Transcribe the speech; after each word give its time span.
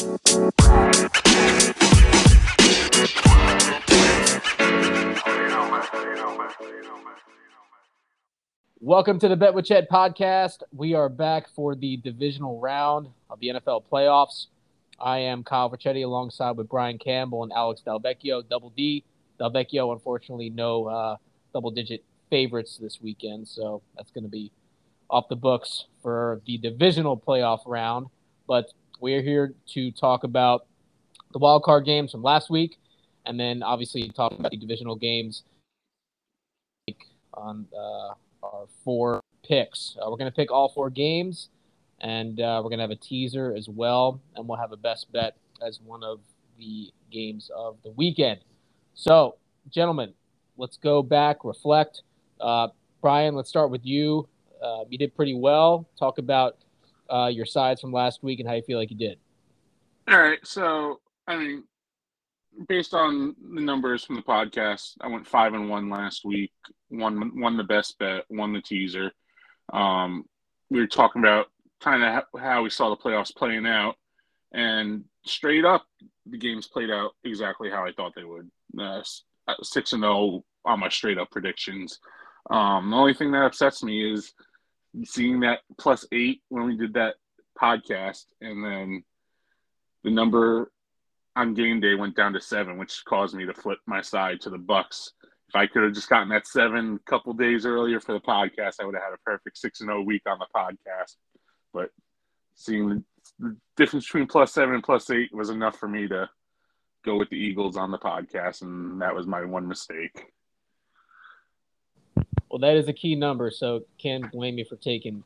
Welcome 0.00 0.18
to 9.18 9.28
the 9.28 9.36
Bet 9.36 9.52
with 9.52 9.66
Chet 9.66 9.90
podcast. 9.90 10.62
We 10.72 10.94
are 10.94 11.10
back 11.10 11.50
for 11.50 11.74
the 11.74 11.98
divisional 11.98 12.58
round 12.58 13.08
of 13.28 13.40
the 13.40 13.48
NFL 13.48 13.84
playoffs. 13.92 14.46
I 14.98 15.18
am 15.18 15.44
Kyle 15.44 15.68
Verchetti 15.68 16.02
alongside 16.02 16.52
with 16.52 16.70
Brian 16.70 16.96
Campbell 16.96 17.42
and 17.42 17.52
Alex 17.52 17.82
Dalvecchio, 17.86 18.48
Double 18.48 18.70
D. 18.70 19.04
Dalvecchio, 19.38 19.92
unfortunately, 19.92 20.48
no 20.48 20.86
uh, 20.86 21.16
double 21.52 21.72
digit 21.72 22.02
favorites 22.30 22.78
this 22.78 23.02
weekend, 23.02 23.46
so 23.46 23.82
that's 23.98 24.12
going 24.12 24.24
to 24.24 24.30
be 24.30 24.50
off 25.10 25.28
the 25.28 25.36
books 25.36 25.84
for 26.00 26.40
the 26.46 26.56
divisional 26.56 27.18
playoff 27.18 27.60
round. 27.66 28.06
But 28.48 28.72
we're 29.00 29.22
here 29.22 29.54
to 29.74 29.90
talk 29.92 30.24
about 30.24 30.66
the 31.32 31.38
wild 31.38 31.62
card 31.62 31.84
games 31.84 32.12
from 32.12 32.22
last 32.22 32.50
week, 32.50 32.78
and 33.26 33.40
then 33.40 33.62
obviously 33.62 34.08
talk 34.10 34.32
about 34.32 34.50
the 34.50 34.56
divisional 34.56 34.94
games 34.94 35.42
on 37.34 37.66
uh, 37.76 38.14
our 38.42 38.66
four 38.84 39.20
picks. 39.42 39.96
Uh, 39.96 40.10
we're 40.10 40.16
going 40.16 40.30
to 40.30 40.36
pick 40.36 40.52
all 40.52 40.68
four 40.68 40.90
games, 40.90 41.48
and 42.00 42.40
uh, 42.40 42.60
we're 42.62 42.68
going 42.68 42.78
to 42.78 42.82
have 42.82 42.90
a 42.90 42.96
teaser 42.96 43.54
as 43.56 43.68
well, 43.68 44.20
and 44.36 44.46
we'll 44.46 44.58
have 44.58 44.72
a 44.72 44.76
best 44.76 45.10
bet 45.12 45.36
as 45.66 45.80
one 45.80 46.02
of 46.02 46.20
the 46.58 46.90
games 47.10 47.50
of 47.56 47.76
the 47.82 47.90
weekend. 47.92 48.40
So, 48.94 49.36
gentlemen, 49.70 50.12
let's 50.58 50.76
go 50.76 51.02
back, 51.02 51.44
reflect. 51.44 52.02
Uh, 52.38 52.68
Brian, 53.00 53.34
let's 53.34 53.48
start 53.48 53.70
with 53.70 53.84
you. 53.84 54.28
Uh, 54.62 54.84
you 54.90 54.98
did 54.98 55.14
pretty 55.16 55.34
well. 55.34 55.88
Talk 55.98 56.18
about 56.18 56.58
uh, 57.12 57.28
your 57.28 57.46
sides 57.46 57.80
from 57.80 57.92
last 57.92 58.22
week 58.22 58.40
and 58.40 58.48
how 58.48 58.54
you 58.54 58.62
feel 58.62 58.78
like 58.78 58.90
you 58.90 58.96
did. 58.96 59.18
All 60.08 60.18
right. 60.18 60.38
So, 60.44 61.00
I 61.26 61.36
mean, 61.36 61.64
based 62.68 62.94
on 62.94 63.34
the 63.54 63.60
numbers 63.60 64.04
from 64.04 64.16
the 64.16 64.22
podcast, 64.22 64.96
I 65.00 65.08
went 65.08 65.26
five 65.26 65.54
and 65.54 65.68
one 65.68 65.88
last 65.88 66.24
week. 66.24 66.52
Won 66.90 67.40
won 67.40 67.56
the 67.56 67.64
best 67.64 67.98
bet, 67.98 68.24
won 68.30 68.52
the 68.52 68.60
teaser. 68.60 69.12
Um, 69.72 70.24
we 70.70 70.80
were 70.80 70.86
talking 70.86 71.22
about 71.22 71.46
kind 71.80 72.02
of 72.02 72.24
how 72.40 72.62
we 72.62 72.70
saw 72.70 72.90
the 72.90 72.96
playoffs 72.96 73.34
playing 73.34 73.66
out, 73.66 73.94
and 74.52 75.04
straight 75.24 75.64
up, 75.64 75.86
the 76.26 76.38
games 76.38 76.66
played 76.66 76.90
out 76.90 77.12
exactly 77.24 77.70
how 77.70 77.84
I 77.86 77.92
thought 77.92 78.12
they 78.16 78.24
would. 78.24 78.50
Uh, 78.78 79.02
six 79.62 79.92
and 79.92 80.02
zero 80.02 80.14
oh 80.14 80.44
on 80.64 80.80
my 80.80 80.88
straight 80.88 81.18
up 81.18 81.30
predictions. 81.30 81.98
Um, 82.50 82.90
the 82.90 82.96
only 82.96 83.14
thing 83.14 83.30
that 83.32 83.44
upsets 83.44 83.82
me 83.82 84.12
is 84.12 84.32
seeing 85.04 85.40
that 85.40 85.60
plus 85.78 86.06
eight 86.12 86.42
when 86.48 86.66
we 86.66 86.76
did 86.76 86.94
that 86.94 87.14
podcast, 87.60 88.26
and 88.40 88.64
then 88.64 89.04
the 90.04 90.10
number 90.10 90.70
on 91.36 91.54
game 91.54 91.80
day 91.80 91.94
went 91.94 92.16
down 92.16 92.32
to 92.32 92.40
seven, 92.40 92.78
which 92.78 93.04
caused 93.04 93.34
me 93.34 93.46
to 93.46 93.54
flip 93.54 93.78
my 93.86 94.00
side 94.00 94.40
to 94.40 94.50
the 94.50 94.58
Bucs. 94.58 95.10
If 95.48 95.56
I 95.56 95.66
could 95.66 95.82
have 95.82 95.94
just 95.94 96.08
gotten 96.08 96.28
that 96.28 96.46
seven 96.46 96.96
a 96.96 97.10
couple 97.10 97.32
days 97.32 97.66
earlier 97.66 98.00
for 98.00 98.12
the 98.12 98.20
podcast, 98.20 98.76
I 98.80 98.84
would 98.84 98.94
have 98.94 99.04
had 99.04 99.14
a 99.14 99.24
perfect 99.24 99.58
six 99.58 99.80
and 99.80 99.88
zero 99.88 100.00
oh 100.00 100.02
week 100.02 100.22
on 100.26 100.38
the 100.38 100.46
podcast. 100.54 101.16
But 101.72 101.90
seeing 102.54 103.04
the 103.38 103.56
difference 103.76 104.06
between 104.06 104.26
plus 104.26 104.52
seven 104.52 104.74
and 104.74 104.82
plus 104.82 105.10
eight 105.10 105.30
was 105.32 105.50
enough 105.50 105.76
for 105.76 105.88
me 105.88 106.06
to 106.08 106.28
go 107.04 107.16
with 107.16 107.30
the 107.30 107.36
Eagles 107.36 107.76
on 107.76 107.90
the 107.90 107.98
podcast, 107.98 108.62
and 108.62 109.00
that 109.02 109.14
was 109.14 109.26
my 109.26 109.44
one 109.44 109.66
mistake. 109.66 110.26
Well, 112.50 112.58
that 112.58 112.76
is 112.76 112.88
a 112.88 112.92
key 112.92 113.14
number, 113.14 113.50
so 113.50 113.84
can't 113.96 114.30
blame 114.32 114.56
me 114.56 114.64
for 114.64 114.76
taking 114.76 115.22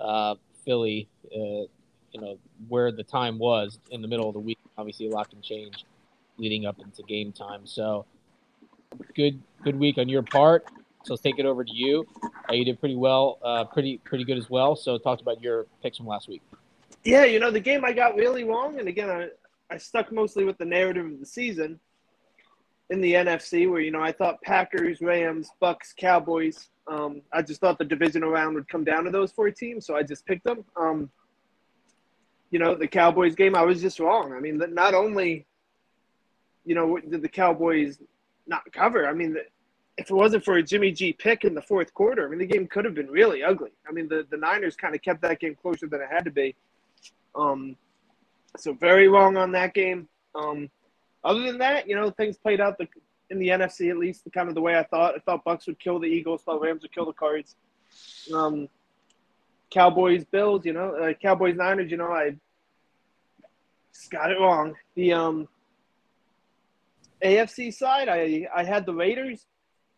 uh, 0.00 0.36
Philly. 0.64 1.08
Uh, 1.26 1.68
you 2.12 2.20
know 2.20 2.38
where 2.68 2.92
the 2.92 3.04
time 3.04 3.38
was 3.38 3.78
in 3.90 4.02
the 4.02 4.08
middle 4.08 4.28
of 4.28 4.34
the 4.34 4.40
week. 4.40 4.58
Obviously, 4.78 5.06
a 5.06 5.10
lot 5.10 5.30
can 5.30 5.42
change 5.42 5.84
leading 6.38 6.66
up 6.66 6.78
into 6.80 7.02
game 7.02 7.32
time. 7.32 7.66
So, 7.66 8.06
good 9.14 9.40
good 9.62 9.78
week 9.78 9.98
on 9.98 10.08
your 10.08 10.22
part. 10.22 10.66
So 11.04 11.14
let's 11.14 11.22
take 11.22 11.38
it 11.38 11.46
over 11.46 11.64
to 11.64 11.72
you. 11.72 12.06
Uh, 12.48 12.54
you 12.54 12.64
did 12.64 12.78
pretty 12.78 12.96
well, 12.96 13.38
uh, 13.42 13.64
pretty 13.64 13.98
pretty 13.98 14.24
good 14.24 14.38
as 14.38 14.48
well. 14.48 14.74
So 14.74 14.98
talk 14.98 15.20
about 15.20 15.42
your 15.42 15.66
picks 15.82 15.98
from 15.98 16.06
last 16.06 16.28
week. 16.28 16.42
Yeah, 17.04 17.24
you 17.24 17.38
know 17.38 17.50
the 17.50 17.60
game 17.60 17.84
I 17.84 17.92
got 17.92 18.14
really 18.14 18.44
wrong, 18.44 18.78
and 18.78 18.88
again 18.88 19.10
I 19.10 19.28
I 19.70 19.76
stuck 19.76 20.10
mostly 20.10 20.44
with 20.44 20.56
the 20.56 20.64
narrative 20.64 21.04
of 21.04 21.20
the 21.20 21.26
season 21.26 21.80
in 22.92 23.00
the 23.00 23.14
NFC, 23.14 23.68
where 23.68 23.80
you 23.80 23.90
know 23.90 24.02
I 24.02 24.12
thought 24.12 24.42
Packers, 24.42 25.00
Rams, 25.00 25.50
Bucs, 25.60 25.96
Cowboys. 25.96 26.68
Um, 26.86 27.22
I 27.32 27.40
just 27.40 27.60
thought 27.60 27.78
the 27.78 27.86
divisional 27.86 28.30
round 28.30 28.54
would 28.54 28.68
come 28.68 28.84
down 28.84 29.04
to 29.04 29.10
those 29.10 29.32
four 29.32 29.50
teams, 29.50 29.86
so 29.86 29.96
I 29.96 30.02
just 30.02 30.26
picked 30.26 30.44
them. 30.44 30.62
Um, 30.76 31.10
you 32.50 32.58
know, 32.58 32.74
the 32.74 32.86
Cowboys 32.86 33.34
game, 33.34 33.56
I 33.56 33.62
was 33.62 33.80
just 33.80 33.98
wrong. 33.98 34.34
I 34.34 34.40
mean, 34.40 34.62
not 34.74 34.92
only, 34.92 35.46
you 36.66 36.74
know, 36.74 36.98
did 36.98 37.22
the 37.22 37.28
Cowboys 37.28 37.98
not 38.46 38.60
cover. 38.72 39.08
I 39.08 39.14
mean, 39.14 39.38
if 39.96 40.10
it 40.10 40.14
wasn't 40.14 40.44
for 40.44 40.58
a 40.58 40.62
Jimmy 40.62 40.92
G 40.92 41.14
pick 41.14 41.44
in 41.44 41.54
the 41.54 41.62
fourth 41.62 41.94
quarter, 41.94 42.26
I 42.26 42.28
mean, 42.28 42.40
the 42.40 42.46
game 42.46 42.66
could 42.66 42.84
have 42.84 42.94
been 42.94 43.10
really 43.10 43.42
ugly. 43.42 43.70
I 43.88 43.92
mean, 43.92 44.06
the, 44.06 44.26
the 44.30 44.36
Niners 44.36 44.76
kind 44.76 44.94
of 44.94 45.00
kept 45.00 45.22
that 45.22 45.40
game 45.40 45.54
closer 45.54 45.86
than 45.86 46.02
it 46.02 46.08
had 46.10 46.26
to 46.26 46.30
be. 46.30 46.54
Um, 47.34 47.74
so 48.58 48.74
very 48.74 49.08
wrong 49.08 49.38
on 49.38 49.52
that 49.52 49.72
game. 49.72 50.08
Um, 50.34 50.68
other 51.24 51.40
than 51.42 51.58
that, 51.58 51.88
you 51.88 51.94
know, 51.94 52.10
things 52.10 52.36
played 52.36 52.60
out 52.60 52.78
the, 52.78 52.88
in 53.30 53.38
the 53.38 53.48
NFC 53.48 53.90
at 53.90 53.96
least 53.96 54.24
the 54.24 54.30
kind 54.30 54.48
of 54.48 54.54
the 54.54 54.60
way 54.60 54.76
I 54.76 54.82
thought. 54.82 55.14
I 55.14 55.18
thought 55.18 55.44
Bucs 55.44 55.66
would 55.66 55.78
kill 55.78 55.98
the 55.98 56.06
Eagles. 56.06 56.42
Thought 56.42 56.60
Rams 56.60 56.82
would 56.82 56.92
kill 56.92 57.06
the 57.06 57.12
Cards. 57.12 57.56
Um, 58.34 58.68
Cowboys, 59.70 60.24
Bills. 60.24 60.66
You 60.66 60.72
know, 60.72 60.94
uh, 60.94 61.12
Cowboys, 61.14 61.56
Niners. 61.56 61.90
You 61.90 61.96
know, 61.96 62.12
I 62.12 62.36
just 63.94 64.10
got 64.10 64.30
it 64.30 64.38
wrong. 64.38 64.74
The 64.94 65.12
um, 65.12 65.48
AFC 67.24 67.72
side, 67.72 68.08
I 68.08 68.48
I 68.54 68.64
had 68.64 68.84
the 68.84 68.94
Raiders, 68.94 69.46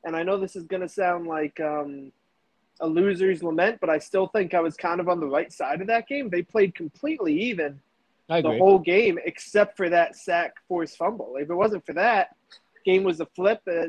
and 0.05 0.15
I 0.15 0.23
know 0.23 0.39
this 0.39 0.57
is 0.57 0.65
gonna 0.65 0.89
sound 0.89 1.27
like 1.27 1.59
um, 1.61 2.13
a 2.81 2.87
loser's 2.87 3.43
lament, 3.43 3.79
but 3.81 3.91
I 3.91 3.99
still 3.99 4.27
think 4.27 4.55
I 4.55 4.61
was 4.61 4.77
kind 4.77 5.01
of 5.01 5.09
on 5.09 5.21
the 5.21 5.27
right 5.27 5.53
side 5.53 5.81
of 5.81 5.87
that 5.87 6.07
game. 6.07 6.29
They 6.29 6.43
played 6.43 6.75
completely 6.75 7.41
even 7.45 7.81
the 8.29 8.57
whole 8.59 8.79
game 8.79 9.19
except 9.25 9.77
for 9.77 9.89
that 9.91 10.17
sack 10.17 10.55
forced 10.69 10.97
fumble. 10.97 11.37
If 11.39 11.51
it 11.51 11.55
wasn't 11.55 11.85
for 11.85 11.93
that, 11.95 12.35
game 12.85 13.05
was 13.05 13.21
a 13.21 13.27
flip 13.27 13.61
uh, 13.71 13.87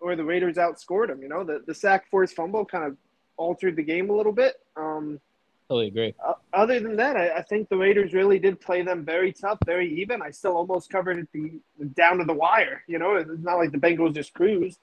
or 0.00 0.16
the 0.16 0.24
Raiders 0.24 0.56
outscored 0.56 1.08
them. 1.08 1.22
You 1.22 1.28
know, 1.28 1.44
the, 1.44 1.62
the 1.66 1.74
sack 1.74 2.08
forced 2.10 2.34
fumble 2.34 2.64
kind 2.64 2.84
of 2.84 2.96
altered 3.36 3.76
the 3.76 3.82
game 3.82 4.10
a 4.10 4.12
little 4.12 4.32
bit. 4.32 4.54
Um, 4.76 5.20
totally 5.68 5.88
agree. 5.88 6.14
Uh, 6.24 6.34
other 6.52 6.80
than 6.80 6.96
that, 6.96 7.16
I, 7.16 7.30
I, 7.30 7.42
think 7.42 7.68
the 7.68 7.76
Raiders 7.76 8.12
really 8.12 8.38
did 8.38 8.60
play 8.60 8.82
them 8.82 9.04
very 9.04 9.32
tough, 9.32 9.58
very 9.66 10.00
even. 10.00 10.22
I 10.22 10.30
still 10.30 10.56
almost 10.56 10.90
covered 10.90 11.18
it 11.18 11.28
the, 11.32 11.60
down 11.94 12.18
to 12.18 12.24
the 12.24 12.32
wire. 12.32 12.82
You 12.86 12.98
know, 12.98 13.16
it's 13.16 13.30
not 13.42 13.56
like 13.56 13.72
the 13.72 13.78
Bengals 13.78 14.14
just 14.14 14.34
cruised. 14.34 14.78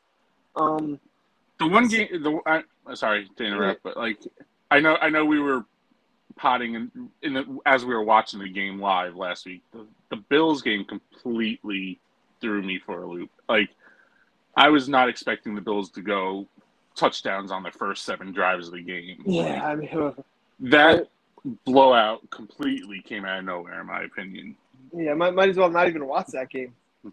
Um, 0.55 0.99
the 1.59 1.67
one 1.67 1.87
game, 1.87 2.07
the 2.11 2.39
I, 2.45 2.63
sorry 2.93 3.29
to 3.37 3.43
interrupt, 3.43 3.83
but 3.83 3.97
like 3.97 4.17
I 4.71 4.79
know, 4.79 4.97
I 4.97 5.09
know 5.09 5.25
we 5.25 5.39
were 5.39 5.65
potting 6.35 6.75
in, 6.75 7.09
in 7.21 7.33
the, 7.33 7.59
as 7.65 7.85
we 7.85 7.93
were 7.93 8.03
watching 8.03 8.39
the 8.39 8.49
game 8.49 8.79
live 8.79 9.15
last 9.15 9.45
week. 9.45 9.61
The, 9.71 9.85
the 10.09 10.17
Bills 10.17 10.61
game 10.61 10.85
completely 10.85 11.99
threw 12.41 12.61
me 12.61 12.79
for 12.79 13.03
a 13.03 13.07
loop. 13.07 13.29
Like 13.47 13.69
I 14.55 14.69
was 14.69 14.87
not 14.87 15.09
expecting 15.09 15.55
the 15.55 15.61
Bills 15.61 15.89
to 15.91 16.01
go 16.01 16.47
touchdowns 16.95 17.51
on 17.51 17.63
the 17.63 17.71
first 17.71 18.05
seven 18.05 18.31
drives 18.31 18.67
of 18.67 18.73
the 18.73 18.81
game. 18.81 19.23
Yeah, 19.25 19.65
I 19.65 19.75
mean 19.75 19.89
uh, 19.97 20.11
that 20.61 21.09
blowout 21.65 22.29
completely 22.29 23.01
came 23.01 23.25
out 23.25 23.39
of 23.39 23.45
nowhere, 23.45 23.81
in 23.81 23.87
my 23.87 24.03
opinion. 24.03 24.55
Yeah, 24.93 25.13
might, 25.13 25.33
might 25.33 25.49
as 25.49 25.57
well 25.57 25.69
not 25.69 25.87
even 25.87 26.05
watch 26.07 26.27
that 26.27 26.49
game. 26.49 26.73
Yeah, 27.03 27.11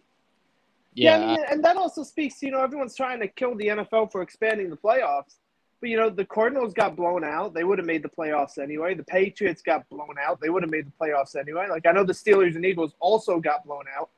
yeah 0.95 1.17
I 1.17 1.27
mean, 1.27 1.45
and 1.51 1.65
that 1.65 1.77
also 1.77 2.03
speaks 2.03 2.39
to 2.41 2.47
you 2.47 2.53
know 2.53 2.61
everyone's 2.61 2.95
trying 2.95 3.21
to 3.21 3.29
kill 3.29 3.55
the 3.55 3.69
NFL 3.69 4.13
for 4.13 4.23
expanding 4.23 4.71
the 4.71 4.77
playoffs. 4.77 5.37
But 5.83 5.91
you 5.91 5.97
know, 5.97 6.09
the 6.09 6.25
Cardinals 6.25 6.73
got 6.73 6.95
blown 6.95 7.25
out. 7.25 7.55
They 7.55 7.65
would 7.65 7.77
have 7.77 7.87
made 7.87 8.05
the 8.05 8.09
playoffs 8.09 8.57
anyway. 8.57 8.95
The 8.95 9.03
Patriots 9.03 9.63
got 9.63 9.87
blown 9.91 10.15
out. 10.25 10.41
They 10.41 10.49
would 10.49 10.63
have 10.63 10.71
made 10.71 10.87
the 10.87 10.93
playoffs 10.99 11.35
anyway. 11.35 11.67
Like 11.69 11.87
I 11.87 11.91
know 11.91 12.05
the 12.05 12.13
Steelers 12.13 12.55
and 12.55 12.65
Eagles 12.65 12.95
also 13.01 13.41
got 13.41 13.67
blown 13.67 13.87
out. 13.99 14.09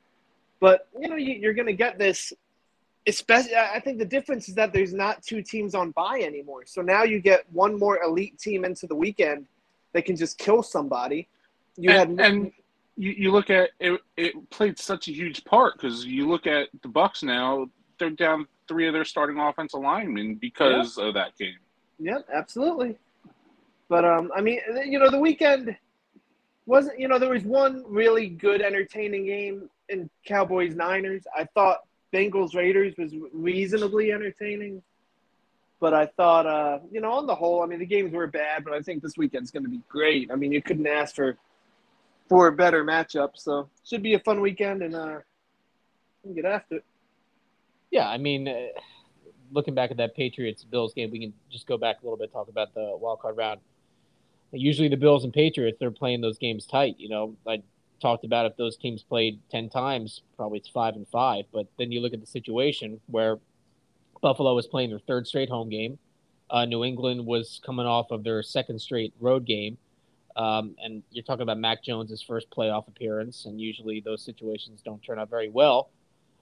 But 0.59 0.87
you 0.97 1.09
know, 1.09 1.15
you, 1.15 1.49
are 1.49 1.53
going 1.53 1.65
to 1.65 1.73
get 1.73 1.97
this. 1.97 2.31
Especially, 3.07 3.55
I 3.55 3.79
think 3.79 3.97
the 3.97 4.05
difference 4.05 4.47
is 4.47 4.53
that 4.55 4.73
there's 4.73 4.93
not 4.93 5.23
two 5.23 5.41
teams 5.41 5.73
on 5.73 5.89
bye 5.89 6.21
anymore. 6.21 6.65
So 6.67 6.83
now 6.83 7.01
you 7.01 7.19
get 7.19 7.51
one 7.51 7.79
more 7.79 8.01
elite 8.03 8.37
team 8.37 8.63
into 8.63 8.85
the 8.85 8.95
weekend 8.95 9.47
that 9.93 10.05
can 10.05 10.15
just 10.15 10.37
kill 10.37 10.61
somebody. 10.61 11.27
You 11.77 11.89
and, 11.89 12.19
had 12.19 12.31
and 12.31 12.51
you, 12.95 13.11
you 13.11 13.31
look 13.31 13.49
at 13.49 13.71
it. 13.79 13.99
It 14.17 14.49
played 14.51 14.77
such 14.77 15.07
a 15.07 15.11
huge 15.11 15.43
part 15.45 15.73
because 15.77 16.05
you 16.05 16.29
look 16.29 16.45
at 16.45 16.67
the 16.83 16.89
Bucs 16.89 17.23
now. 17.23 17.71
They're 17.97 18.09
down 18.09 18.47
three 18.67 18.87
of 18.87 18.93
their 18.93 19.05
starting 19.05 19.39
offensive 19.39 19.79
linemen 19.79 20.35
because 20.35 20.97
of 20.97 21.13
that 21.13 21.37
game. 21.37 21.57
Yep, 21.99 22.27
absolutely. 22.33 22.97
But 23.87 24.05
um, 24.05 24.31
I 24.35 24.41
mean, 24.41 24.59
you 24.85 24.99
know, 24.99 25.09
the 25.09 25.19
weekend 25.19 25.75
wasn't. 26.65 26.99
You 26.99 27.07
know, 27.07 27.19
there 27.19 27.29
was 27.29 27.43
one 27.43 27.83
really 27.87 28.27
good, 28.27 28.61
entertaining 28.61 29.25
game 29.25 29.69
in 29.89 30.09
Cowboys 30.25 30.75
Niners. 30.75 31.23
I 31.35 31.45
thought 31.53 31.79
Bengals 32.13 32.55
Raiders 32.55 32.95
was 32.97 33.13
reasonably 33.33 34.11
entertaining. 34.11 34.81
But 35.79 35.93
I 35.93 36.05
thought, 36.05 36.47
uh, 36.47 36.79
you 36.89 37.01
know, 37.01 37.11
on 37.11 37.27
the 37.27 37.35
whole, 37.35 37.61
I 37.61 37.65
mean, 37.65 37.79
the 37.79 37.85
games 37.85 38.11
were 38.13 38.27
bad, 38.27 38.63
but 38.63 38.73
I 38.73 38.81
think 38.81 39.03
this 39.03 39.17
weekend's 39.17 39.51
going 39.51 39.63
to 39.63 39.69
be 39.69 39.81
great. 39.89 40.31
I 40.31 40.35
mean, 40.35 40.51
you 40.51 40.61
couldn't 40.61 40.87
ask 40.87 41.15
for 41.15 41.37
for 42.27 42.47
a 42.47 42.51
better 42.51 42.83
matchup. 42.83 43.31
So 43.35 43.69
should 43.83 44.01
be 44.01 44.15
a 44.15 44.19
fun 44.19 44.41
weekend, 44.41 44.81
and 44.81 44.95
uh, 44.95 45.19
get 46.33 46.45
after 46.45 46.77
it. 46.77 46.85
Yeah, 47.95 48.09
I 48.09 48.17
mean, 48.17 48.49
uh, 48.49 48.67
looking 49.53 49.73
back 49.73 49.89
at 49.89 49.95
that 49.97 50.17
Patriots 50.17 50.65
Bills 50.65 50.93
game, 50.93 51.11
we 51.11 51.19
can 51.21 51.33
just 51.49 51.65
go 51.65 51.77
back 51.77 52.01
a 52.01 52.03
little 52.03 52.17
bit 52.17 52.29
talk 52.29 52.49
about 52.49 52.73
the 52.73 52.93
wild 52.99 53.21
card 53.21 53.37
round. 53.37 53.61
Usually, 54.51 54.89
the 54.89 54.97
Bills 54.97 55.23
and 55.23 55.31
Patriots 55.31 55.77
they're 55.79 55.91
playing 55.91 56.19
those 56.19 56.37
games 56.37 56.65
tight. 56.65 56.95
You 56.99 57.07
know, 57.07 57.37
I 57.47 57.63
talked 58.01 58.25
about 58.25 58.47
if 58.47 58.57
those 58.57 58.75
teams 58.75 59.01
played 59.01 59.39
ten 59.49 59.69
times, 59.69 60.23
probably 60.35 60.59
it's 60.59 60.67
five 60.67 60.97
and 60.97 61.07
five. 61.07 61.45
But 61.53 61.67
then 61.79 61.93
you 61.93 62.01
look 62.01 62.13
at 62.13 62.19
the 62.19 62.27
situation 62.27 62.99
where 63.07 63.39
Buffalo 64.21 64.53
was 64.53 64.67
playing 64.67 64.89
their 64.89 64.99
third 64.99 65.25
straight 65.25 65.47
home 65.47 65.69
game. 65.69 65.97
Uh, 66.49 66.65
New 66.65 66.83
England 66.83 67.25
was 67.25 67.61
coming 67.65 67.85
off 67.85 68.11
of 68.11 68.25
their 68.25 68.43
second 68.43 68.79
straight 68.79 69.13
road 69.21 69.45
game. 69.45 69.77
Um, 70.35 70.75
and 70.83 71.01
you're 71.11 71.23
talking 71.23 71.43
about 71.43 71.59
Mac 71.59 71.81
Jones's 71.81 72.21
first 72.21 72.49
playoff 72.49 72.89
appearance, 72.89 73.45
and 73.45 73.61
usually 73.61 74.01
those 74.01 74.21
situations 74.21 74.81
don't 74.83 75.01
turn 75.01 75.17
out 75.17 75.29
very 75.29 75.47
well. 75.47 75.91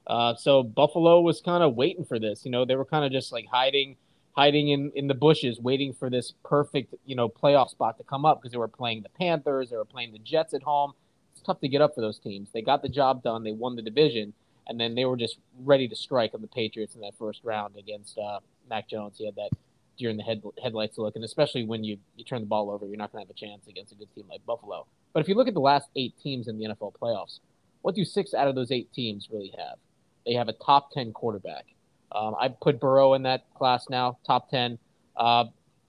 Uh, 0.06 0.36
so 0.36 0.64
Buffalo 0.64 1.22
was 1.22 1.42
kind 1.42 1.64
of 1.64 1.76
waiting 1.76 2.06
for 2.06 2.20
this. 2.20 2.46
You 2.46 2.52
know, 2.52 2.66
they 2.66 2.76
were 2.76 2.86
kind 2.86 3.06
of 3.06 3.12
just 3.12 3.32
like 3.32 3.46
hiding, 3.52 3.96
hiding 4.34 4.70
in, 4.70 4.92
in 4.96 5.08
the 5.08 5.14
bushes, 5.14 5.60
waiting 5.60 5.94
for 5.94 6.10
this 6.10 6.34
perfect, 6.44 6.94
you 7.06 7.16
know, 7.16 7.30
playoff 7.30 7.70
spot 7.70 7.98
to 7.98 8.04
come 8.04 8.26
up 8.26 8.42
because 8.42 8.52
they 8.52 8.58
were 8.58 8.68
playing 8.68 9.04
the 9.04 9.10
Panthers, 9.10 9.70
they 9.70 9.78
were 9.78 9.86
playing 9.86 10.12
the 10.12 10.20
Jets 10.20 10.54
at 10.54 10.64
home. 10.64 10.94
It's 11.34 11.42
tough 11.42 11.60
to 11.62 11.68
get 11.68 11.82
up 11.82 11.96
for 11.96 12.02
those 12.02 12.20
teams. 12.20 12.50
They 12.54 12.62
got 12.62 12.82
the 12.82 12.90
job 12.90 13.24
done. 13.24 13.44
They 13.44 13.54
won 13.54 13.76
the 13.76 13.82
division, 13.82 14.34
and 14.68 14.80
then 14.80 14.94
they 14.96 15.06
were 15.06 15.18
just 15.18 15.38
ready 15.64 15.88
to 15.88 15.96
strike 15.96 16.34
on 16.34 16.42
the 16.42 16.48
Patriots 16.48 16.96
in 16.96 17.02
that 17.02 17.18
first 17.18 17.42
round 17.44 17.76
against 17.78 18.18
uh, 18.18 18.40
Mac 18.70 18.90
Jones. 18.90 19.18
He 19.18 19.26
had 19.26 19.36
that 19.36 19.50
during 19.98 20.18
the 20.18 20.24
head, 20.24 20.42
headlights 20.62 20.98
look, 20.98 21.16
and 21.16 21.24
especially 21.24 21.66
when 21.66 21.84
you, 21.84 21.98
you 22.16 22.24
turn 22.24 22.42
the 22.42 22.48
ball 22.48 22.72
over, 22.72 22.86
you're 22.86 22.98
not 22.98 23.12
going 23.12 23.24
to 23.24 23.28
have 23.28 23.36
a 23.36 23.40
chance 23.40 23.68
against 23.68 23.92
a 23.92 23.96
good 23.96 24.14
team 24.14 24.26
like 24.30 24.46
Buffalo. 24.46 24.86
But 25.14 25.22
if 25.22 25.30
you 25.30 25.36
look 25.36 25.48
at 25.48 25.54
the 25.54 25.60
last 25.60 25.90
eight 25.96 26.16
teams 26.22 26.48
in 26.48 26.58
the 26.58 26.66
NFL 26.66 26.94
playoffs, 27.00 27.40
what 27.82 27.96
do 27.96 28.04
six 28.04 28.34
out 28.34 28.48
of 28.48 28.56
those 28.56 28.72
eight 28.72 28.92
teams 28.94 29.30
really 29.32 29.54
have? 29.58 29.78
They 30.26 30.34
have 30.34 30.48
a 30.48 30.54
top 30.54 30.92
10 30.92 31.14
quarterback. 31.14 31.66
Um, 32.12 32.36
I 32.40 32.50
put 32.50 32.80
Burrow 32.80 33.14
in 33.16 33.24
that 33.24 33.46
class 33.56 33.90
now, 33.90 34.18
top 34.26 34.50
10. 34.50 34.78
Uh, 35.16 35.46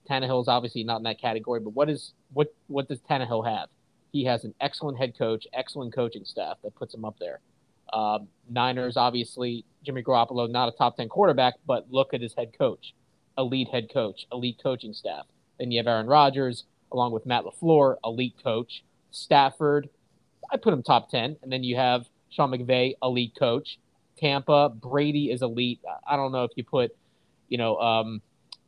Tannehill 0.09 0.41
is 0.41 0.47
obviously 0.47 0.83
not 0.83 0.97
in 0.97 1.03
that 1.03 1.19
category, 1.19 1.59
but 1.59 1.71
what 1.71 1.89
is 1.89 2.13
what 2.33 2.53
what 2.67 2.87
does 2.87 2.99
Tannehill 2.99 3.47
have? 3.47 3.69
He 4.11 4.25
has 4.25 4.43
an 4.43 4.53
excellent 4.61 4.97
head 4.97 5.17
coach, 5.17 5.47
excellent 5.53 5.93
coaching 5.93 6.25
staff 6.25 6.57
that 6.63 6.75
puts 6.75 6.93
him 6.93 7.05
up 7.05 7.17
there. 7.19 7.39
Um, 7.91 8.27
Niners, 8.49 8.97
obviously, 8.97 9.65
Jimmy 9.83 10.03
Garoppolo, 10.03 10.49
not 10.49 10.69
a 10.69 10.71
top 10.71 10.97
10 10.97 11.09
quarterback, 11.09 11.55
but 11.65 11.91
look 11.91 12.13
at 12.13 12.21
his 12.21 12.33
head 12.33 12.57
coach 12.57 12.93
elite 13.37 13.69
head 13.69 13.91
coach, 13.91 14.27
elite 14.31 14.59
coaching 14.61 14.93
staff. 14.93 15.25
Then 15.59 15.71
you 15.71 15.79
have 15.79 15.87
Aaron 15.87 16.07
Rodgers 16.07 16.65
along 16.91 17.11
with 17.11 17.25
Matt 17.25 17.43
LaFleur, 17.43 17.97
elite 18.03 18.35
coach. 18.43 18.83
Stafford, 19.11 19.89
I 20.51 20.57
put 20.57 20.73
him 20.73 20.83
top 20.83 21.09
10. 21.09 21.37
And 21.41 21.51
then 21.51 21.63
you 21.63 21.75
have 21.75 22.05
Sean 22.29 22.51
McVay, 22.51 22.95
elite 23.01 23.33
coach. 23.37 23.79
Tampa, 24.17 24.69
Brady 24.69 25.31
is 25.31 25.41
elite. 25.41 25.81
I 26.07 26.15
don't 26.15 26.31
know 26.31 26.43
if 26.43 26.51
you 26.55 26.63
put, 26.63 26.95
you 27.49 27.57
know, 27.57 27.77
um, 27.77 28.21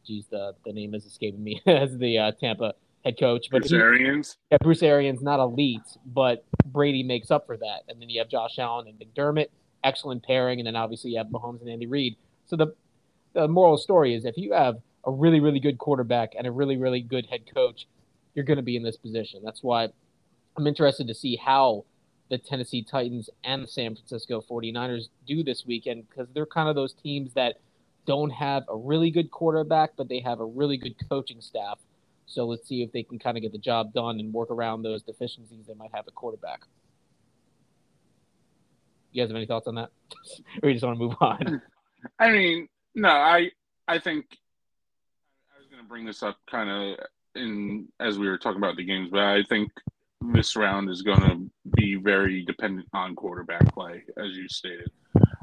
geez, 0.06 0.26
the, 0.30 0.56
the 0.66 0.74
name 0.74 0.94
is 0.94 1.06
escaping 1.06 1.44
me 1.44 1.62
as 1.68 1.98
the 1.98 2.18
uh, 2.18 2.32
Tampa 2.34 2.74
head 3.04 3.20
coach. 3.20 3.48
But 3.52 3.62
Bruce 3.62 3.72
he, 3.72 3.78
Arians. 3.78 4.38
Yeah, 4.52 4.58
Bruce 4.62 4.84
Arians, 4.84 5.22
not 5.22 5.40
elite, 5.40 5.82
but 6.06 6.46
Brady 6.66 7.04
makes 7.04 7.32
up 7.32 7.46
for 7.46 7.58
that. 7.58 7.82
And 7.88 8.02
then 8.02 8.10
you 8.10 8.20
have 8.20 8.30
Josh 8.30 8.60
Allen 8.60 8.88
and 8.88 9.00
McDermott, 9.00 9.48
excellent 9.84 10.24
pairing. 10.24 10.60
And 10.60 10.68
then 10.68 10.76
obviously 10.76 11.12
you 11.12 11.18
have 11.18 11.28
Mahomes 11.28 11.62
and 11.62 11.70
Andy 11.70 11.88
Reid. 11.88 12.16
So 12.46 12.56
the 12.56 12.74
the 13.34 13.48
moral 13.48 13.78
story 13.78 14.16
is 14.16 14.26
if 14.26 14.36
you 14.36 14.54
have 14.54 14.78
a 15.06 15.12
really, 15.12 15.40
really 15.40 15.60
good 15.60 15.78
quarterback 15.78 16.34
and 16.38 16.48
a 16.48 16.52
really, 16.52 16.78
really 16.78 17.02
good 17.02 17.28
head 17.28 17.42
coach, 17.54 17.88
you're 18.34 18.46
going 18.46 18.58
to 18.58 18.64
be 18.64 18.76
in 18.76 18.84
this 18.84 18.98
position. 18.98 19.42
That's 19.44 19.64
why 19.64 19.88
I'm 20.58 20.68
interested 20.68 21.08
to 21.08 21.14
see 21.14 21.36
how 21.36 21.86
the 22.30 22.38
Tennessee 22.38 22.84
Titans 22.84 23.30
and 23.44 23.64
the 23.64 23.68
San 23.68 23.96
Francisco 23.96 24.42
49ers 24.42 25.10
do 25.26 25.44
this 25.44 25.66
weekend 25.66 26.10
because 26.10 26.28
they're 26.34 26.46
kind 26.46 26.68
of 26.70 26.76
those 26.76 26.94
teams 26.94 27.34
that 27.34 27.60
don't 28.06 28.30
have 28.30 28.64
a 28.70 28.76
really 28.76 29.12
good 29.12 29.32
quarterback, 29.32 29.92
but 29.98 30.08
they 30.10 30.20
have 30.20 30.40
a 30.40 30.46
really 30.46 30.78
good 30.78 30.96
coaching 31.10 31.42
staff. 31.42 31.80
So 32.26 32.46
let's 32.46 32.68
see 32.68 32.82
if 32.82 32.92
they 32.92 33.04
can 33.04 33.20
kind 33.20 33.38
of 33.38 33.44
get 33.44 33.52
the 33.52 33.58
job 33.58 33.94
done 33.94 34.20
and 34.20 34.34
work 34.34 34.52
around 34.52 34.82
those 34.82 35.04
deficiencies 35.04 35.66
they 35.68 35.74
might 35.74 35.92
have 35.94 36.08
at 36.08 36.16
quarterback. 36.16 36.62
You 39.12 39.24
guys 39.24 39.30
have 39.30 39.38
any 39.38 39.46
thoughts 39.46 39.68
on 39.68 39.76
that? 39.76 39.90
or 40.64 40.70
you 40.70 40.76
just 40.76 40.86
want 40.86 40.98
to 40.98 41.04
move 41.04 41.16
on? 41.22 41.62
I 42.20 42.32
mean, 42.32 42.68
no, 42.96 43.10
I 43.10 43.52
I 43.88 44.00
think 44.00 44.26
I 45.56 45.60
was 45.60 45.68
going 45.68 45.82
to 45.82 45.88
bring 45.88 46.06
this 46.06 46.22
up 46.22 46.38
kind 46.50 46.70
of 46.70 47.06
in 47.36 47.88
as 48.00 48.20
we 48.20 48.28
were 48.28 48.38
talking 48.38 48.58
about 48.58 48.76
the 48.76 48.84
games, 48.84 49.10
but 49.12 49.22
I 49.22 49.44
think 49.44 49.72
this 50.22 50.56
round 50.56 50.90
is 50.90 51.02
going 51.02 51.22
to 51.22 51.50
be 51.76 51.96
very 51.96 52.44
dependent 52.44 52.88
on 52.94 53.16
quarterback 53.16 53.74
play, 53.74 54.04
as 54.18 54.36
you 54.36 54.48
stated. 54.50 54.92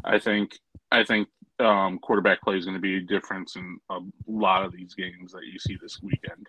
I 0.05 0.19
think 0.19 0.59
I 0.91 1.05
think 1.05 1.29
um, 1.61 1.99
quarterback 1.99 2.43
play 2.43 2.57
is 2.57 2.65
going 2.65 2.77
to 2.77 2.81
be 2.81 2.97
a 2.97 3.01
difference 3.01 3.57
in 3.57 3.79
a 3.91 3.99
lot 4.27 4.65
of 4.65 4.73
these 4.73 4.95
games 4.95 5.33
that 5.33 5.43
you 5.51 5.59
see 5.59 5.77
this 5.81 6.01
weekend. 6.03 6.47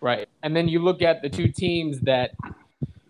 Right, 0.00 0.28
and 0.42 0.56
then 0.56 0.68
you 0.68 0.80
look 0.80 1.02
at 1.02 1.22
the 1.22 1.28
two 1.28 1.48
teams 1.48 2.00
that 2.00 2.32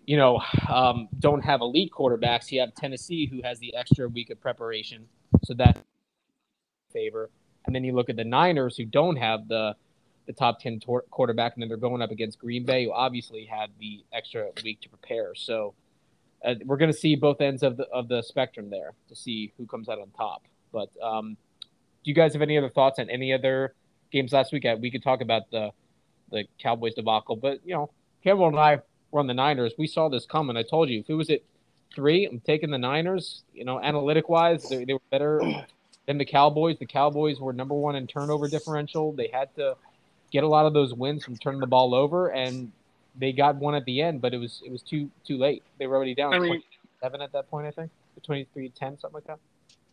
you 0.07 0.17
know 0.17 0.41
um, 0.69 1.09
don't 1.19 1.43
have 1.43 1.61
elite 1.61 1.93
quarterbacks. 1.97 2.51
You 2.51 2.61
have 2.61 2.75
Tennessee, 2.75 3.27
who 3.27 3.43
has 3.43 3.59
the 3.59 3.75
extra 3.77 4.09
week 4.09 4.31
of 4.31 4.41
preparation, 4.41 5.07
so 5.45 5.55
that 5.55 5.79
favor. 6.93 7.31
And 7.67 7.75
then 7.77 7.85
you 7.85 7.95
look 7.95 8.09
at 8.09 8.17
the 8.17 8.25
Niners, 8.25 8.77
who 8.77 8.85
don't 8.87 9.17
have 9.17 9.47
the 9.47 9.77
the 10.27 10.33
top 10.33 10.61
10 10.61 10.81
tor- 10.81 11.05
quarterback, 11.11 11.55
and 11.55 11.63
then 11.63 11.69
they're 11.69 11.77
going 11.77 12.03
up 12.03 12.11
against 12.11 12.39
Green 12.39 12.65
Bay, 12.65 12.85
who 12.85 12.93
obviously 12.93 13.45
had 13.45 13.71
the 13.79 14.05
extra 14.13 14.49
week 14.63 14.81
to 14.83 14.89
prepare. 14.89 15.35
So 15.35 15.75
uh, 16.45 16.55
we're 16.65 16.77
going 16.77 16.93
to 16.93 16.97
see 16.97 17.17
both 17.17 17.41
ends 17.41 17.63
of 17.63 17.77
the 17.77 17.87
of 17.89 18.09
the 18.09 18.23
spectrum 18.23 18.71
there 18.71 18.93
to 19.09 19.15
see 19.15 19.53
who 19.57 19.67
comes 19.67 19.89
out 19.89 19.99
on 19.99 20.11
top. 20.17 20.43
But 20.73 20.91
um, 21.03 21.37
do 22.05 22.11
you 22.11 22.15
guys 22.15 22.33
have 22.33 22.43
any 22.43 22.57
other 22.57 22.71
thoughts 22.71 22.99
on 22.99 23.11
any 23.11 23.33
other 23.33 23.75
games 24.13 24.33
last 24.33 24.53
week? 24.53 24.65
We 24.81 24.91
could 24.91 25.03
talk 25.03 25.21
about 25.21 25.51
the 25.51 25.71
the 26.31 26.45
Cowboys 26.59 26.95
debacle, 26.95 27.37
but 27.37 27.61
you 27.65 27.75
know, 27.75 27.91
Campbell 28.23 28.49
and 28.49 28.59
I 28.59 28.79
were 29.11 29.21
on 29.21 29.27
the 29.27 29.35
Niners. 29.35 29.75
We 29.77 29.87
saw 29.87 30.09
this 30.09 30.27
coming. 30.27 30.57
I 30.57 30.63
told 30.63 30.89
you 30.89 31.01
if 31.01 31.11
it 31.11 31.15
was 31.15 31.29
at 31.31 31.41
three, 31.95 32.27
I'm 32.27 32.41
taking 32.41 32.71
the 32.71 32.79
Niners. 32.79 33.43
You 33.53 33.65
know, 33.65 33.81
analytic 33.81 34.29
wise, 34.29 34.69
they, 34.69 34.85
they 34.85 34.93
were 34.93 35.01
better 35.11 35.41
then 36.11 36.19
the 36.19 36.25
Cowboys. 36.25 36.77
The 36.77 36.87
Cowboys 36.87 37.39
were 37.39 37.53
number 37.53 37.75
one 37.75 37.95
in 37.95 38.09
turnover 38.09 38.49
differential. 38.49 39.13
They 39.13 39.31
had 39.33 39.55
to 39.55 39.77
get 40.31 40.45
a 40.45 40.49
lot 40.49 40.67
of 40.67 40.73
those 40.73 40.95
wins 40.95 41.25
from 41.25 41.37
turning 41.37 41.61
the 41.61 41.67
ball 41.67 41.95
over, 41.95 42.29
and 42.29 42.73
they 43.17 43.33
got 43.33 43.57
one 43.57 43.75
at 43.75 43.85
the 43.85 44.03
end, 44.03 44.21
but 44.21 44.35
it 44.35 44.39
was 44.39 44.63
it 44.65 44.71
was 44.71 44.83
too 44.83 45.11
too 45.27 45.37
late. 45.37 45.63
They 45.79 45.87
were 45.87 45.97
already 45.97 46.15
down 46.15 46.35
I 46.35 46.39
mean, 46.39 46.63
seven 47.01 47.21
at 47.21 47.33
that 47.33 47.51
point, 47.51 47.67
I 47.67 47.71
think, 47.71 47.91
23-10, 48.29 48.75
something 48.79 49.11
like 49.13 49.27
that. 49.27 49.39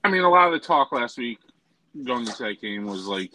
I 0.04 0.10
mean, 0.10 0.24
a 0.24 0.30
lot 0.30 0.48
of 0.48 0.54
the 0.54 0.66
talk 0.66 0.92
last 0.92 1.18
week 1.18 1.40
going 2.06 2.22
into 2.22 2.44
that 2.44 2.62
game 2.62 2.86
was 2.86 3.06
like 3.06 3.32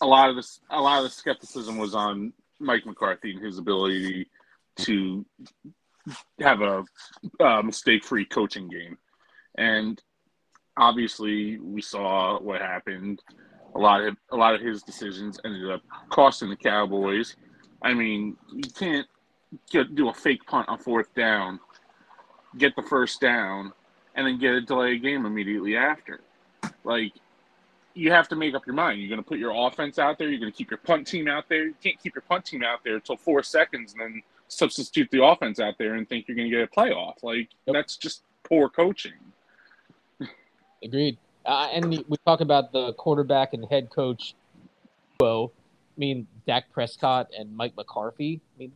a 0.00 0.06
lot 0.06 0.30
of 0.30 0.36
this, 0.36 0.60
a 0.70 0.80
lot 0.80 0.98
of 0.98 1.04
the 1.04 1.10
skepticism 1.10 1.78
was 1.78 1.94
on 1.94 2.32
Mike 2.60 2.86
McCarthy 2.86 3.32
and 3.32 3.44
his 3.44 3.58
ability 3.58 4.28
to 4.76 5.24
have 6.40 6.60
a 6.62 6.84
uh, 7.40 7.62
mistake-free 7.62 8.26
coaching 8.26 8.68
game, 8.68 8.96
and 9.56 10.00
obviously 10.76 11.58
we 11.58 11.82
saw 11.82 12.40
what 12.40 12.60
happened. 12.60 13.20
A 13.74 13.78
lot 13.78 14.02
of 14.02 14.16
a 14.30 14.36
lot 14.36 14.54
of 14.54 14.60
his 14.60 14.82
decisions 14.82 15.38
ended 15.44 15.70
up 15.70 15.82
costing 16.08 16.48
the 16.48 16.56
Cowboys. 16.56 17.36
I 17.82 17.94
mean, 17.94 18.36
you 18.52 18.70
can't 18.70 19.06
get, 19.70 19.94
do 19.94 20.08
a 20.08 20.14
fake 20.14 20.44
punt 20.46 20.68
on 20.68 20.78
fourth 20.78 21.14
down, 21.14 21.60
get 22.56 22.74
the 22.76 22.82
first 22.82 23.20
down, 23.20 23.72
and 24.14 24.26
then 24.26 24.38
get 24.38 24.54
a 24.54 24.60
delay 24.60 24.98
game 24.98 25.26
immediately 25.26 25.76
after. 25.76 26.20
Like, 26.84 27.12
you 27.94 28.10
have 28.10 28.28
to 28.28 28.36
make 28.36 28.54
up 28.54 28.66
your 28.66 28.74
mind. 28.74 29.00
You're 29.00 29.08
going 29.08 29.22
to 29.22 29.28
put 29.28 29.38
your 29.38 29.52
offense 29.54 29.98
out 29.98 30.18
there. 30.18 30.28
You're 30.28 30.40
going 30.40 30.52
to 30.52 30.56
keep 30.56 30.70
your 30.70 30.78
punt 30.78 31.06
team 31.06 31.28
out 31.28 31.48
there. 31.48 31.66
You 31.66 31.74
can't 31.82 32.00
keep 32.02 32.14
your 32.14 32.22
punt 32.22 32.44
team 32.46 32.62
out 32.62 32.80
there 32.84 32.96
until 32.96 33.16
four 33.16 33.42
seconds 33.42 33.92
and 33.92 34.00
then 34.00 34.22
substitute 34.48 35.10
the 35.10 35.24
offense 35.24 35.60
out 35.60 35.74
there 35.78 35.94
and 35.94 36.08
think 36.08 36.26
you're 36.26 36.36
going 36.36 36.50
to 36.50 36.56
get 36.56 36.64
a 36.64 36.66
playoff. 36.66 37.22
Like, 37.22 37.48
yep. 37.66 37.74
that's 37.74 37.96
just 37.96 38.22
poor 38.44 38.68
coaching. 38.68 39.12
Agreed. 40.82 41.18
Uh, 41.48 41.70
and 41.72 42.04
we 42.08 42.16
talk 42.26 42.42
about 42.42 42.72
the 42.72 42.92
quarterback 42.92 43.54
and 43.54 43.64
head 43.64 43.88
coach. 43.88 44.34
Well, 45.18 45.50
I 45.96 45.98
mean, 45.98 46.26
Dak 46.46 46.70
Prescott 46.70 47.30
and 47.36 47.56
Mike 47.56 47.74
McCarthy. 47.74 48.42
I 48.54 48.58
mean, 48.58 48.72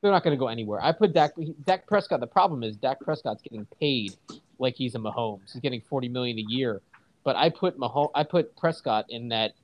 they're 0.00 0.12
not 0.12 0.22
going 0.22 0.36
to 0.36 0.38
go 0.38 0.46
anywhere. 0.46 0.80
I 0.80 0.92
put 0.92 1.12
Dak 1.12 1.32
Dak 1.66 1.88
Prescott. 1.88 2.20
The 2.20 2.28
problem 2.28 2.62
is 2.62 2.76
Dak 2.76 3.00
Prescott's 3.00 3.42
getting 3.42 3.66
paid 3.80 4.14
like 4.60 4.76
he's 4.76 4.94
a 4.94 4.98
Mahomes. 4.98 5.52
He's 5.52 5.60
getting 5.60 5.80
forty 5.80 6.08
million 6.08 6.38
a 6.38 6.44
year. 6.46 6.80
But 7.24 7.34
I 7.34 7.50
put 7.50 7.76
Mahomes, 7.78 8.12
I 8.14 8.22
put 8.22 8.56
Prescott 8.56 9.06
in 9.08 9.30
that 9.30 9.54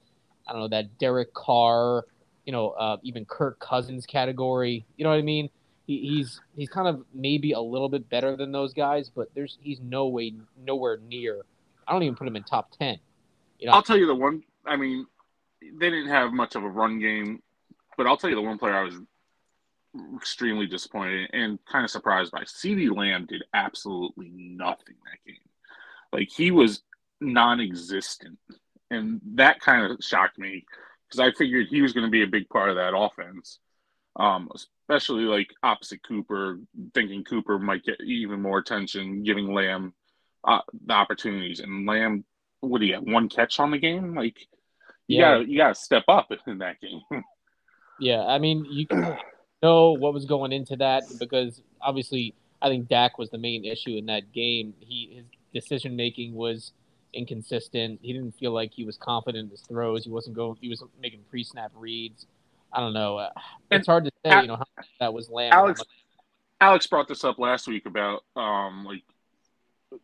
I 0.49 0.53
don't 0.53 0.63
know 0.63 0.69
that 0.69 0.99
Derek 0.99 1.33
Carr, 1.33 2.05
you 2.47 2.53
know, 2.53 2.71
uh, 2.71 2.97
even 3.05 3.27
Kirk 3.27 3.61
Cousins 3.61 4.07
category. 4.07 4.85
You 4.97 5.05
know 5.05 5.11
what 5.11 5.21
I 5.21 5.23
mean? 5.23 5.51
He, 5.87 5.99
he's 6.01 6.41
he's 6.57 6.69
kind 6.69 6.89
of 6.89 7.05
maybe 7.15 7.53
a 7.53 7.61
little 7.61 7.89
bit 7.89 8.11
better 8.11 8.35
than 8.35 8.51
those 8.51 8.75
guys, 8.75 9.09
but 9.15 9.29
there's 9.37 9.57
he's 9.61 9.79
no 9.81 10.09
way 10.09 10.35
nowhere 10.65 10.99
near 11.09 11.43
I 11.91 11.93
don't 11.93 12.05
even 12.05 12.15
put 12.15 12.29
him 12.29 12.37
in 12.37 12.45
top 12.45 12.71
ten. 12.79 12.99
You 13.59 13.67
know, 13.67 13.73
I'll 13.73 13.83
tell 13.83 13.97
you 13.97 14.07
the 14.07 14.15
one. 14.15 14.45
I 14.65 14.77
mean, 14.77 15.07
they 15.61 15.91
didn't 15.91 16.09
have 16.09 16.33
much 16.33 16.55
of 16.55 16.63
a 16.63 16.69
run 16.69 17.01
game, 17.01 17.43
but 17.97 18.07
I'll 18.07 18.17
tell 18.17 18.31
you 18.31 18.37
the 18.37 18.43
one 18.43 18.59
player 18.59 18.75
I 18.75 18.85
was 18.85 18.95
extremely 20.15 20.67
disappointed 20.67 21.31
and 21.33 21.59
kind 21.67 21.85
of 21.85 21.91
surprised 21.91 22.31
by. 22.31 22.43
CeeDee 22.43 22.97
Lamb 22.97 23.27
did 23.29 23.43
absolutely 23.53 24.31
nothing 24.33 24.95
that 25.05 25.27
game. 25.27 25.41
Like 26.13 26.31
he 26.31 26.53
was 26.53 26.83
non-existent, 27.21 28.39
and 28.93 29.21
that 29.35 29.59
kind 29.61 29.91
of 29.91 29.99
shocked 30.01 30.39
me 30.39 30.65
because 31.09 31.19
I 31.19 31.37
figured 31.37 31.67
he 31.69 31.83
was 31.83 31.93
going 31.93 32.07
to 32.07 32.11
be 32.11 32.23
a 32.23 32.29
big 32.29 32.49
part 32.49 32.71
of 32.71 32.77
that 32.77 32.97
offense. 32.97 33.59
Um, 34.15 34.49
especially 34.55 35.25
like 35.25 35.51
opposite 35.63 36.03
Cooper, 36.07 36.61
thinking 36.95 37.25
Cooper 37.25 37.59
might 37.59 37.85
get 37.85 38.01
even 38.01 38.43
more 38.43 38.59
attention, 38.59 39.25
giving 39.25 39.53
Lamb 39.53 39.93
uh, 40.45 40.61
the 40.87 40.93
opportunities. 40.93 41.61
And 41.61 41.87
Lamb, 41.87 42.25
what 42.61 42.81
do 42.81 42.87
you 42.87 42.95
have? 42.95 43.03
One 43.03 43.29
catch 43.29 43.61
on 43.61 43.71
the 43.71 43.79
game? 43.79 44.15
Like 44.15 44.37
you 45.07 45.19
yeah. 45.19 45.35
gotta 45.35 45.49
you 45.49 45.59
gotta 45.59 45.75
step 45.75 46.05
up 46.09 46.31
in 46.47 46.59
that 46.59 46.81
game. 46.81 47.03
yeah, 48.01 48.25
I 48.27 48.39
mean 48.39 48.67
you 48.71 48.87
know 49.63 49.93
what 49.93 50.15
was 50.15 50.25
going 50.25 50.53
into 50.53 50.77
that 50.77 51.05
because 51.19 51.63
obviously 51.81 52.35
I 52.63 52.69
think 52.69 52.89
Dak 52.89 53.19
was 53.19 53.31
the 53.31 53.39
main 53.39 53.65
issue 53.65 53.97
in 53.97 54.07
that 54.07 54.33
game. 54.33 54.75
He 54.81 55.13
his 55.15 55.25
decision 55.53 55.97
making 55.97 56.35
was 56.35 56.73
inconsistent. 57.13 58.01
He 58.03 58.13
didn't 58.13 58.33
feel 58.33 58.53
like 58.53 58.73
he 58.73 58.85
was 58.85 58.97
confident 58.97 59.47
in 59.47 59.51
his 59.51 59.63
throws. 59.63 60.05
He 60.05 60.11
wasn't 60.11 60.37
going. 60.37 60.57
He 60.61 60.69
was 60.69 60.83
making 61.01 61.21
pre-snap 61.29 61.73
reads. 61.75 62.27
I 62.73 62.81
don't 62.81 62.93
know. 62.93 63.19
Uh, 63.19 63.31
it's 63.71 63.87
hard 63.87 64.05
to 64.05 64.11
say. 64.25 64.43
You 64.43 64.47
know 64.49 64.57
how 64.57 64.67
that 65.01 65.13
was 65.13 65.29
Lamb. 65.29 65.53
Alex, 65.53 65.83
Alex 66.61 66.87
brought 66.87 67.09
this 67.09 67.25
up 67.25 67.39
last 67.39 67.67
week 67.67 67.87
about 67.87 68.23
um 68.37 68.85
like 68.85 69.03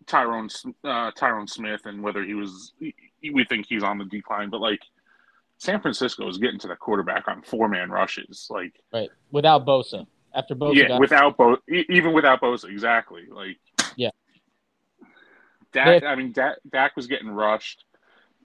Tyrone 0.06 0.48
uh, 0.84 1.10
Tyron 1.12 1.48
Smith 1.48 1.82
and 1.84 2.02
whether 2.02 2.24
he 2.24 2.34
was. 2.34 2.72
We 2.80 3.44
think 3.44 3.66
he's 3.66 3.82
on 3.82 3.98
the 3.98 4.04
decline, 4.04 4.50
but 4.50 4.60
like 4.60 4.80
San 5.58 5.80
Francisco 5.80 6.28
is 6.28 6.38
getting 6.38 6.58
to 6.60 6.68
the 6.68 6.76
quarterback 6.76 7.28
on 7.28 7.42
four 7.42 7.68
man 7.68 7.90
rushes, 7.90 8.46
like 8.50 8.80
right 8.92 9.10
without 9.30 9.66
Bosa. 9.66 10.06
After 10.34 10.54
Bosa, 10.54 10.88
yeah, 10.88 10.98
without 10.98 11.36
Bosa, 11.36 11.58
even 11.68 12.12
without 12.12 12.40
Bosa, 12.40 12.70
exactly. 12.70 13.22
Like 13.30 13.58
yeah, 13.96 14.10
Dak. 15.72 16.02
I 16.02 16.14
mean, 16.14 16.32
Dak, 16.32 16.56
Dak 16.70 16.96
was 16.96 17.06
getting 17.06 17.28
rushed. 17.28 17.84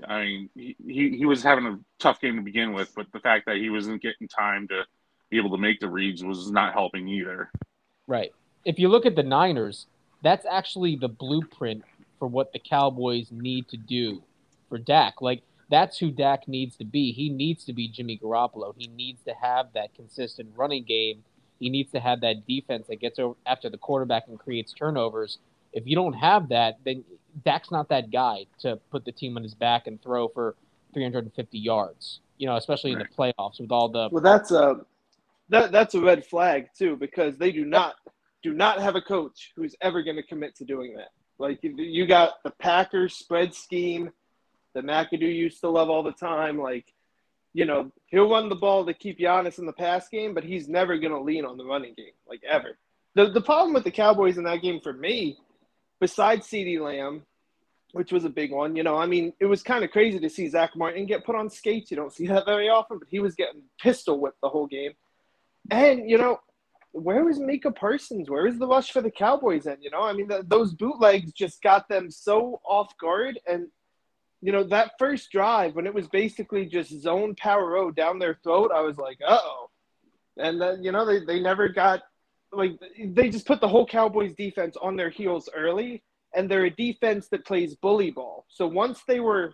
I 0.08 0.22
mean, 0.22 0.50
he, 0.56 0.76
he, 0.86 1.18
he 1.18 1.26
was 1.26 1.44
having 1.44 1.66
a 1.68 1.80
tough 2.00 2.20
game 2.22 2.38
to 2.38 2.42
begin 2.42 2.74
with, 2.74 2.92
but 2.96 3.08
the 3.12 3.20
fact 3.20 3.46
that 3.46 3.58
he 3.58 3.70
wasn't 3.70 4.02
getting 4.02 4.28
time 4.28 4.68
to 4.70 4.84
be 5.30 5.38
able 5.38 5.52
to 5.52 5.58
make 5.58 5.80
the 5.80 5.90
reads 5.90 6.24
was 6.24 6.50
not 6.50 6.74
helping 6.74 7.08
either. 7.08 7.52
Right. 8.08 8.34
If 8.66 8.80
you 8.80 8.90
look 8.90 9.06
at 9.06 9.16
the 9.16 9.24
Niners, 9.24 9.88
that's 10.22 10.46
actually 10.50 10.96
the 10.96 11.08
blueprint 11.08 11.84
for 12.20 12.28
what 12.28 12.54
the 12.54 12.60
Cowboys 12.60 13.32
need 13.32 13.68
to 13.70 13.78
do 13.78 14.22
for 14.70 14.78
Dak. 14.78 15.22
Like 15.22 15.44
that's 15.70 15.98
who 15.98 16.12
Dak 16.12 16.48
needs 16.48 16.76
to 16.78 16.86
be. 16.86 17.12
He 17.12 17.30
needs 17.30 17.64
to 17.66 17.74
be 17.74 17.88
Jimmy 17.88 18.20
Garoppolo. 18.22 18.74
He 18.78 18.88
needs 18.88 19.24
to 19.24 19.34
have 19.34 19.68
that 19.74 19.94
consistent 19.96 20.50
running 20.56 20.84
game. 20.84 21.24
He 21.60 21.70
needs 21.70 21.92
to 21.92 22.00
have 22.00 22.22
that 22.22 22.46
defense 22.48 22.88
that 22.88 23.00
gets 23.00 23.20
over 23.20 23.36
after 23.46 23.70
the 23.70 23.78
quarterback 23.78 24.28
and 24.28 24.38
creates 24.38 24.74
turnovers. 24.74 25.38
If 25.74 25.88
you 25.88 25.96
don't 25.96 26.14
have 26.14 26.50
that, 26.50 26.80
then 26.84 27.04
Dak's 27.46 27.72
not 27.72 27.90
that 27.90 28.12
guy 28.12 28.48
to 28.60 28.78
put 28.92 29.06
the 29.06 29.12
team 29.12 29.38
on 29.38 29.44
his 29.44 29.54
back 29.54 29.88
and 29.88 30.02
throw 30.02 30.28
for 30.28 30.56
350 30.94 31.58
yards. 31.58 32.20
You 32.38 32.48
know, 32.48 32.58
especially 32.58 32.96
right. 32.96 33.06
in 33.06 33.08
the 33.10 33.34
playoffs 33.34 33.60
with 33.62 33.72
all 33.72 33.90
the. 33.90 34.10
Well, 34.12 34.24
that's 34.24 34.52
a 34.52 34.82
that 35.50 35.72
that's 35.72 35.94
a 35.96 36.02
red 36.02 36.26
flag 36.26 36.70
too 36.78 36.96
because 36.96 37.38
they 37.38 37.52
do 37.52 37.64
not 37.66 37.96
do 38.44 38.54
not 38.54 38.82
have 38.82 38.96
a 38.96 39.02
coach 39.02 39.52
who's 39.56 39.76
ever 39.82 40.02
going 40.04 40.16
to 40.18 40.24
commit 40.24 40.56
to 40.58 40.66
doing 40.66 40.96
that. 40.96 41.10
Like 41.38 41.60
you 41.62 42.06
got 42.06 42.44
the 42.44 42.52
Packers 42.52 43.16
spread 43.16 43.54
scheme 43.54 44.12
that 44.74 44.86
McAdoo 44.86 45.22
used 45.22 45.62
to 45.62 45.70
love 45.70 45.90
all 45.90 46.04
the 46.04 46.12
time. 46.12 46.60
Like, 46.60 46.86
you 47.54 47.66
know, 47.66 47.92
he'll 48.08 48.30
run 48.30 48.50
the 48.50 48.56
ball 48.56 48.86
to 48.86 48.94
keep 48.94 49.20
Giannis 49.20 49.60
in 49.60 49.66
the 49.66 49.74
pass 49.74 50.08
game, 50.08 50.34
but 50.34 50.44
he's 50.44 50.70
never 50.70 50.98
going 50.98 51.12
to 51.12 51.20
lean 51.20 51.46
on 51.46 51.58
the 51.58 51.66
running 51.66 51.94
game, 51.96 52.14
like 52.28 52.42
ever. 52.48 52.78
The, 53.16 53.30
the 53.30 53.42
problem 53.42 53.74
with 53.74 53.84
the 53.84 53.92
Cowboys 53.92 54.38
in 54.38 54.46
that 54.46 54.62
game 54.62 54.80
for 54.80 54.94
me, 54.94 55.38
besides 56.00 56.48
CeeDee 56.48 56.80
Lamb, 56.80 57.24
which 57.92 58.14
was 58.14 58.24
a 58.24 58.30
big 58.30 58.54
one, 58.54 58.76
you 58.76 58.84
know, 58.84 58.96
I 58.96 59.06
mean, 59.06 59.34
it 59.40 59.46
was 59.46 59.64
kind 59.64 59.84
of 59.84 59.92
crazy 59.92 60.18
to 60.20 60.30
see 60.30 60.48
Zack 60.48 60.78
Martin 60.78 61.06
get 61.06 61.26
put 61.26 61.36
on 61.36 61.50
skates. 61.50 61.92
You 61.92 61.98
don't 61.98 62.14
see 62.14 62.28
that 62.28 62.46
very 62.46 62.70
often, 62.70 63.00
but 63.00 63.10
he 63.12 63.20
was 63.20 63.36
getting 63.36 63.64
pistol 63.82 64.20
whipped 64.20 64.40
the 64.42 64.48
whole 64.48 64.68
game. 64.68 64.94
And, 65.70 66.10
you 66.10 66.18
know, 66.18 66.40
where 66.92 67.24
was 67.24 67.40
Micah 67.40 67.72
Parsons? 67.72 68.30
Where 68.30 68.44
was 68.44 68.60
the 68.60 68.68
rush 68.68 68.92
for 68.92 69.02
the 69.02 69.12
Cowboys? 69.12 69.66
And, 69.66 69.78
you 69.82 69.90
know, 69.92 70.02
I 70.02 70.14
mean, 70.14 70.28
the, 70.28 70.44
those 70.46 70.74
bootlegs 70.74 71.32
just 71.32 71.62
got 71.62 71.88
them 71.88 72.12
so 72.12 72.62
off 72.66 72.98
guard. 72.98 73.40
And 73.48 73.68
you 74.42 74.52
know, 74.52 74.64
that 74.64 74.94
first 74.98 75.32
drive 75.32 75.76
when 75.76 75.86
it 75.86 75.94
was 75.94 76.08
basically 76.08 76.66
just 76.66 76.90
zone 77.00 77.36
power 77.36 77.70
road 77.70 77.96
down 77.96 78.18
their 78.18 78.40
throat, 78.44 78.72
I 78.74 78.82
was 78.82 78.98
like, 78.98 79.20
uh 79.26 79.38
oh. 79.42 79.70
And 80.38 80.60
then, 80.60 80.84
you 80.84 80.92
know, 80.92 81.06
they, 81.06 81.24
they 81.24 81.40
never 81.40 81.70
got, 81.70 82.02
like, 82.52 82.80
they 83.00 83.30
just 83.30 83.46
put 83.46 83.62
the 83.62 83.68
whole 83.68 83.86
Cowboys 83.86 84.34
defense 84.34 84.76
on 84.82 84.96
their 84.96 85.10
heels 85.10 85.48
early. 85.56 86.04
And 86.34 86.50
they're 86.50 86.66
a 86.66 86.72
defense 86.72 87.28
that 87.28 87.46
plays 87.46 87.76
bully 87.76 88.10
ball. 88.10 88.46
So 88.50 88.66
once 88.66 89.02
they 89.08 89.20
were 89.20 89.54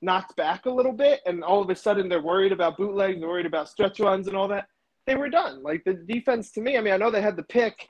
knocked 0.00 0.34
back 0.36 0.64
a 0.64 0.70
little 0.70 0.92
bit 0.92 1.20
and 1.26 1.44
all 1.44 1.60
of 1.60 1.68
a 1.68 1.76
sudden 1.76 2.08
they're 2.08 2.22
worried 2.22 2.52
about 2.52 2.78
bootlegs, 2.78 3.20
they're 3.20 3.28
worried 3.28 3.46
about 3.46 3.68
stretch 3.68 4.00
runs 4.00 4.28
and 4.28 4.36
all 4.36 4.48
that, 4.48 4.66
they 5.06 5.14
were 5.14 5.28
done. 5.28 5.62
Like, 5.62 5.84
the 5.84 5.94
defense 5.94 6.50
to 6.52 6.60
me, 6.60 6.76
I 6.76 6.80
mean, 6.80 6.94
I 6.94 6.96
know 6.96 7.10
they 7.10 7.22
had 7.22 7.36
the 7.36 7.42
pick, 7.42 7.88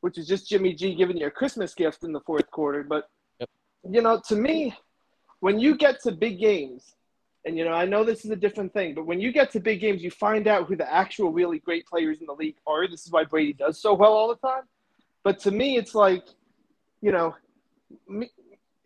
which 0.00 0.18
is 0.18 0.26
just 0.26 0.48
Jimmy 0.48 0.74
G 0.74 0.94
giving 0.94 1.16
you 1.16 1.26
a 1.26 1.30
Christmas 1.30 1.74
gift 1.74 2.04
in 2.04 2.12
the 2.12 2.20
fourth 2.20 2.50
quarter. 2.50 2.82
But, 2.82 3.08
yep. 3.40 3.48
you 3.88 4.02
know, 4.02 4.20
to 4.28 4.36
me, 4.36 4.74
when 5.40 5.58
you 5.58 5.76
get 5.76 6.02
to 6.02 6.12
big 6.12 6.38
games, 6.38 6.94
and 7.44 7.58
you 7.58 7.64
know, 7.64 7.72
I 7.72 7.84
know 7.84 8.04
this 8.04 8.24
is 8.24 8.30
a 8.30 8.36
different 8.36 8.72
thing, 8.72 8.94
but 8.94 9.06
when 9.06 9.20
you 9.20 9.32
get 9.32 9.50
to 9.52 9.60
big 9.60 9.80
games, 9.80 10.02
you 10.02 10.10
find 10.10 10.46
out 10.46 10.68
who 10.68 10.76
the 10.76 10.92
actual 10.92 11.32
really 11.32 11.58
great 11.58 11.86
players 11.86 12.20
in 12.20 12.26
the 12.26 12.34
league 12.34 12.56
are. 12.66 12.86
This 12.86 13.04
is 13.04 13.10
why 13.10 13.24
Brady 13.24 13.52
does 13.52 13.80
so 13.80 13.94
well 13.94 14.12
all 14.12 14.28
the 14.28 14.36
time. 14.36 14.62
But 15.24 15.40
to 15.40 15.50
me, 15.50 15.76
it's 15.76 15.94
like, 15.94 16.24
you 17.00 17.10
know, 17.10 17.34
me, 18.08 18.30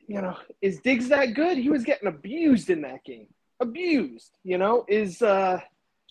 you 0.07 0.23
know, 0.23 0.37
is 0.63 0.81
Diggs 0.81 1.09
that 1.09 1.35
good? 1.35 1.59
He 1.59 1.69
was 1.69 1.85
getting 1.85 2.09
abused 2.09 2.71
in 2.71 2.83
that 2.83 3.05
game. 3.05 3.29
Abused, 3.61 4.39
you 4.45 4.59
know, 4.59 4.85
is 4.89 5.23
uh 5.23 5.61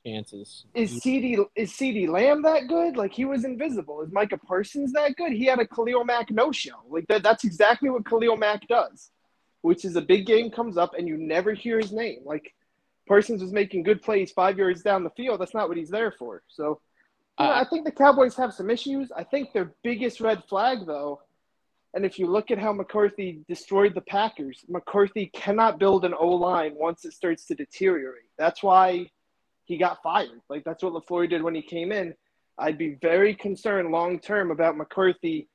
chances. 0.06 0.66
Is 0.74 1.02
CeeDee 1.02 1.46
is 1.56 1.72
CeeDee 1.72 2.08
Lamb 2.08 2.44
that 2.44 2.68
good? 2.68 2.96
Like 2.98 3.14
he 3.14 3.26
was 3.26 3.44
invisible. 3.44 4.02
Is 4.02 4.12
Micah 4.12 4.38
Parsons 4.38 4.94
that 4.94 5.16
good? 5.16 5.32
He 5.32 5.46
had 5.46 5.60
a 5.60 5.68
Khalil 5.68 6.04
Mack 6.04 6.32
no 6.32 6.52
show. 6.52 6.84
Like 6.90 7.08
that 7.08 7.24
that's 7.24 7.44
exactly 7.44 7.90
what 7.90 8.06
Khalil 8.06 8.38
Mack 8.38 8.68
does 8.68 9.12
which 9.66 9.84
is 9.84 9.96
a 9.96 10.02
big 10.02 10.28
game 10.28 10.52
comes 10.52 10.78
up 10.78 10.94
and 10.96 11.08
you 11.08 11.18
never 11.18 11.52
hear 11.52 11.80
his 11.80 11.92
name. 11.92 12.20
Like 12.24 12.54
Parsons 13.08 13.42
was 13.42 13.52
making 13.52 13.82
good 13.82 14.00
plays 14.00 14.32
five 14.32 14.60
yards 14.60 14.84
down 14.84 15.04
the 15.04 15.10
field. 15.10 15.42
That's 15.42 15.56
not 15.56 15.70
what 15.70 15.76
he's 15.76 15.90
there 15.90 16.12
for. 16.12 16.44
So 16.50 16.80
you 17.40 17.46
know, 17.48 17.52
uh, 17.52 17.64
I 17.66 17.68
think 17.68 17.84
the 17.84 17.92
Cowboys 17.92 18.36
have 18.36 18.54
some 18.54 18.70
issues. 18.70 19.12
I 19.12 19.24
think 19.24 19.54
their 19.54 19.74
biggest 19.84 20.22
red 20.22 20.44
flag, 20.44 20.86
though, 20.86 21.22
and 21.96 22.06
if 22.06 22.20
you 22.20 22.28
look 22.28 22.52
at 22.52 22.60
how 22.60 22.74
McCarthy 22.74 23.44
destroyed 23.48 23.96
the 23.96 24.02
Packers, 24.02 24.64
McCarthy 24.70 25.32
cannot 25.34 25.80
build 25.80 26.06
an 26.06 26.14
O 26.14 26.28
line 26.28 26.76
once 26.76 27.04
it 27.04 27.14
starts 27.14 27.46
to 27.46 27.56
deteriorate. 27.56 28.30
That's 28.38 28.62
why 28.62 29.10
he 29.66 29.78
got 29.78 30.02
fired. 30.02 30.42
Like 30.50 30.64
that's 30.64 30.84
what 30.84 30.94
LaFleur 30.94 31.30
did 31.30 31.44
when 31.44 31.56
he 31.56 31.62
came 31.62 31.92
in. 31.92 32.16
I'd 32.58 32.78
be 32.78 32.98
very 33.02 33.36
concerned 33.36 33.92
long 33.92 34.20
term 34.20 34.52
about 34.52 34.78
McCarthy 34.78 35.50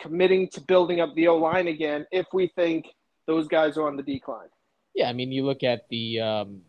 committing 0.00 0.48
to 0.48 0.60
building 0.60 1.00
up 1.00 1.14
the 1.14 1.28
O 1.28 1.36
line 1.36 1.68
again 1.68 2.06
if 2.10 2.26
we 2.32 2.48
think 2.48 2.86
those 3.26 3.48
guys 3.48 3.76
are 3.76 3.86
on 3.86 3.96
the 3.96 4.02
decline. 4.02 4.48
Yeah, 4.94 5.08
I 5.08 5.12
mean, 5.12 5.30
you 5.32 5.44
look 5.44 5.62
at 5.62 5.88
the 5.90 6.20
um, 6.20 6.62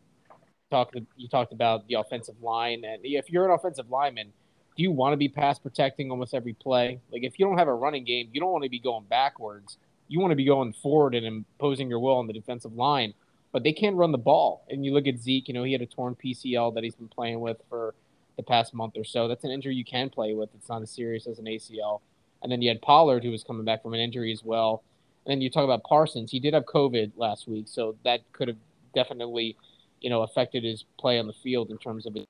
talk. 0.70 0.92
You 1.16 1.30
talked 1.30 1.54
about 1.54 1.88
the 1.88 1.96
offensive 1.96 2.36
line, 2.42 2.84
and 2.84 3.00
if 3.04 3.30
you're 3.30 3.46
an 3.46 3.52
offensive 3.52 3.90
lineman, 3.90 4.34
do 4.76 4.84
you 4.84 4.92
want 4.92 5.14
to 5.14 5.18
be 5.18 5.30
pass 5.30 5.58
protecting 5.58 6.12
almost 6.12 6.34
every 6.34 6.54
play? 6.54 7.00
Like, 7.12 7.24
if 7.24 7.40
you 7.40 7.46
don't 7.46 7.58
have 7.58 7.70
a 7.70 7.74
running 7.74 8.04
game, 8.04 8.30
you 8.34 8.42
don't 8.42 8.52
want 8.52 8.64
to 8.64 8.70
be 8.70 8.80
going 8.80 9.06
backwards. 9.06 9.78
You 10.10 10.20
want 10.20 10.32
to 10.32 10.36
be 10.36 10.46
going 10.46 10.74
forward 10.74 11.16
and 11.16 11.26
imposing 11.26 11.90
your 11.90 12.00
will 12.00 12.18
on 12.18 12.28
the 12.28 12.34
defensive 12.34 12.74
line. 12.74 13.14
But 13.52 13.64
they 13.64 13.74
can't 13.74 13.96
run 13.96 14.12
the 14.12 14.18
ball. 14.18 14.66
And 14.70 14.86
you 14.86 14.94
look 14.94 15.08
at 15.08 15.20
Zeke. 15.20 15.48
You 15.48 15.54
know, 15.54 15.64
he 15.64 15.72
had 15.72 15.82
a 15.82 15.86
torn 15.86 16.16
PCL 16.16 16.74
that 16.76 16.84
he's 16.84 16.96
been 16.96 17.08
playing 17.08 17.40
with 17.40 17.58
for 17.70 17.96
the 18.36 18.44
past 18.44 18.74
month 18.74 18.98
or 18.98 19.04
so. 19.04 19.28
That's 19.28 19.44
an 19.44 19.52
injury 19.52 19.76
you 19.76 19.86
can 19.86 20.10
play 20.10 20.34
with. 20.34 20.50
It's 20.54 20.70
not 20.70 20.82
as 20.82 20.92
serious 20.92 21.28
as 21.28 21.40
an 21.40 21.46
ACL. 21.46 22.02
And 22.44 22.52
then 22.52 22.62
you 22.62 22.70
had 22.70 22.82
Pollard, 22.82 23.24
who 23.24 23.32
was 23.32 23.44
coming 23.44 23.66
back 23.66 23.82
from 23.82 23.94
an 23.94 24.00
injury 24.00 24.32
as 24.32 24.44
well. 24.44 24.84
And 25.26 25.32
then 25.32 25.42
you 25.42 25.50
talk 25.50 25.64
about 25.64 25.84
Parsons. 25.84 26.32
He 26.32 26.40
did 26.40 26.54
have 26.54 26.66
COVID 26.66 27.14
last 27.18 27.48
week, 27.48 27.68
so 27.68 27.96
that 28.04 28.22
could 28.32 28.48
have 28.48 28.58
definitely, 28.94 29.58
you 30.00 30.10
know, 30.10 30.22
affected 30.22 30.64
his 30.64 30.86
play 31.00 31.20
on 31.20 31.28
the 31.28 31.34
field 31.34 31.70
in 31.70 31.78
terms 31.78 32.06
of 32.06 32.16
it. 32.16 32.26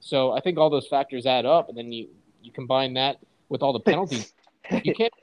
So 0.00 0.32
I 0.32 0.40
think 0.40 0.58
all 0.58 0.68
those 0.68 0.86
factors 0.86 1.24
add 1.24 1.46
up, 1.46 1.68
and 1.68 1.78
then 1.78 1.90
you 1.90 2.08
you 2.42 2.52
combine 2.52 2.94
that 2.94 3.16
with 3.48 3.62
all 3.62 3.72
the 3.72 3.80
penalties. 3.80 4.34
you 4.70 4.94
can't. 4.94 5.12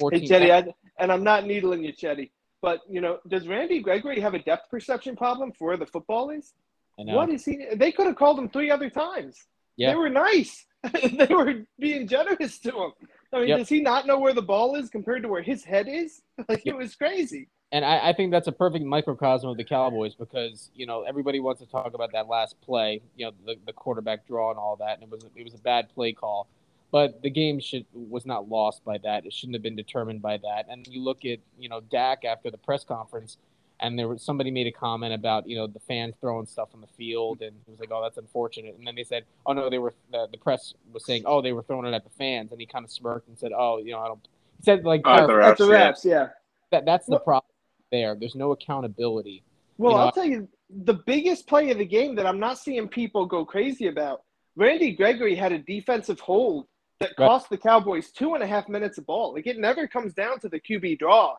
Hey, 0.00 0.22
Chetty, 0.22 0.50
I, 0.50 0.74
and 0.98 1.12
I'm 1.12 1.22
not 1.22 1.46
needling 1.46 1.84
you, 1.84 1.92
Chetty, 1.92 2.32
but 2.64 2.80
you 2.88 3.02
know, 3.02 3.18
does 3.28 3.46
Randy 3.46 3.80
Gregory 3.80 4.18
have 4.20 4.32
a 4.32 4.38
depth 4.38 4.70
perception 4.70 5.16
problem 5.16 5.52
for 5.52 5.68
where 5.68 5.76
the 5.76 5.84
football 5.84 6.30
is? 6.30 6.54
What 6.96 7.28
is 7.28 7.44
he? 7.44 7.66
They 7.74 7.92
could 7.92 8.06
have 8.06 8.16
called 8.16 8.38
him 8.38 8.48
three 8.48 8.70
other 8.70 8.88
times. 8.88 9.36
Yeah. 9.76 9.90
They 9.90 9.96
were 9.96 10.08
nice. 10.08 10.64
they 10.92 11.26
were 11.28 11.66
being 11.78 12.08
generous 12.08 12.58
to 12.60 12.70
him. 12.70 12.92
I 13.34 13.40
mean, 13.40 13.48
yep. 13.48 13.58
does 13.58 13.68
he 13.68 13.82
not 13.82 14.06
know 14.06 14.18
where 14.18 14.32
the 14.32 14.42
ball 14.42 14.76
is 14.76 14.88
compared 14.88 15.22
to 15.24 15.28
where 15.28 15.42
his 15.42 15.62
head 15.62 15.88
is? 15.88 16.22
Like 16.48 16.64
yep. 16.64 16.74
it 16.74 16.78
was 16.78 16.94
crazy. 16.94 17.48
And 17.70 17.84
I, 17.84 18.08
I, 18.08 18.12
think 18.12 18.30
that's 18.30 18.46
a 18.48 18.52
perfect 18.52 18.84
microcosm 18.84 19.50
of 19.50 19.56
the 19.56 19.64
Cowboys 19.64 20.14
because 20.14 20.70
you 20.74 20.86
know 20.86 21.02
everybody 21.02 21.40
wants 21.40 21.60
to 21.60 21.66
talk 21.66 21.92
about 21.94 22.12
that 22.12 22.28
last 22.28 22.60
play, 22.60 23.02
you 23.16 23.26
know, 23.26 23.32
the, 23.44 23.56
the 23.66 23.72
quarterback 23.72 24.26
draw 24.26 24.50
and 24.50 24.58
all 24.58 24.76
that, 24.76 24.94
and 24.94 25.02
it 25.02 25.10
was 25.10 25.24
it 25.36 25.42
was 25.42 25.54
a 25.54 25.58
bad 25.58 25.92
play 25.94 26.12
call, 26.12 26.48
but 26.90 27.22
the 27.22 27.30
game 27.30 27.60
should 27.60 27.86
was 27.92 28.24
not 28.24 28.48
lost 28.48 28.84
by 28.84 28.98
that. 28.98 29.26
It 29.26 29.32
shouldn't 29.32 29.54
have 29.54 29.62
been 29.62 29.76
determined 29.76 30.22
by 30.22 30.38
that. 30.38 30.66
And 30.68 30.86
you 30.86 31.02
look 31.02 31.24
at 31.24 31.38
you 31.58 31.68
know 31.68 31.80
Dak 31.80 32.24
after 32.24 32.50
the 32.50 32.58
press 32.58 32.84
conference, 32.84 33.36
and 33.80 33.98
there 33.98 34.08
was 34.08 34.22
somebody 34.22 34.50
made 34.50 34.66
a 34.66 34.72
comment 34.72 35.12
about 35.12 35.48
you 35.48 35.56
know 35.56 35.66
the 35.66 35.80
fans 35.80 36.14
throwing 36.20 36.46
stuff 36.46 36.68
on 36.74 36.80
the 36.80 36.86
field, 36.86 37.42
and 37.42 37.56
he 37.66 37.70
was 37.70 37.80
like, 37.80 37.90
"Oh, 37.92 38.02
that's 38.02 38.18
unfortunate." 38.18 38.76
And 38.76 38.86
then 38.86 38.94
they 38.94 39.04
said, 39.04 39.24
"Oh 39.46 39.52
no, 39.52 39.68
they 39.68 39.78
were 39.78 39.94
the, 40.12 40.28
the 40.30 40.38
press 40.38 40.74
was 40.92 41.04
saying, 41.04 41.24
oh, 41.26 41.42
they 41.42 41.52
were 41.52 41.62
throwing 41.62 41.86
it 41.86 41.94
at 41.94 42.04
the 42.04 42.10
fans," 42.10 42.52
and 42.52 42.60
he 42.60 42.66
kind 42.66 42.84
of 42.84 42.90
smirked 42.90 43.28
and 43.28 43.38
said, 43.38 43.52
"Oh, 43.56 43.78
you 43.78 43.92
know, 43.92 44.00
I 44.00 44.08
don't." 44.08 44.26
He 44.58 44.64
said 44.64 44.84
like 44.84 45.02
uh, 45.04 45.26
the 45.26 45.32
refs, 45.32 45.50
at 45.50 45.58
the 45.58 45.64
refs, 45.64 46.04
yeah. 46.04 46.12
yeah. 46.12 46.28
That 46.70 46.84
that's 46.84 47.06
the 47.06 47.18
problem 47.18 47.50
there. 47.90 48.14
There's 48.14 48.34
no 48.34 48.52
accountability. 48.52 49.42
Well, 49.78 49.92
you 49.92 49.98
know, 49.98 50.04
I'll 50.04 50.12
tell 50.12 50.24
you 50.24 50.48
the 50.70 50.94
biggest 50.94 51.46
play 51.46 51.70
of 51.70 51.78
the 51.78 51.84
game 51.84 52.14
that 52.16 52.26
I'm 52.26 52.38
not 52.38 52.58
seeing 52.58 52.88
people 52.88 53.26
go 53.26 53.44
crazy 53.44 53.88
about. 53.88 54.22
Randy 54.56 54.92
Gregory 54.92 55.34
had 55.34 55.52
a 55.52 55.58
defensive 55.58 56.20
hold 56.20 56.66
that 57.04 57.16
cost 57.16 57.50
right. 57.50 57.60
the 57.60 57.68
Cowboys 57.68 58.10
two 58.10 58.34
and 58.34 58.42
a 58.42 58.46
half 58.46 58.68
minutes 58.68 58.98
of 58.98 59.06
ball. 59.06 59.34
Like 59.34 59.46
it 59.46 59.58
never 59.58 59.86
comes 59.86 60.14
down 60.14 60.40
to 60.40 60.48
the 60.48 60.60
QB 60.60 60.98
draw 60.98 61.36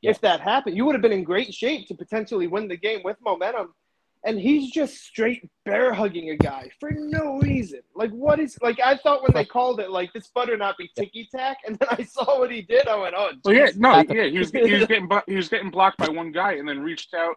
yeah. 0.00 0.10
if 0.10 0.20
that 0.20 0.40
happened. 0.40 0.76
You 0.76 0.84
would 0.84 0.94
have 0.94 1.02
been 1.02 1.12
in 1.12 1.24
great 1.24 1.54
shape 1.54 1.88
to 1.88 1.94
potentially 1.94 2.46
win 2.46 2.68
the 2.68 2.76
game 2.76 3.00
with 3.04 3.16
momentum. 3.24 3.74
And 4.24 4.38
he's 4.38 4.70
just 4.70 4.98
straight 4.98 5.50
bear 5.64 5.92
hugging 5.92 6.30
a 6.30 6.36
guy 6.36 6.70
for 6.78 6.92
no 6.92 7.40
reason. 7.40 7.80
Like, 7.96 8.12
what 8.12 8.38
is 8.38 8.56
like? 8.62 8.78
I 8.78 8.96
thought 8.96 9.20
when 9.20 9.32
they 9.34 9.44
called 9.44 9.80
it, 9.80 9.90
like 9.90 10.12
this 10.12 10.30
better 10.32 10.56
not 10.56 10.78
be 10.78 10.88
ticky 10.96 11.28
tack, 11.34 11.58
and 11.66 11.76
then 11.76 11.88
I 11.98 12.04
saw 12.04 12.38
what 12.38 12.52
he 12.52 12.62
did. 12.62 12.86
I 12.86 12.94
went, 12.94 13.16
"Oh, 13.18 13.32
well, 13.44 13.52
yeah, 13.52 13.70
no, 13.74 14.04
yeah, 14.08 14.26
he 14.26 14.38
was 14.38 14.52
he 14.52 14.74
was 14.74 14.86
getting 14.86 15.08
he 15.26 15.34
was 15.34 15.48
getting 15.48 15.70
blocked 15.70 15.98
by 15.98 16.08
one 16.08 16.30
guy, 16.30 16.52
and 16.52 16.68
then 16.68 16.78
reached 16.78 17.14
out, 17.14 17.34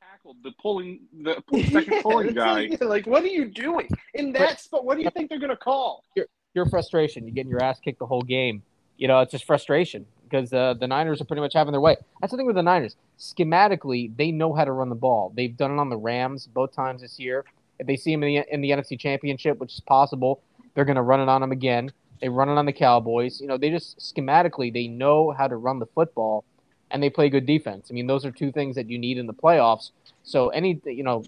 tackled 0.00 0.38
the 0.42 0.50
pulling 0.60 1.02
the 1.22 1.40
second 1.70 1.92
yeah, 1.92 2.02
pulling 2.02 2.34
guy. 2.34 2.66
Like, 2.66 2.80
like, 2.80 3.06
what 3.06 3.22
are 3.22 3.28
you 3.28 3.44
doing 3.44 3.88
in 4.14 4.32
that 4.32 4.60
spot? 4.60 4.84
What 4.84 4.96
do 4.96 5.04
you 5.04 5.10
think 5.10 5.30
they're 5.30 5.38
gonna 5.38 5.56
call? 5.56 6.02
Your, 6.16 6.26
your 6.58 6.68
frustration. 6.68 7.24
You're 7.24 7.34
getting 7.34 7.50
your 7.50 7.62
ass 7.62 7.80
kicked 7.80 7.98
the 7.98 8.06
whole 8.06 8.22
game. 8.22 8.62
You 8.96 9.08
know, 9.08 9.20
it's 9.20 9.32
just 9.32 9.44
frustration 9.44 10.06
because 10.28 10.52
uh, 10.52 10.74
the 10.74 10.86
Niners 10.86 11.20
are 11.20 11.24
pretty 11.24 11.40
much 11.40 11.54
having 11.54 11.72
their 11.72 11.80
way. 11.80 11.96
That's 12.20 12.32
the 12.32 12.36
thing 12.36 12.46
with 12.46 12.56
the 12.56 12.62
Niners. 12.62 12.96
Schematically, 13.18 14.14
they 14.16 14.30
know 14.30 14.52
how 14.52 14.64
to 14.64 14.72
run 14.72 14.88
the 14.88 14.94
ball. 14.94 15.32
They've 15.34 15.56
done 15.56 15.70
it 15.70 15.78
on 15.78 15.88
the 15.88 15.96
Rams 15.96 16.46
both 16.46 16.72
times 16.72 17.00
this 17.00 17.18
year. 17.18 17.44
If 17.78 17.86
they 17.86 17.96
see 17.96 18.12
them 18.12 18.24
in 18.24 18.34
the, 18.34 18.54
in 18.54 18.60
the 18.60 18.70
NFC 18.70 18.98
Championship, 18.98 19.58
which 19.58 19.74
is 19.74 19.80
possible, 19.80 20.42
they're 20.74 20.84
going 20.84 20.96
to 20.96 21.02
run 21.02 21.20
it 21.20 21.28
on 21.28 21.40
them 21.40 21.52
again. 21.52 21.92
They 22.20 22.28
run 22.28 22.48
it 22.48 22.58
on 22.58 22.66
the 22.66 22.72
Cowboys. 22.72 23.40
You 23.40 23.46
know, 23.46 23.56
they 23.56 23.70
just 23.70 23.98
schematically 23.98 24.72
they 24.72 24.88
know 24.88 25.30
how 25.30 25.46
to 25.46 25.56
run 25.56 25.78
the 25.78 25.86
football, 25.86 26.44
and 26.90 27.02
they 27.02 27.10
play 27.10 27.28
good 27.28 27.46
defense. 27.46 27.88
I 27.90 27.94
mean, 27.94 28.08
those 28.08 28.24
are 28.24 28.32
two 28.32 28.50
things 28.50 28.74
that 28.74 28.90
you 28.90 28.98
need 28.98 29.18
in 29.18 29.26
the 29.26 29.34
playoffs. 29.34 29.90
So 30.24 30.48
any, 30.48 30.80
you 30.84 31.04
know, 31.04 31.24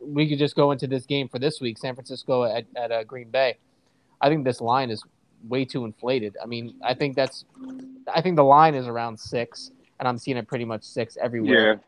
we 0.00 0.28
could 0.28 0.38
just 0.38 0.56
go 0.56 0.72
into 0.72 0.88
this 0.88 1.06
game 1.06 1.28
for 1.28 1.38
this 1.38 1.60
week, 1.60 1.78
San 1.78 1.94
Francisco 1.94 2.44
at 2.44 2.66
at 2.76 2.90
uh, 2.90 3.04
Green 3.04 3.30
Bay. 3.30 3.56
I 4.22 4.28
think 4.28 4.44
this 4.44 4.60
line 4.60 4.90
is 4.90 5.02
way 5.48 5.64
too 5.64 5.84
inflated. 5.84 6.36
I 6.42 6.46
mean, 6.46 6.74
I 6.82 6.94
think 6.94 7.16
that's, 7.16 7.44
I 8.12 8.22
think 8.22 8.36
the 8.36 8.44
line 8.44 8.74
is 8.74 8.86
around 8.86 9.18
six, 9.18 9.72
and 9.98 10.08
I'm 10.08 10.16
seeing 10.16 10.36
it 10.36 10.46
pretty 10.46 10.64
much 10.64 10.84
six 10.84 11.18
everywhere. 11.20 11.74
Yeah. 11.74 11.78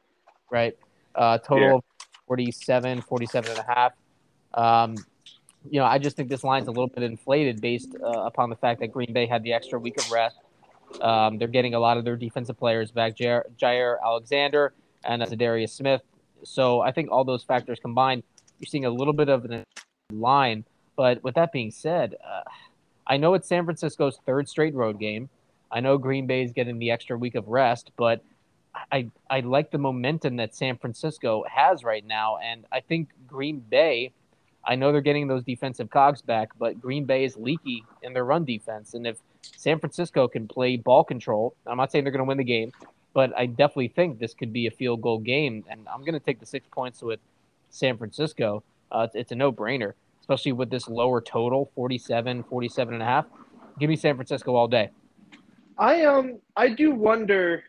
Right. 0.51 0.77
Uh, 1.15 1.39
total 1.39 1.83
yeah. 2.01 2.07
47, 2.27 3.01
47 3.01 3.51
and 3.51 3.59
a 3.59 3.63
half. 3.63 3.93
Um, 4.55 4.97
you 5.71 5.81
know, 5.81 5.87
I 5.87 5.99
just 5.99 6.17
think 6.17 6.29
this 6.29 6.45
line's 6.45 6.69
a 6.69 6.71
little 6.71 6.89
bit 6.89 7.03
inflated 7.03 7.61
based 7.61 7.97
uh, 8.03 8.25
upon 8.25 8.51
the 8.51 8.57
fact 8.57 8.81
that 8.81 8.89
Green 8.89 9.13
Bay 9.13 9.27
had 9.27 9.43
the 9.43 9.53
extra 9.53 9.79
week 9.79 9.99
of 9.99 10.11
rest. 10.11 10.37
Um, 11.01 11.39
they're 11.39 11.49
getting 11.49 11.75
a 11.75 11.79
lot 11.79 11.97
of 11.97 12.05
their 12.05 12.17
defensive 12.17 12.59
players 12.59 12.91
back, 12.91 13.17
Jair, 13.17 13.43
Jaire 13.61 13.97
Alexander 14.05 14.75
and 15.05 15.23
uh, 15.23 15.27
Darius 15.27 15.73
Smith. 15.73 16.03
So 16.45 16.81
I 16.81 16.93
think 16.93 17.11
all 17.11 17.25
those 17.25 17.43
factors 17.43 17.79
combined, 17.81 18.23
you're 18.59 18.67
seeing 18.67 18.85
a 18.85 18.91
little 18.91 19.13
bit 19.13 19.29
of 19.29 19.45
a 19.47 19.65
line. 20.13 20.65
But 20.97 21.23
with 21.25 21.35
that 21.35 21.53
being 21.53 21.71
said, 21.71 22.17
uh, 22.25 22.43
I 23.07 23.17
know 23.17 23.35
it's 23.35 23.49
San 23.49 23.65
Francisco's 23.65 24.19
third 24.25 24.49
straight 24.49 24.75
road 24.75 24.99
game. 24.99 25.29
I 25.71 25.81
know 25.81 25.99
Green 25.99 26.27
Bay 26.27 26.43
is 26.43 26.53
getting 26.53 26.79
the 26.79 26.91
extra 26.91 27.19
week 27.19 27.35
of 27.35 27.49
rest, 27.49 27.91
but 27.97 28.23
I 28.91 29.09
I 29.29 29.41
like 29.41 29.71
the 29.71 29.79
momentum 29.79 30.37
that 30.37 30.55
San 30.55 30.77
Francisco 30.79 31.45
has 31.51 31.85
right 31.85 32.05
now, 32.07 32.39
and 32.39 32.65
I 32.73 32.81
think 32.81 33.09
Green 33.27 33.61
Bay. 33.61 34.13
I 34.67 34.77
know 34.77 34.93
they're 34.93 35.03
getting 35.03 35.29
those 35.29 35.45
defensive 35.45 35.91
cogs 35.91 36.23
back, 36.23 36.49
but 36.59 36.81
Green 36.81 37.05
Bay 37.05 37.25
is 37.25 37.37
leaky 37.37 37.85
in 38.03 38.15
their 38.15 38.25
run 38.25 38.47
defense, 38.47 38.95
and 38.95 39.07
if 39.07 39.19
San 39.43 39.79
Francisco 39.79 40.27
can 40.27 40.49
play 40.49 40.77
ball 40.77 41.05
control, 41.05 41.55
I'm 41.67 41.77
not 41.77 41.93
saying 41.93 42.05
they're 42.05 42.13
going 42.13 42.25
to 42.25 42.29
win 42.29 42.39
the 42.39 42.45
game, 42.45 42.73
but 43.13 43.37
I 43.37 43.45
definitely 43.45 43.89
think 43.89 44.19
this 44.19 44.33
could 44.33 44.55
be 44.55 44.67
a 44.67 44.71
field 44.71 45.03
goal 45.03 45.19
game, 45.19 45.65
and 45.69 45.87
I'm 45.93 46.01
going 46.01 46.15
to 46.15 46.21
take 46.21 46.41
the 46.41 46.47
six 46.47 46.67
points 46.71 47.03
with 47.03 47.21
San 47.69 47.99
Francisco. 47.99 48.63
Uh, 48.91 49.01
it's, 49.01 49.15
it's 49.15 49.33
a 49.33 49.35
no 49.35 49.53
brainer 49.53 49.93
especially 50.25 50.53
with 50.53 50.71
this 50.71 50.89
lower 50.89 51.21
total 51.21 51.71
47 51.75 52.45
47 52.45 52.95
and 52.95 53.03
a 53.03 53.07
half. 53.07 53.27
Give 53.79 53.91
me 53.91 53.97
san 53.97 54.17
francisco 54.17 54.55
all 54.55 54.69
day. 54.69 54.89
I 55.77 56.05
um 56.05 56.39
i 56.57 56.69
do 56.71 56.95
wonder 56.95 57.63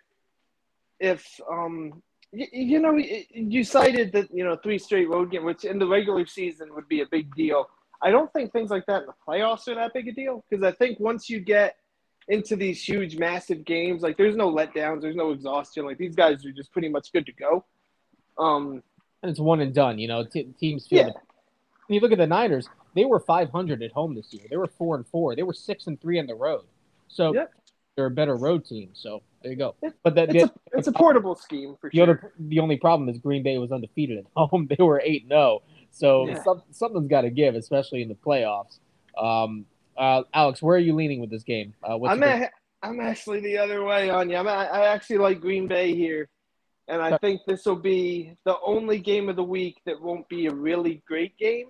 if 1.02 1.26
um 1.52 2.02
you, 2.32 2.48
you 2.54 2.80
know 2.80 2.98
you 2.98 3.64
cited 3.66 4.14
that 4.14 4.34
you 4.34 4.46
know 4.46 4.56
three 4.64 4.80
straight 4.80 5.10
road 5.10 5.32
game 5.32 5.44
which 5.44 5.66
in 5.66 5.78
the 5.80 5.88
regular 5.88 6.26
season 6.26 6.74
would 6.74 6.88
be 6.88 7.02
a 7.02 7.06
big 7.12 7.36
deal. 7.36 7.70
I 8.02 8.10
don't 8.10 8.32
think 8.32 8.54
things 8.54 8.70
like 8.70 8.86
that 8.86 9.02
in 9.02 9.08
the 9.08 9.14
playoffs 9.28 9.68
are 9.68 9.76
that 9.76 9.94
big 9.94 10.08
a 10.08 10.14
deal 10.14 10.46
because 10.50 10.64
i 10.64 10.72
think 10.72 10.98
once 11.00 11.30
you 11.30 11.42
get 11.42 11.76
into 12.30 12.56
these 12.56 12.82
huge 12.82 13.18
massive 13.18 13.66
games 13.66 14.02
like 14.02 14.16
there's 14.18 14.36
no 14.36 14.50
letdowns 14.50 15.02
there's 15.02 15.16
no 15.16 15.32
exhaustion 15.32 15.86
like 15.86 15.98
these 15.98 16.16
guys 16.16 16.46
are 16.46 16.52
just 16.52 16.72
pretty 16.72 16.88
much 16.90 17.12
good 17.12 17.26
to 17.26 17.34
go. 17.34 17.66
Um 18.38 18.82
and 19.22 19.30
it's 19.30 19.40
one 19.40 19.60
and 19.60 19.74
done 19.74 20.00
you 20.00 20.08
know 20.08 20.24
t- 20.24 20.54
teams 20.58 20.88
feel 20.88 21.08
yeah 21.08 21.14
you 21.90 22.00
look 22.00 22.12
at 22.12 22.18
the 22.18 22.28
Niners, 22.28 22.68
they 22.96 23.06
were 23.06 23.20
500 23.20 23.84
at 23.84 23.92
home 23.92 24.16
this 24.16 24.34
year. 24.34 24.44
They 24.50 24.58
were 24.58 24.68
four 24.68 24.96
and 24.96 25.08
four. 25.08 25.36
They 25.36 25.44
were 25.44 25.54
six 25.54 25.88
and 25.88 26.00
three 26.02 26.20
on 26.20 26.28
the 26.28 26.36
road. 26.36 26.66
So 27.08 27.34
yep. 27.34 27.52
they're 27.96 28.08
a 28.08 28.12
better 28.12 28.36
road 28.36 28.66
team. 28.66 28.90
So 28.94 29.22
there 29.42 29.52
you 29.52 29.58
go. 29.58 29.76
But 30.04 30.16
that, 30.16 30.36
it's, 30.36 30.46
the, 30.46 30.52
a, 30.74 30.78
it's 30.80 30.88
a 30.88 30.92
portable 30.92 31.36
scheme 31.36 31.76
for 31.80 31.90
the 31.90 31.98
sure. 31.98 32.04
Other, 32.04 32.34
the 32.40 32.60
only 32.60 32.78
problem 32.78 33.10
is 33.10 33.20
Green 33.20 33.44
Bay 33.44 33.58
was 33.58 33.72
undefeated 33.72 34.20
at 34.20 34.26
home. 34.36 34.68
They 34.68 34.84
were 34.84 35.02
eight 35.04 35.28
zero. 35.28 35.40
Oh. 35.40 35.64
So 35.92 36.28
yeah. 36.28 36.44
some, 36.44 36.64
something's 36.72 37.08
got 37.08 37.22
to 37.22 37.30
give, 37.30 37.56
especially 37.56 38.02
in 38.02 38.10
the 38.10 38.16
playoffs. 38.16 38.80
Um, 39.18 39.66
uh, 39.98 40.24
Alex, 40.34 40.62
where 40.62 40.76
are 40.76 40.80
you 40.80 40.94
leaning 40.94 41.22
with 41.22 41.30
this 41.30 41.44
game? 41.44 41.74
Uh, 41.88 42.04
I'm 42.06 42.22
a, 42.22 42.50
I'm 42.84 43.00
actually 43.00 43.40
the 43.40 43.58
other 43.58 43.84
way 43.84 44.10
on 44.10 44.30
you. 44.30 44.36
I'm 44.36 44.48
a, 44.48 44.52
I 44.52 44.88
actually 44.88 45.18
like 45.20 45.40
Green 45.40 45.68
Bay 45.68 45.96
here. 45.96 46.28
And 46.88 47.02
I 47.02 47.18
think 47.18 47.42
this 47.48 47.66
will 47.66 47.76
be 47.76 48.38
the 48.44 48.58
only 48.64 49.00
game 49.00 49.28
of 49.28 49.36
the 49.36 49.44
week 49.44 49.82
that 49.86 50.00
won't 50.00 50.28
be 50.30 50.46
a 50.46 50.54
really 50.54 51.02
great 51.08 51.36
game 51.38 51.70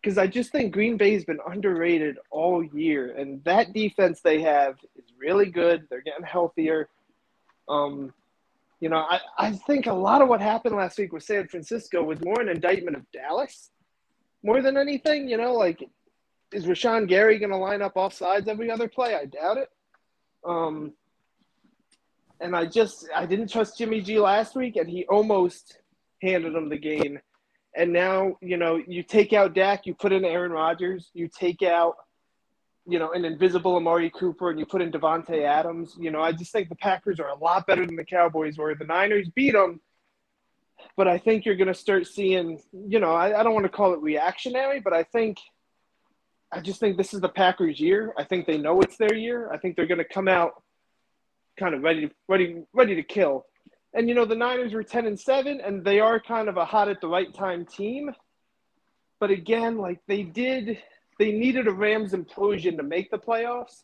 because 0.00 0.18
I 0.18 0.26
just 0.26 0.52
think 0.52 0.72
Green 0.72 0.96
Bay's 0.96 1.24
been 1.24 1.40
underrated 1.48 2.18
all 2.30 2.62
year, 2.62 3.16
and 3.16 3.42
that 3.44 3.72
defense 3.72 4.20
they 4.20 4.42
have 4.42 4.76
is 4.96 5.06
really 5.18 5.46
good. 5.46 5.86
They're 5.88 6.02
getting 6.02 6.26
healthier. 6.26 6.88
Um, 7.68 8.12
you 8.80 8.90
know, 8.90 8.98
I, 8.98 9.20
I 9.38 9.52
think 9.52 9.86
a 9.86 9.92
lot 9.94 10.20
of 10.20 10.28
what 10.28 10.42
happened 10.42 10.76
last 10.76 10.98
week 10.98 11.14
with 11.14 11.22
San 11.22 11.48
Francisco 11.48 12.02
was 12.02 12.22
more 12.22 12.40
an 12.42 12.50
indictment 12.50 12.98
of 12.98 13.10
Dallas 13.12 13.70
more 14.42 14.60
than 14.60 14.76
anything. 14.76 15.26
You 15.26 15.38
know, 15.38 15.54
like 15.54 15.82
is 16.52 16.66
Rashan 16.66 17.08
Gary 17.08 17.38
going 17.38 17.50
to 17.50 17.56
line 17.56 17.80
up 17.80 17.96
off 17.96 18.12
sides 18.12 18.46
every 18.46 18.70
other 18.70 18.88
play? 18.88 19.14
I 19.14 19.24
doubt 19.24 19.56
it. 19.56 19.70
Um, 20.44 20.92
and 22.40 22.54
I 22.56 22.66
just 22.66 23.08
I 23.14 23.26
didn't 23.26 23.48
trust 23.48 23.78
Jimmy 23.78 24.00
G 24.00 24.18
last 24.18 24.54
week, 24.54 24.76
and 24.76 24.88
he 24.88 25.04
almost 25.06 25.78
handed 26.22 26.54
them 26.54 26.68
the 26.68 26.78
game. 26.78 27.18
And 27.76 27.92
now, 27.92 28.36
you 28.40 28.56
know, 28.56 28.80
you 28.86 29.02
take 29.02 29.32
out 29.32 29.54
Dak, 29.54 29.86
you 29.86 29.94
put 29.94 30.12
in 30.12 30.24
Aaron 30.24 30.52
Rodgers, 30.52 31.10
you 31.12 31.28
take 31.28 31.62
out, 31.62 31.96
you 32.86 33.00
know, 33.00 33.10
an 33.12 33.24
invisible 33.24 33.74
Amari 33.74 34.10
Cooper, 34.10 34.50
and 34.50 34.60
you 34.60 34.66
put 34.66 34.80
in 34.80 34.92
Davante 34.92 35.42
Adams. 35.42 35.96
You 35.98 36.12
know, 36.12 36.22
I 36.22 36.30
just 36.32 36.52
think 36.52 36.68
the 36.68 36.76
Packers 36.76 37.18
are 37.18 37.28
a 37.28 37.36
lot 37.36 37.66
better 37.66 37.84
than 37.84 37.96
the 37.96 38.04
Cowboys 38.04 38.58
were. 38.58 38.74
The 38.74 38.84
Niners 38.84 39.28
beat 39.34 39.54
them, 39.54 39.80
but 40.96 41.08
I 41.08 41.18
think 41.18 41.44
you're 41.44 41.56
going 41.56 41.68
to 41.68 41.74
start 41.74 42.06
seeing, 42.06 42.60
you 42.72 43.00
know, 43.00 43.12
I, 43.12 43.40
I 43.40 43.42
don't 43.42 43.54
want 43.54 43.64
to 43.64 43.70
call 43.70 43.92
it 43.92 44.00
reactionary, 44.00 44.80
but 44.80 44.92
I 44.92 45.02
think, 45.02 45.38
I 46.52 46.60
just 46.60 46.78
think 46.78 46.96
this 46.96 47.12
is 47.12 47.20
the 47.20 47.28
Packers' 47.28 47.80
year. 47.80 48.14
I 48.16 48.22
think 48.22 48.46
they 48.46 48.58
know 48.58 48.80
it's 48.82 48.96
their 48.96 49.14
year. 49.14 49.50
I 49.52 49.58
think 49.58 49.74
they're 49.74 49.86
going 49.86 49.98
to 49.98 50.04
come 50.04 50.28
out 50.28 50.62
kind 51.58 51.74
of 51.74 51.82
ready, 51.82 52.10
ready, 52.28 52.62
ready 52.72 52.94
to 52.94 53.02
kill. 53.02 53.46
And 53.94 54.08
you 54.08 54.14
know, 54.14 54.24
the 54.24 54.34
Niners 54.34 54.72
were 54.72 54.82
10 54.82 55.06
and 55.06 55.18
7 55.18 55.60
and 55.60 55.84
they 55.84 56.00
are 56.00 56.20
kind 56.20 56.48
of 56.48 56.56
a 56.56 56.64
hot 56.64 56.88
at 56.88 57.00
the 57.00 57.08
right 57.08 57.32
time 57.32 57.64
team. 57.64 58.12
But 59.20 59.30
again, 59.30 59.78
like 59.78 60.00
they 60.06 60.22
did 60.22 60.78
they 61.18 61.30
needed 61.30 61.68
a 61.68 61.72
Rams 61.72 62.12
implosion 62.12 62.76
to 62.76 62.82
make 62.82 63.10
the 63.10 63.18
playoffs. 63.18 63.82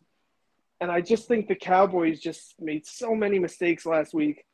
And 0.80 0.90
I 0.90 1.00
just 1.00 1.28
think 1.28 1.46
the 1.46 1.54
Cowboys 1.54 2.18
just 2.18 2.60
made 2.60 2.86
so 2.86 3.14
many 3.14 3.38
mistakes 3.38 3.86
last 3.86 4.12
week. 4.14 4.44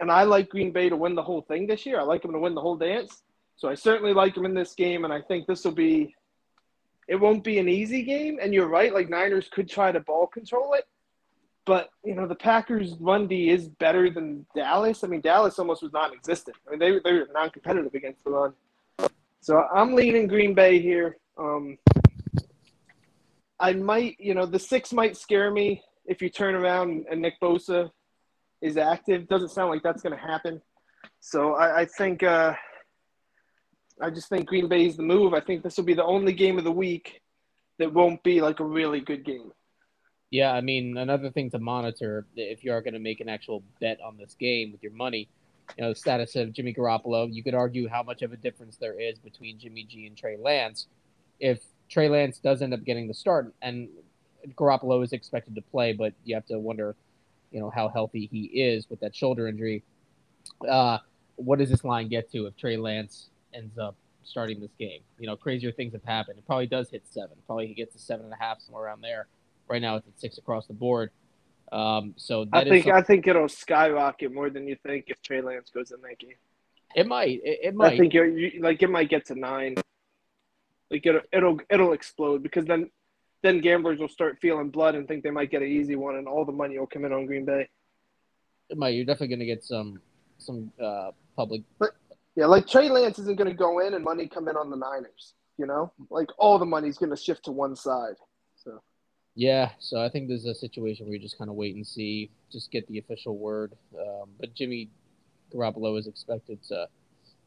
And 0.00 0.10
I 0.10 0.24
like 0.24 0.50
Green 0.50 0.72
Bay 0.72 0.88
to 0.88 0.96
win 0.96 1.14
the 1.14 1.22
whole 1.22 1.42
thing 1.42 1.66
this 1.66 1.86
year. 1.86 1.98
I 1.98 2.02
like 2.02 2.22
them 2.22 2.32
to 2.32 2.38
win 2.38 2.54
the 2.54 2.60
whole 2.60 2.76
dance. 2.76 3.22
So 3.56 3.68
I 3.68 3.74
certainly 3.74 4.12
like 4.12 4.34
them 4.34 4.46
in 4.46 4.54
this 4.54 4.74
game 4.74 5.04
and 5.04 5.12
I 5.12 5.20
think 5.20 5.46
this 5.46 5.64
will 5.64 5.72
be 5.72 6.14
it 7.08 7.16
won't 7.16 7.42
be 7.42 7.58
an 7.58 7.68
easy 7.68 8.02
game 8.02 8.38
and 8.40 8.54
you're 8.54 8.68
right 8.68 8.94
like 8.94 9.10
Niners 9.10 9.48
could 9.50 9.68
try 9.68 9.92
to 9.92 10.00
ball 10.00 10.26
control 10.26 10.74
it 10.74 10.86
but 11.66 11.90
you 12.04 12.14
know 12.14 12.26
the 12.26 12.34
Packers' 12.34 12.94
run 13.00 13.26
D 13.26 13.50
is 13.50 13.68
better 13.68 14.10
than 14.10 14.46
Dallas. 14.54 15.04
I 15.04 15.08
mean, 15.08 15.20
Dallas 15.20 15.58
almost 15.58 15.82
was 15.82 15.92
non-existent. 15.92 16.56
I 16.66 16.70
mean, 16.70 16.78
they 16.78 16.98
they 17.04 17.12
were 17.12 17.28
non-competitive 17.32 17.94
against 17.94 18.24
the 18.24 18.30
run. 18.30 18.54
So 19.40 19.62
I'm 19.74 19.94
leaning 19.94 20.26
Green 20.26 20.54
Bay 20.54 20.80
here. 20.80 21.16
Um, 21.38 21.78
I 23.58 23.72
might, 23.72 24.16
you 24.18 24.34
know, 24.34 24.46
the 24.46 24.58
six 24.58 24.92
might 24.92 25.16
scare 25.16 25.50
me 25.50 25.82
if 26.06 26.20
you 26.20 26.28
turn 26.28 26.54
around 26.54 27.06
and 27.10 27.22
Nick 27.22 27.40
Bosa 27.40 27.90
is 28.60 28.76
active. 28.76 29.28
Doesn't 29.28 29.50
sound 29.50 29.70
like 29.70 29.82
that's 29.82 30.02
going 30.02 30.16
to 30.16 30.22
happen. 30.22 30.60
So 31.20 31.54
I, 31.54 31.80
I 31.80 31.84
think 31.84 32.22
uh, 32.22 32.54
I 34.00 34.10
just 34.10 34.28
think 34.28 34.46
Green 34.46 34.68
Bay 34.68 34.86
is 34.86 34.96
the 34.96 35.02
move. 35.02 35.34
I 35.34 35.40
think 35.40 35.62
this 35.62 35.76
will 35.76 35.84
be 35.84 35.94
the 35.94 36.04
only 36.04 36.32
game 36.32 36.58
of 36.58 36.64
the 36.64 36.72
week 36.72 37.22
that 37.78 37.92
won't 37.92 38.22
be 38.22 38.40
like 38.40 38.60
a 38.60 38.64
really 38.64 39.00
good 39.00 39.24
game. 39.24 39.52
Yeah, 40.30 40.52
I 40.52 40.60
mean, 40.60 40.96
another 40.96 41.30
thing 41.30 41.50
to 41.50 41.58
monitor 41.58 42.24
if 42.36 42.62
you 42.62 42.72
are 42.72 42.80
going 42.80 42.94
to 42.94 43.00
make 43.00 43.20
an 43.20 43.28
actual 43.28 43.64
bet 43.80 43.98
on 44.00 44.16
this 44.16 44.34
game 44.34 44.70
with 44.70 44.82
your 44.82 44.92
money, 44.92 45.28
you 45.76 45.82
know, 45.82 45.90
the 45.90 45.96
status 45.96 46.36
of 46.36 46.52
Jimmy 46.52 46.72
Garoppolo. 46.72 47.32
You 47.32 47.42
could 47.42 47.54
argue 47.54 47.88
how 47.88 48.02
much 48.02 48.22
of 48.22 48.32
a 48.32 48.36
difference 48.36 48.76
there 48.76 48.98
is 49.00 49.18
between 49.18 49.58
Jimmy 49.58 49.84
G 49.84 50.06
and 50.06 50.16
Trey 50.16 50.36
Lance. 50.36 50.86
If 51.40 51.60
Trey 51.88 52.08
Lance 52.08 52.38
does 52.38 52.62
end 52.62 52.72
up 52.72 52.84
getting 52.84 53.08
the 53.08 53.14
start, 53.14 53.52
and 53.60 53.88
Garoppolo 54.56 55.02
is 55.02 55.12
expected 55.12 55.56
to 55.56 55.62
play, 55.62 55.92
but 55.92 56.14
you 56.24 56.36
have 56.36 56.46
to 56.46 56.58
wonder, 56.58 56.94
you 57.50 57.58
know, 57.58 57.70
how 57.70 57.88
healthy 57.88 58.28
he 58.30 58.44
is 58.44 58.88
with 58.88 59.00
that 59.00 59.14
shoulder 59.14 59.48
injury. 59.48 59.82
Uh, 60.68 60.98
what 61.36 61.58
does 61.58 61.70
this 61.70 61.84
line 61.84 62.08
get 62.08 62.30
to 62.30 62.46
if 62.46 62.56
Trey 62.56 62.76
Lance 62.76 63.30
ends 63.52 63.78
up 63.78 63.96
starting 64.22 64.60
this 64.60 64.74
game? 64.78 65.00
You 65.18 65.26
know, 65.26 65.36
crazier 65.36 65.72
things 65.72 65.92
have 65.92 66.04
happened. 66.04 66.38
It 66.38 66.46
probably 66.46 66.66
does 66.66 66.88
hit 66.88 67.02
seven. 67.10 67.36
Probably 67.46 67.66
he 67.66 67.74
gets 67.74 67.94
to 67.94 67.98
seven 67.98 68.26
and 68.26 68.32
a 68.32 68.36
half 68.36 68.60
somewhere 68.60 68.84
around 68.84 69.00
there. 69.00 69.26
Right 69.70 69.80
now 69.80 69.96
it's 69.96 70.08
at 70.08 70.20
six 70.20 70.36
across 70.36 70.66
the 70.66 70.74
board. 70.74 71.10
Um, 71.70 72.14
so 72.16 72.44
I 72.52 72.64
think 72.64 72.88
I 72.88 73.02
think 73.02 73.28
it'll 73.28 73.48
skyrocket 73.48 74.32
more 74.34 74.50
than 74.50 74.66
you 74.66 74.76
think 74.84 75.04
if 75.06 75.22
Trey 75.22 75.40
Lance 75.40 75.70
goes 75.70 75.92
in 75.92 76.00
that 76.02 76.18
game. 76.18 76.34
It 76.96 77.06
might. 77.06 77.40
It, 77.44 77.60
it 77.62 77.74
might. 77.76 77.92
I 77.92 77.96
think 77.96 78.12
you 78.12 78.58
like 78.58 78.82
it 78.82 78.90
might 78.90 79.08
get 79.08 79.26
to 79.26 79.36
nine. 79.36 79.76
Like 80.90 81.06
it'll 81.06 81.20
it'll 81.32 81.60
it'll 81.70 81.92
explode 81.92 82.42
because 82.42 82.64
then 82.64 82.90
then 83.42 83.60
gamblers 83.60 84.00
will 84.00 84.08
start 84.08 84.38
feeling 84.40 84.70
blood 84.70 84.96
and 84.96 85.06
think 85.06 85.22
they 85.22 85.30
might 85.30 85.52
get 85.52 85.62
an 85.62 85.68
easy 85.68 85.94
one, 85.94 86.16
and 86.16 86.26
all 86.26 86.44
the 86.44 86.50
money 86.50 86.76
will 86.76 86.88
come 86.88 87.04
in 87.04 87.12
on 87.12 87.26
Green 87.26 87.44
Bay. 87.44 87.68
It 88.70 88.76
might. 88.76 88.90
You're 88.90 89.04
definitely 89.04 89.28
going 89.28 89.38
to 89.38 89.46
get 89.46 89.62
some 89.62 90.00
some 90.38 90.72
uh, 90.82 91.12
public. 91.36 91.62
But 91.78 91.90
yeah, 92.34 92.46
like 92.46 92.66
Trey 92.66 92.88
Lance 92.90 93.20
isn't 93.20 93.38
going 93.38 93.48
to 93.48 93.56
go 93.56 93.78
in 93.78 93.94
and 93.94 94.02
money 94.02 94.26
come 94.26 94.48
in 94.48 94.56
on 94.56 94.68
the 94.68 94.76
Niners. 94.76 95.34
You 95.58 95.66
know, 95.66 95.92
like 96.10 96.26
all 96.38 96.58
the 96.58 96.66
money's 96.66 96.98
going 96.98 97.10
to 97.10 97.16
shift 97.16 97.44
to 97.44 97.52
one 97.52 97.76
side. 97.76 98.16
So. 98.56 98.82
Yeah, 99.40 99.70
so 99.78 100.04
I 100.04 100.10
think 100.10 100.28
there's 100.28 100.44
a 100.44 100.54
situation 100.54 101.06
where 101.06 101.14
you 101.14 101.18
just 101.18 101.38
kind 101.38 101.48
of 101.48 101.56
wait 101.56 101.74
and 101.74 101.86
see, 101.86 102.28
just 102.52 102.70
get 102.70 102.86
the 102.88 102.98
official 102.98 103.38
word. 103.38 103.72
Um, 103.98 104.28
but 104.38 104.54
Jimmy 104.54 104.90
Garoppolo 105.50 105.98
is 105.98 106.06
expected 106.06 106.62
to 106.64 106.88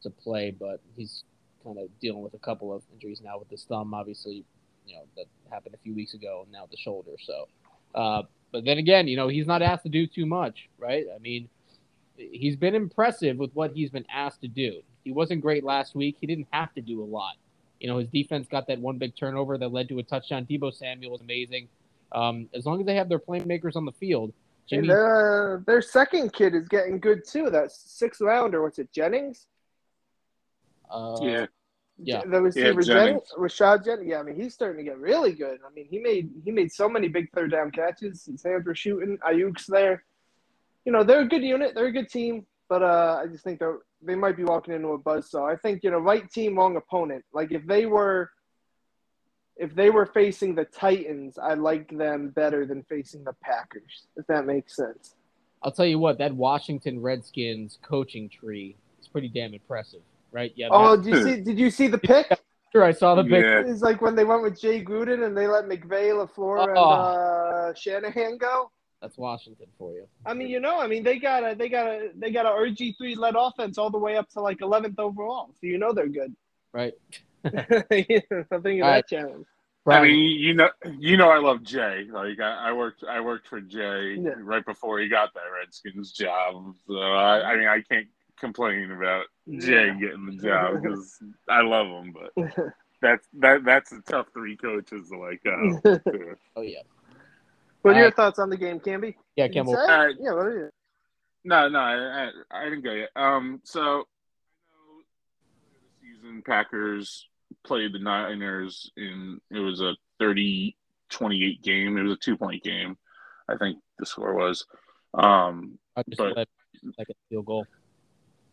to 0.02 0.10
play, 0.10 0.50
but 0.50 0.80
he's 0.96 1.22
kind 1.62 1.78
of 1.78 1.86
dealing 2.00 2.20
with 2.20 2.34
a 2.34 2.38
couple 2.38 2.74
of 2.74 2.82
injuries 2.92 3.20
now 3.22 3.38
with 3.38 3.48
his 3.48 3.62
thumb. 3.62 3.94
Obviously, 3.94 4.44
you 4.84 4.96
know 4.96 5.04
that 5.16 5.26
happened 5.52 5.76
a 5.76 5.78
few 5.84 5.94
weeks 5.94 6.14
ago, 6.14 6.40
and 6.42 6.50
now 6.50 6.66
the 6.68 6.76
shoulder. 6.76 7.12
So, 7.22 7.46
uh, 7.94 8.22
but 8.50 8.64
then 8.64 8.78
again, 8.78 9.06
you 9.06 9.16
know 9.16 9.28
he's 9.28 9.46
not 9.46 9.62
asked 9.62 9.84
to 9.84 9.88
do 9.88 10.08
too 10.08 10.26
much, 10.26 10.68
right? 10.80 11.04
I 11.14 11.20
mean, 11.20 11.48
he's 12.16 12.56
been 12.56 12.74
impressive 12.74 13.36
with 13.36 13.52
what 13.52 13.70
he's 13.70 13.90
been 13.90 14.06
asked 14.12 14.40
to 14.40 14.48
do. 14.48 14.80
He 15.04 15.12
wasn't 15.12 15.42
great 15.42 15.62
last 15.62 15.94
week. 15.94 16.16
He 16.20 16.26
didn't 16.26 16.48
have 16.50 16.74
to 16.74 16.80
do 16.80 17.04
a 17.04 17.06
lot. 17.06 17.34
You 17.78 17.86
know, 17.86 17.98
his 17.98 18.08
defense 18.08 18.48
got 18.48 18.66
that 18.66 18.80
one 18.80 18.98
big 18.98 19.14
turnover 19.14 19.56
that 19.58 19.68
led 19.68 19.88
to 19.90 20.00
a 20.00 20.02
touchdown. 20.02 20.44
Deebo 20.44 20.74
Samuel 20.74 21.12
was 21.12 21.20
amazing. 21.20 21.68
Um, 22.14 22.48
as 22.54 22.64
long 22.64 22.80
as 22.80 22.86
they 22.86 22.94
have 22.94 23.08
their 23.08 23.18
playmakers 23.18 23.76
on 23.76 23.84
the 23.84 23.92
field. 23.92 24.32
Jimmy... 24.66 24.88
Their, 24.88 25.62
their 25.66 25.82
second 25.82 26.32
kid 26.32 26.54
is 26.54 26.68
getting 26.68 26.98
good 26.98 27.26
too. 27.26 27.50
That 27.50 27.72
sixth 27.72 28.20
rounder, 28.20 28.62
what's 28.62 28.78
it, 28.78 28.90
Jennings? 28.92 29.46
Uh, 30.90 31.18
yeah. 31.20 31.46
Yeah, 32.02 32.22
the 32.24 32.40
receiver 32.40 32.80
yeah, 32.80 32.94
Jennings. 32.94 33.28
Rashad 33.38 33.84
Jennings. 33.84 34.08
Yeah, 34.08 34.18
I 34.18 34.22
mean 34.24 34.34
he's 34.34 34.52
starting 34.52 34.84
to 34.84 34.90
get 34.90 34.98
really 34.98 35.32
good. 35.32 35.60
I 35.64 35.72
mean 35.74 35.86
he 35.88 35.98
made 35.98 36.28
he 36.44 36.50
made 36.50 36.72
so 36.72 36.88
many 36.88 37.06
big 37.06 37.30
third 37.32 37.52
down 37.52 37.70
catches. 37.70 38.24
His 38.24 38.42
hands 38.42 38.66
were 38.66 38.74
shooting. 38.74 39.16
Aiyuk's 39.18 39.66
there. 39.66 40.02
You 40.84 40.92
know 40.92 41.04
they're 41.04 41.20
a 41.20 41.28
good 41.28 41.42
unit. 41.42 41.72
They're 41.74 41.86
a 41.86 41.92
good 41.92 42.08
team, 42.08 42.46
but 42.68 42.82
uh, 42.82 43.20
I 43.22 43.28
just 43.28 43.44
think 43.44 43.60
they 43.60 43.66
they 44.02 44.16
might 44.16 44.36
be 44.36 44.42
walking 44.42 44.74
into 44.74 44.88
a 44.88 44.98
buzz. 44.98 45.30
So 45.30 45.44
I 45.44 45.54
think 45.54 45.84
you 45.84 45.92
know 45.92 45.98
right 45.98 46.28
team, 46.32 46.58
wrong 46.58 46.76
opponent. 46.76 47.24
Like 47.32 47.52
if 47.52 47.64
they 47.64 47.86
were 47.86 48.30
if 49.56 49.74
they 49.74 49.90
were 49.90 50.06
facing 50.06 50.54
the 50.54 50.64
Titans, 50.64 51.38
I 51.38 51.54
like 51.54 51.96
them 51.96 52.30
better 52.30 52.66
than 52.66 52.82
facing 52.84 53.24
the 53.24 53.34
Packers. 53.42 54.06
If 54.16 54.26
that 54.26 54.46
makes 54.46 54.76
sense. 54.76 55.14
I'll 55.62 55.72
tell 55.72 55.86
you 55.86 55.98
what, 55.98 56.18
that 56.18 56.34
Washington 56.34 57.00
Redskins 57.00 57.78
coaching 57.82 58.28
tree 58.28 58.76
is 59.00 59.08
pretty 59.08 59.28
damn 59.28 59.54
impressive 59.54 60.02
right? 60.34 60.52
Yeah. 60.56 60.68
Oh, 60.70 60.96
did 60.96 61.14
you 61.14 61.22
see? 61.22 61.40
Did 61.40 61.58
you 61.58 61.70
see 61.70 61.86
the 61.86 61.98
pick? 61.98 62.26
Sure, 62.72 62.82
I 62.82 62.90
saw 62.90 63.14
the 63.14 63.22
pick. 63.22 63.44
Yeah. 63.44 63.62
It's 63.64 63.82
like 63.82 64.02
when 64.02 64.16
they 64.16 64.24
went 64.24 64.42
with 64.42 64.60
Jay 64.60 64.84
Gruden 64.84 65.24
and 65.24 65.36
they 65.36 65.46
let 65.46 65.66
McVay, 65.66 66.10
LaFleur, 66.10 66.58
oh. 66.58 66.66
and 66.66 66.76
uh, 66.76 67.74
Shanahan 67.74 68.36
go. 68.36 68.70
That's 69.00 69.16
Washington 69.16 69.66
for 69.78 69.92
you. 69.92 70.06
I 70.26 70.34
mean, 70.34 70.48
you 70.48 70.60
know, 70.60 70.80
I 70.80 70.88
mean, 70.88 71.04
they 71.04 71.18
got 71.18 71.48
a 71.48 71.54
they 71.54 71.68
got 71.68 71.86
a 71.86 72.10
they 72.16 72.32
got 72.32 72.46
a 72.46 72.48
RG 72.48 72.96
three 72.98 73.14
led 73.14 73.36
offense 73.38 73.78
all 73.78 73.90
the 73.90 73.98
way 73.98 74.16
up 74.16 74.28
to 74.30 74.40
like 74.40 74.60
eleventh 74.60 74.98
overall, 74.98 75.50
so 75.52 75.66
you 75.68 75.78
know 75.78 75.92
they're 75.92 76.08
good. 76.08 76.34
Right. 76.72 76.94
Something 77.44 78.80
of 78.80 78.86
that 78.86 78.90
right. 78.90 79.06
challenge. 79.06 79.46
I 79.86 80.02
mean, 80.02 80.40
you 80.40 80.54
know, 80.54 80.70
you 80.98 81.16
know, 81.16 81.28
I 81.28 81.38
love 81.38 81.62
Jay. 81.62 82.06
Like 82.10 82.40
I, 82.40 82.70
I 82.70 82.72
worked, 82.72 83.04
I 83.04 83.20
worked 83.20 83.48
for 83.48 83.60
Jay 83.60 84.16
yeah. 84.18 84.30
right 84.38 84.64
before 84.64 84.98
he 84.98 85.08
got 85.08 85.34
that 85.34 85.42
Redskins 85.60 86.12
job. 86.12 86.74
So 86.86 86.94
I, 86.94 87.52
I 87.52 87.56
mean, 87.56 87.68
I 87.68 87.82
can't 87.82 88.06
complain 88.38 88.90
about 88.90 89.26
Jay 89.58 89.86
yeah. 89.86 89.94
getting 89.94 90.26
the 90.26 90.42
job 90.42 90.74
because 90.82 91.18
I 91.48 91.60
love 91.60 91.86
him, 91.86 92.14
but 92.14 92.54
that's 93.02 93.28
that 93.34 93.64
that's 93.64 93.92
a 93.92 94.00
tough 94.00 94.28
three 94.32 94.56
coaches 94.56 95.10
to 95.10 95.18
like. 95.18 95.42
Uh, 95.46 95.98
oh 96.56 96.62
yeah. 96.62 96.80
What 97.82 97.96
are 97.96 98.00
your 98.00 98.12
thoughts 98.12 98.38
on 98.38 98.48
the 98.48 98.56
game, 98.56 98.80
Camby? 98.80 99.14
Yeah, 99.36 99.48
Campbell. 99.48 99.76
Uh, 99.76 100.08
yeah, 100.18 100.32
what 100.32 100.46
are 100.46 100.56
you? 100.56 100.70
No, 101.44 101.68
no, 101.68 101.78
I, 101.78 101.94
I, 101.94 102.30
I 102.50 102.64
didn't 102.64 102.80
go 102.80 102.92
yet. 102.92 103.10
Um, 103.14 103.60
so 103.64 103.80
I 103.82 103.84
know 103.84 105.02
the 106.00 106.00
season 106.00 106.42
Packers 106.46 107.28
played 107.64 107.92
the 107.92 107.98
Niners 107.98 108.90
in 108.96 109.40
it 109.50 109.58
was 109.58 109.80
a 109.80 109.94
30-28 110.20 110.74
game. 111.62 111.96
It 111.98 112.02
was 112.02 112.12
a 112.12 112.16
two 112.16 112.36
point 112.36 112.62
game, 112.62 112.96
I 113.48 113.56
think 113.56 113.78
the 113.98 114.06
score 114.06 114.34
was. 114.34 114.66
Um, 115.12 115.78
I 115.96 116.02
just 116.08 116.18
but, 116.18 116.36
like 116.36 117.08
a 117.08 117.14
field 117.28 117.46
goal. 117.46 117.66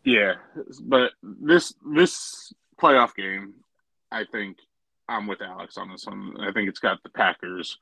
Yeah, 0.03 0.33
but 0.83 1.11
this 1.21 1.73
this 1.93 2.53
playoff 2.81 3.15
game, 3.15 3.53
I 4.11 4.25
think 4.31 4.57
I'm 5.07 5.27
with 5.27 5.41
Alex 5.41 5.77
on 5.77 5.89
this 5.91 6.05
one. 6.05 6.35
I 6.39 6.51
think 6.51 6.69
it's 6.69 6.79
got 6.79 7.03
the 7.03 7.09
Packers 7.09 7.77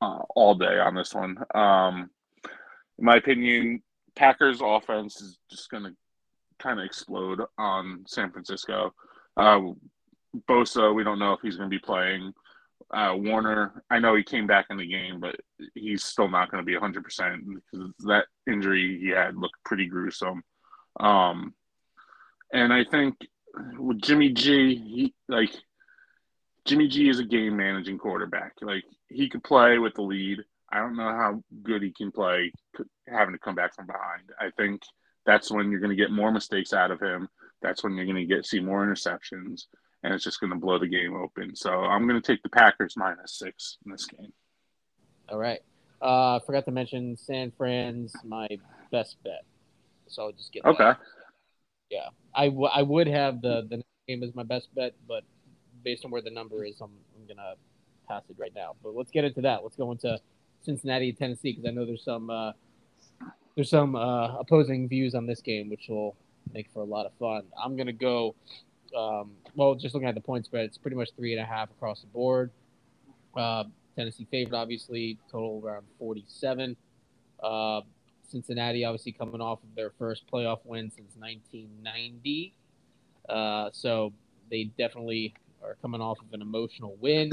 uh, 0.00 0.20
all 0.34 0.54
day 0.54 0.78
on 0.78 0.94
this 0.94 1.14
one. 1.14 1.38
Um, 1.54 2.10
in 2.98 3.04
my 3.04 3.16
opinion, 3.16 3.82
Packers 4.14 4.60
offense 4.62 5.20
is 5.20 5.38
just 5.50 5.70
going 5.70 5.84
to 5.84 5.92
kind 6.58 6.80
of 6.80 6.84
explode 6.84 7.40
on 7.56 8.04
San 8.06 8.30
Francisco. 8.30 8.92
Uh, 9.36 9.60
Bosa, 10.48 10.94
we 10.94 11.04
don't 11.04 11.18
know 11.18 11.32
if 11.32 11.40
he's 11.42 11.56
going 11.56 11.70
to 11.70 11.74
be 11.74 11.82
playing. 11.82 12.32
Uh, 12.92 13.14
Warner, 13.16 13.82
I 13.90 13.98
know 13.98 14.14
he 14.14 14.22
came 14.22 14.46
back 14.46 14.66
in 14.70 14.78
the 14.78 14.86
game, 14.86 15.20
but 15.20 15.36
he's 15.74 16.04
still 16.04 16.28
not 16.28 16.50
going 16.50 16.64
to 16.64 16.66
be 16.66 16.76
100% 16.76 17.02
because 17.02 17.92
that 18.06 18.26
injury 18.46 18.98
he 19.00 19.08
had 19.08 19.36
looked 19.36 19.62
pretty 19.64 19.86
gruesome. 19.86 20.42
Um, 20.98 21.54
and 22.52 22.72
I 22.72 22.84
think 22.84 23.16
with 23.78 24.00
Jimmy 24.00 24.30
G, 24.30 24.74
he 24.76 25.14
like 25.28 25.50
Jimmy 26.64 26.88
G 26.88 27.08
is 27.08 27.18
a 27.18 27.24
game 27.24 27.56
managing 27.56 27.98
quarterback. 27.98 28.52
Like 28.62 28.84
he 29.08 29.28
could 29.28 29.44
play 29.44 29.78
with 29.78 29.94
the 29.94 30.02
lead. 30.02 30.38
I 30.70 30.78
don't 30.78 30.96
know 30.96 31.02
how 31.02 31.42
good 31.62 31.82
he 31.82 31.92
can 31.92 32.12
play 32.12 32.52
having 33.06 33.34
to 33.34 33.38
come 33.38 33.54
back 33.54 33.74
from 33.74 33.86
behind. 33.86 34.30
I 34.38 34.50
think 34.56 34.82
that's 35.24 35.50
when 35.50 35.70
you're 35.70 35.80
going 35.80 35.96
to 35.96 36.02
get 36.02 36.10
more 36.10 36.30
mistakes 36.30 36.72
out 36.72 36.90
of 36.90 37.00
him. 37.00 37.28
That's 37.62 37.82
when 37.82 37.96
you're 37.96 38.06
going 38.06 38.16
to 38.16 38.34
get 38.34 38.46
see 38.46 38.60
more 38.60 38.86
interceptions, 38.86 39.64
and 40.02 40.14
it's 40.14 40.24
just 40.24 40.40
going 40.40 40.52
to 40.52 40.58
blow 40.58 40.78
the 40.78 40.86
game 40.86 41.14
open. 41.14 41.54
So 41.56 41.70
I'm 41.70 42.06
going 42.06 42.20
to 42.20 42.26
take 42.26 42.42
the 42.42 42.48
Packers 42.48 42.94
minus 42.96 43.38
six 43.38 43.78
in 43.84 43.92
this 43.92 44.06
game. 44.06 44.32
All 45.28 45.38
right. 45.38 45.60
Uh, 46.00 46.36
I 46.36 46.40
forgot 46.46 46.64
to 46.66 46.70
mention 46.70 47.16
San 47.16 47.52
Fran's 47.56 48.14
my 48.24 48.48
best 48.92 49.16
bet. 49.24 49.44
So 50.06 50.22
I'll 50.24 50.32
just 50.32 50.52
get 50.52 50.64
okay. 50.64 50.84
That. 50.84 50.98
Yeah, 51.90 52.08
I, 52.34 52.46
w- 52.46 52.68
I 52.72 52.82
would 52.82 53.06
have 53.06 53.40
the 53.40 53.66
the 53.68 53.82
game 54.06 54.22
as 54.22 54.34
my 54.34 54.42
best 54.42 54.74
bet, 54.74 54.94
but 55.06 55.24
based 55.84 56.04
on 56.04 56.10
where 56.10 56.22
the 56.22 56.30
number 56.30 56.64
is, 56.64 56.80
I'm 56.80 56.90
I'm 57.16 57.26
gonna 57.26 57.54
pass 58.08 58.22
it 58.30 58.36
right 58.38 58.52
now. 58.54 58.76
But 58.82 58.94
let's 58.94 59.10
get 59.10 59.24
into 59.24 59.40
that. 59.42 59.62
Let's 59.62 59.76
go 59.76 59.90
into 59.90 60.18
Cincinnati, 60.62 61.12
Tennessee, 61.12 61.52
because 61.52 61.66
I 61.66 61.72
know 61.72 61.84
there's 61.84 62.04
some 62.04 62.30
uh, 62.30 62.52
there's 63.54 63.70
some 63.70 63.96
uh, 63.96 64.38
opposing 64.38 64.88
views 64.88 65.14
on 65.14 65.26
this 65.26 65.40
game, 65.40 65.68
which 65.68 65.86
will 65.88 66.16
make 66.54 66.70
for 66.72 66.80
a 66.80 66.86
lot 66.86 67.06
of 67.06 67.12
fun. 67.18 67.44
I'm 67.62 67.76
gonna 67.76 67.92
go. 67.92 68.34
Um, 68.96 69.32
well, 69.54 69.74
just 69.74 69.94
looking 69.94 70.08
at 70.08 70.14
the 70.14 70.20
point 70.20 70.44
spread, 70.44 70.64
it's 70.64 70.78
pretty 70.78 70.96
much 70.96 71.10
three 71.16 71.32
and 71.32 71.42
a 71.42 71.44
half 71.44 71.70
across 71.70 72.00
the 72.00 72.06
board. 72.08 72.50
Uh, 73.36 73.64
Tennessee 73.96 74.26
favored, 74.30 74.54
obviously, 74.54 75.18
total 75.30 75.60
around 75.64 75.84
47. 75.98 76.76
Uh, 77.42 77.80
Cincinnati 78.28 78.84
obviously 78.84 79.12
coming 79.12 79.40
off 79.40 79.62
of 79.62 79.74
their 79.74 79.90
first 79.98 80.24
playoff 80.30 80.60
win 80.64 80.90
since 80.90 81.16
1990. 81.16 82.54
Uh, 83.28 83.70
so 83.72 84.12
they 84.50 84.64
definitely 84.78 85.34
are 85.62 85.76
coming 85.82 86.00
off 86.00 86.18
of 86.20 86.32
an 86.32 86.42
emotional 86.42 86.96
win. 87.00 87.30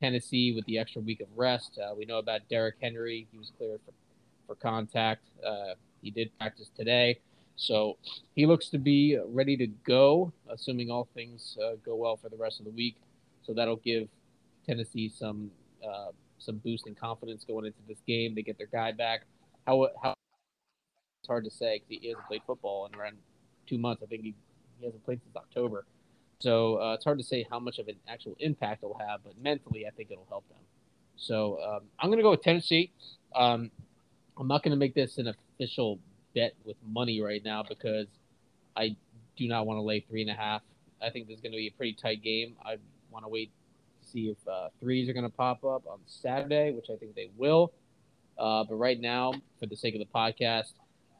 Tennessee 0.00 0.52
with 0.52 0.64
the 0.66 0.78
extra 0.78 1.00
week 1.00 1.20
of 1.20 1.28
rest. 1.36 1.78
Uh, 1.78 1.94
we 1.96 2.04
know 2.04 2.18
about 2.18 2.40
Derrick 2.48 2.74
Henry. 2.80 3.26
He 3.30 3.38
was 3.38 3.52
cleared 3.56 3.80
for, 3.86 3.92
for 4.46 4.54
contact. 4.60 5.28
Uh, 5.46 5.74
he 6.02 6.10
did 6.10 6.36
practice 6.38 6.70
today. 6.76 7.20
So 7.56 7.98
he 8.34 8.46
looks 8.46 8.68
to 8.70 8.78
be 8.78 9.18
ready 9.26 9.56
to 9.58 9.66
go, 9.66 10.32
assuming 10.48 10.90
all 10.90 11.08
things 11.14 11.56
uh, 11.62 11.76
go 11.84 11.94
well 11.96 12.16
for 12.16 12.28
the 12.28 12.36
rest 12.36 12.58
of 12.58 12.64
the 12.64 12.72
week. 12.72 12.96
So 13.42 13.52
that'll 13.52 13.76
give 13.76 14.08
Tennessee 14.66 15.08
some 15.08 15.50
uh, 15.86 16.10
some 16.38 16.56
boost 16.58 16.86
in 16.86 16.94
confidence 16.94 17.44
going 17.44 17.66
into 17.66 17.78
this 17.86 17.98
game. 18.06 18.34
They 18.34 18.42
get 18.42 18.58
their 18.58 18.68
guy 18.68 18.92
back. 18.92 19.22
How 19.66 19.88
how 20.02 20.14
it's 21.20 21.28
hard 21.28 21.44
to 21.44 21.50
say 21.50 21.82
because 21.86 22.02
he 22.02 22.08
hasn't 22.08 22.26
played 22.26 22.42
football 22.46 22.86
in 22.86 22.98
around 22.98 23.16
two 23.68 23.78
months. 23.78 24.02
I 24.02 24.06
think 24.06 24.22
he, 24.22 24.34
he 24.78 24.86
hasn't 24.86 25.04
played 25.04 25.20
since 25.22 25.36
October. 25.36 25.84
So 26.40 26.82
uh, 26.82 26.94
it's 26.94 27.04
hard 27.04 27.18
to 27.18 27.24
say 27.24 27.46
how 27.48 27.60
much 27.60 27.78
of 27.78 27.86
an 27.86 27.94
actual 28.08 28.36
impact 28.40 28.82
it'll 28.82 28.98
have, 28.98 29.20
but 29.22 29.40
mentally, 29.40 29.86
I 29.86 29.90
think 29.90 30.10
it'll 30.10 30.26
help 30.28 30.48
them. 30.48 30.58
So 31.16 31.60
um, 31.62 31.82
I'm 32.00 32.08
going 32.08 32.18
to 32.18 32.24
go 32.24 32.32
with 32.32 32.42
Tennessee. 32.42 32.90
Um, 33.36 33.70
I'm 34.36 34.48
not 34.48 34.64
going 34.64 34.72
to 34.72 34.76
make 34.76 34.94
this 34.94 35.18
an 35.18 35.28
official 35.28 36.00
bet 36.34 36.54
with 36.64 36.76
money 36.86 37.20
right 37.20 37.44
now 37.44 37.62
because 37.62 38.06
I 38.76 38.96
do 39.36 39.48
not 39.48 39.66
want 39.66 39.78
to 39.78 39.82
lay 39.82 40.00
three 40.00 40.22
and 40.22 40.30
a 40.30 40.34
half. 40.34 40.62
I 41.02 41.10
think 41.10 41.26
this 41.26 41.36
is 41.36 41.40
going 41.40 41.52
to 41.52 41.58
be 41.58 41.68
a 41.68 41.72
pretty 41.72 41.94
tight 41.94 42.22
game. 42.22 42.56
I 42.64 42.76
want 43.10 43.24
to 43.24 43.28
wait 43.28 43.50
to 44.02 44.08
see 44.08 44.28
if 44.28 44.48
uh, 44.48 44.68
threes 44.80 45.08
are 45.08 45.12
going 45.12 45.28
to 45.28 45.36
pop 45.36 45.64
up 45.64 45.84
on 45.86 45.98
Saturday, 46.06 46.72
which 46.72 46.86
I 46.90 46.96
think 46.96 47.14
they 47.14 47.30
will. 47.36 47.72
Uh, 48.38 48.64
but 48.64 48.76
right 48.76 49.00
now, 49.00 49.34
for 49.58 49.66
the 49.66 49.76
sake 49.76 49.94
of 49.94 50.00
the 50.00 50.06
podcast, 50.06 50.72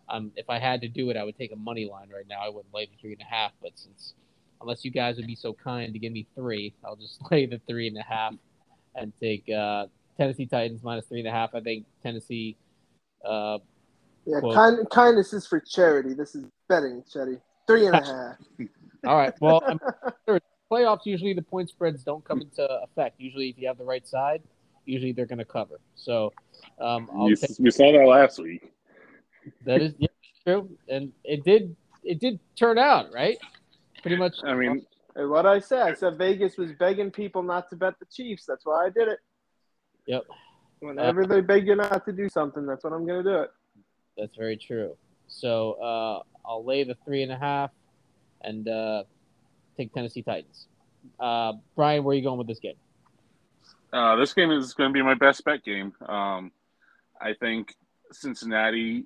um, 0.09 0.33
if 0.37 0.49
I 0.49 0.59
had 0.59 0.81
to 0.83 0.89
do 0.89 1.11
it, 1.11 1.17
I 1.17 1.25
would 1.25 1.37
take 1.37 1.53
a 1.53 1.57
money 1.57 1.89
line 1.89 2.09
right 2.15 2.27
now. 2.29 2.41
I 2.43 2.49
wouldn't 2.49 2.73
lay 2.75 2.87
the 2.87 2.97
three 3.01 3.13
and 3.13 3.21
a 3.21 3.25
half, 3.25 3.53
but 3.63 3.73
since 3.75 4.15
unless 4.61 4.85
you 4.85 4.91
guys 4.91 5.17
would 5.17 5.27
be 5.27 5.35
so 5.35 5.53
kind 5.53 5.93
to 5.93 5.99
give 5.99 6.13
me 6.13 6.27
three, 6.35 6.75
I'll 6.85 6.97
just 6.97 7.21
lay 7.31 7.47
the 7.47 7.61
three 7.67 7.89
and 7.89 7.99
a 7.99 8.03
half 8.03 8.35
and 8.95 9.13
take 9.21 9.49
uh, 9.49 9.87
Tennessee 10.17 10.47
Titans 10.47 10.83
minus 10.83 11.07
three 11.07 11.21
and 11.21 11.29
a 11.29 11.33
half. 11.33 11.55
I 11.55 11.61
think 11.61 11.87
Tennessee. 12.03 12.57
Uh, 13.25 13.59
yeah, 14.27 14.41
kind, 14.41 14.89
kindness 14.91 15.33
is 15.33 15.47
for 15.47 15.61
charity. 15.61 16.15
This 16.15 16.35
is 16.35 16.45
betting, 16.69 17.03
Chetty. 17.03 17.41
Three 17.67 17.87
and 17.87 17.97
a 17.97 18.05
half. 18.05 18.69
All 19.05 19.17
right. 19.17 19.35
Well, 19.41 19.63
sure, 20.29 20.41
playoffs 20.71 21.05
usually 21.05 21.35
the 21.35 21.43
point 21.43 21.69
spreads 21.69 22.05
don't 22.05 22.25
come 22.25 22.41
into 22.41 22.65
effect. 22.83 23.17
Usually, 23.19 23.49
if 23.49 23.59
you 23.59 23.67
have 23.67 23.79
the 23.79 23.85
right 23.85 24.07
side, 24.07 24.43
usually 24.85 25.13
they're 25.13 25.27
going 25.27 25.39
to 25.39 25.45
cover. 25.45 25.81
So, 25.97 26.33
um, 26.81 27.09
you, 27.27 27.37
take, 27.37 27.59
you, 27.59 27.71
saw 27.71 27.93
that 27.93 28.07
last 28.07 28.39
week. 28.39 28.73
That 29.65 29.83
is 29.83 29.95
yeah, 29.99 30.09
true, 30.45 30.71
and 30.89 31.13
it 31.25 31.45
did 31.45 31.75
it 32.05 32.21
did 32.21 32.39
turn 32.57 32.79
out 32.79 33.13
right. 33.13 33.39
Pretty 34.03 34.17
much. 34.17 34.37
I 34.45 34.55
mean, 34.55 34.85
what 35.15 35.47
I 35.47 35.59
said, 35.59 35.83
I 35.83 35.95
said 35.95 36.17
Vegas 36.17 36.57
was 36.57 36.73
begging 36.73 37.11
people 37.11 37.43
not 37.43 37.71
to 37.71 37.77
bet 37.77 37.99
the 37.99 38.07
Chiefs. 38.07 38.45
That's 38.47 38.65
why 38.65 38.87
I 38.87 38.91
did 38.91 39.09
it. 39.09 39.19
Yep. 40.07 40.25
Whenever 40.81 41.25
uh, 41.25 41.27
they 41.27 41.41
beg 41.41 41.67
you 41.67 41.77
not 41.77 42.05
to 42.07 42.13
do 42.13 42.29
something, 42.29 42.67
that's 42.67 42.83
when 42.83 42.93
I'm 42.93 43.07
going 43.07 43.25
to 43.25 43.31
do 43.31 43.37
it. 43.39 43.51
That's 44.17 44.37
very 44.37 44.57
true. 44.57 44.97
So 45.29 45.73
uh, 45.73 46.23
I'll 46.47 46.65
lay 46.65 46.85
the 46.85 46.97
three 47.05 47.23
and 47.23 47.33
a 47.33 47.39
half 47.39 47.71
and 48.43 48.69
uh, 48.69 49.05
take 49.77 49.93
Tennessee 49.93 50.23
Titans. 50.23 50.67
Uh, 51.19 51.55
Brian, 51.75 52.05
where 52.05 52.13
are 52.13 52.17
you 52.17 52.23
going 52.23 52.39
with 52.39 52.47
this 52.47 52.59
game? 52.59 52.77
Uh, 53.93 54.17
this 54.17 54.33
game 54.33 54.51
is 54.51 54.73
going 54.75 54.91
to 54.91 54.95
be 54.95 55.03
my 55.03 55.15
best 55.15 55.45
bet 55.45 55.65
game. 55.65 55.93
Um, 56.07 56.51
I 57.21 57.35
think 57.35 57.75
Cincinnati 58.11 59.05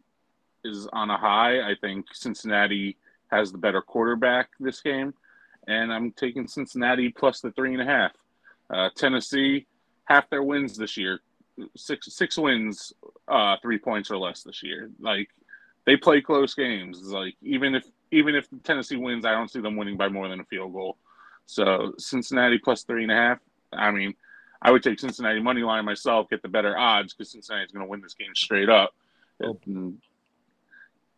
is 0.65 0.87
on 0.93 1.11
a 1.11 1.17
high. 1.17 1.61
I 1.61 1.75
think 1.81 2.07
Cincinnati 2.13 2.97
has 3.31 3.51
the 3.51 3.59
better 3.59 3.83
quarterback 3.83 4.51
this 4.61 4.81
game, 4.81 5.13
and 5.67 5.93
I'm 5.93 6.13
taking 6.13 6.47
Cincinnati 6.47 7.09
plus 7.09 7.41
the 7.41 7.51
three 7.53 7.73
and 7.73 7.83
a 7.83 7.85
half. 7.85 8.13
Uh, 8.71 8.89
Tennessee, 8.97 9.67
half 10.05 10.31
their 10.31 10.43
wins 10.43 10.77
this 10.77 10.97
year, 10.97 11.21
six 11.77 12.15
six 12.15 12.39
wins, 12.39 12.93
uh, 13.29 13.57
three 13.63 13.79
points 13.79 14.11
or 14.11 14.19
less 14.19 14.43
this 14.43 14.63
year. 14.63 14.91
Like 15.01 15.29
they 15.85 15.97
play 15.97 16.21
close 16.21 16.55
games. 16.55 17.03
Like 17.03 17.35
even 17.43 17.75
if 17.75 17.85
even 18.11 18.35
if 18.35 18.47
Tennessee 18.63 18.97
wins, 18.97 19.25
I 19.25 19.33
don't 19.33 19.51
see 19.51 19.61
them 19.61 19.77
winning 19.77 19.97
by 19.97 20.09
more 20.09 20.29
than 20.29 20.41
a 20.41 20.45
field 20.45 20.73
goal. 20.73 20.97
So 21.47 21.95
Cincinnati 21.99 22.59
plus 22.59 22.83
three 22.83 23.03
and 23.03 23.13
a 23.13 23.17
half. 23.17 23.39
I 23.73 23.91
mean, 23.91 24.15
I 24.63 24.71
would 24.71 24.83
take 24.83 24.99
Cincinnati 24.99 25.41
money 25.41 25.63
line 25.63 25.85
myself, 25.85 26.29
get 26.29 26.43
the 26.43 26.49
better 26.49 26.77
odds 26.77 27.15
because 27.15 27.31
Cincinnati's 27.31 27.73
going 27.73 27.85
to 27.85 27.91
win 27.91 28.01
this 28.01 28.15
game 28.15 28.35
straight 28.35 28.69
up. 28.69 28.95
Oh. 29.43 29.59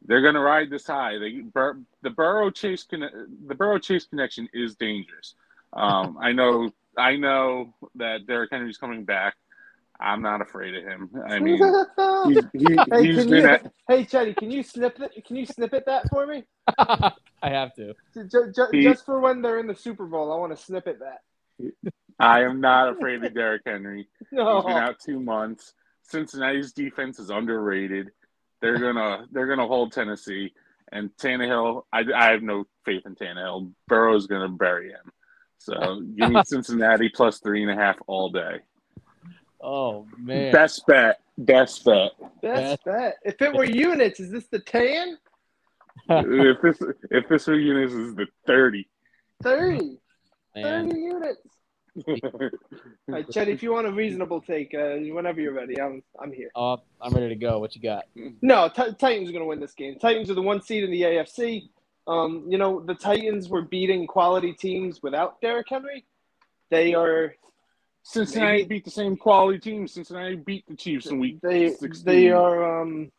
They're 0.06 0.22
going 0.22 0.34
to 0.34 0.40
ride 0.40 0.70
this 0.70 0.86
high. 0.86 1.18
They, 1.18 1.40
Bur, 1.40 1.78
the 2.02 2.10
Burrow 2.10 2.50
Chase 2.50 2.86
the 2.90 3.54
Burrow 3.54 3.78
Chase 3.78 4.06
connection 4.06 4.48
is 4.52 4.74
dangerous. 4.74 5.34
Um, 5.72 6.18
I 6.20 6.32
know 6.32 6.70
I 6.96 7.16
know 7.16 7.74
that 7.96 8.26
Derrick 8.26 8.50
Henry's 8.50 8.78
coming 8.78 9.04
back. 9.04 9.36
I'm 10.00 10.22
not 10.22 10.40
afraid 10.40 10.74
of 10.74 10.84
him. 10.84 11.10
I 11.26 11.38
mean, 11.40 11.58
he's, 12.26 12.44
he, 12.52 12.76
hey, 12.90 13.06
he's 13.06 13.16
been 13.16 13.28
you, 13.28 13.46
at, 13.46 13.72
hey, 13.88 14.04
Chetty, 14.04 14.36
can 14.36 14.50
you 14.50 14.62
snip 14.62 15.00
it? 15.00 15.24
Can 15.26 15.36
you 15.36 15.46
snippet 15.46 15.86
that 15.86 16.08
for 16.08 16.26
me? 16.26 16.44
I 16.78 17.12
have 17.42 17.74
to. 17.74 17.94
Just, 18.14 18.54
just, 18.54 18.74
he, 18.74 18.82
just 18.82 19.04
for 19.04 19.20
when 19.20 19.42
they're 19.42 19.58
in 19.58 19.66
the 19.66 19.74
Super 19.74 20.06
Bowl, 20.06 20.32
I 20.32 20.36
want 20.36 20.56
to 20.56 20.62
snippet 20.62 20.98
that. 21.00 21.72
I 22.18 22.42
am 22.42 22.60
not 22.60 22.90
afraid 22.90 23.24
of 23.24 23.34
Derrick 23.34 23.62
Henry. 23.64 24.08
No. 24.32 24.56
He's 24.56 24.64
been 24.64 24.82
out 24.82 24.96
two 25.04 25.20
months. 25.20 25.74
Cincinnati's 26.02 26.72
defense 26.72 27.18
is 27.18 27.30
underrated. 27.30 28.10
They're 28.60 28.78
gonna 28.78 29.26
they're 29.30 29.46
gonna 29.46 29.68
hold 29.68 29.92
Tennessee 29.92 30.52
and 30.90 31.10
Tannehill. 31.16 31.82
I, 31.92 32.04
I 32.14 32.32
have 32.32 32.42
no 32.42 32.64
faith 32.84 33.02
in 33.06 33.14
Tannehill. 33.14 33.72
Burrow's 33.86 34.26
gonna 34.26 34.48
bury 34.48 34.88
him. 34.90 35.12
So 35.58 36.02
give 36.16 36.30
me 36.30 36.42
Cincinnati 36.44 37.08
plus 37.08 37.38
three 37.40 37.62
and 37.62 37.70
a 37.70 37.74
half 37.74 37.96
all 38.06 38.30
day. 38.30 38.60
Oh 39.60 40.06
man. 40.16 40.52
Best 40.52 40.86
bet. 40.86 41.20
Best 41.36 41.84
bet. 41.84 42.12
Best, 42.42 42.84
bet. 42.84 43.16
If 43.24 43.40
it 43.42 43.54
were 43.54 43.64
units, 43.90 44.20
is 44.20 44.30
this 44.30 44.46
the 44.46 44.58
ten? 44.58 45.18
if 46.08 46.62
this 46.62 46.78
if 47.10 47.28
this 47.28 47.46
were 47.46 47.58
units, 47.58 47.92
is 47.92 48.14
the 48.14 48.26
thirty. 48.46 48.88
30. 49.42 49.98
30 50.56 50.98
units. 50.98 51.40
All 52.08 52.50
right, 53.08 53.28
Chet, 53.30 53.48
if 53.48 53.62
you 53.62 53.72
want 53.72 53.86
a 53.86 53.92
reasonable 53.92 54.40
take, 54.40 54.74
uh, 54.74 54.96
whenever 54.96 55.40
you're 55.40 55.52
ready, 55.52 55.80
I'm 55.80 56.02
I'm 56.20 56.32
here. 56.32 56.50
Uh, 56.54 56.76
I'm 57.00 57.12
ready 57.12 57.28
to 57.28 57.34
go. 57.34 57.58
What 57.58 57.74
you 57.74 57.82
got? 57.82 58.04
No, 58.42 58.68
t- 58.68 58.94
Titans 58.98 59.28
are 59.28 59.32
going 59.32 59.42
to 59.42 59.48
win 59.48 59.60
this 59.60 59.74
game. 59.74 59.98
Titans 59.98 60.30
are 60.30 60.34
the 60.34 60.42
one 60.42 60.62
seed 60.62 60.84
in 60.84 60.90
the 60.90 61.02
AFC. 61.02 61.68
Um, 62.06 62.46
you 62.48 62.56
know, 62.58 62.80
the 62.80 62.94
Titans 62.94 63.48
were 63.48 63.62
beating 63.62 64.06
quality 64.06 64.52
teams 64.52 65.02
without 65.02 65.40
Derrick 65.40 65.66
Henry. 65.68 66.04
They 66.70 66.94
are. 66.94 67.34
Cincinnati 68.10 68.62
maybe, 68.62 68.68
beat 68.68 68.84
the 68.86 68.90
same 68.90 69.18
quality 69.18 69.58
team. 69.58 69.86
Cincinnati 69.86 70.36
beat 70.36 70.66
the 70.66 70.74
Chiefs 70.74 71.08
in 71.08 71.18
week. 71.18 71.42
They 71.42 71.68
16. 71.68 72.04
they 72.06 72.30
are. 72.30 72.80
Um, 72.80 73.12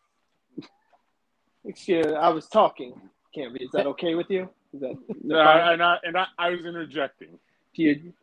excuse. 1.63 2.07
I 2.07 2.29
was 2.29 2.47
talking. 2.47 2.99
Can't 3.35 3.53
be. 3.53 3.65
Is 3.65 3.71
that 3.73 3.85
okay 3.85 4.15
with 4.15 4.31
you? 4.31 4.49
Is 4.73 4.81
that? 4.81 4.97
No, 5.23 5.39
and 5.39 5.83
I 5.83 5.97
and 6.01 6.17
I, 6.17 6.25
I 6.39 6.49
was 6.49 6.65
interjecting. 6.65 7.37
Do 7.75 7.83
you 7.83 8.13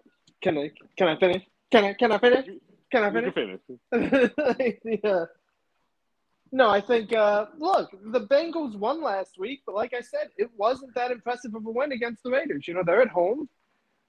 can 0.42 0.58
I 0.58 0.72
can 0.98 1.06
I 1.06 1.16
finish? 1.16 1.44
Can 1.70 1.84
I 1.84 1.92
can 1.92 2.10
I 2.10 2.18
finish? 2.18 2.46
Can 2.90 3.04
I 3.04 3.12
finish? 3.12 3.34
finish. 3.34 4.78
yeah. 5.04 5.24
No, 6.50 6.68
I 6.68 6.80
think 6.80 7.12
uh, 7.12 7.46
look, 7.58 7.90
the 8.06 8.22
Bengals 8.22 8.76
won 8.76 9.00
last 9.02 9.38
week, 9.38 9.62
but 9.66 9.76
like 9.76 9.94
I 9.94 10.00
said, 10.00 10.30
it 10.36 10.50
wasn't 10.56 10.96
that 10.96 11.12
impressive 11.12 11.54
of 11.54 11.64
a 11.64 11.70
win 11.70 11.92
against 11.92 12.24
the 12.24 12.30
Raiders. 12.32 12.66
You 12.66 12.74
know, 12.74 12.82
they're 12.84 13.02
at 13.02 13.08
home. 13.08 13.48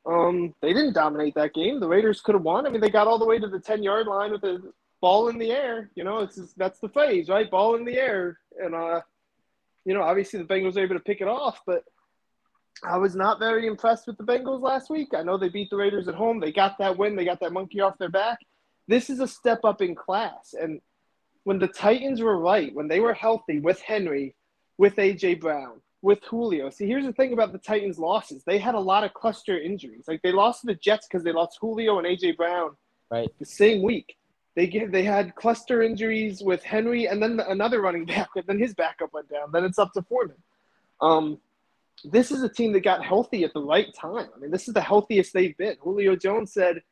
Um, 0.07 0.53
they 0.61 0.73
didn't 0.73 0.93
dominate 0.93 1.35
that 1.35 1.53
game. 1.53 1.79
The 1.79 1.87
Raiders 1.87 2.21
could 2.21 2.35
have 2.35 2.43
won. 2.43 2.65
I 2.65 2.69
mean, 2.69 2.79
they 2.79 2.89
got 2.89 3.07
all 3.07 3.19
the 3.19 3.25
way 3.25 3.39
to 3.39 3.47
the 3.47 3.59
ten 3.59 3.83
yard 3.83 4.07
line 4.07 4.31
with 4.31 4.43
a 4.43 4.61
ball 5.01 5.27
in 5.27 5.37
the 5.37 5.51
air. 5.51 5.91
You 5.95 6.03
know, 6.05 6.19
it's 6.19 6.35
just, 6.35 6.57
that's 6.57 6.79
the 6.79 6.89
phase, 6.89 7.27
right? 7.27 7.51
Ball 7.51 7.75
in 7.75 7.83
the 7.83 7.97
air, 7.97 8.39
and 8.57 8.73
uh, 8.73 9.01
you 9.85 9.93
know, 9.93 10.03
obviously 10.03 10.39
the 10.39 10.45
Bengals 10.45 10.75
were 10.75 10.83
able 10.83 10.95
to 10.95 11.01
pick 11.01 11.21
it 11.21 11.27
off, 11.27 11.61
but 11.65 11.83
I 12.83 12.97
was 12.97 13.15
not 13.15 13.39
very 13.39 13.67
impressed 13.67 14.07
with 14.07 14.17
the 14.17 14.23
Bengals 14.23 14.61
last 14.61 14.89
week. 14.89 15.09
I 15.15 15.23
know 15.23 15.37
they 15.37 15.49
beat 15.49 15.69
the 15.69 15.77
Raiders 15.77 16.07
at 16.07 16.15
home. 16.15 16.39
They 16.39 16.51
got 16.51 16.77
that 16.77 16.97
win. 16.97 17.15
They 17.15 17.25
got 17.25 17.39
that 17.39 17.53
monkey 17.53 17.81
off 17.81 17.97
their 17.97 18.09
back. 18.09 18.39
This 18.87 19.09
is 19.09 19.19
a 19.19 19.27
step 19.27 19.59
up 19.63 19.81
in 19.81 19.95
class. 19.95 20.53
And 20.59 20.81
when 21.43 21.59
the 21.59 21.67
Titans 21.67 22.21
were 22.21 22.37
right, 22.37 22.73
when 22.73 22.87
they 22.87 22.99
were 22.99 23.13
healthy 23.13 23.59
with 23.59 23.81
Henry, 23.81 24.35
with 24.77 24.97
AJ 24.97 25.39
Brown, 25.39 25.81
with 26.07 26.23
Julio. 26.23 26.69
See, 26.69 26.87
here's 26.87 27.05
the 27.05 27.11
thing 27.11 27.33
about 27.33 27.51
the 27.51 27.57
Titans' 27.57 27.99
losses. 27.99 28.41
They 28.45 28.59
had 28.59 28.75
a 28.75 28.79
lot 28.79 29.03
of 29.03 29.13
cluster 29.13 29.59
injuries. 29.59 30.05
Like 30.07 30.21
they 30.21 30.31
lost 30.31 30.61
to 30.61 30.67
the 30.67 30.75
Jets 30.75 31.05
because 31.05 31.21
they 31.21 31.33
lost 31.33 31.57
Julio 31.59 31.97
and 31.97 32.07
AJ 32.07 32.37
Brown 32.37 32.77
right 33.11 33.29
the 33.39 33.45
same 33.45 33.83
week. 33.83 34.15
They 34.55 34.67
get 34.67 34.93
they 34.93 35.03
had 35.03 35.35
cluster 35.35 35.83
injuries 35.83 36.41
with 36.41 36.63
Henry 36.63 37.07
and 37.07 37.21
then 37.21 37.41
another 37.41 37.81
running 37.81 38.05
back, 38.05 38.29
and 38.37 38.45
then 38.47 38.57
his 38.57 38.73
backup 38.73 39.13
went 39.13 39.29
down. 39.29 39.51
Then 39.51 39.65
it's 39.65 39.77
up 39.77 39.91
to 39.95 40.01
Foreman. 40.01 40.37
Um, 41.01 41.39
this 42.05 42.31
is 42.31 42.41
a 42.41 42.47
team 42.47 42.71
that 42.71 42.85
got 42.85 43.03
healthy 43.03 43.43
at 43.43 43.53
the 43.53 43.61
right 43.61 43.93
time. 43.93 44.29
I 44.33 44.39
mean, 44.39 44.49
this 44.49 44.69
is 44.69 44.73
the 44.73 44.79
healthiest 44.81 45.33
they've 45.33 45.57
been. 45.57 45.75
Julio 45.81 46.15
Jones 46.15 46.53
said 46.53 46.83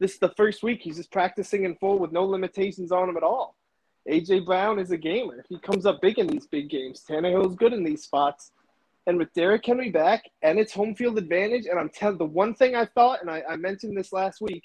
this 0.00 0.14
is 0.14 0.18
the 0.18 0.34
first 0.36 0.64
week 0.64 0.80
he's 0.82 0.96
just 0.96 1.12
practicing 1.12 1.66
in 1.66 1.76
full 1.76 2.00
with 2.00 2.10
no 2.10 2.24
limitations 2.24 2.90
on 2.90 3.08
him 3.08 3.16
at 3.16 3.22
all. 3.22 3.54
AJ 4.10 4.44
Brown 4.44 4.80
is 4.80 4.90
a 4.90 4.96
gamer. 4.96 5.44
He 5.48 5.60
comes 5.60 5.86
up 5.86 6.00
big 6.00 6.18
in 6.18 6.26
these 6.26 6.46
big 6.48 6.68
games. 6.68 7.04
Tannehill's 7.08 7.54
good 7.54 7.72
in 7.72 7.84
these 7.84 8.02
spots. 8.02 8.50
And 9.06 9.18
with 9.18 9.32
Derrick 9.34 9.64
Henry 9.64 9.90
back 9.90 10.24
and 10.42 10.58
its 10.58 10.72
home 10.72 10.94
field 10.94 11.16
advantage, 11.18 11.66
and 11.66 11.78
I'm 11.78 11.90
telling 11.90 12.18
the 12.18 12.24
one 12.24 12.54
thing 12.54 12.74
I 12.74 12.86
thought, 12.86 13.20
and 13.20 13.30
I, 13.30 13.42
I 13.48 13.56
mentioned 13.56 13.96
this 13.96 14.12
last 14.12 14.40
week, 14.40 14.64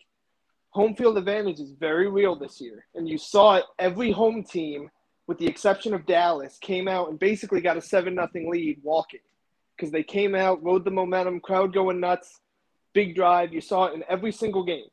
home 0.71 0.95
field 0.95 1.17
advantage 1.17 1.60
is 1.60 1.71
very 1.71 2.10
real 2.10 2.36
this 2.36 2.60
year. 2.60 2.86
And 2.95 3.08
you 3.08 3.17
saw 3.17 3.58
it 3.58 3.65
every 3.77 4.12
home 4.12 4.43
team, 4.43 4.89
with 5.27 5.38
the 5.38 5.45
exception 5.47 5.93
of 5.93 6.08
Dallas, 6.08 6.58
came 6.60 6.88
out 6.88 7.10
and 7.10 7.19
basically 7.19 7.62
got 7.62 7.77
a 7.77 7.82
seven 7.82 8.15
nothing 8.15 8.49
lead 8.49 8.80
walking. 8.82 9.19
Because 9.77 9.91
they 9.91 10.04
came 10.04 10.34
out, 10.34 10.63
rode 10.63 10.86
the 10.86 10.91
momentum, 10.91 11.39
crowd 11.39 11.73
going 11.73 11.99
nuts, 11.99 12.39
big 12.93 13.15
drive. 13.15 13.54
You 13.54 13.62
saw 13.62 13.86
it 13.86 13.93
in 13.93 14.04
every 14.10 14.32
single 14.32 14.63
game. 14.63 14.88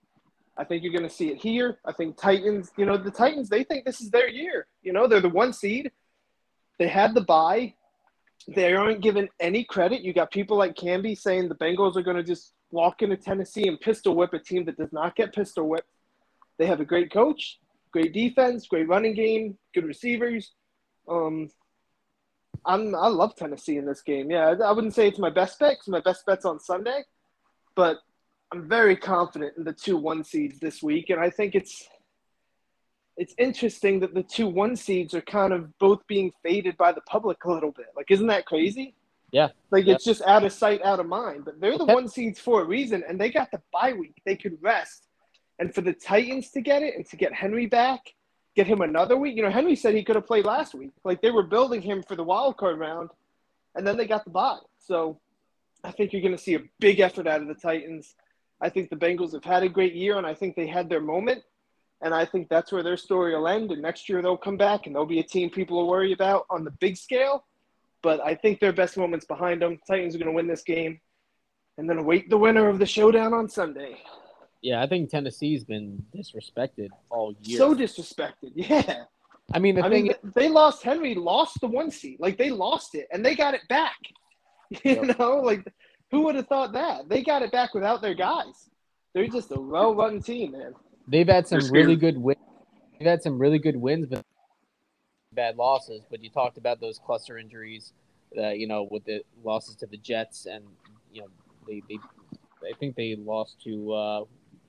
I 0.57 0.65
think 0.65 0.83
you're 0.83 0.93
going 0.93 1.09
to 1.09 1.15
see 1.15 1.29
it 1.29 1.41
here. 1.41 1.79
I 1.85 1.93
think 1.93 2.17
Titans, 2.17 2.71
you 2.77 2.85
know, 2.85 2.97
the 2.97 3.11
Titans, 3.11 3.49
they 3.49 3.65
think 3.65 3.85
this 3.85 4.01
is 4.01 4.11
their 4.11 4.29
year. 4.29 4.67
You 4.83 4.93
know, 4.93 5.07
they're 5.07 5.21
the 5.21 5.29
one 5.29 5.53
seed. 5.53 5.91
They 6.79 6.89
had 6.89 7.15
the 7.15 7.21
bye. 7.21 7.75
They 8.55 8.73
aren't 8.73 9.03
given 9.03 9.29
any 9.41 9.63
credit. 9.63 10.01
You 10.01 10.15
got 10.15 10.31
people 10.31 10.57
like 10.57 10.75
Canby 10.75 11.15
saying 11.15 11.49
the 11.49 11.55
Bengals 11.55 11.97
are 11.97 12.03
going 12.03 12.17
to 12.17 12.23
just 12.23 12.55
walk 12.71 13.03
into 13.03 13.17
Tennessee 13.17 13.69
and 13.69 13.79
pistol 13.79 14.17
whip 14.17 14.33
a 14.33 14.39
team 14.39 14.65
that 14.65 14.79
does 14.79 14.93
not 14.93 15.17
get 15.17 15.35
pistol 15.35 15.69
whipped. 15.69 15.91
They 16.59 16.67
have 16.67 16.81
a 16.81 16.85
great 16.85 17.13
coach, 17.13 17.59
great 17.93 18.13
defense, 18.13 18.67
great 18.67 18.89
running 18.89 19.15
game, 19.15 19.59
good 19.75 19.85
receivers. 19.85 20.53
Um, 21.09 21.51
I'm 22.65 22.95
I 22.95 23.09
love 23.09 23.37
Tennessee 23.37 23.77
in 23.77 23.87
this 23.87 24.01
game. 24.01 24.31
Yeah, 24.31 24.55
I 24.65 24.73
wouldn't 24.73 24.95
say 24.95 25.09
it's 25.09 25.19
my 25.19 25.31
best 25.31 25.59
bet 25.59 25.73
because 25.73 25.89
my 25.89 26.01
best 26.01 26.27
bet's 26.27 26.45
on 26.45 26.59
Sunday, 26.59 27.05
but 27.77 27.99
I'm 28.53 28.69
very 28.69 28.97
confident 28.97 29.55
in 29.59 29.65
the 29.65 29.73
two 29.73 29.97
one 29.97 30.25
seeds 30.25 30.59
this 30.59 30.83
week, 30.83 31.11
and 31.11 31.21
I 31.21 31.31
think 31.31 31.55
it's 31.55 31.87
it's 33.19 33.35
interesting 33.37 33.99
that 34.01 34.15
the 34.15 34.23
two 34.23 34.47
one 34.47 34.77
seeds 34.77 35.13
are 35.13 35.21
kind 35.21 35.53
of 35.53 35.77
both 35.79 36.07
being 36.07 36.33
faded 36.43 36.77
by 36.77 36.93
the 36.93 37.01
public 37.03 37.45
a 37.45 37.53
little 37.53 37.73
bit. 37.73 37.87
Like, 37.97 38.11
isn't 38.11 38.29
that 38.29 38.47
crazy? 38.47 38.95
Yeah. 39.33 39.49
Like 39.73 39.87
yeah. 39.87 39.95
it's 39.95 40.05
just 40.05 40.23
out 40.23 40.45
of 40.45 40.53
sight, 40.53 40.81
out 40.83 41.01
of 41.01 41.07
mind. 41.07 41.45
But 41.45 41.61
they're 41.61 41.77
the 41.77 41.85
okay. 41.85 41.95
one 41.95 42.09
seeds 42.09 42.39
for 42.39 42.63
a 42.63 42.65
reason, 42.65 43.03
and 43.07 43.21
they 43.21 43.31
got 43.31 43.51
the 43.51 43.61
bye 43.73 43.93
week. 43.93 44.15
They 44.25 44.37
could 44.37 44.57
rest. 44.63 45.09
And 45.59 45.75
for 45.75 45.81
the 45.81 45.93
Titans 45.93 46.51
to 46.53 46.61
get 46.61 46.83
it 46.83 46.95
and 46.95 47.05
to 47.07 47.17
get 47.17 47.35
Henry 47.35 47.67
back, 47.67 48.15
get 48.55 48.69
him 48.69 48.81
another 48.81 49.17
week. 49.17 49.37
You 49.37 49.43
know, 49.43 49.51
Henry 49.51 49.75
said 49.75 49.95
he 49.95 50.05
could 50.05 50.17
have 50.17 50.27
played 50.27 50.45
last 50.45 50.73
week. 50.73 50.93
Like 51.03 51.21
they 51.21 51.33
were 51.33 51.43
building 51.43 51.83
him 51.83 52.05
for 52.05 52.15
the 52.15 52.25
wild 52.25 52.57
card 52.57 52.79
round, 52.79 53.11
and 53.75 53.85
then 53.85 53.97
they 53.97 54.07
got 54.07 54.25
the 54.25 54.31
bye. 54.31 54.59
So 54.79 55.21
I 55.83 55.91
think 55.91 56.13
you're 56.13 56.23
going 56.23 56.37
to 56.37 56.43
see 56.43 56.55
a 56.55 56.63
big 56.79 57.01
effort 57.01 57.27
out 57.27 57.43
of 57.43 57.49
the 57.49 57.55
Titans. 57.55 58.15
I 58.61 58.69
think 58.69 58.91
the 58.91 58.97
Bengals 58.97 59.33
have 59.33 59.45
had 59.45 59.65
a 59.65 59.69
great 59.69 59.95
year, 59.95 60.17
and 60.17 60.27
I 60.27 60.35
think 60.35 60.55
they 60.55 60.69
had 60.69 60.89
their 60.89 61.01
moment. 61.01 61.43
And 62.01 62.15
I 62.15 62.25
think 62.25 62.49
that's 62.49 62.71
where 62.71 62.83
their 62.83 62.97
story 62.97 63.35
will 63.35 63.49
end. 63.49 63.73
And 63.73 63.83
next 63.83 64.09
year 64.09 64.23
they'll 64.23 64.37
come 64.37 64.57
back, 64.57 64.87
and 64.87 64.95
they'll 64.95 65.07
be 65.07 65.21
a 65.21 65.25
team 65.25 65.51
people 65.51 65.79
will 65.79 65.89
worry 65.89 66.13
about 66.13 66.47
on 66.49 66.65
the 66.65 66.71
big 66.71 66.97
scale. 66.97 67.45
But 68.03 68.21
I 68.21 68.35
think 68.35 68.61
their 68.61 68.73
best 68.73 68.97
moments 68.97 69.27
behind 69.27 69.63
them. 69.63 69.79
Titans 69.87 70.15
are 70.15 70.19
going 70.19 70.31
to 70.31 70.35
win 70.35 70.47
this 70.47 70.63
game, 70.63 71.01
and 71.77 71.91
then 71.91 71.99
await 71.99 72.31
the 72.31 72.39
winner 72.39 72.69
of 72.69 72.79
the 72.79 72.87
showdown 72.87 73.35
on 73.35 73.49
Sunday. 73.49 73.97
Yeah, 74.63 74.83
I 74.83 74.87
think 74.87 75.11
Tennessee's 75.11 75.65
been 75.65 76.05
disrespected 76.15 76.89
all 77.11 77.35
year. 77.43 77.59
So 77.59 77.75
disrespected, 77.75 78.53
yeah. 78.55 79.05
I 79.53 79.59
mean, 79.59 79.77
the 79.77 79.85
I 79.85 79.89
thing 79.89 80.05
mean, 80.05 80.15
they 80.35 80.49
lost 80.49 80.83
Henry, 80.83 81.15
lost 81.15 81.61
the 81.61 81.69
one 81.69 81.91
seat. 81.91 82.21
Like 82.21 82.37
they 82.37 82.51
lost 82.51 82.95
it, 82.95 83.09
and 83.11 83.25
they 83.25 83.35
got 83.35 83.55
it 83.55 83.63
back. 83.69 83.97
You 84.85 84.97
yep. 84.97 85.19
know, 85.19 85.37
like 85.37 85.67
who 86.11 86.25
would 86.25 86.35
have 86.35 86.47
thought 86.47 86.75
that? 86.75 87.09
They 87.09 87.23
got 87.23 87.41
it 87.41 87.51
back 87.51 87.73
without 87.73 88.03
their 88.03 88.13
guys. 88.13 88.69
They're 89.15 89.27
just 89.27 89.51
a 89.51 89.59
well-run 89.59 90.21
team, 90.21 90.53
man. 90.53 90.75
They've 91.09 91.27
had 91.27 91.47
some 91.49 91.61
really 91.71 91.97
good 91.97 92.19
wins. 92.19 92.39
They've 92.99 93.09
had 93.09 93.23
some 93.23 93.39
really 93.39 93.59
good 93.59 93.77
wins, 93.77 94.07
but 94.07 94.25
bad 95.33 95.57
losses. 95.57 96.03
But 96.11 96.23
you 96.23 96.31
talked 96.31 96.59
about 96.59 96.81
those 96.81 96.99
cluster 96.99 97.39
injuries, 97.39 97.93
uh, 98.37 98.51
you 98.51 98.67
know, 98.67 98.87
with 98.91 99.05
the 99.05 99.23
losses 99.43 99.77
to 99.77 99.87
the 99.87 99.97
Jets, 99.97 100.47
and 100.47 100.65
you 101.13 101.23
know, 101.23 101.29
they 101.67 101.83
they, 101.89 101.99
I 102.69 102.77
think 102.79 102.97
they 102.97 103.17
lost 103.17 103.63
to. 103.65 103.93
Uh, 103.93 104.25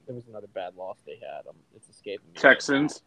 there 0.06 0.16
was 0.16 0.28
another 0.28 0.48
bad 0.48 0.76
loss 0.76 0.98
they 1.06 1.20
had. 1.22 1.48
Um, 1.48 1.56
it's 1.76 1.88
escaping 1.90 2.26
me. 2.34 2.40
Texans. 2.40 3.04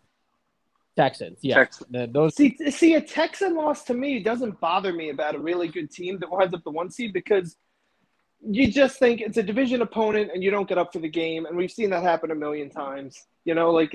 Texans, 0.95 1.39
yeah. 1.41 1.55
Texans. 1.55 1.91
The, 1.91 2.07
those 2.07 2.37
see, 2.37 2.55
see, 2.71 2.95
a 2.95 3.01
Texan 3.01 3.55
loss 3.57 3.85
to 3.85 3.95
me 3.95 4.23
doesn't 4.23 4.61
bother 4.61 4.93
me 4.93 5.09
about 5.09 5.35
a 5.35 5.39
really 5.39 5.69
good 5.69 5.91
team 5.91 6.19
that 6.21 6.31
winds 6.31 6.55
up 6.55 6.63
the 6.65 6.71
one 6.71 6.91
seed 6.91 7.13
because 7.13 7.57
you 8.49 8.71
just 8.71 8.99
think 8.99 9.21
it's 9.21 9.37
a 9.37 9.43
division 9.43 9.83
opponent 9.83 10.31
and 10.35 10.43
you 10.43 10.51
don't 10.51 10.69
get 10.69 10.79
up 10.79 10.93
for 10.93 10.99
the 10.99 11.09
game. 11.09 11.47
And 11.47 11.57
we've 11.57 11.71
seen 11.71 11.91
that 11.91 12.03
happen 12.03 12.31
a 12.31 12.35
million 12.35 12.71
times. 12.71 13.27
You 13.45 13.55
know, 13.55 13.71
like 13.71 13.95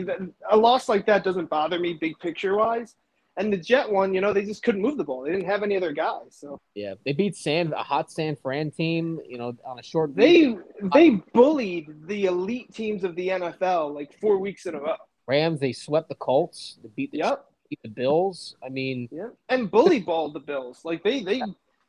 a 0.50 0.58
loss 0.58 0.90
like 0.90 1.06
that 1.06 1.24
doesn't 1.24 1.50
bother 1.50 1.80
me 1.80 1.94
big 1.94 2.18
picture 2.20 2.56
wise. 2.56 2.96
And 3.38 3.54
the 3.54 3.58
Jet 3.58 3.90
one, 3.90 4.14
you 4.14 4.22
know, 4.22 4.34
they 4.34 4.44
just 4.44 4.64
couldn't 4.64 4.82
move 4.82 4.98
the 4.98 5.04
ball. 5.04 5.22
They 5.22 5.32
didn't 5.32 5.46
have 5.46 5.64
any 5.64 5.78
other 5.78 5.92
guys. 5.92 6.32
So 6.32 6.60
yeah, 6.74 6.96
they 7.06 7.14
beat 7.14 7.36
San 7.36 7.72
a 7.72 7.84
hot 7.84 8.12
San 8.12 8.36
Fran 8.36 8.72
team. 8.72 9.20
You 9.28 9.38
know, 9.38 9.56
on 9.64 9.80
a 9.80 9.84
short. 9.84 10.16
They 10.16 10.58
they 10.94 11.12
bullied 11.34 12.08
the 12.08 12.26
elite 12.26 12.74
teams 12.74 13.04
of 13.04 13.16
the 13.16 13.28
NFL 13.28 13.94
like 13.94 14.20
four 14.20 14.40
weeks 14.40 14.66
in 14.66 14.74
a 14.74 14.80
row. 14.80 14.96
Rams, 15.28 15.60
they 15.60 15.72
swept 15.72 16.10
the 16.10 16.16
Colts. 16.16 16.80
They 16.82 16.90
beat 16.96 17.12
the 17.12 17.20
yep. 17.20 17.46
beat 17.70 17.80
the 17.84 17.90
Bills. 17.90 18.56
I 18.66 18.70
mean, 18.70 19.08
yeah, 19.12 19.30
and 19.50 19.70
bully 19.70 20.00
balled 20.00 20.34
the 20.34 20.40
Bills. 20.40 20.82
Like 20.84 21.04
they 21.04 21.22
they 21.22 21.44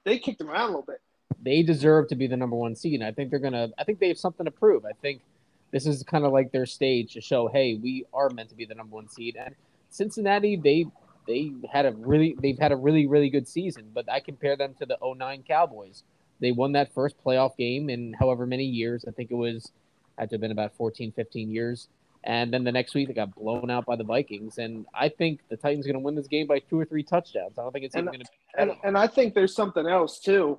they 0.05 0.19
kicked 0.19 0.39
them 0.39 0.51
around 0.51 0.65
a 0.65 0.67
little 0.67 0.83
bit 0.83 1.01
they 1.43 1.63
deserve 1.63 2.09
to 2.09 2.17
be 2.17 2.27
the 2.27 2.37
number 2.37 2.57
one 2.57 2.75
seed. 2.75 3.01
And 3.01 3.05
I 3.05 3.13
think 3.13 3.31
they're 3.31 3.39
gonna. 3.39 3.69
I 3.79 3.85
think 3.85 3.99
they 3.99 4.09
have 4.09 4.19
something 4.19 4.45
to 4.45 4.51
prove. 4.51 4.85
I 4.85 4.93
think 5.01 5.23
this 5.71 5.87
is 5.87 6.03
kind 6.03 6.25
of 6.25 6.33
like 6.33 6.51
their 6.51 6.67
stage 6.67 7.13
to 7.15 7.21
show, 7.21 7.49
hey, 7.49 7.75
we 7.75 8.07
are 8.13 8.31
meant 8.31 8.49
to 8.51 8.55
be 8.55 8.65
the 8.65 8.75
number 8.75 8.97
one 8.97 9.09
seed. 9.09 9.37
And 9.39 9.55
Cincinnati, 9.91 10.57
they 10.57 10.87
they 11.27 11.53
had 11.71 11.87
a 11.87 11.93
really 11.93 12.37
they've 12.41 12.59
had 12.59 12.73
a 12.73 12.77
really 12.77 13.07
really 13.07 13.31
good 13.31 13.47
season. 13.47 13.91
But 13.95 14.11
I 14.11 14.21
compare 14.21 14.57
them 14.57 14.75
to 14.81 14.87
the 14.87 14.99
09 15.03 15.45
Cowboys. 15.47 16.03
They 16.41 16.53
won 16.53 16.73
that 16.73 16.93
first 16.95 17.17
playoff 17.25 17.57
game 17.57 17.91
in 17.91 18.15
however 18.15 18.47
many 18.47 18.65
years. 18.65 19.05
I 19.07 19.11
think 19.11 19.31
it 19.31 19.35
was 19.35 19.73
had 20.19 20.31
to 20.31 20.35
have 20.35 20.41
been 20.41 20.51
about 20.51 20.75
14, 20.75 21.13
15 21.13 21.51
years. 21.51 21.89
And 22.25 22.53
then 22.53 22.65
the 22.65 22.73
next 22.73 22.95
week 22.95 23.07
they 23.07 23.15
got 23.15 23.35
blown 23.35 23.71
out 23.71 23.87
by 23.87 23.95
the 23.95 24.05
Vikings. 24.05 24.59
And 24.59 24.87
I 24.93 25.09
think 25.09 25.41
the 25.49 25.57
Titans 25.57 25.87
are 25.87 25.93
going 25.93 26.03
to 26.03 26.05
win 26.05 26.17
this 26.17 26.27
game 26.27 26.49
by 26.49 26.59
two 26.59 26.79
or 26.79 26.85
three 26.85 27.05
touchdowns. 27.05 27.57
I 27.57 27.63
don't 27.63 27.73
think 27.73 27.85
it's 27.85 27.95
and, 27.95 28.09
even 28.09 28.21
going 28.21 28.25
to. 28.25 28.61
And, 28.61 28.73
and 28.83 28.99
I 28.99 29.07
think 29.07 29.35
there's 29.35 29.55
something 29.55 29.87
else 29.87 30.19
too 30.19 30.59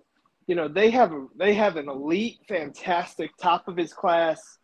you 0.50 0.56
know 0.56 0.68
they 0.68 0.90
have 0.90 1.14
they 1.36 1.54
have 1.54 1.76
an 1.76 1.88
elite, 1.88 2.40
fantastic, 2.48 3.30
top 3.38 3.68
of 3.68 3.78
his 3.78 3.94
class 3.94 4.58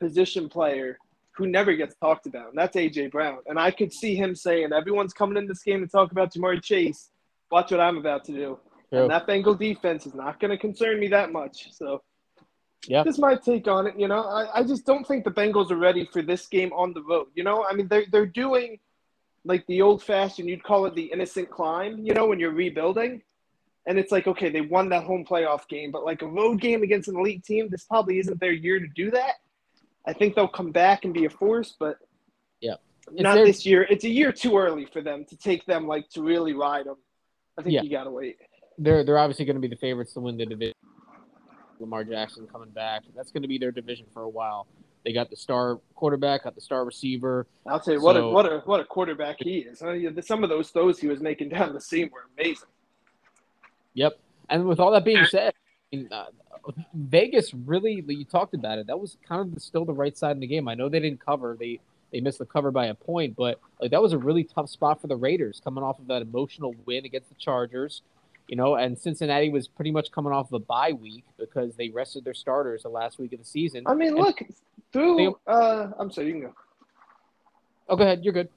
position 0.00 0.48
player 0.48 0.98
who 1.32 1.46
never 1.46 1.74
gets 1.74 1.94
talked 1.96 2.26
about, 2.26 2.48
and 2.48 2.58
that's 2.58 2.74
AJ 2.74 3.10
Brown. 3.10 3.40
And 3.46 3.60
I 3.60 3.70
could 3.70 3.92
see 3.92 4.14
him 4.14 4.34
saying, 4.34 4.72
"Everyone's 4.72 5.12
coming 5.12 5.36
in 5.36 5.46
this 5.46 5.62
game 5.62 5.82
to 5.82 5.86
talk 5.86 6.12
about 6.12 6.32
Ja'Marr 6.32 6.62
Chase. 6.62 7.10
Watch 7.50 7.70
what 7.70 7.78
I'm 7.78 7.98
about 7.98 8.24
to 8.24 8.32
do." 8.32 8.58
And 8.90 9.10
that 9.10 9.26
Bengal 9.26 9.54
defense 9.54 10.06
is 10.06 10.14
not 10.14 10.40
going 10.40 10.50
to 10.50 10.56
concern 10.56 10.98
me 10.98 11.08
that 11.08 11.30
much. 11.30 11.74
So, 11.74 12.02
yeah, 12.86 13.02
this 13.02 13.16
is 13.16 13.20
my 13.20 13.34
take 13.34 13.68
on 13.68 13.86
it. 13.86 14.00
You 14.00 14.08
know, 14.08 14.22
I, 14.22 14.60
I 14.60 14.62
just 14.62 14.86
don't 14.86 15.06
think 15.06 15.24
the 15.24 15.30
Bengals 15.30 15.70
are 15.70 15.76
ready 15.76 16.08
for 16.10 16.22
this 16.22 16.46
game 16.46 16.72
on 16.72 16.94
the 16.94 17.02
road. 17.02 17.26
You 17.34 17.44
know, 17.44 17.66
I 17.70 17.74
mean, 17.74 17.86
they're 17.88 18.06
they're 18.10 18.24
doing 18.24 18.78
like 19.44 19.66
the 19.66 19.82
old 19.82 20.02
fashioned, 20.02 20.48
you'd 20.48 20.64
call 20.64 20.86
it 20.86 20.94
the 20.94 21.12
innocent 21.12 21.50
climb. 21.50 21.98
You 21.98 22.14
know, 22.14 22.26
when 22.26 22.40
you're 22.40 22.52
rebuilding 22.52 23.20
and 23.88 23.98
it's 23.98 24.12
like 24.12 24.28
okay 24.28 24.48
they 24.50 24.60
won 24.60 24.88
that 24.90 25.02
home 25.02 25.24
playoff 25.24 25.66
game 25.66 25.90
but 25.90 26.04
like 26.04 26.22
a 26.22 26.26
road 26.26 26.60
game 26.60 26.82
against 26.84 27.08
an 27.08 27.16
elite 27.16 27.42
team 27.42 27.68
this 27.68 27.84
probably 27.84 28.20
isn't 28.20 28.38
their 28.38 28.52
year 28.52 28.78
to 28.78 28.86
do 28.94 29.10
that 29.10 29.36
i 30.06 30.12
think 30.12 30.36
they'll 30.36 30.46
come 30.46 30.70
back 30.70 31.04
and 31.04 31.12
be 31.12 31.24
a 31.24 31.30
force 31.30 31.74
but 31.80 31.96
yeah 32.60 32.74
not 33.10 33.34
this 33.34 33.66
year 33.66 33.82
it's 33.90 34.04
a 34.04 34.08
year 34.08 34.30
too 34.30 34.56
early 34.56 34.84
for 34.84 35.00
them 35.00 35.24
to 35.24 35.36
take 35.36 35.64
them 35.66 35.88
like 35.88 36.08
to 36.10 36.22
really 36.22 36.52
ride 36.52 36.86
them 36.86 36.96
i 37.58 37.62
think 37.62 37.72
yeah. 37.72 37.82
you 37.82 37.90
gotta 37.90 38.10
wait 38.10 38.36
they're 38.76 39.02
they're 39.02 39.18
obviously 39.18 39.44
going 39.44 39.56
to 39.56 39.60
be 39.60 39.68
the 39.68 39.80
favorites 39.80 40.12
to 40.12 40.20
win 40.20 40.36
the 40.36 40.46
division 40.46 40.74
lamar 41.80 42.04
jackson 42.04 42.46
coming 42.46 42.70
back 42.70 43.02
that's 43.16 43.32
going 43.32 43.42
to 43.42 43.48
be 43.48 43.58
their 43.58 43.72
division 43.72 44.06
for 44.12 44.22
a 44.22 44.28
while 44.28 44.68
they 45.04 45.12
got 45.12 45.30
the 45.30 45.36
star 45.36 45.78
quarterback, 45.94 46.42
got 46.42 46.56
the 46.56 46.60
star 46.60 46.84
receiver. 46.84 47.46
I'll 47.64 47.78
tell 47.78 47.94
you 47.94 48.00
so, 48.00 48.04
what 48.04 48.16
a 48.16 48.28
what 48.28 48.46
a 48.46 48.58
what 48.66 48.80
a 48.80 48.84
quarterback 48.84 49.36
he 49.38 49.58
is. 49.58 49.78
Some 50.26 50.42
of 50.42 50.50
those 50.50 50.70
throws 50.70 50.98
he 50.98 51.06
was 51.06 51.20
making 51.20 51.50
down 51.50 51.72
the 51.72 51.80
seam 51.80 52.10
were 52.12 52.24
amazing. 52.36 52.68
Yep. 53.94 54.18
And 54.48 54.66
with 54.66 54.80
all 54.80 54.90
that 54.92 55.04
being 55.04 55.24
said, 55.26 55.52
I 55.92 55.96
mean, 55.96 56.08
uh, 56.10 56.26
Vegas 56.94 57.54
really 57.54 58.04
you 58.06 58.24
talked 58.24 58.54
about 58.54 58.78
it. 58.78 58.86
That 58.86 58.98
was 58.98 59.16
kind 59.26 59.40
of 59.40 59.54
the, 59.54 59.60
still 59.60 59.84
the 59.84 59.92
right 59.92 60.16
side 60.16 60.32
in 60.32 60.40
the 60.40 60.46
game. 60.46 60.68
I 60.68 60.74
know 60.74 60.88
they 60.88 61.00
didn't 61.00 61.24
cover. 61.24 61.56
They 61.58 61.80
they 62.12 62.20
missed 62.20 62.38
the 62.38 62.46
cover 62.46 62.70
by 62.70 62.86
a 62.86 62.94
point, 62.94 63.36
but 63.36 63.60
like 63.80 63.90
that 63.90 64.02
was 64.02 64.12
a 64.12 64.18
really 64.18 64.44
tough 64.44 64.70
spot 64.70 65.00
for 65.00 65.06
the 65.06 65.16
Raiders 65.16 65.60
coming 65.62 65.84
off 65.84 65.98
of 65.98 66.06
that 66.08 66.22
emotional 66.22 66.74
win 66.86 67.04
against 67.04 67.28
the 67.28 67.34
Chargers. 67.36 68.02
You 68.48 68.56
know, 68.56 68.76
and 68.76 68.98
Cincinnati 68.98 69.50
was 69.50 69.68
pretty 69.68 69.90
much 69.90 70.10
coming 70.10 70.32
off 70.32 70.46
of 70.46 70.54
a 70.54 70.64
bye 70.64 70.92
week 70.92 71.24
because 71.38 71.74
they 71.76 71.90
rested 71.90 72.24
their 72.24 72.32
starters 72.32 72.82
the 72.82 72.88
last 72.88 73.18
week 73.18 73.34
of 73.34 73.38
the 73.38 73.44
season. 73.44 73.82
I 73.86 73.92
mean, 73.94 74.08
and 74.08 74.18
look 74.18 74.40
through. 74.90 75.16
They, 75.16 75.52
uh, 75.52 75.88
I'm 75.98 76.10
sorry, 76.10 76.28
you 76.28 76.32
can 76.32 76.42
go. 76.42 76.54
Oh, 77.90 77.96
go 77.96 78.04
ahead. 78.04 78.24
You're 78.24 78.32
good. 78.32 78.48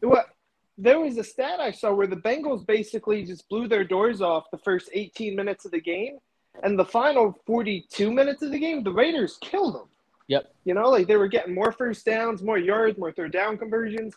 What 0.00 0.31
there 0.78 1.00
was 1.00 1.18
a 1.18 1.24
stat 1.24 1.60
I 1.60 1.70
saw 1.70 1.92
where 1.92 2.06
the 2.06 2.16
Bengals 2.16 2.66
basically 2.66 3.24
just 3.24 3.48
blew 3.48 3.68
their 3.68 3.84
doors 3.84 4.20
off 4.20 4.50
the 4.50 4.58
first 4.58 4.90
18 4.92 5.36
minutes 5.36 5.64
of 5.64 5.72
the 5.72 5.80
game, 5.80 6.18
and 6.62 6.78
the 6.78 6.84
final 6.84 7.38
42 7.46 8.10
minutes 8.10 8.42
of 8.42 8.50
the 8.50 8.58
game, 8.58 8.82
the 8.82 8.92
Raiders 8.92 9.38
killed 9.40 9.74
them. 9.74 9.88
Yep. 10.28 10.54
You 10.64 10.74
know, 10.74 10.88
like 10.88 11.06
they 11.06 11.16
were 11.16 11.28
getting 11.28 11.54
more 11.54 11.72
first 11.72 12.06
downs, 12.06 12.42
more 12.42 12.58
yards, 12.58 12.98
more 12.98 13.12
third 13.12 13.32
down 13.32 13.58
conversions. 13.58 14.14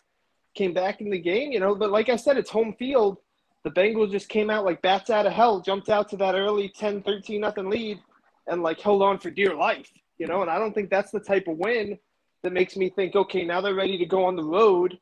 came 0.54 0.72
back 0.72 1.00
in 1.00 1.10
the 1.10 1.18
game, 1.18 1.52
you 1.52 1.60
know. 1.60 1.74
But 1.74 1.90
like 1.90 2.08
I 2.08 2.16
said, 2.16 2.36
it's 2.36 2.50
home 2.50 2.74
field. 2.78 3.18
The 3.64 3.70
Bengals 3.70 4.12
just 4.12 4.28
came 4.28 4.48
out 4.48 4.64
like 4.64 4.80
bats 4.80 5.10
out 5.10 5.26
of 5.26 5.32
hell, 5.32 5.60
jumped 5.60 5.88
out 5.88 6.08
to 6.10 6.16
that 6.18 6.34
early 6.34 6.68
10, 6.68 7.02
13 7.02 7.40
nothing 7.40 7.68
lead, 7.68 7.98
and 8.46 8.62
like 8.62 8.80
held 8.80 9.02
on 9.02 9.18
for 9.18 9.30
dear 9.30 9.54
life, 9.54 9.90
you 10.18 10.26
know. 10.26 10.42
And 10.42 10.50
I 10.50 10.58
don't 10.58 10.72
think 10.72 10.88
that's 10.88 11.10
the 11.10 11.20
type 11.20 11.48
of 11.48 11.58
win 11.58 11.98
that 12.42 12.52
makes 12.52 12.76
me 12.76 12.90
think, 12.90 13.16
okay, 13.16 13.44
now 13.44 13.60
they're 13.60 13.74
ready 13.74 13.98
to 13.98 14.06
go 14.06 14.24
on 14.24 14.36
the 14.36 14.44
road. 14.44 14.98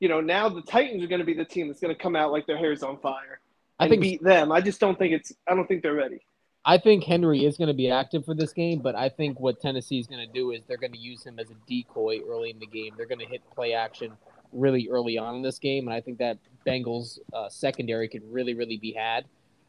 You 0.00 0.08
know, 0.08 0.20
now 0.20 0.48
the 0.48 0.62
Titans 0.62 1.02
are 1.02 1.08
going 1.08 1.20
to 1.20 1.24
be 1.24 1.34
the 1.34 1.44
team 1.44 1.68
that's 1.68 1.80
going 1.80 1.94
to 1.94 2.00
come 2.00 2.14
out 2.14 2.30
like 2.32 2.46
their 2.46 2.58
hair's 2.58 2.82
on 2.82 2.98
fire. 2.98 3.40
I 3.80 3.88
think 3.88 4.02
beat 4.02 4.22
them. 4.22 4.50
I 4.52 4.60
just 4.60 4.80
don't 4.80 4.98
think 4.98 5.12
it's. 5.12 5.32
I 5.46 5.54
don't 5.54 5.66
think 5.66 5.82
they're 5.82 5.94
ready. 5.94 6.20
I 6.64 6.76
think 6.76 7.04
Henry 7.04 7.46
is 7.46 7.56
going 7.56 7.68
to 7.68 7.74
be 7.74 7.90
active 7.90 8.24
for 8.24 8.34
this 8.34 8.52
game, 8.52 8.80
but 8.80 8.94
I 8.94 9.08
think 9.08 9.40
what 9.40 9.60
Tennessee 9.60 9.98
is 9.98 10.06
going 10.06 10.26
to 10.26 10.32
do 10.32 10.50
is 10.50 10.62
they're 10.66 10.76
going 10.76 10.92
to 10.92 10.98
use 10.98 11.24
him 11.24 11.38
as 11.38 11.50
a 11.50 11.54
decoy 11.66 12.18
early 12.28 12.50
in 12.50 12.58
the 12.58 12.66
game. 12.66 12.92
They're 12.96 13.06
going 13.06 13.20
to 13.20 13.26
hit 13.26 13.40
play 13.54 13.72
action 13.72 14.12
really 14.52 14.88
early 14.90 15.16
on 15.16 15.36
in 15.36 15.42
this 15.42 15.58
game, 15.58 15.88
and 15.88 15.94
I 15.94 16.00
think 16.00 16.18
that 16.18 16.38
Bengals 16.66 17.20
uh, 17.32 17.48
secondary 17.48 18.08
could 18.08 18.22
really, 18.30 18.54
really 18.54 18.76
be 18.76 18.92
had. 18.92 19.24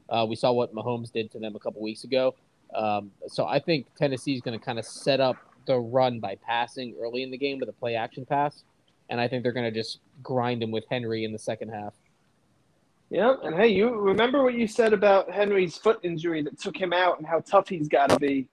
Uh, 0.09 0.25
we 0.27 0.35
saw 0.35 0.51
what 0.51 0.73
Mahomes 0.73 1.11
did 1.11 1.31
to 1.31 1.39
them 1.39 1.55
a 1.55 1.59
couple 1.59 1.81
weeks 1.81 2.03
ago, 2.03 2.35
um, 2.75 3.11
so 3.27 3.45
I 3.45 3.59
think 3.59 3.87
Tennessee 3.95 4.33
is 4.33 4.41
going 4.41 4.57
to 4.57 4.63
kind 4.63 4.79
of 4.79 4.85
set 4.85 5.19
up 5.19 5.37
the 5.65 5.77
run 5.77 6.19
by 6.19 6.35
passing 6.35 6.95
early 6.99 7.23
in 7.23 7.31
the 7.31 7.37
game 7.37 7.59
with 7.59 7.69
a 7.69 7.73
play 7.73 7.95
action 7.95 8.25
pass, 8.25 8.63
and 9.09 9.19
I 9.19 9.27
think 9.27 9.43
they're 9.43 9.51
going 9.51 9.71
to 9.71 9.77
just 9.77 9.99
grind 10.21 10.63
him 10.63 10.71
with 10.71 10.85
Henry 10.89 11.25
in 11.25 11.31
the 11.31 11.39
second 11.39 11.69
half. 11.69 11.93
Yeah, 13.09 13.35
and 13.43 13.55
hey, 13.55 13.69
you 13.69 13.89
remember 13.95 14.43
what 14.43 14.53
you 14.53 14.67
said 14.67 14.93
about 14.93 15.31
Henry's 15.31 15.75
foot 15.75 15.99
injury 16.03 16.43
that 16.43 16.59
took 16.59 16.77
him 16.77 16.93
out 16.93 17.17
and 17.17 17.25
how 17.25 17.39
tough 17.39 17.67
he's 17.67 17.87
got 17.87 18.09
to 18.11 18.19
be 18.19 18.47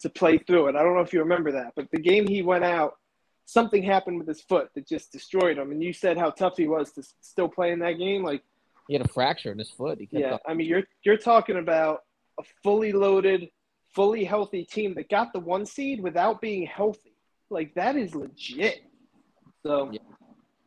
to 0.00 0.08
play 0.08 0.38
through 0.38 0.68
it. 0.68 0.76
I 0.76 0.82
don't 0.82 0.94
know 0.94 1.02
if 1.02 1.12
you 1.12 1.20
remember 1.20 1.52
that, 1.52 1.72
but 1.76 1.90
the 1.90 2.00
game 2.00 2.26
he 2.26 2.40
went 2.40 2.64
out, 2.64 2.96
something 3.44 3.82
happened 3.82 4.18
with 4.18 4.26
his 4.26 4.40
foot 4.40 4.70
that 4.74 4.88
just 4.88 5.12
destroyed 5.12 5.58
him. 5.58 5.70
And 5.70 5.82
you 5.82 5.92
said 5.92 6.16
how 6.16 6.30
tough 6.30 6.56
he 6.56 6.66
was 6.66 6.92
to 6.92 7.02
still 7.20 7.48
play 7.48 7.72
in 7.72 7.78
that 7.80 7.98
game. 7.98 8.22
Like 8.22 8.42
he 8.88 8.94
had 8.94 9.04
a 9.04 9.08
fracture 9.08 9.52
in 9.52 9.58
his 9.58 9.70
foot. 9.70 9.98
yeah, 10.10 10.38
I 10.46 10.54
mean 10.54 10.66
you're 10.66 10.84
you're 11.02 11.18
talking 11.18 11.58
about 11.58 12.04
a 12.38 12.42
fully 12.62 12.92
loaded, 12.92 13.50
fully 13.94 14.24
healthy 14.24 14.64
team 14.64 14.94
that 14.94 15.10
got 15.10 15.34
the 15.34 15.40
one 15.40 15.66
seed 15.66 16.02
without 16.02 16.40
being 16.40 16.64
healthy. 16.64 17.12
Like 17.50 17.74
that 17.74 17.96
is 17.96 18.14
legit. 18.14 18.82
So. 19.62 19.90
Yeah. 19.92 19.98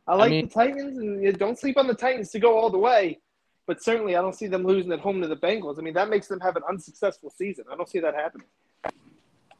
I 0.06 0.16
like 0.16 0.26
I 0.26 0.30
mean, 0.30 0.48
the 0.48 0.52
Titans, 0.52 0.98
and 0.98 1.38
don't 1.38 1.58
sleep 1.58 1.78
on 1.78 1.86
the 1.86 1.94
Titans 1.94 2.30
to 2.32 2.38
go 2.38 2.58
all 2.58 2.68
the 2.68 2.76
way 2.76 3.20
but 3.66 3.82
certainly 3.82 4.16
I 4.16 4.20
don't 4.20 4.34
see 4.34 4.46
them 4.46 4.64
losing 4.64 4.92
at 4.92 5.00
home 5.00 5.20
to 5.22 5.28
the 5.28 5.36
Bengals. 5.36 5.78
I 5.78 5.82
mean, 5.82 5.94
that 5.94 6.10
makes 6.10 6.28
them 6.28 6.40
have 6.40 6.56
an 6.56 6.62
unsuccessful 6.68 7.30
season. 7.30 7.64
I 7.70 7.76
don't 7.76 7.88
see 7.88 8.00
that 8.00 8.14
happening. 8.14 8.46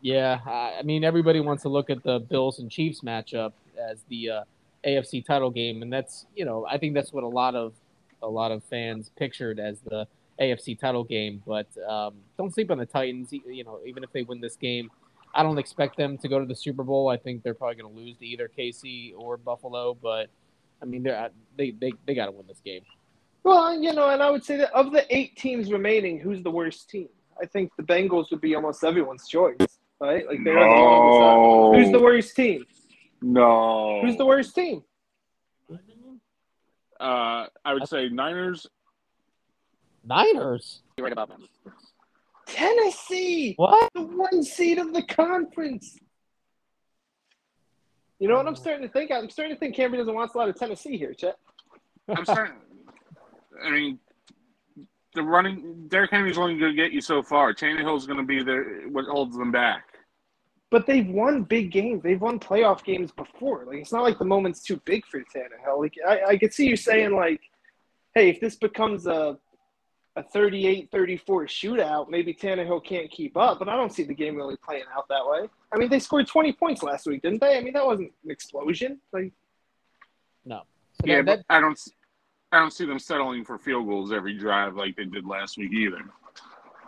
Yeah, 0.01 0.41
I 0.45 0.83
mean, 0.83 1.03
everybody 1.03 1.41
wants 1.41 1.63
to 1.63 1.71
look 1.71 1.89
at 1.89 2.03
the 2.03 2.19
Bills 2.19 2.59
and 2.59 2.71
Chiefs 2.71 3.01
matchup 3.01 3.53
as 3.79 4.03
the 4.09 4.31
uh, 4.31 4.45
AFC 4.87 5.25
title 5.25 5.51
game, 5.51 5.81
and 5.81 5.91
that's 5.91 6.27
you 6.37 6.45
know 6.45 6.67
I 6.69 6.77
think 6.77 6.93
that's 6.93 7.13
what 7.13 7.25
a 7.25 7.29
lot 7.29 7.55
of 7.55 7.73
a 8.23 8.29
lot 8.29 8.53
of 8.53 8.63
fans 8.65 9.11
pictured 9.17 9.59
as 9.59 9.81
the 9.81 10.07
AFC 10.39 10.79
title 10.79 11.05
game. 11.05 11.43
But 11.47 11.69
um, 11.89 12.17
don't 12.37 12.53
sleep 12.53 12.71
on 12.71 12.77
the 12.77 12.85
Titans. 12.85 13.33
You 13.33 13.65
know, 13.65 13.81
even 13.87 14.05
if 14.05 14.13
they 14.13 14.25
win 14.25 14.43
this 14.43 14.57
game, 14.57 14.91
I 15.35 15.43
don't 15.43 15.59
expect 15.59 15.97
them 15.97 16.17
to 16.19 16.29
go 16.29 16.39
to 16.39 16.47
the 16.47 16.55
Super 16.55 16.85
Bowl. 16.85 17.09
I 17.09 17.17
think 17.17 17.43
they're 17.43 17.55
probably 17.55 17.77
going 17.77 17.95
to 17.95 18.01
lose 18.01 18.17
to 18.19 18.27
either 18.27 18.51
KC 18.57 19.15
or 19.17 19.37
Buffalo. 19.37 19.95
But 19.95 20.29
I 20.81 20.85
mean, 20.85 21.03
they 21.03 21.29
they 21.57 21.71
they, 21.73 21.93
they 22.07 22.15
got 22.15 22.27
to 22.27 22.33
win 22.33 22.47
this 22.47 22.61
game. 22.65 22.83
Well, 23.43 23.79
you 23.79 23.93
know, 23.93 24.09
and 24.09 24.23
I 24.23 24.31
would 24.31 24.45
say 24.45 24.57
that 24.57 24.73
of 24.73 24.93
the 24.93 25.05
eight 25.15 25.37
teams 25.37 25.71
remaining, 25.71 26.19
who's 26.19 26.43
the 26.43 26.51
worst 26.51 26.89
team? 26.89 27.09
I 27.41 27.47
think 27.47 27.73
the 27.77 27.83
Bengals 27.83 28.31
would 28.31 28.41
be 28.41 28.55
almost 28.55 28.83
everyone's 28.85 29.29
choice, 29.29 29.57
right? 30.01 30.27
Like 30.27 30.39
they're 30.45 30.55
no. 30.55 31.73
the 31.73 31.79
Who's 31.79 31.93
the 31.93 32.01
worst 32.01 32.35
team? 32.37 32.65
No. 33.21 34.01
Who's 34.03 34.17
the 34.17 34.25
worst 34.25 34.55
team? 34.55 34.83
Uh, 37.01 37.47
I 37.65 37.75
would 37.75 37.89
say 37.89 38.09
Niners. 38.09 38.67
Niners. 40.05 40.81
You're 40.97 41.05
right 41.05 41.13
about 41.13 41.29
them. 41.29 41.49
Tennessee. 42.47 43.55
What? 43.57 43.91
The 43.95 44.03
one 44.03 44.43
seed 44.43 44.79
of 44.79 44.93
the 44.93 45.03
conference. 45.03 45.99
You 48.19 48.29
know 48.29 48.37
what 48.37 48.47
I'm 48.47 48.57
starting 48.57 48.87
to 48.87 48.93
think? 48.93 49.11
I'm 49.11 49.29
starting 49.29 49.55
to 49.55 49.61
think 49.61 49.75
Cameron 49.75 49.99
doesn't 50.01 50.15
want 50.15 50.33
a 50.35 50.39
lot 50.39 50.49
of 50.49 50.57
Tennessee 50.57 50.97
here, 50.97 51.13
Chet. 51.13 51.37
I'm 52.09 52.25
starting. 52.25 52.55
I 53.63 53.71
mean, 53.71 53.99
the 55.15 55.23
running 55.23 55.87
Derrick 55.89 56.11
Henry's 56.11 56.39
only 56.39 56.59
going 56.59 56.75
to 56.75 56.83
get 56.83 56.93
you 56.93 57.01
so 57.01 57.23
far. 57.23 57.55
Tannehill's 57.55 58.07
going 58.07 58.19
to 58.19 58.25
be 58.25 58.43
there 58.43 58.89
what 58.89 59.05
holds 59.07 59.37
them 59.37 59.53
back. 59.53 59.85
But 60.71 60.87
they've 60.87 61.07
won 61.07 61.45
big 61.45 61.71
games. 61.71 62.03
They've 62.03 62.21
won 62.21 62.41
playoff 62.41 62.83
games 62.83 63.13
before. 63.13 63.65
Like 63.65 63.79
it's 63.79 63.93
not 63.93 64.03
like 64.03 64.19
the 64.19 64.25
moment's 64.25 64.63
too 64.63 64.81
big 64.85 65.07
for 65.07 65.21
Tannehill. 65.21 65.79
Like 65.79 65.95
I, 66.07 66.25
I 66.31 66.37
could 66.37 66.53
see 66.53 66.67
you 66.67 66.77
saying 66.77 67.13
like, 67.13 67.41
hey, 68.15 68.31
if 68.31 68.41
this 68.41 68.57
becomes 68.57 69.07
a 69.07 69.39
a 70.17 70.23
38-34 70.23 70.91
shootout, 71.25 72.09
maybe 72.09 72.33
Tannehill 72.33 72.85
can't 72.85 73.11
keep 73.11 73.37
up. 73.37 73.59
But 73.59 73.69
I 73.69 73.77
don't 73.77 73.93
see 73.93 74.05
the 74.05 74.15
game 74.15 74.37
really 74.37 74.57
playing 74.57 74.85
out 74.97 75.09
that 75.09 75.27
way. 75.27 75.49
I 75.73 75.79
mean, 75.79 75.89
they 75.89 75.99
scored 75.99 76.27
20 76.27 76.53
points 76.53 76.83
last 76.83 77.07
week, 77.07 77.23
didn't 77.23 77.41
they? 77.41 77.57
I 77.59 77.61
mean, 77.61 77.73
that 77.75 77.85
wasn't 77.85 78.13
an 78.25 78.31
explosion. 78.31 79.01
Like, 79.13 79.33
no. 80.45 80.63
So 81.01 81.07
yeah, 81.07 81.23
that, 81.23 81.45
but 81.49 81.55
I 81.55 81.61
don't. 81.61 81.79
I 82.53 82.61
don't 82.61 82.73
see 82.73 82.87
them 82.87 83.01
settling 83.01 83.45
for 83.45 83.59
field 83.59 83.89
goals 83.89 84.13
every 84.13 84.39
drive 84.39 84.77
like 84.77 84.95
they 84.95 85.07
did 85.07 85.27
last 85.27 85.59
week 85.59 85.73
either. 85.73 85.99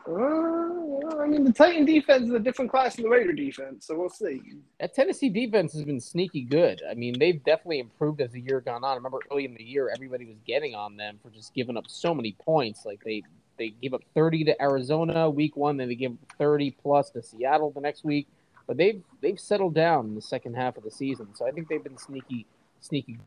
Uh, 0.09 1.19
I 1.21 1.27
mean, 1.27 1.45
the 1.45 1.53
Titan 1.53 1.85
defense 1.85 2.29
is 2.29 2.35
a 2.35 2.39
different 2.39 2.71
class 2.71 2.97
than 2.97 3.05
the 3.05 3.11
Raider 3.11 3.33
defense, 3.33 3.87
so 3.87 3.97
we'll 3.97 4.09
see. 4.09 4.41
That 4.81 4.95
Tennessee 4.95 5.29
defense 5.29 5.73
has 5.73 5.85
been 5.85 6.01
sneaky 6.01 6.43
good. 6.43 6.83
I 6.89 6.95
mean, 6.95 7.19
they've 7.19 7.43
definitely 7.45 7.81
improved 7.81 8.21
as 8.21 8.33
the 8.33 8.41
year 8.41 8.61
gone 8.61 8.85
on. 8.85 8.93
I 8.93 8.95
remember 8.95 9.19
early 9.31 9.45
in 9.45 9.55
the 9.55 9.65
year, 9.65 9.91
everybody 9.93 10.25
was 10.25 10.37
getting 10.47 10.75
on 10.75 10.97
them 10.97 11.19
for 11.23 11.31
just 11.31 11.55
giving 11.55 11.77
up 11.77 11.85
so 11.89 12.15
many 12.15 12.37
points. 12.45 12.85
Like 12.85 13.03
they 13.05 13.23
they 13.59 13.71
gave 13.71 13.95
up 13.95 14.03
30 14.15 14.45
to 14.45 14.63
Arizona 14.63 15.31
week 15.31 15.57
one, 15.57 15.79
then 15.79 15.89
they 15.89 15.95
gave 15.95 16.17
30 16.39 16.77
plus 16.83 17.11
to 17.11 17.23
Seattle 17.23 17.71
the 17.71 17.81
next 17.81 18.05
week. 18.05 18.29
But 18.67 18.77
they've 18.77 19.03
they've 19.21 19.41
settled 19.41 19.75
down 19.75 20.07
in 20.07 20.15
the 20.15 20.23
second 20.23 20.55
half 20.55 20.77
of 20.77 20.85
the 20.85 20.91
season, 20.91 21.29
so 21.35 21.47
I 21.47 21.51
think 21.51 21.69
they've 21.69 21.83
been 21.83 21.99
sneaky 21.99 22.47
sneaky 22.81 23.19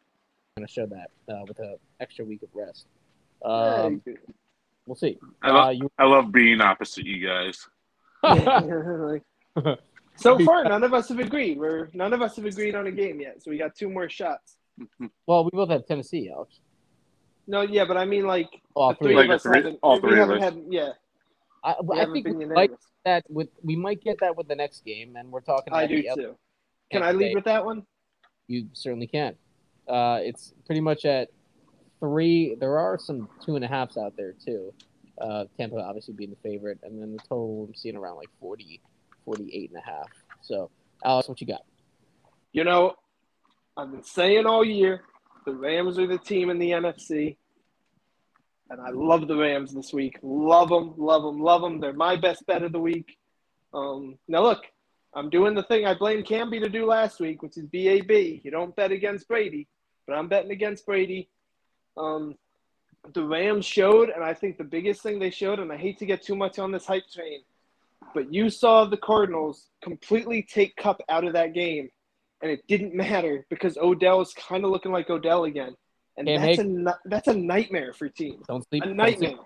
going 0.56 0.68
to 0.68 0.74
show 0.74 0.86
that 0.86 1.12
uh, 1.34 1.44
with 1.48 1.60
an 1.60 1.76
extra 2.00 2.26
week 2.26 2.44
of 2.44 2.50
rest. 2.54 2.86
Um, 3.44 4.02
we'll 4.90 4.96
see. 4.96 5.20
I 5.42 5.52
love, 5.52 5.68
uh, 5.68 5.70
you... 5.70 5.92
I 6.00 6.06
love 6.06 6.32
being 6.32 6.60
opposite 6.62 7.06
you 7.06 7.26
guys. 7.26 7.68
so 10.16 10.40
far, 10.40 10.64
none 10.64 10.84
of 10.84 10.94
us 10.94 11.10
have 11.10 11.20
agreed. 11.20 11.60
We're 11.60 11.90
none 11.94 12.12
of 12.12 12.22
us 12.24 12.36
have 12.38 12.46
agreed 12.46 12.74
on 12.76 12.88
a 12.88 12.92
game 12.92 13.22
yet, 13.22 13.44
so 13.44 13.52
we 13.52 13.58
got 13.58 13.76
two 13.76 13.90
more 13.90 14.10
shots. 14.10 14.58
Well, 15.28 15.44
we 15.44 15.52
both 15.54 15.70
have 15.70 15.86
Tennessee, 15.86 16.32
Alex. 16.34 16.62
No, 17.46 17.62
yeah, 17.62 17.86
but 17.86 17.98
I 17.98 18.06
mean, 18.06 18.26
like 18.26 18.50
all 18.74 18.94
three, 18.96 19.14
like 19.16 19.26
of 19.26 19.32
us 19.32 19.44
three, 19.44 19.58
haven't. 19.58 19.80
all 19.84 20.00
three 20.00 20.18
haven't 20.18 20.38
of 20.38 20.44
us. 20.44 20.54
had, 20.54 20.64
yeah. 20.70 20.90
I, 21.64 21.76
I 21.94 22.06
think 22.06 22.28
we 22.28 22.46
might 22.46 22.72
that 23.06 23.24
with 23.30 23.50
we 23.62 23.76
might 23.76 24.02
get 24.02 24.18
that 24.22 24.36
with 24.36 24.48
the 24.48 24.56
next 24.56 24.84
game, 24.86 25.16
and 25.18 25.32
we're 25.32 25.42
talking. 25.42 25.74
I 25.74 25.86
do 25.86 26.02
too. 26.16 26.36
Can 26.92 27.04
I 27.04 27.12
lead 27.12 27.36
with 27.36 27.44
that 27.46 27.64
one? 27.64 27.84
You 28.48 28.70
certainly 28.74 29.08
can. 29.08 29.36
Uh, 29.88 30.20
it's 30.22 30.54
pretty 30.66 30.82
much 30.82 31.06
at 31.06 31.30
three. 32.00 32.56
There 32.56 32.78
are 32.78 32.97
some 32.97 33.30
two 33.43 33.56
and 33.56 33.66
a 33.66 33.68
halfs 33.68 33.97
out 33.97 34.16
there 34.18 34.34
too. 34.34 34.74
Uh, 35.20 35.45
Tampa 35.58 35.78
obviously 35.78 36.14
being 36.14 36.30
the 36.30 36.50
favorite, 36.50 36.80
and 36.84 37.02
then 37.02 37.12
the 37.14 37.20
total 37.20 37.66
I'm 37.68 37.76
seeing 37.76 37.97
around 37.97 38.18
like 38.18 38.30
40, 38.39 38.82
48 39.26 39.70
and 39.72 39.80
a 39.80 39.86
half. 39.86 40.08
So, 40.41 40.70
Alex, 41.04 41.28
what 41.28 41.41
you 41.41 41.47
got? 41.47 41.64
You 42.54 42.64
know, 42.64 42.95
I've 43.76 43.91
been 43.91 44.04
saying 44.04 44.45
all 44.45 44.64
year 44.64 45.02
the 45.45 45.54
Rams 45.54 46.00
are 46.00 46.08
the 46.08 46.18
team 46.18 46.50
in 46.50 46.58
the 46.58 46.72
NFC, 46.72 47.36
and 48.70 48.80
I 48.80 48.91
love 48.91 49.28
the 49.28 49.36
Rams 49.36 49.74
this 49.74 49.91
week. 49.91 50.20
Love 50.22 50.70
them, 50.70 50.93
love 50.97 51.24
them, 51.24 51.41
love 51.41 51.62
them. 51.62 51.80
They're 51.80 51.93
my 51.93 52.16
best 52.16 52.45
bet 52.47 52.64
of 52.64 52.72
the 52.72 52.80
week. 52.80 53.18
Um, 53.74 54.18
now 54.28 54.41
look, 54.41 54.64
I'm 55.14 55.30
doing 55.30 55.54
the 55.54 55.64
thing 55.64 55.86
I 55.86 55.95
blamed 55.95 56.26
Camby 56.26 56.64
to 56.64 56.70
do 56.70 56.86
last 56.86 57.20
week, 57.20 57.43
which 57.43 57.58
is 57.58 57.66
BAB. 57.66 58.12
You 58.12 58.52
don't 58.52 58.76
bet 58.76 58.91
against 58.91 59.28
Brady 59.28 59.68
but 60.10 60.18
I'm 60.18 60.28
betting 60.28 60.52
against 60.52 60.88
Brady. 60.88 61.30
Um, 61.98 62.36
the 63.14 63.24
Rams 63.24 63.66
showed, 63.66 64.10
and 64.10 64.24
I 64.24 64.34
think 64.34 64.58
the 64.58 64.64
biggest 64.64 65.02
thing 65.02 65.20
they 65.20 65.30
showed, 65.30 65.60
and 65.60 65.72
I 65.72 65.78
hate 65.78 66.00
to 66.00 66.06
get 66.06 66.22
too 66.22 66.36
much 66.36 66.60
on 66.60 66.72
this 66.72 66.86
hype 66.86 67.10
train, 67.10 67.42
but 68.14 68.34
you 68.34 68.50
saw 68.50 68.86
the 68.86 68.98
Cardinals 68.98 69.68
completely 69.82 70.44
take 70.44 70.76
Kupp 70.76 71.02
out 71.10 71.24
of 71.24 71.34
that 71.34 71.54
game, 71.54 71.90
and 72.42 72.52
it 72.52 72.66
didn't 72.68 72.94
matter 72.94 73.46
because 73.50 73.78
Odell 73.78 74.22
is 74.22 74.34
kind 74.34 74.64
of 74.66 74.72
looking 74.72 74.92
like 74.92 75.10
Odell 75.10 75.46
again, 75.46 75.76
and 76.18 76.28
Can't 76.28 76.42
that's 76.42 76.68
make... 76.68 76.88
a 76.88 77.00
that's 77.06 77.28
a 77.28 77.34
nightmare 77.34 77.94
for 77.94 78.10
teams. 78.10 78.46
Don't 78.48 78.68
sleep. 78.70 78.84
A 78.84 78.88
nightmare. 78.88 79.32
Sleep. 79.32 79.40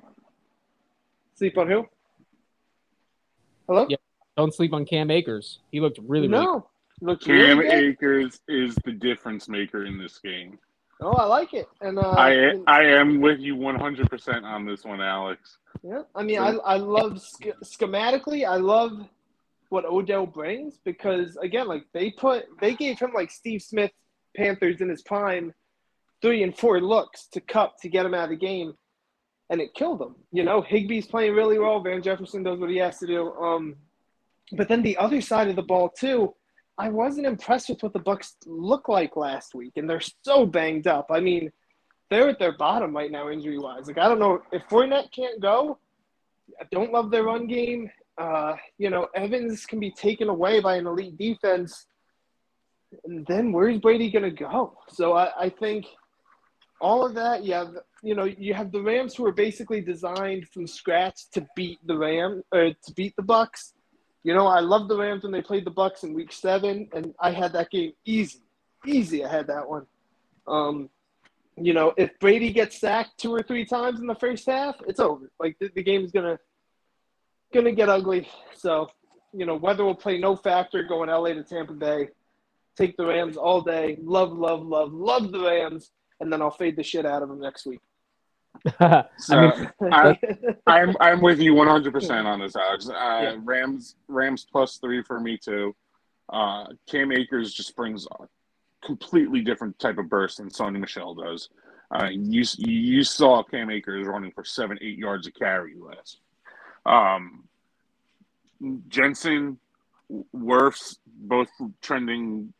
sleep. 1.35 1.57
on 1.57 1.69
who? 1.69 1.85
Hello. 3.67 3.85
Yeah. 3.89 3.97
Don't 4.35 4.53
sleep 4.53 4.73
on 4.73 4.85
Cam 4.85 5.11
Akers. 5.11 5.59
He 5.71 5.79
looked 5.79 5.99
really 6.01 6.27
no. 6.27 6.67
Looks 7.01 7.25
Cam 7.25 7.59
really 7.59 7.89
Akers 7.89 8.39
is 8.47 8.75
the 8.85 8.91
difference 8.91 9.47
maker 9.47 9.85
in 9.85 9.97
this 9.97 10.17
game. 10.19 10.57
Oh, 11.03 11.15
I 11.15 11.25
like 11.25 11.53
it, 11.53 11.67
and 11.81 11.99
uh, 11.99 12.11
I 12.11 12.53
I 12.65 12.83
am 12.83 13.19
with 13.19 13.39
you 13.39 13.55
100 13.55 14.09
percent 14.09 14.45
on 14.45 14.65
this 14.65 14.83
one, 14.83 15.01
Alex. 15.01 15.57
Yeah, 15.83 16.03
I 16.15 16.23
mean, 16.23 16.39
I 16.39 16.51
I 16.51 16.77
love 16.77 17.21
sch- 17.21 17.47
schematically. 17.63 18.47
I 18.47 18.55
love 18.55 19.05
what 19.69 19.85
Odell 19.85 20.25
brings 20.25 20.77
because 20.85 21.35
again, 21.37 21.67
like 21.67 21.83
they 21.93 22.11
put 22.11 22.45
they 22.61 22.73
gave 22.75 22.99
him 22.99 23.11
like 23.13 23.31
Steve 23.31 23.61
Smith 23.61 23.91
Panthers 24.37 24.81
in 24.81 24.89
his 24.89 25.01
prime 25.01 25.53
three 26.21 26.41
and 26.41 26.57
four 26.57 26.79
looks 26.79 27.27
to 27.33 27.41
Kupp 27.41 27.81
to 27.81 27.89
get 27.89 28.05
him 28.05 28.13
out 28.13 28.25
of 28.25 28.29
the 28.29 28.35
game, 28.37 28.73
and 29.49 29.59
it 29.59 29.73
killed 29.73 30.01
him. 30.01 30.15
You 30.31 30.43
know, 30.43 30.61
Higbee's 30.61 31.05
playing 31.05 31.33
really 31.33 31.59
well. 31.59 31.81
Van 31.81 32.01
Jefferson 32.01 32.43
does 32.43 32.59
what 32.59 32.69
he 32.69 32.77
has 32.77 32.97
to 32.99 33.07
do. 33.07 33.33
Um, 33.33 33.75
but 34.53 34.69
then 34.69 34.81
the 34.83 34.97
other 34.97 35.19
side 35.19 35.49
of 35.49 35.57
the 35.57 35.61
ball 35.63 35.89
too, 35.89 36.33
I 36.77 36.89
wasn't 36.89 37.27
impressed 37.27 37.69
with 37.69 37.83
what 37.83 37.93
the 37.93 37.99
Bucs 37.99 38.33
look 38.45 38.89
like 38.89 39.15
last 39.15 39.53
week, 39.53 39.73
and 39.75 39.89
they're 39.89 40.01
so 40.23 40.45
banged 40.45 40.87
up. 40.87 41.07
I 41.11 41.19
mean, 41.19 41.51
they're 42.09 42.29
at 42.29 42.39
their 42.39 42.57
bottom 42.57 42.95
right 42.95 43.11
now, 43.11 43.29
injury 43.29 43.59
wise. 43.59 43.87
Like 43.87 43.97
I 43.97 44.07
don't 44.07 44.19
know 44.19 44.41
if 44.51 44.63
Fournette 44.67 45.11
can't 45.11 45.41
go. 45.41 45.77
I 46.59 46.65
don't 46.71 46.91
love 46.91 47.11
their 47.11 47.23
run 47.23 47.47
game. 47.47 47.89
Uh, 48.17 48.55
you 48.77 48.89
know, 48.89 49.07
Evans 49.15 49.65
can 49.65 49.79
be 49.79 49.91
taken 49.91 50.29
away 50.29 50.59
by 50.59 50.75
an 50.75 50.87
elite 50.87 51.17
defense. 51.17 51.87
And 53.05 53.25
then 53.25 53.51
where's 53.51 53.79
Brady 53.79 54.11
going 54.11 54.23
to 54.23 54.31
go? 54.31 54.77
So 54.89 55.13
I, 55.13 55.45
I 55.45 55.49
think 55.49 55.85
all 56.79 57.05
of 57.05 57.15
that, 57.15 57.43
you 57.43 57.53
have, 57.53 57.75
you 58.03 58.13
know, 58.13 58.25
you 58.25 58.53
have 58.53 58.71
the 58.71 58.81
Rams 58.81 59.15
who 59.15 59.25
are 59.25 59.31
basically 59.31 59.81
designed 59.81 60.47
from 60.49 60.67
scratch 60.67 61.21
to 61.33 61.47
beat 61.55 61.79
the 61.87 61.97
Ram 61.97 62.43
or 62.51 62.69
to 62.69 62.93
beat 62.93 63.15
the 63.15 63.23
Bucs. 63.23 63.73
You 64.23 64.33
know, 64.33 64.47
I 64.47 64.61
love 64.61 64.87
the 64.87 64.97
Rams 64.97 65.23
when 65.23 65.31
they 65.31 65.41
played 65.41 65.65
the 65.65 65.71
Bucs 65.71 66.03
in 66.03 66.13
Week 66.13 66.31
Seven, 66.31 66.87
and 66.93 67.13
I 67.19 67.31
had 67.31 67.53
that 67.53 67.69
game 67.69 67.93
easy, 68.05 68.39
easy. 68.85 69.25
I 69.25 69.29
had 69.29 69.47
that 69.47 69.67
one. 69.67 69.85
Um, 70.47 70.89
you 71.57 71.73
know, 71.73 71.93
if 71.97 72.17
Brady 72.19 72.51
gets 72.51 72.79
sacked 72.79 73.17
two 73.17 73.33
or 73.33 73.43
three 73.43 73.65
times 73.65 73.99
in 73.99 74.07
the 74.07 74.15
first 74.15 74.45
half, 74.45 74.75
it's 74.87 74.99
over. 74.99 75.29
Like 75.39 75.57
the, 75.59 75.69
the 75.75 75.83
game's 75.83 76.11
gonna 76.11 76.39
gonna 77.53 77.73
get 77.73 77.89
ugly. 77.89 78.27
So, 78.55 78.89
you 79.33 79.45
know, 79.45 79.55
weather 79.55 79.83
will 79.83 79.93
play 79.95 80.17
no 80.17 80.35
factor 80.35 80.83
going 80.83 81.09
LA 81.09 81.33
to 81.33 81.43
Tampa 81.43 81.73
Bay. 81.73 82.09
Take 82.75 82.97
the 82.97 83.05
Rams 83.05 83.37
all 83.37 83.61
day. 83.61 83.99
Love, 84.01 84.31
love, 84.31 84.65
love, 84.65 84.93
love 84.93 85.31
the 85.31 85.41
Rams, 85.41 85.91
and 86.19 86.31
then 86.31 86.41
I'll 86.41 86.49
fade 86.49 86.75
the 86.75 86.83
shit 86.83 87.05
out 87.05 87.21
of 87.21 87.29
them 87.29 87.39
next 87.39 87.65
week. 87.67 87.81
So, 89.17 89.35
I 89.39 89.57
mean, 89.81 89.93
I, 89.93 90.17
I'm 90.67 90.95
I'm 90.99 91.21
with 91.21 91.39
you 91.39 91.53
100 91.53 91.91
percent 91.91 92.27
on 92.27 92.39
this, 92.39 92.55
Alex. 92.55 92.87
Uh, 92.87 92.93
yeah. 92.93 93.35
Rams 93.43 93.95
Rams 94.07 94.45
plus 94.49 94.77
three 94.77 95.03
for 95.03 95.19
me 95.19 95.37
too. 95.37 95.75
Uh, 96.29 96.65
Cam 96.89 97.11
Akers 97.11 97.53
just 97.53 97.75
brings 97.75 98.07
a 98.19 98.27
completely 98.85 99.41
different 99.41 99.77
type 99.79 99.97
of 99.97 100.09
burst 100.09 100.37
than 100.37 100.49
Sony 100.49 100.79
Michel 100.79 101.13
does. 101.13 101.49
Uh, 101.91 102.07
you 102.09 102.43
you 102.57 103.03
saw 103.03 103.43
Cam 103.43 103.69
Akers 103.69 104.07
running 104.07 104.31
for 104.31 104.43
seven 104.43 104.77
eight 104.81 104.97
yards 104.97 105.27
a 105.27 105.31
carry 105.31 105.75
last 105.75 106.19
um, 106.85 107.43
Jensen, 108.87 109.57
Wirfs, 110.35 110.97
both 111.05 111.49
trending 111.81 112.53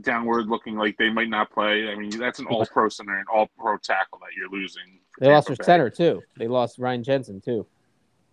downward, 0.00 0.48
looking 0.48 0.76
like 0.76 0.96
they 0.96 1.10
might 1.10 1.28
not 1.28 1.50
play. 1.50 1.88
I 1.88 1.96
mean, 1.96 2.10
that's 2.10 2.38
an 2.38 2.46
all 2.46 2.66
pro 2.66 2.88
center 2.88 3.18
and 3.18 3.28
all 3.28 3.48
pro 3.58 3.76
tackle 3.78 4.18
that 4.20 4.34
you're 4.36 4.50
losing. 4.50 4.98
They 5.18 5.28
lost 5.28 5.48
their 5.48 5.56
center 5.62 5.90
too. 5.90 6.22
They 6.36 6.48
lost 6.48 6.78
Ryan 6.78 7.02
Jensen 7.02 7.40
too. 7.40 7.66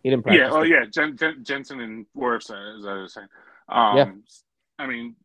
He 0.03 0.09
didn't 0.09 0.23
practice. 0.23 0.49
Yeah, 0.51 0.57
oh 0.57 0.63
yeah, 0.63 0.85
Jen, 0.85 1.17
Jen, 1.17 1.43
Jensen 1.43 1.79
and 1.81 2.05
Wirfs, 2.15 2.51
as 2.51 2.85
I 2.85 2.93
was 2.93 3.13
saying. 3.13 3.27
Um, 3.69 3.97
yeah. 3.97 4.11
I 4.77 4.87
mean, 4.87 5.15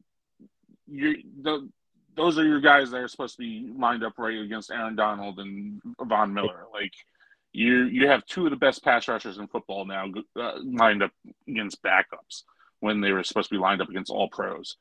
you 0.87 1.23
the 1.43 1.69
those 2.17 2.39
are 2.39 2.45
your 2.45 2.61
guys 2.61 2.91
that 2.91 2.99
are 2.99 3.09
supposed 3.09 3.37
to 3.37 3.39
be 3.39 3.73
lined 3.79 4.05
up 4.05 4.19
right 4.19 4.39
against 4.39 4.71
Aaron 4.71 4.97
Donald 4.97 5.39
and 5.39 5.81
Von 6.03 6.33
Miller. 6.33 6.65
Like 6.73 6.93
you 7.53 7.85
you 7.85 8.09
have 8.09 8.25
two 8.27 8.45
of 8.45 8.51
the 8.51 8.57
best 8.57 8.85
pass 8.85 9.09
rushers 9.09 9.39
in 9.39 9.47
football 9.49 9.85
now 9.85 10.07
uh, 10.39 10.53
lined 10.63 11.03
up 11.03 11.13
against 11.49 11.83
backups 11.83 12.45
when 12.81 13.01
they 13.01 13.13
were 13.13 13.23
supposed 13.23 13.49
to 13.49 13.55
be 13.55 13.61
lined 13.61 13.83
up 13.83 13.89
against 13.89 14.11
all 14.11 14.29
pros. 14.29 14.77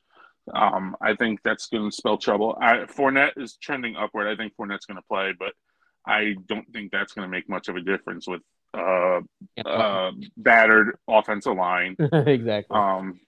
Um, 0.53 0.95
I 1.01 1.15
think 1.15 1.41
that's 1.43 1.67
going 1.67 1.89
to 1.89 1.95
spell 1.95 2.17
trouble. 2.17 2.57
I, 2.61 2.79
Fournette 2.85 3.37
is 3.37 3.55
trending 3.55 3.95
upward. 3.95 4.27
I 4.27 4.35
think 4.35 4.53
Fournette's 4.55 4.85
going 4.85 4.97
to 4.97 5.07
play, 5.07 5.33
but 5.37 5.53
I 6.05 6.35
don't 6.47 6.71
think 6.73 6.91
that's 6.91 7.13
going 7.13 7.27
to 7.27 7.31
make 7.31 7.49
much 7.49 7.67
of 7.67 7.75
a 7.75 7.81
difference 7.81 8.27
with 8.27 8.41
uh, 8.73 9.21
uh, 9.65 10.11
battered 10.37 10.97
offensive 11.07 11.55
line. 11.55 11.95
exactly. 12.13 12.75
Um, 12.75 13.19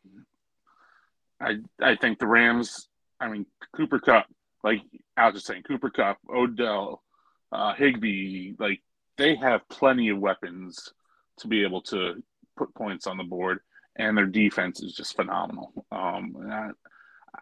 I 1.39 1.57
I 1.81 1.95
think 1.95 2.19
the 2.19 2.27
Rams. 2.27 2.87
I 3.19 3.29
mean 3.29 3.45
Cooper 3.75 3.99
Kupp, 3.99 4.25
like 4.63 4.81
I 5.15 5.27
was 5.27 5.35
just 5.35 5.47
saying, 5.47 5.63
Cooper 5.63 5.91
Kupp, 5.91 6.17
Odell, 6.27 7.03
uh, 7.51 7.73
Higbee, 7.75 8.53
like 8.57 8.81
they 9.17 9.35
have 9.35 9.67
plenty 9.69 10.09
of 10.09 10.19
weapons 10.19 10.91
to 11.37 11.47
be 11.47 11.63
able 11.63 11.81
to 11.83 12.23
put 12.57 12.73
points 12.73 13.05
on 13.05 13.17
the 13.17 13.23
board, 13.23 13.59
and 13.95 14.17
their 14.17 14.25
defense 14.25 14.81
is 14.81 14.93
just 14.93 15.15
phenomenal. 15.15 15.85
Um, 15.91 16.35
I, 16.49 16.69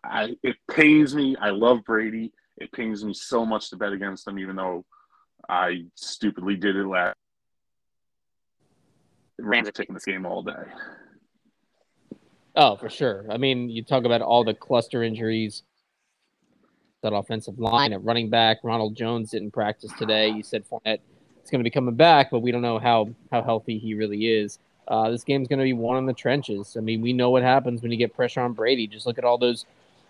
I, 0.03 0.35
it 0.43 0.55
pains 0.69 1.15
me. 1.15 1.35
I 1.39 1.49
love 1.49 1.83
Brady. 1.85 2.31
It 2.57 2.71
pains 2.71 3.03
me 3.03 3.13
so 3.13 3.45
much 3.45 3.69
to 3.69 3.77
bet 3.77 3.93
against 3.93 4.25
them, 4.25 4.37
even 4.39 4.55
though 4.55 4.85
I 5.47 5.85
stupidly 5.95 6.55
did 6.55 6.75
it 6.75 6.85
last. 6.85 7.15
Rams 9.39 9.69
are 9.69 9.71
taking 9.71 9.95
this 9.95 10.05
game 10.05 10.25
all 10.25 10.43
day. 10.43 10.51
Oh, 12.55 12.75
for 12.75 12.89
sure. 12.89 13.25
I 13.29 13.37
mean, 13.37 13.69
you 13.69 13.83
talk 13.83 14.03
about 14.03 14.21
all 14.21 14.43
the 14.43 14.53
cluster 14.53 15.01
injuries, 15.01 15.63
that 17.01 17.13
offensive 17.13 17.57
line 17.57 17.93
at 17.93 18.03
running 18.03 18.29
back. 18.29 18.57
Ronald 18.63 18.95
Jones 18.95 19.31
didn't 19.31 19.51
practice 19.51 19.91
today. 19.97 20.29
You 20.29 20.43
said 20.43 20.65
Fournette 20.69 20.99
is 21.43 21.49
going 21.49 21.59
to 21.59 21.63
be 21.63 21.69
coming 21.69 21.95
back, 21.95 22.29
but 22.31 22.39
we 22.39 22.51
don't 22.51 22.61
know 22.61 22.79
how 22.79 23.09
how 23.31 23.41
healthy 23.41 23.77
he 23.77 23.93
really 23.93 24.27
is. 24.27 24.59
Uh, 24.87 25.09
this 25.09 25.23
game's 25.23 25.47
going 25.47 25.59
to 25.59 25.63
be 25.63 25.73
one 25.73 25.97
in 25.97 26.05
the 26.05 26.13
trenches. 26.13 26.75
I 26.75 26.81
mean, 26.81 27.01
we 27.01 27.13
know 27.13 27.29
what 27.29 27.43
happens 27.43 27.81
when 27.81 27.91
you 27.91 27.97
get 27.97 28.13
pressure 28.13 28.41
on 28.41 28.53
Brady. 28.53 28.87
Just 28.87 29.05
look 29.05 29.17
at 29.17 29.23
all 29.23 29.37
those 29.37 29.65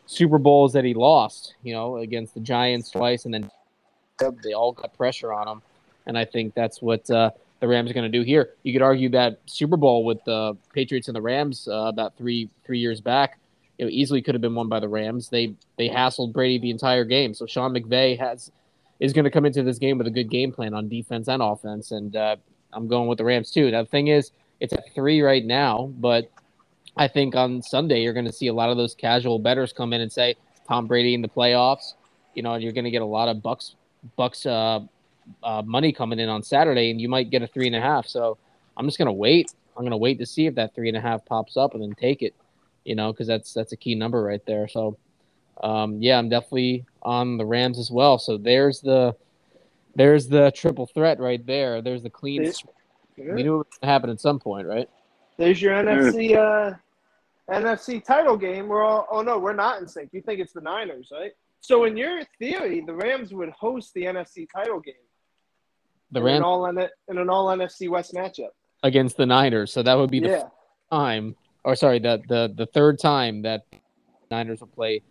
Super 0.10 0.40
Bowls 0.40 0.74
that 0.74 0.84
he 0.84 0.96
lost, 0.96 1.54
you 1.62 1.72
know, 1.72 1.98
against 1.98 2.34
the 2.34 2.40
Giants 2.40 2.90
twice, 2.90 3.26
and 3.26 3.34
then 3.34 3.52
they 4.44 4.54
all 4.54 4.72
got 4.72 4.98
pressure 4.98 5.32
on 5.32 5.48
him. 5.48 5.62
And 6.08 6.18
I 6.18 6.26
think 6.26 6.56
that's 6.56 6.82
what 6.82 7.08
uh, 7.12 7.30
the 7.60 7.68
Rams 7.68 7.92
are 7.92 7.94
going 7.94 8.12
to 8.12 8.18
do 8.18 8.24
here. 8.24 8.56
You 8.64 8.74
could 8.74 8.82
argue 8.82 9.10
that 9.10 9.38
Super 9.46 9.78
Bowl 9.78 10.04
with 10.04 10.18
the 10.26 10.58
Patriots 10.74 11.10
and 11.10 11.16
the 11.16 11.22
Rams 11.22 11.68
uh, 11.68 11.84
about 11.86 12.18
three 12.18 12.50
three 12.66 12.80
years 12.80 13.02
back, 13.02 13.38
it 13.78 13.88
easily 13.92 14.20
could 14.24 14.34
have 14.34 14.42
been 14.42 14.56
won 14.56 14.68
by 14.68 14.80
the 14.80 14.90
Rams. 14.90 15.30
They 15.30 15.54
they 15.78 15.88
hassled 15.88 16.34
Brady 16.34 16.58
the 16.58 16.72
entire 16.72 17.06
game. 17.06 17.36
So 17.36 17.46
Sean 17.46 17.72
McVay 17.72 18.18
has 18.18 18.52
is 19.00 19.14
going 19.14 19.26
to 19.26 19.32
come 19.32 19.46
into 19.46 19.62
this 19.62 19.78
game 19.78 20.00
with 20.00 20.08
a 20.08 20.12
good 20.12 20.32
game 20.32 20.52
plan 20.52 20.74
on 20.74 20.90
defense 20.90 21.28
and 21.28 21.44
offense. 21.44 21.92
And 21.92 22.16
uh, 22.16 22.38
I'm 22.74 22.88
going 22.88 23.08
with 23.08 23.20
the 23.20 23.26
Rams 23.26 23.52
too. 23.52 23.70
Now, 23.70 23.84
the 23.84 23.90
thing 23.90 24.08
is, 24.08 24.32
it's 24.60 24.74
at 24.74 24.92
three 24.96 25.22
right 25.22 25.46
now, 25.46 25.94
but 26.00 26.32
I 27.00 27.08
think 27.08 27.34
on 27.34 27.62
Sunday 27.62 28.02
you're 28.02 28.14
going 28.14 28.26
to 28.26 28.34
see 28.34 28.48
a 28.48 28.54
lot 28.54 28.70
of 28.70 28.76
those 28.76 28.94
casual 28.94 29.40
betters 29.40 29.72
come 29.72 29.94
in 29.94 30.02
and 30.02 30.12
say 30.12 30.36
Tom 30.68 30.86
Brady 30.86 31.14
in 31.14 31.22
the 31.22 31.30
playoffs. 31.30 31.94
You 32.36 32.44
know, 32.44 32.54
And 32.54 32.62
you're 32.62 32.74
going 32.74 32.84
to 32.84 32.92
get 32.92 33.02
a 33.02 33.06
lot 33.06 33.30
of 33.30 33.38
Bucs 33.38 33.76
Bucs 34.18 34.46
uh, 34.46 34.86
uh, 35.42 35.62
money 35.62 35.94
coming 35.94 36.20
in 36.20 36.28
on 36.28 36.44
Saturday, 36.44 36.92
and 36.92 37.00
you 37.00 37.08
might 37.08 37.30
get 37.30 37.42
a 37.42 37.48
three 37.48 37.68
and 37.68 37.76
a 37.76 37.82
half. 37.82 38.06
So 38.06 38.38
I'm 38.76 38.86
just 38.86 38.98
going 38.98 39.08
to 39.08 39.14
wait. 39.14 39.54
I'm 39.78 39.84
going 39.84 39.92
to 39.92 39.98
wait 39.98 40.20
to 40.20 40.26
see 40.26 40.46
if 40.46 40.56
that 40.56 40.76
three 40.76 40.90
and 40.90 40.98
a 40.98 41.02
half 41.02 41.26
pops 41.26 41.56
up 41.56 41.74
and 41.74 41.82
then 41.82 41.94
take 41.94 42.22
it. 42.22 42.36
You 42.84 42.96
know, 42.96 43.14
because 43.14 43.28
that's 43.28 43.54
that's 43.54 43.72
a 43.72 43.78
key 43.78 43.96
number 43.96 44.22
right 44.22 44.46
there. 44.46 44.68
So 44.68 44.98
um, 45.64 46.02
yeah, 46.02 46.18
I'm 46.18 46.28
definitely 46.28 46.86
on 47.02 47.38
the 47.38 47.46
Rams 47.46 47.80
as 47.80 47.90
well. 47.90 48.20
So 48.20 48.38
there's 48.38 48.82
the 48.82 49.16
there's 49.96 50.28
the 50.28 50.52
triple 50.52 50.88
threat 50.88 51.20
right 51.22 51.46
there. 51.46 51.82
There's 51.82 52.04
the 52.04 52.10
clean. 52.10 52.44
Yeah. 53.16 53.34
We 53.34 53.44
knew 53.44 53.56
it 53.56 53.58
was 53.58 53.68
going 53.68 53.82
to 53.82 53.88
happen 53.88 54.10
at 54.10 54.20
some 54.20 54.40
point, 54.40 54.68
right? 54.68 54.90
There's 55.38 55.62
your 55.62 55.74
NFC 55.74 56.36
uh, 56.38 56.76
NFC 57.50 58.04
title 58.04 58.38
game. 58.38 58.68
We're 58.68 58.84
all 58.84 59.08
oh 59.12 59.22
no, 59.22 59.38
we're 59.38 59.54
not 59.54 59.82
in 59.82 59.88
sync. 59.88 60.10
You 60.12 60.22
think 60.22 60.40
it's 60.40 60.54
the 60.54 60.62
Niners, 60.62 61.10
right? 61.12 61.32
So 61.62 61.86
in 61.86 61.98
your 61.98 62.22
theory, 62.38 62.82
the 62.86 62.94
Rams 62.94 63.34
would 63.34 63.50
host 63.50 63.94
the 63.94 64.04
NFC 64.04 64.48
title 64.54 64.80
game. 64.80 64.96
The 66.12 66.22
Rams 66.22 66.38
in 66.38 66.42
an 66.42 66.44
all 66.44 66.66
in 66.66 67.18
an 67.18 67.30
all 67.30 67.48
NFC 67.48 67.90
West 67.90 68.14
matchup 68.14 68.50
against 68.84 69.18
the 69.18 69.26
Niners. 69.26 69.72
So 69.72 69.84
that 69.84 69.96
would 69.96 70.12
be 70.12 70.20
the 70.20 70.30
yeah. 70.30 70.44
time, 70.92 71.36
or 71.64 71.76
sorry, 71.76 72.00
the 72.00 72.22
the 72.28 72.54
the 72.56 72.66
third 72.68 73.00
time 73.00 73.42
that 73.44 73.66
Niners 74.32 74.62
will 74.62 74.68
play 74.68 75.02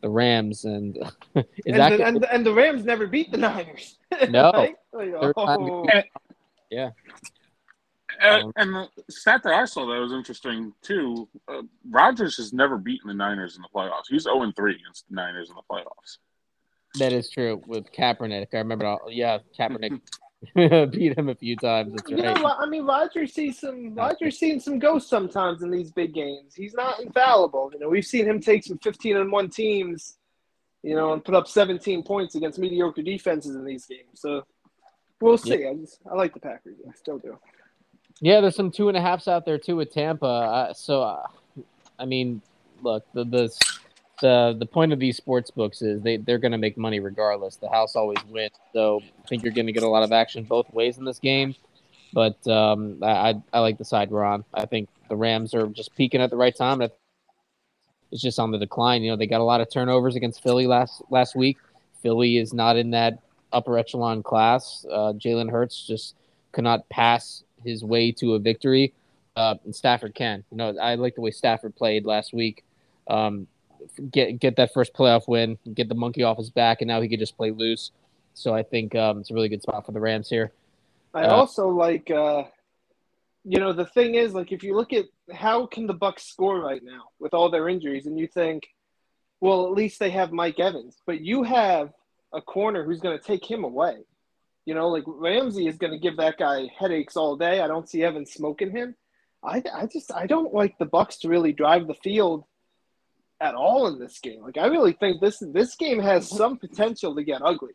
the 0.00 0.08
Rams 0.08 0.64
and 0.64 0.96
and, 1.34 1.44
the, 1.66 2.06
and, 2.06 2.24
and, 2.24 2.46
the 2.46 2.52
Rams 2.52 2.84
never 2.84 3.06
beat 3.06 3.30
the 3.30 3.38
Niners. 3.38 3.96
No, 4.30 4.50
like, 4.50 4.76
oh. 4.94 5.86
yeah. 6.70 6.90
Uh, 8.22 8.40
um, 8.44 8.52
and 8.56 8.74
the 8.74 8.88
stat 9.10 9.42
that 9.44 9.52
I 9.52 9.64
saw 9.64 9.86
that 9.86 10.00
was 10.00 10.12
interesting 10.12 10.72
too. 10.82 11.28
Uh, 11.46 11.62
Rodgers 11.88 12.36
has 12.36 12.52
never 12.52 12.76
beaten 12.78 13.08
the 13.08 13.14
Niners 13.14 13.56
in 13.56 13.62
the 13.62 13.68
playoffs. 13.74 14.04
He's 14.08 14.22
zero 14.22 14.42
oh 14.42 14.52
three 14.56 14.74
against 14.74 15.08
the 15.08 15.14
Niners 15.14 15.50
in 15.50 15.56
the 15.56 15.62
playoffs. 15.70 16.18
That 16.98 17.12
is 17.12 17.30
true 17.30 17.62
with 17.66 17.92
Kaepernick. 17.92 18.48
I 18.52 18.58
remember. 18.58 18.86
All, 18.86 19.08
yeah, 19.10 19.38
Kaepernick 19.58 20.00
beat 20.92 21.18
him 21.18 21.28
a 21.28 21.34
few 21.34 21.56
times. 21.56 21.92
That's 21.92 22.10
right. 22.10 22.18
You 22.18 22.42
know, 22.42 22.54
I 22.58 22.66
mean, 22.66 22.84
Rodgers 22.84 23.34
sees 23.34 23.60
some. 23.60 23.94
Rodgers 23.94 24.38
seen 24.38 24.60
some 24.60 24.78
ghosts 24.78 25.10
sometimes 25.10 25.62
in 25.62 25.70
these 25.70 25.90
big 25.90 26.14
games. 26.14 26.54
He's 26.54 26.74
not 26.74 27.00
infallible. 27.00 27.70
You 27.72 27.80
know, 27.80 27.88
we've 27.88 28.06
seen 28.06 28.26
him 28.26 28.40
take 28.40 28.64
some 28.64 28.78
fifteen 28.78 29.16
and 29.16 29.32
one 29.32 29.50
teams, 29.50 30.18
you 30.82 30.94
know, 30.94 31.12
and 31.12 31.24
put 31.24 31.34
up 31.34 31.48
seventeen 31.48 32.02
points 32.02 32.34
against 32.34 32.58
mediocre 32.58 33.02
defenses 33.02 33.54
in 33.54 33.64
these 33.64 33.86
games. 33.86 34.20
So 34.20 34.44
we'll 35.20 35.38
see. 35.38 35.66
I 35.66 35.74
just 35.74 35.98
I 36.10 36.14
like 36.14 36.34
the 36.34 36.40
Packers. 36.40 36.76
I 36.88 36.92
still 36.94 37.18
do. 37.18 37.38
Yeah, 38.20 38.40
there's 38.40 38.56
some 38.56 38.70
two 38.70 38.88
and 38.88 38.96
a 38.96 39.00
halfs 39.00 39.28
out 39.28 39.44
there 39.44 39.58
too 39.58 39.76
with 39.76 39.92
Tampa. 39.92 40.26
Uh, 40.26 40.72
so, 40.74 41.02
uh, 41.02 41.26
I 41.98 42.04
mean, 42.04 42.42
look, 42.82 43.04
the, 43.12 43.24
the 43.24 43.50
the 44.20 44.56
the 44.58 44.66
point 44.66 44.92
of 44.92 44.98
these 44.98 45.16
sports 45.16 45.50
books 45.50 45.82
is 45.82 46.02
they 46.02 46.16
they're 46.16 46.38
going 46.38 46.52
to 46.52 46.58
make 46.58 46.76
money 46.76 47.00
regardless. 47.00 47.56
The 47.56 47.68
house 47.68 47.94
always 47.94 48.18
wins, 48.28 48.52
so 48.72 49.00
I 49.24 49.28
think 49.28 49.42
you're 49.42 49.52
going 49.52 49.66
to 49.66 49.72
get 49.72 49.84
a 49.84 49.88
lot 49.88 50.02
of 50.02 50.12
action 50.12 50.44
both 50.44 50.72
ways 50.72 50.98
in 50.98 51.04
this 51.04 51.18
game. 51.18 51.54
But 52.12 52.44
um, 52.48 52.98
I 53.02 53.40
I 53.52 53.60
like 53.60 53.78
the 53.78 53.84
side 53.84 54.10
we're 54.10 54.24
on. 54.24 54.44
I 54.52 54.66
think 54.66 54.88
the 55.08 55.16
Rams 55.16 55.54
are 55.54 55.66
just 55.68 55.94
peaking 55.94 56.20
at 56.20 56.30
the 56.30 56.36
right 56.36 56.56
time. 56.56 56.82
It's 56.82 58.22
just 58.22 58.40
on 58.40 58.50
the 58.50 58.58
decline. 58.58 59.02
You 59.02 59.10
know, 59.10 59.16
they 59.16 59.26
got 59.26 59.40
a 59.40 59.44
lot 59.44 59.60
of 59.60 59.70
turnovers 59.70 60.16
against 60.16 60.42
Philly 60.42 60.66
last 60.66 61.02
last 61.10 61.36
week. 61.36 61.58
Philly 62.02 62.38
is 62.38 62.52
not 62.52 62.76
in 62.76 62.90
that 62.90 63.20
upper 63.52 63.78
echelon 63.78 64.22
class. 64.22 64.84
Uh, 64.90 65.12
Jalen 65.12 65.50
Hurts 65.50 65.86
just 65.86 66.14
cannot 66.52 66.88
pass 66.88 67.44
his 67.64 67.84
way 67.84 68.12
to 68.12 68.34
a 68.34 68.38
victory. 68.38 68.92
Uh, 69.36 69.54
and 69.64 69.74
Stafford 69.74 70.14
can. 70.14 70.44
You 70.50 70.56
know, 70.56 70.76
I 70.78 70.96
like 70.96 71.14
the 71.14 71.20
way 71.20 71.30
Stafford 71.30 71.76
played 71.76 72.04
last 72.04 72.32
week. 72.32 72.64
Um, 73.06 73.46
get 74.10 74.40
get 74.40 74.56
that 74.56 74.72
first 74.74 74.92
playoff 74.92 75.28
win, 75.28 75.58
get 75.74 75.88
the 75.88 75.94
monkey 75.94 76.24
off 76.24 76.38
his 76.38 76.50
back, 76.50 76.80
and 76.80 76.88
now 76.88 77.00
he 77.00 77.08
could 77.08 77.20
just 77.20 77.36
play 77.36 77.50
loose. 77.50 77.92
So 78.34 78.54
I 78.54 78.62
think 78.62 78.94
um, 78.94 79.20
it's 79.20 79.30
a 79.30 79.34
really 79.34 79.48
good 79.48 79.62
spot 79.62 79.86
for 79.86 79.92
the 79.92 80.00
Rams 80.00 80.28
here. 80.28 80.52
I 81.14 81.24
uh, 81.24 81.34
also 81.34 81.68
like, 81.68 82.10
uh, 82.10 82.44
you 83.44 83.58
know, 83.58 83.72
the 83.72 83.86
thing 83.86 84.14
is, 84.14 84.34
like, 84.34 84.52
if 84.52 84.62
you 84.62 84.76
look 84.76 84.92
at 84.92 85.06
how 85.32 85.66
can 85.66 85.86
the 85.86 85.94
Bucs 85.94 86.20
score 86.20 86.60
right 86.60 86.82
now 86.82 87.04
with 87.18 87.34
all 87.34 87.50
their 87.50 87.68
injuries, 87.68 88.06
and 88.06 88.18
you 88.18 88.26
think, 88.26 88.68
well, 89.40 89.66
at 89.66 89.72
least 89.72 89.98
they 89.98 90.10
have 90.10 90.32
Mike 90.32 90.60
Evans, 90.60 91.00
but 91.06 91.20
you 91.20 91.42
have 91.42 91.92
a 92.32 92.40
corner 92.40 92.84
who's 92.84 93.00
going 93.00 93.18
to 93.18 93.24
take 93.24 93.48
him 93.48 93.64
away. 93.64 93.96
You 94.68 94.74
know, 94.74 94.88
like 94.88 95.04
Ramsey 95.06 95.66
is 95.66 95.78
going 95.78 95.94
to 95.94 95.98
give 95.98 96.18
that 96.18 96.36
guy 96.36 96.68
headaches 96.78 97.16
all 97.16 97.36
day. 97.36 97.62
I 97.62 97.66
don't 97.66 97.88
see 97.88 98.04
Evans 98.04 98.34
smoking 98.34 98.70
him. 98.70 98.94
I, 99.42 99.62
I 99.74 99.86
just 99.86 100.12
I 100.12 100.26
don't 100.26 100.52
like 100.52 100.76
the 100.76 100.84
Bucs 100.84 101.20
to 101.20 101.28
really 101.30 101.54
drive 101.54 101.86
the 101.86 101.94
field 101.94 102.44
at 103.40 103.54
all 103.54 103.86
in 103.86 103.98
this 103.98 104.18
game. 104.18 104.42
Like 104.42 104.58
I 104.58 104.66
really 104.66 104.92
think 104.92 105.22
this 105.22 105.38
this 105.38 105.74
game 105.74 106.00
has 106.00 106.28
some 106.28 106.58
potential 106.58 107.14
to 107.14 107.24
get 107.24 107.40
ugly. 107.42 107.72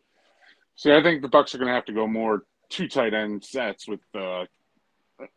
See, 0.76 0.92
I 0.92 1.02
think 1.02 1.22
the 1.22 1.28
Bucs 1.28 1.52
are 1.52 1.58
going 1.58 1.66
to 1.66 1.74
have 1.74 1.86
to 1.86 1.92
go 1.92 2.06
more 2.06 2.44
two 2.68 2.86
tight 2.86 3.12
end 3.12 3.42
sets 3.42 3.88
with 3.88 3.98
uh, 4.14 4.44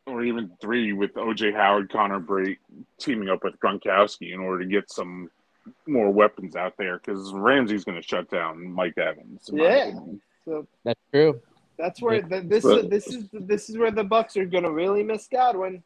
or 0.06 0.24
even 0.24 0.52
three 0.62 0.94
with 0.94 1.16
OJ 1.16 1.56
Howard, 1.56 1.92
Connor 1.92 2.20
Brate 2.20 2.58
teaming 3.00 3.30
up 3.30 3.44
with 3.44 3.60
Gronkowski 3.60 4.32
in 4.32 4.40
order 4.42 4.64
to 4.64 4.70
get 4.70 4.92
some 4.92 5.32
more 5.88 6.12
weapons 6.12 6.56
out 6.56 6.76
there 6.78 7.00
because 7.00 7.34
Ramsey's 7.34 7.84
going 7.84 8.00
to 8.00 8.08
shut 8.08 8.30
down 8.30 8.72
Mike 8.72 9.00
Evans. 9.00 9.50
Yeah, 9.52 9.94
so 10.46 10.68
that's 10.84 11.02
true. 11.12 11.42
That's 11.78 12.02
where 12.02 12.22
the, 12.22 12.42
this 12.42 12.64
but, 12.64 12.90
this 12.90 13.08
is 13.08 13.26
this 13.32 13.70
is 13.70 13.78
where 13.78 13.92
the 13.92 14.04
Bucs 14.04 14.36
are 14.36 14.46
going 14.46 14.64
to 14.64 14.72
really 14.72 15.04
miss 15.04 15.28
Godwin. 15.28 15.84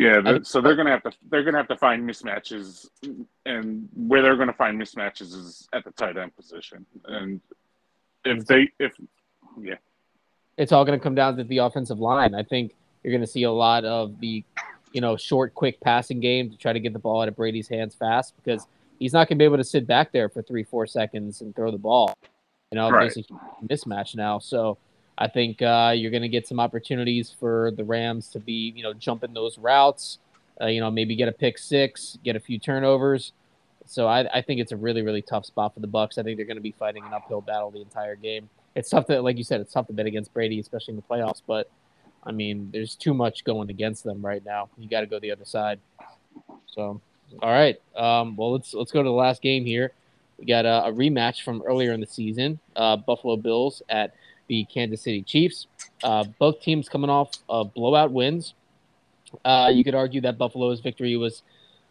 Yeah, 0.00 0.20
the, 0.22 0.40
so 0.42 0.62
they're 0.62 0.76
gonna 0.76 0.92
have 0.92 1.02
to 1.02 1.12
they're 1.28 1.44
gonna 1.44 1.58
have 1.58 1.68
to 1.68 1.76
find 1.76 2.08
mismatches, 2.08 2.88
and 3.44 3.86
where 3.94 4.22
they're 4.22 4.36
gonna 4.36 4.54
find 4.54 4.80
mismatches 4.80 5.34
is 5.34 5.68
at 5.74 5.84
the 5.84 5.90
tight 5.90 6.16
end 6.16 6.34
position. 6.34 6.86
And 7.04 7.42
if 8.24 8.46
they 8.46 8.70
if 8.78 8.94
yeah, 9.60 9.74
it's 10.56 10.72
all 10.72 10.86
gonna 10.86 10.98
come 10.98 11.14
down 11.14 11.36
to 11.36 11.44
the 11.44 11.58
offensive 11.58 12.00
line. 12.00 12.34
I 12.34 12.42
think 12.44 12.74
you're 13.02 13.12
gonna 13.12 13.26
see 13.26 13.42
a 13.42 13.52
lot 13.52 13.84
of 13.84 14.18
the 14.20 14.42
you 14.92 15.02
know 15.02 15.18
short, 15.18 15.54
quick 15.54 15.78
passing 15.82 16.18
game 16.18 16.50
to 16.50 16.56
try 16.56 16.72
to 16.72 16.80
get 16.80 16.94
the 16.94 16.98
ball 16.98 17.20
out 17.20 17.28
of 17.28 17.36
Brady's 17.36 17.68
hands 17.68 17.94
fast 17.94 18.34
because 18.42 18.66
he's 18.98 19.12
not 19.12 19.28
gonna 19.28 19.38
be 19.38 19.44
able 19.44 19.58
to 19.58 19.64
sit 19.64 19.86
back 19.86 20.12
there 20.12 20.30
for 20.30 20.40
three 20.40 20.64
four 20.64 20.86
seconds 20.86 21.42
and 21.42 21.54
throw 21.54 21.70
the 21.70 21.76
ball. 21.76 22.16
You 22.72 22.76
know, 22.76 22.90
right. 22.90 23.12
there's 23.14 23.26
a 23.28 23.66
mismatch 23.66 24.14
now, 24.14 24.38
so 24.38 24.78
I 25.20 25.28
think 25.28 25.60
uh, 25.60 25.92
you're 25.94 26.10
going 26.10 26.22
to 26.22 26.28
get 26.28 26.48
some 26.48 26.58
opportunities 26.58 27.34
for 27.38 27.72
the 27.76 27.84
Rams 27.84 28.28
to 28.28 28.40
be, 28.40 28.72
you 28.74 28.82
know, 28.82 28.94
jumping 28.94 29.34
those 29.34 29.58
routes. 29.58 30.18
Uh, 30.60 30.66
you 30.66 30.80
know, 30.80 30.90
maybe 30.90 31.14
get 31.14 31.28
a 31.28 31.32
pick 31.32 31.58
six, 31.58 32.18
get 32.24 32.36
a 32.36 32.40
few 32.40 32.58
turnovers. 32.58 33.32
So 33.86 34.06
I, 34.06 34.38
I 34.38 34.42
think 34.42 34.60
it's 34.60 34.72
a 34.72 34.76
really, 34.76 35.02
really 35.02 35.22
tough 35.22 35.44
spot 35.44 35.74
for 35.74 35.80
the 35.80 35.88
Bucs. 35.88 36.16
I 36.16 36.22
think 36.22 36.36
they're 36.36 36.46
going 36.46 36.56
to 36.56 36.62
be 36.62 36.72
fighting 36.72 37.04
an 37.04 37.12
uphill 37.12 37.40
battle 37.40 37.70
the 37.70 37.80
entire 37.80 38.16
game. 38.16 38.48
It's 38.74 38.88
tough 38.88 39.06
to, 39.06 39.20
like 39.20 39.36
you 39.36 39.44
said, 39.44 39.60
it's 39.60 39.72
tough 39.72 39.86
to 39.88 39.92
bet 39.92 40.06
against 40.06 40.32
Brady, 40.32 40.58
especially 40.58 40.92
in 40.92 40.96
the 40.96 41.02
playoffs. 41.02 41.42
But 41.46 41.70
I 42.24 42.32
mean, 42.32 42.70
there's 42.72 42.94
too 42.94 43.14
much 43.14 43.44
going 43.44 43.70
against 43.70 44.04
them 44.04 44.24
right 44.24 44.44
now. 44.44 44.68
You 44.78 44.88
got 44.88 45.00
to 45.00 45.06
go 45.06 45.18
the 45.18 45.32
other 45.32 45.44
side. 45.44 45.80
So, 46.66 47.00
all 47.42 47.50
right. 47.50 47.80
Um, 47.96 48.36
well, 48.36 48.52
let's 48.52 48.74
let's 48.74 48.92
go 48.92 49.02
to 49.02 49.08
the 49.08 49.14
last 49.14 49.42
game 49.42 49.64
here. 49.64 49.92
We 50.38 50.46
got 50.46 50.66
a, 50.66 50.86
a 50.86 50.92
rematch 50.92 51.42
from 51.42 51.62
earlier 51.66 51.92
in 51.92 52.00
the 52.00 52.06
season. 52.06 52.58
Uh, 52.76 52.96
Buffalo 52.96 53.36
Bills 53.36 53.82
at 53.88 54.14
the 54.50 54.64
Kansas 54.64 55.00
City 55.00 55.22
Chiefs. 55.22 55.68
Uh, 56.02 56.24
both 56.40 56.60
teams 56.60 56.88
coming 56.88 57.08
off 57.08 57.30
of 57.48 57.72
blowout 57.72 58.10
wins. 58.10 58.54
Uh, 59.44 59.70
you 59.72 59.84
could 59.84 59.94
argue 59.94 60.20
that 60.22 60.36
Buffalo's 60.38 60.80
victory 60.80 61.16
was 61.16 61.44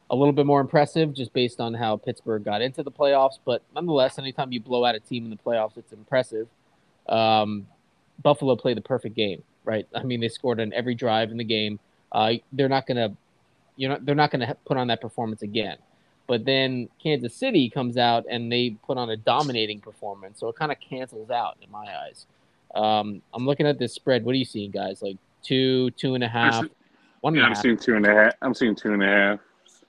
a 0.09 0.15
little 0.15 0.33
bit 0.33 0.45
more 0.45 0.59
impressive 0.59 1.13
just 1.13 1.31
based 1.31 1.61
on 1.61 1.73
how 1.73 1.95
Pittsburgh 1.95 2.43
got 2.43 2.61
into 2.61 2.83
the 2.83 2.91
playoffs. 2.91 3.39
But 3.45 3.61
nonetheless, 3.73 4.19
anytime 4.19 4.51
you 4.51 4.59
blow 4.59 4.83
out 4.83 4.93
a 4.93 4.99
team 4.99 5.23
in 5.23 5.29
the 5.29 5.37
playoffs, 5.37 5.77
it's 5.77 5.93
impressive. 5.93 6.49
Um, 7.07 7.65
Buffalo 8.21 8.57
played 8.57 8.75
the 8.75 8.81
perfect 8.81 9.15
game, 9.15 9.41
right? 9.63 9.87
I 9.95 10.03
mean, 10.03 10.19
they 10.19 10.27
scored 10.27 10.59
on 10.59 10.73
every 10.73 10.95
drive 10.95 11.31
in 11.31 11.37
the 11.37 11.45
game. 11.45 11.79
Uh, 12.11 12.33
they're 12.51 12.67
not 12.67 12.87
gonna, 12.87 13.15
you 13.77 13.87
know, 13.87 13.97
they're 14.01 14.15
not 14.15 14.31
gonna 14.31 14.57
put 14.65 14.75
on 14.75 14.87
that 14.87 14.99
performance 14.99 15.43
again. 15.43 15.77
But 16.27 16.43
then 16.43 16.89
Kansas 17.01 17.33
City 17.33 17.69
comes 17.69 17.95
out 17.95 18.25
and 18.29 18.51
they 18.51 18.75
put 18.85 18.97
on 18.97 19.09
a 19.09 19.15
dominating 19.15 19.79
performance, 19.79 20.39
so 20.39 20.49
it 20.49 20.57
kind 20.57 20.73
of 20.73 20.77
cancels 20.81 21.29
out 21.29 21.55
in 21.61 21.71
my 21.71 21.85
eyes. 22.05 22.25
Um, 22.75 23.21
I'm 23.33 23.45
looking 23.45 23.67
at 23.67 23.79
this 23.79 23.93
spread. 23.93 24.23
What 24.23 24.33
are 24.33 24.37
you 24.37 24.45
seeing, 24.45 24.71
guys? 24.71 25.01
Like 25.01 25.17
two, 25.43 25.91
two 25.91 26.15
and 26.15 26.23
a 26.23 26.27
half, 26.27 26.65
one 27.21 27.35
yeah, 27.35 27.43
I'm 27.43 27.55
seeing 27.55 27.77
two 27.77 27.95
and 27.95 28.05
a 28.05 28.13
half. 28.13 28.33
I'm 28.41 28.53
seeing 28.53 28.75
two 28.75 28.93
and 28.93 29.03
a 29.03 29.07
half. 29.07 29.39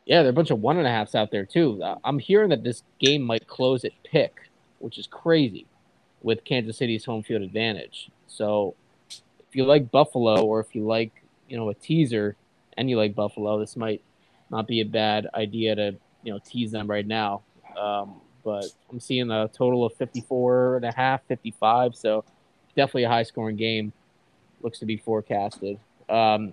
Yeah, 0.06 0.22
there 0.22 0.28
are 0.28 0.30
a 0.30 0.34
bunch 0.34 0.50
of 0.50 0.60
one 0.60 0.78
and 0.78 0.86
a 0.86 0.90
halfs 0.90 1.14
out 1.14 1.30
there 1.30 1.44
too. 1.44 1.82
Uh, 1.82 1.96
I'm 2.04 2.18
hearing 2.18 2.48
that 2.50 2.64
this 2.64 2.82
game 2.98 3.22
might 3.22 3.46
close 3.46 3.84
at 3.84 3.92
pick, 4.02 4.50
which 4.78 4.98
is 4.98 5.06
crazy, 5.06 5.66
with 6.22 6.44
Kansas 6.44 6.78
City's 6.78 7.04
home 7.04 7.22
field 7.22 7.42
advantage. 7.42 8.10
So, 8.26 8.74
if 9.08 9.54
you 9.54 9.64
like 9.64 9.90
Buffalo, 9.90 10.44
or 10.44 10.60
if 10.60 10.74
you 10.74 10.86
like, 10.86 11.12
you 11.48 11.56
know, 11.56 11.68
a 11.68 11.74
teaser, 11.74 12.36
and 12.76 12.88
you 12.88 12.96
like 12.96 13.14
Buffalo, 13.14 13.58
this 13.60 13.76
might 13.76 14.02
not 14.50 14.66
be 14.66 14.80
a 14.80 14.84
bad 14.84 15.28
idea 15.34 15.74
to, 15.74 15.94
you 16.24 16.32
know, 16.32 16.40
tease 16.44 16.72
them 16.72 16.88
right 16.88 17.06
now. 17.06 17.42
Um, 17.78 18.20
but 18.44 18.64
I'm 18.90 19.00
seeing 19.00 19.30
a 19.30 19.48
total 19.48 19.84
of 19.84 19.94
54 19.94 20.76
and 20.76 20.84
a 20.86 20.92
half, 20.92 21.22
55. 21.28 21.94
So 21.94 22.24
definitely 22.74 23.04
a 23.04 23.08
high 23.08 23.22
scoring 23.22 23.56
game. 23.56 23.92
Looks 24.62 24.78
to 24.80 24.86
be 24.86 24.96
forecasted. 24.96 25.78
Um, 26.08 26.52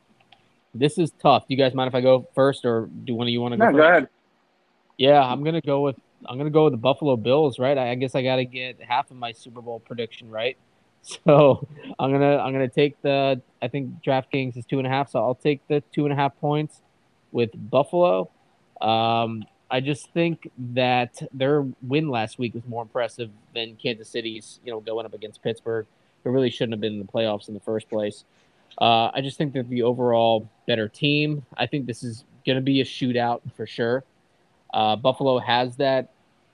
this 0.74 0.98
is 0.98 1.12
tough. 1.22 1.48
Do 1.48 1.54
you 1.54 1.58
guys 1.58 1.74
mind 1.74 1.88
if 1.88 1.96
I 1.96 2.02
go 2.02 2.28
first, 2.36 2.66
or 2.66 2.90
do 3.06 3.16
one 3.16 3.28
of 3.28 3.32
you 3.32 3.42
want 3.42 3.54
to 3.54 3.58
go? 3.58 3.66
No, 3.66 3.72
first? 3.72 3.78
go 3.78 3.88
ahead. 3.88 4.10
Yeah, 4.98 5.22
I'm 5.22 5.44
gonna 5.44 5.62
go 5.62 5.82
with 5.82 5.98
I'm 6.26 6.38
gonna 6.38 6.50
go 6.50 6.66
with 6.66 6.74
the 6.74 6.78
Buffalo 6.78 7.16
Bills. 7.16 7.60
Right. 7.60 7.78
I, 7.78 7.92
I 7.92 7.96
guess 7.96 8.16
I 8.16 8.24
got 8.24 8.38
to 8.38 8.46
get 8.46 8.82
half 8.82 9.12
of 9.12 9.18
my 9.18 9.32
Super 9.32 9.62
Bowl 9.62 9.80
prediction 9.80 10.30
right. 10.30 10.58
So 11.24 11.66
I'm 12.00 12.12
gonna 12.12 12.38
I'm 12.38 12.52
gonna 12.52 12.68
take 12.68 13.02
the 13.02 13.42
I 13.62 13.70
think 13.70 14.04
DraftKings 14.04 14.58
is 14.58 14.66
two 14.66 14.78
and 14.78 14.86
a 14.86 14.90
half, 14.90 15.12
so 15.12 15.20
I'll 15.20 15.36
take 15.36 15.66
the 15.70 15.82
two 15.94 16.04
and 16.04 16.12
a 16.12 16.16
half 16.18 16.38
points 16.42 16.82
with 17.32 17.52
Buffalo. 17.54 18.30
Um, 18.82 19.46
I 19.72 19.80
just 19.80 20.12
think 20.12 20.52
that 20.74 21.22
their 21.32 21.66
win 21.82 22.10
last 22.10 22.40
week 22.40 22.56
was 22.56 22.64
more 22.68 22.82
impressive 22.82 23.30
than 23.54 23.78
Kansas 23.78 24.10
City's. 24.10 24.60
You 24.66 24.74
know, 24.74 24.80
going 24.82 25.06
up 25.06 25.14
against 25.14 25.42
Pittsburgh 25.42 25.86
who 26.24 26.32
really 26.32 26.50
shouldn't 26.50 26.74
have 26.74 26.82
been 26.82 26.94
in 26.94 27.00
the 27.00 27.06
playoffs 27.06 27.48
in 27.48 27.54
the 27.54 27.60
first 27.60 27.90
place. 27.90 28.24
Uh, 28.80 29.10
I 29.14 29.22
just 29.22 29.38
think 29.38 29.54
that 29.54 29.70
the 29.70 29.84
overall 29.84 30.50
better 30.68 30.88
team. 30.88 31.46
I 31.56 31.66
think 31.66 31.86
this 31.86 32.04
is 32.04 32.26
going 32.46 32.58
to 32.58 32.62
be 32.62 32.82
a 32.82 32.86
shootout 32.86 33.42
for 33.56 33.66
sure. 33.66 34.04
Uh, 34.74 34.96
Buffalo 34.96 35.40
has 35.40 35.76
that 35.78 36.10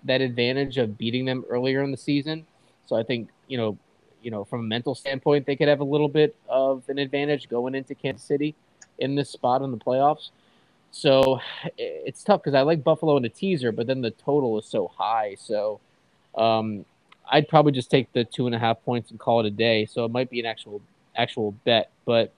that 0.05 0.22
advantage 0.22 0.78
of 0.78 0.97
beating 0.97 1.26
them 1.26 1.45
earlier 1.49 1.82
in 1.82 1.91
the 1.91 1.97
season, 1.97 2.45
so 2.86 2.95
I 2.95 3.03
think 3.03 3.30
you 3.47 3.57
know, 3.57 3.78
you 4.22 4.32
know, 4.32 4.43
from 4.43 4.61
a 4.61 4.64
mental 4.64 4.95
standpoint, 4.95 5.45
they 5.45 5.55
could 5.55 5.68
have 5.68 5.80
a 5.80 5.86
little 5.86 6.09
bit 6.09 6.36
of 6.47 6.84
an 6.89 6.97
advantage 6.97 7.49
going 7.49 7.76
into 7.76 7.95
Kansas 7.95 8.26
City 8.26 8.55
in 8.99 9.16
this 9.16 9.30
spot 9.30 9.61
in 9.61 9.72
the 9.72 9.78
playoffs. 9.78 10.30
So 10.91 11.39
it's 11.78 12.24
tough 12.24 12.43
because 12.43 12.53
I 12.53 12.61
like 12.61 12.84
Buffalo 12.84 13.18
in 13.18 13.26
a 13.26 13.30
teaser, 13.30 13.72
but 13.72 13.88
then 13.88 14.01
the 14.01 14.11
total 14.11 14.59
is 14.59 14.66
so 14.66 14.91
high. 14.95 15.36
So 15.39 15.80
um, 16.36 16.86
I'd 17.30 17.47
probably 17.47 17.71
just 17.71 17.89
take 17.89 18.11
the 18.13 18.24
two 18.24 18.45
and 18.45 18.55
a 18.55 18.59
half 18.59 18.84
points 18.84 19.11
and 19.11 19.19
call 19.19 19.39
it 19.39 19.45
a 19.45 19.51
day. 19.51 19.86
So 19.86 20.05
it 20.05 20.11
might 20.11 20.30
be 20.30 20.39
an 20.39 20.45
actual 20.45 20.82
actual 21.15 21.51
bet, 21.63 21.91
but 22.05 22.34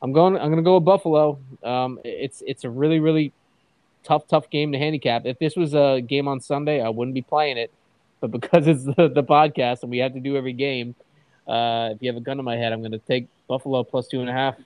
I'm 0.00 0.12
going. 0.12 0.36
I'm 0.36 0.46
going 0.46 0.56
to 0.56 0.62
go 0.62 0.74
with 0.74 0.84
Buffalo. 0.84 1.38
Um, 1.62 2.00
it's 2.04 2.42
it's 2.46 2.64
a 2.64 2.70
really 2.70 3.00
really 3.00 3.32
tough 4.04 4.26
tough 4.26 4.50
game 4.50 4.72
to 4.72 4.78
handicap. 4.78 5.26
If 5.26 5.38
this 5.38 5.56
was 5.56 5.74
a 5.74 6.00
game 6.00 6.28
on 6.28 6.40
Sunday, 6.40 6.80
I 6.80 6.88
wouldn't 6.88 7.14
be 7.14 7.22
playing 7.22 7.56
it, 7.56 7.70
but 8.20 8.30
because 8.30 8.66
it's 8.66 8.84
the, 8.84 9.08
the 9.08 9.22
podcast 9.22 9.82
and 9.82 9.90
we 9.90 9.98
have 9.98 10.14
to 10.14 10.20
do 10.20 10.36
every 10.36 10.52
game, 10.52 10.94
uh, 11.46 11.90
if 11.92 12.02
you 12.02 12.08
have 12.08 12.16
a 12.16 12.20
gun 12.20 12.36
to 12.38 12.42
my 12.42 12.56
head, 12.56 12.72
I'm 12.72 12.80
going 12.80 12.92
to 12.92 12.98
take 12.98 13.28
Buffalo 13.48 13.84
plus 13.84 14.08
two 14.08 14.20
and 14.20 14.28
a 14.28 14.32
half. 14.32 14.56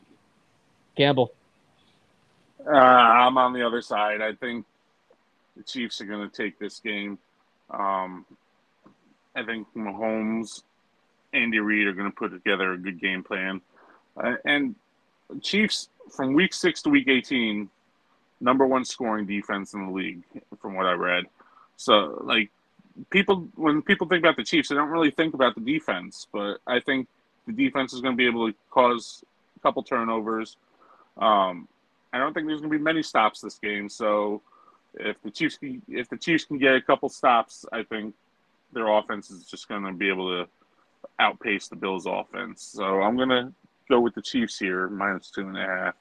Campbell. 0.97 1.33
Uh, 2.67 2.71
I'm 2.71 3.37
on 3.37 3.53
the 3.53 3.65
other 3.65 3.83
side. 3.83 4.23
I 4.23 4.33
think 4.33 4.65
the 5.57 5.63
Chiefs 5.63 6.01
are 6.01 6.07
going 6.07 6.29
to 6.29 6.35
take 6.35 6.59
this 6.59 6.81
game. 6.81 7.19
Um, 7.71 8.25
I 9.37 9.45
think 9.45 9.67
Mahomes, 9.77 10.63
Andy 11.33 11.61
Reid 11.61 11.87
are 11.87 11.93
going 11.93 12.11
to 12.11 12.17
put 12.17 12.33
together 12.33 12.73
a 12.73 12.79
good 12.79 13.01
game 13.01 13.23
plan. 13.23 13.61
Uh, 14.17 14.37
and 14.45 14.75
Chiefs, 15.43 15.91
from 16.11 16.33
week 16.33 16.55
six 16.55 16.83
to 16.83 16.91
week 16.91 17.07
18, 17.07 17.69
number 18.41 18.67
one 18.67 18.85
scoring 18.85 19.27
defense 19.27 19.75
in 19.75 19.87
the 19.87 19.93
league, 19.93 20.23
from 20.61 20.75
what 20.75 20.87
I 20.87 20.93
read. 20.93 21.25
So 21.77 22.23
like 22.25 22.51
people 23.11 23.49
when 23.57 23.83
people 23.83 24.07
think 24.07 24.21
about 24.23 24.37
the 24.37 24.45
Chiefs, 24.45 24.71
they 24.71 24.75
don't 24.75 24.89
really 24.89 25.11
think 25.11 25.35
about 25.35 25.55
the 25.55 25.61
defense, 25.61 26.27
but 26.33 26.59
I 26.67 26.81
think 26.81 27.07
the 27.47 27.53
defense 27.53 27.93
is 27.93 28.01
going 28.01 28.15
to 28.15 28.17
be 28.17 28.27
able 28.27 28.51
to 28.51 28.57
cause 28.71 29.23
a 29.57 29.61
couple 29.61 29.83
turnovers. 29.83 30.57
Um, 31.19 31.69
I 32.13 32.19
don't 32.19 32.33
think 32.33 32.47
there's 32.47 32.61
going 32.61 32.73
to 32.73 32.79
be 32.79 32.83
many 32.83 33.03
stops 33.03 33.41
this 33.43 33.59
game, 33.59 33.91
so 33.91 34.41
if 34.95 35.21
the 35.23 35.31
Chiefs 35.31 35.59
can, 35.59 35.83
if 35.89 36.09
the 36.09 36.17
Chiefs 36.17 36.45
can 36.45 36.59
get 36.59 36.75
a 36.75 36.81
couple 36.81 37.11
stops, 37.11 37.67
I 37.71 37.83
think 37.83 38.15
their 38.73 38.89
offense 38.89 39.31
is 39.31 39.47
just 39.47 39.69
going 39.69 39.85
to 39.85 39.93
be 39.93 40.09
able 40.09 40.29
to 40.31 40.49
outpace 41.19 41.69
the 41.69 41.77
Bills' 41.77 42.07
offense. 42.07 42.63
So 42.63 43.03
I'm 43.03 43.17
going 43.17 43.29
to 43.29 43.53
go 43.89 44.01
with 44.01 44.15
the 44.15 44.23
Chiefs 44.23 44.59
here, 44.59 44.89
minus 44.89 45.31
two 45.31 45.43
and 45.43 45.57
a 45.57 45.67
half. 45.67 45.95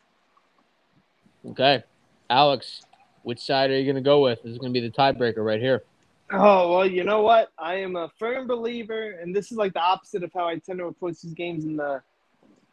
Okay, 1.51 1.84
Alex, 2.30 2.82
which 3.24 3.39
side 3.39 3.70
are 3.70 3.78
you 3.78 3.84
going 3.84 3.95
to 3.95 4.01
go 4.01 4.22
with? 4.22 4.41
This 4.43 4.53
is 4.53 4.57
going 4.57 4.74
to 4.74 4.80
be 4.80 4.86
the 4.86 4.93
tiebreaker 4.93 5.45
right 5.45 5.61
here. 5.61 5.84
Oh 6.32 6.72
well, 6.72 6.89
you 6.89 7.03
know 7.03 7.22
what? 7.22 7.51
I 7.57 7.76
am 7.76 7.95
a 7.95 8.09
firm 8.18 8.47
believer, 8.47 9.11
and 9.22 9.36
this 9.36 9.51
is 9.51 9.57
like 9.57 9.74
the 9.74 9.82
opposite 9.82 10.24
of 10.24 10.32
how 10.34 10.47
I 10.47 10.57
tend 10.57 10.80
to 10.80 10.86
approach 10.86 11.22
these 11.22 11.36
games 11.36 11.66
in 11.66 11.76
the 11.78 12.01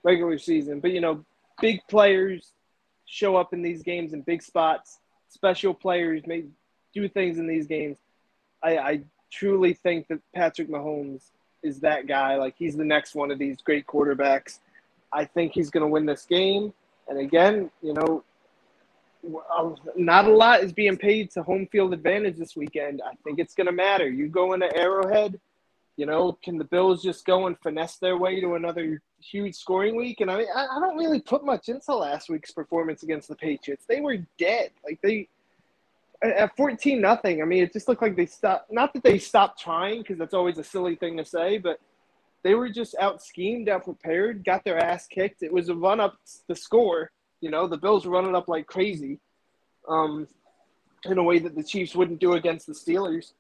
regular 0.03 0.39
season. 0.39 0.81
But 0.81 0.93
you 0.93 1.03
know, 1.03 1.23
big 1.61 1.81
players 1.89 2.53
show 3.05 3.37
up 3.37 3.53
in 3.53 3.61
these 3.61 3.83
games 3.83 4.15
in 4.15 4.23
big 4.23 4.43
spots. 4.43 5.01
Special 5.29 5.75
players 5.75 6.23
may 6.27 6.45
do 6.95 7.09
things 7.09 7.39
in 7.39 7.47
these 7.47 7.67
games. 7.67 7.99
I, 8.63 8.79
I 8.79 9.01
truly 9.33 9.73
think 9.73 10.07
that 10.09 10.21
Patrick 10.35 10.69
Mahomes 10.69 11.31
is 11.63 11.81
that 11.81 12.07
guy. 12.07 12.37
Like 12.37 12.55
he's 12.59 12.77
the 12.77 12.85
next 12.85 13.15
one 13.15 13.31
of 13.31 13.39
these 13.39 13.61
great 13.63 13.87
quarterbacks. 13.87 14.59
I 15.13 15.25
think 15.25 15.53
he's 15.53 15.71
going 15.71 15.83
to 15.83 15.89
win 15.89 16.07
this 16.07 16.25
game. 16.25 16.73
And 17.09 17.19
again, 17.19 17.71
you 17.83 17.95
know, 17.95 18.23
uh, 19.55 19.71
not 19.97 20.27
a 20.27 20.35
lot 20.35 20.63
is 20.63 20.73
being 20.73 20.97
paid 20.97 21.31
to 21.33 21.43
home 21.43 21.67
field 21.71 21.93
advantage 21.93 22.37
this 22.37 22.57
weekend. 22.57 23.01
I 23.05 23.15
think 23.25 23.39
it's 23.39 23.55
going 23.55 23.67
to 23.67 23.73
matter. 23.73 24.09
You 24.09 24.29
go 24.29 24.53
into 24.53 24.75
Arrowhead, 24.77 25.39
you 25.97 26.07
know, 26.07 26.39
can 26.43 26.59
the 26.59 26.65
Bills 26.65 27.03
just 27.03 27.25
go 27.25 27.47
and 27.47 27.57
finesse 27.59 27.97
their 27.97 28.17
way 28.17 28.41
to 28.41 28.55
another 28.55 29.01
huge 29.21 29.55
scoring 29.55 29.97
week? 29.97 30.21
And 30.21 30.31
I 30.31 30.39
mean, 30.39 30.47
I, 30.55 30.67
I 30.67 30.81
don't 30.81 30.97
really 30.97 31.21
put 31.21 31.45
much 31.45 31.69
into 31.69 31.95
last 31.95 32.29
week's 32.29 32.51
performance 32.51 33.03
against 33.03 33.29
the 33.29 33.37
Patriots. 33.37 33.85
They 33.87 34.01
were 34.01 34.19
dead. 34.39 34.71
Like 34.85 35.01
they 35.03 35.29
at 36.23 36.57
fourteen 36.57 37.01
nothing. 37.01 37.43
I 37.43 37.45
mean, 37.45 37.63
it 37.63 37.73
just 37.73 37.89
looked 37.89 38.03
like 38.03 38.17
they 38.17 38.27
stopped. 38.27 38.73
Not 38.73 38.93
that 38.95 39.03
they 39.03 39.19
stopped 39.19 39.61
trying, 39.61 40.01
because 40.01 40.19
that's 40.19 40.35
always 40.35 40.59
a 40.59 40.65
silly 40.65 40.97
thing 40.97 41.17
to 41.17 41.25
say, 41.25 41.59
but 41.59 41.81
they 42.43 42.55
were 42.55 42.69
just 42.69 42.95
out 42.99 43.23
schemed, 43.23 43.69
out 43.69 43.85
prepared, 43.85 44.45
got 44.45 44.65
their 44.65 44.79
ass 44.79 45.07
kicked. 45.07 45.43
It 45.43 45.53
was 45.53 45.69
a 45.69 45.75
run 45.75 46.01
up 46.01 46.17
the 46.49 46.57
score 46.57 47.11
you 47.43 47.51
know, 47.51 47.67
the 47.67 47.77
Bills 47.77 48.07
were 48.07 48.13
running 48.13 48.35
up 48.35 48.49
like 48.49 48.67
crazy, 48.67 49.19
um, 49.87 50.27
in 51.05 51.19
a 51.19 51.23
way 51.23 51.41
that 51.41 51.55
the 51.55 51.63
Chiefs 51.63 51.95
wouldn't 51.95 52.21
do 52.21 52.35
against 52.35 52.67
the 52.67 52.73
Steelers. 52.73 53.33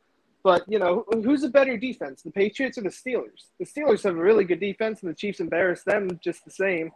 But 0.43 0.64
you 0.68 0.80
know, 0.80 1.05
who's 1.11 1.45
a 1.45 1.49
better 1.49 1.78
defense, 1.78 2.22
the 2.22 2.33
Patriots 2.33 2.76
or 2.76 2.83
the 2.83 2.91
Steelers? 2.91 3.47
The 3.59 3.64
Steelers 3.64 4.03
have 4.03 4.16
a 4.16 4.20
really 4.20 4.45
good 4.45 4.61
defense, 4.61 5.01
and 5.01 5.11
the 5.11 5.14
Chiefs 5.14 5.41
embarrass 5.41 5.85
them 5.85 6.18
just 6.22 6.45
the 6.45 6.51
same. 6.51 6.91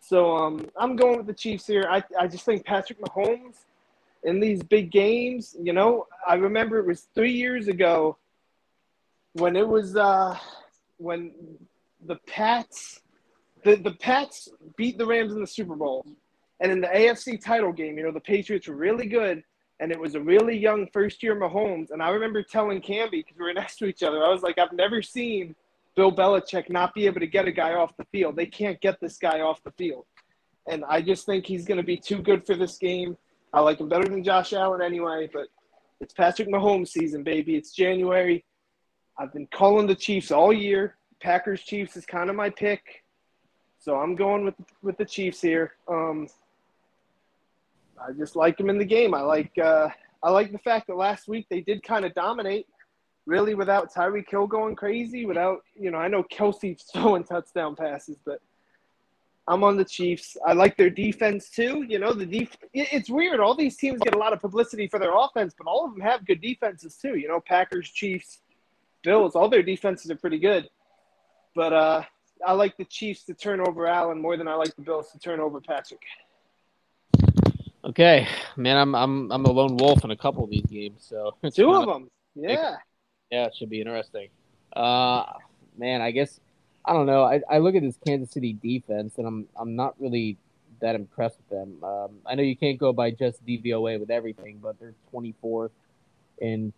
So 0.00 0.36
um, 0.36 0.66
I'm 0.76 0.94
going 0.94 1.16
with 1.16 1.26
the 1.26 1.34
Chiefs 1.34 1.66
here. 1.66 1.86
I, 1.90 2.04
I 2.18 2.28
just 2.28 2.44
think 2.44 2.64
Patrick 2.64 3.00
Mahomes 3.00 3.64
in 4.24 4.40
these 4.40 4.62
big 4.62 4.90
games, 4.90 5.54
you 5.60 5.72
know, 5.72 6.06
I 6.26 6.34
remember 6.34 6.78
it 6.78 6.86
was 6.86 7.08
three 7.14 7.32
years 7.32 7.68
ago 7.68 8.16
when 9.34 9.56
it 9.56 9.66
was 9.66 9.96
uh, 9.96 10.36
when 10.96 11.32
the 12.06 12.16
Pats 12.26 13.00
the, 13.64 13.76
the 13.76 13.92
Pats 13.92 14.48
beat 14.76 14.98
the 14.98 15.06
Rams 15.06 15.32
in 15.32 15.40
the 15.40 15.46
Super 15.46 15.74
Bowl. 15.74 16.06
And 16.60 16.70
in 16.70 16.80
the 16.80 16.86
AFC 16.86 17.42
title 17.42 17.72
game, 17.72 17.98
you 17.98 18.04
know, 18.04 18.12
the 18.12 18.20
Patriots 18.20 18.68
were 18.68 18.76
really 18.76 19.06
good, 19.06 19.42
and 19.80 19.90
it 19.90 19.98
was 19.98 20.14
a 20.14 20.20
really 20.20 20.56
young 20.56 20.86
first 20.92 21.22
year 21.22 21.34
Mahomes. 21.34 21.90
And 21.90 22.00
I 22.00 22.10
remember 22.10 22.42
telling 22.42 22.80
Camby, 22.80 23.10
because 23.10 23.36
we 23.36 23.44
were 23.44 23.52
next 23.54 23.76
to 23.78 23.86
each 23.86 24.02
other, 24.02 24.22
I 24.22 24.28
was 24.28 24.42
like, 24.42 24.58
I've 24.58 24.72
never 24.72 25.02
seen 25.02 25.56
Bill 25.96 26.12
Belichick 26.12 26.70
not 26.70 26.94
be 26.94 27.06
able 27.06 27.20
to 27.20 27.26
get 27.26 27.48
a 27.48 27.52
guy 27.52 27.74
off 27.74 27.96
the 27.96 28.04
field. 28.04 28.36
They 28.36 28.46
can't 28.46 28.80
get 28.80 29.00
this 29.00 29.16
guy 29.18 29.40
off 29.40 29.62
the 29.64 29.72
field. 29.72 30.04
And 30.66 30.84
I 30.88 31.02
just 31.02 31.26
think 31.26 31.44
he's 31.44 31.66
going 31.66 31.76
to 31.76 31.84
be 31.84 31.96
too 31.96 32.22
good 32.22 32.46
for 32.46 32.54
this 32.54 32.78
game. 32.78 33.16
I 33.54 33.60
like 33.60 33.78
him 33.78 33.88
better 33.88 34.08
than 34.08 34.24
Josh 34.24 34.52
Allen 34.52 34.82
anyway, 34.82 35.30
but 35.32 35.46
it's 36.00 36.12
Patrick 36.12 36.48
Mahomes 36.48 36.88
season, 36.88 37.22
baby. 37.22 37.54
It's 37.54 37.70
January. 37.70 38.44
I've 39.16 39.32
been 39.32 39.46
calling 39.46 39.86
the 39.86 39.94
Chiefs 39.94 40.32
all 40.32 40.52
year. 40.52 40.96
Packers 41.22 41.62
Chiefs 41.62 41.96
is 41.96 42.04
kind 42.04 42.28
of 42.28 42.34
my 42.34 42.50
pick. 42.50 43.04
So 43.78 43.94
I'm 43.94 44.16
going 44.16 44.44
with 44.44 44.56
with 44.82 44.98
the 44.98 45.04
Chiefs 45.04 45.40
here. 45.40 45.74
Um, 45.86 46.26
I 48.02 48.10
just 48.12 48.34
like 48.34 48.58
him 48.58 48.70
in 48.70 48.78
the 48.78 48.84
game. 48.84 49.14
I 49.14 49.20
like 49.20 49.56
uh, 49.56 49.88
I 50.20 50.30
like 50.30 50.50
the 50.50 50.58
fact 50.58 50.88
that 50.88 50.96
last 50.96 51.28
week 51.28 51.46
they 51.48 51.60
did 51.60 51.84
kind 51.84 52.04
of 52.04 52.12
dominate, 52.14 52.66
really 53.24 53.54
without 53.54 53.94
Tyreek 53.94 54.28
Hill 54.28 54.48
going 54.48 54.74
crazy. 54.74 55.26
Without 55.26 55.60
you 55.78 55.92
know, 55.92 55.98
I 55.98 56.08
know 56.08 56.24
Kelce 56.24 56.76
throwing 56.92 57.22
touchdown 57.22 57.76
passes, 57.76 58.16
but 58.26 58.40
I'm 59.46 59.62
on 59.62 59.76
the 59.76 59.84
Chiefs. 59.84 60.36
I 60.46 60.54
like 60.54 60.76
their 60.76 60.90
defense 60.90 61.50
too. 61.50 61.84
You 61.86 61.98
know, 61.98 62.12
the 62.12 62.24
def- 62.24 62.56
it's 62.72 63.10
weird. 63.10 63.40
All 63.40 63.54
these 63.54 63.76
teams 63.76 64.00
get 64.00 64.14
a 64.14 64.18
lot 64.18 64.32
of 64.32 64.40
publicity 64.40 64.88
for 64.88 64.98
their 64.98 65.14
offense, 65.14 65.54
but 65.56 65.66
all 65.66 65.84
of 65.84 65.92
them 65.92 66.00
have 66.00 66.26
good 66.26 66.40
defenses 66.40 66.96
too. 66.96 67.16
You 67.16 67.28
know, 67.28 67.40
Packers, 67.40 67.90
Chiefs, 67.90 68.40
Bills, 69.02 69.34
all 69.34 69.50
their 69.50 69.62
defenses 69.62 70.10
are 70.10 70.16
pretty 70.16 70.38
good. 70.38 70.70
But 71.54 71.72
uh, 71.74 72.02
I 72.44 72.52
like 72.52 72.76
the 72.78 72.86
Chiefs 72.86 73.24
to 73.24 73.34
turn 73.34 73.60
over 73.60 73.86
Allen 73.86 74.20
more 74.20 74.36
than 74.36 74.48
I 74.48 74.54
like 74.54 74.74
the 74.76 74.82
Bills 74.82 75.10
to 75.12 75.18
turn 75.18 75.40
over 75.40 75.60
Patrick. 75.60 76.02
Okay, 77.84 78.26
man, 78.56 78.78
I'm 78.78 78.94
I'm 78.94 79.30
I'm 79.30 79.44
a 79.44 79.50
lone 79.50 79.76
wolf 79.76 80.04
in 80.04 80.10
a 80.10 80.16
couple 80.16 80.42
of 80.42 80.48
these 80.48 80.64
games, 80.64 81.04
so 81.06 81.36
two 81.52 81.74
of 81.74 81.86
them. 81.86 82.10
Yeah, 82.34 82.76
yeah, 83.30 83.44
it 83.44 83.54
should 83.54 83.68
be 83.68 83.82
interesting. 83.82 84.28
Uh, 84.74 85.24
man, 85.76 86.00
I 86.00 86.10
guess 86.10 86.40
I 86.84 86.92
don't 86.92 87.06
know. 87.06 87.22
I, 87.22 87.40
I 87.48 87.58
look 87.58 87.74
at 87.74 87.82
this 87.82 87.98
Kansas 88.06 88.30
City 88.30 88.52
defense, 88.52 89.14
and 89.16 89.26
I'm 89.26 89.48
I'm 89.56 89.74
not 89.74 89.94
really 89.98 90.36
that 90.80 90.94
impressed 90.94 91.38
with 91.38 91.48
them. 91.48 91.82
Um, 91.82 92.10
I 92.26 92.34
know 92.34 92.42
you 92.42 92.56
can't 92.56 92.78
go 92.78 92.92
by 92.92 93.10
just 93.10 93.44
DVOA 93.46 93.98
with 93.98 94.10
everything, 94.10 94.58
but 94.62 94.78
they're 94.78 94.94
24th 95.12 95.70
in 96.40 96.72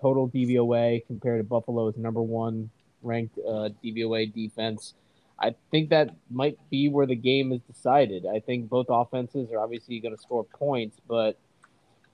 total 0.00 0.28
DVOA 0.28 1.06
compared 1.06 1.38
to 1.40 1.44
Buffalo's 1.44 1.96
number 1.96 2.22
one 2.22 2.70
ranked 3.02 3.38
uh, 3.38 3.68
DVOA 3.84 4.32
defense. 4.32 4.94
I 5.38 5.54
think 5.70 5.90
that 5.90 6.10
might 6.30 6.58
be 6.70 6.88
where 6.88 7.06
the 7.06 7.14
game 7.14 7.52
is 7.52 7.60
decided. 7.62 8.26
I 8.26 8.40
think 8.40 8.68
both 8.68 8.86
offenses 8.88 9.50
are 9.52 9.60
obviously 9.60 10.00
going 10.00 10.14
to 10.14 10.20
score 10.20 10.44
points, 10.44 10.98
but 11.08 11.36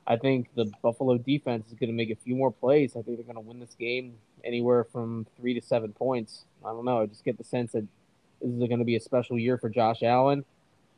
I 0.07 0.16
think 0.16 0.49
the 0.55 0.70
Buffalo 0.82 1.18
defense 1.18 1.66
is 1.68 1.74
going 1.74 1.90
to 1.90 1.96
make 1.96 2.11
a 2.11 2.16
few 2.16 2.34
more 2.34 2.51
plays. 2.51 2.92
I 2.92 3.03
think 3.03 3.18
they're 3.18 3.24
going 3.24 3.34
to 3.34 3.40
win 3.40 3.61
this 3.61 3.74
game 3.78 4.14
anywhere 4.49 4.84
from 4.84 5.26
three 5.36 5.55
to 5.55 5.64
seven 5.64 5.92
points. 5.92 6.44
I 6.64 6.70
don't 6.70 6.84
know. 6.84 7.03
I 7.03 7.07
just 7.07 7.24
get 7.24 7.38
the 7.38 7.44
sense 7.44 7.72
that 7.72 7.86
this 8.42 8.51
is 8.51 8.59
going 8.59 8.78
to 8.78 8.84
be 8.84 8.96
a 8.96 9.01
special 9.01 9.38
year 9.38 9.59
for 9.59 9.68
Josh 9.68 10.03
Allen. 10.03 10.44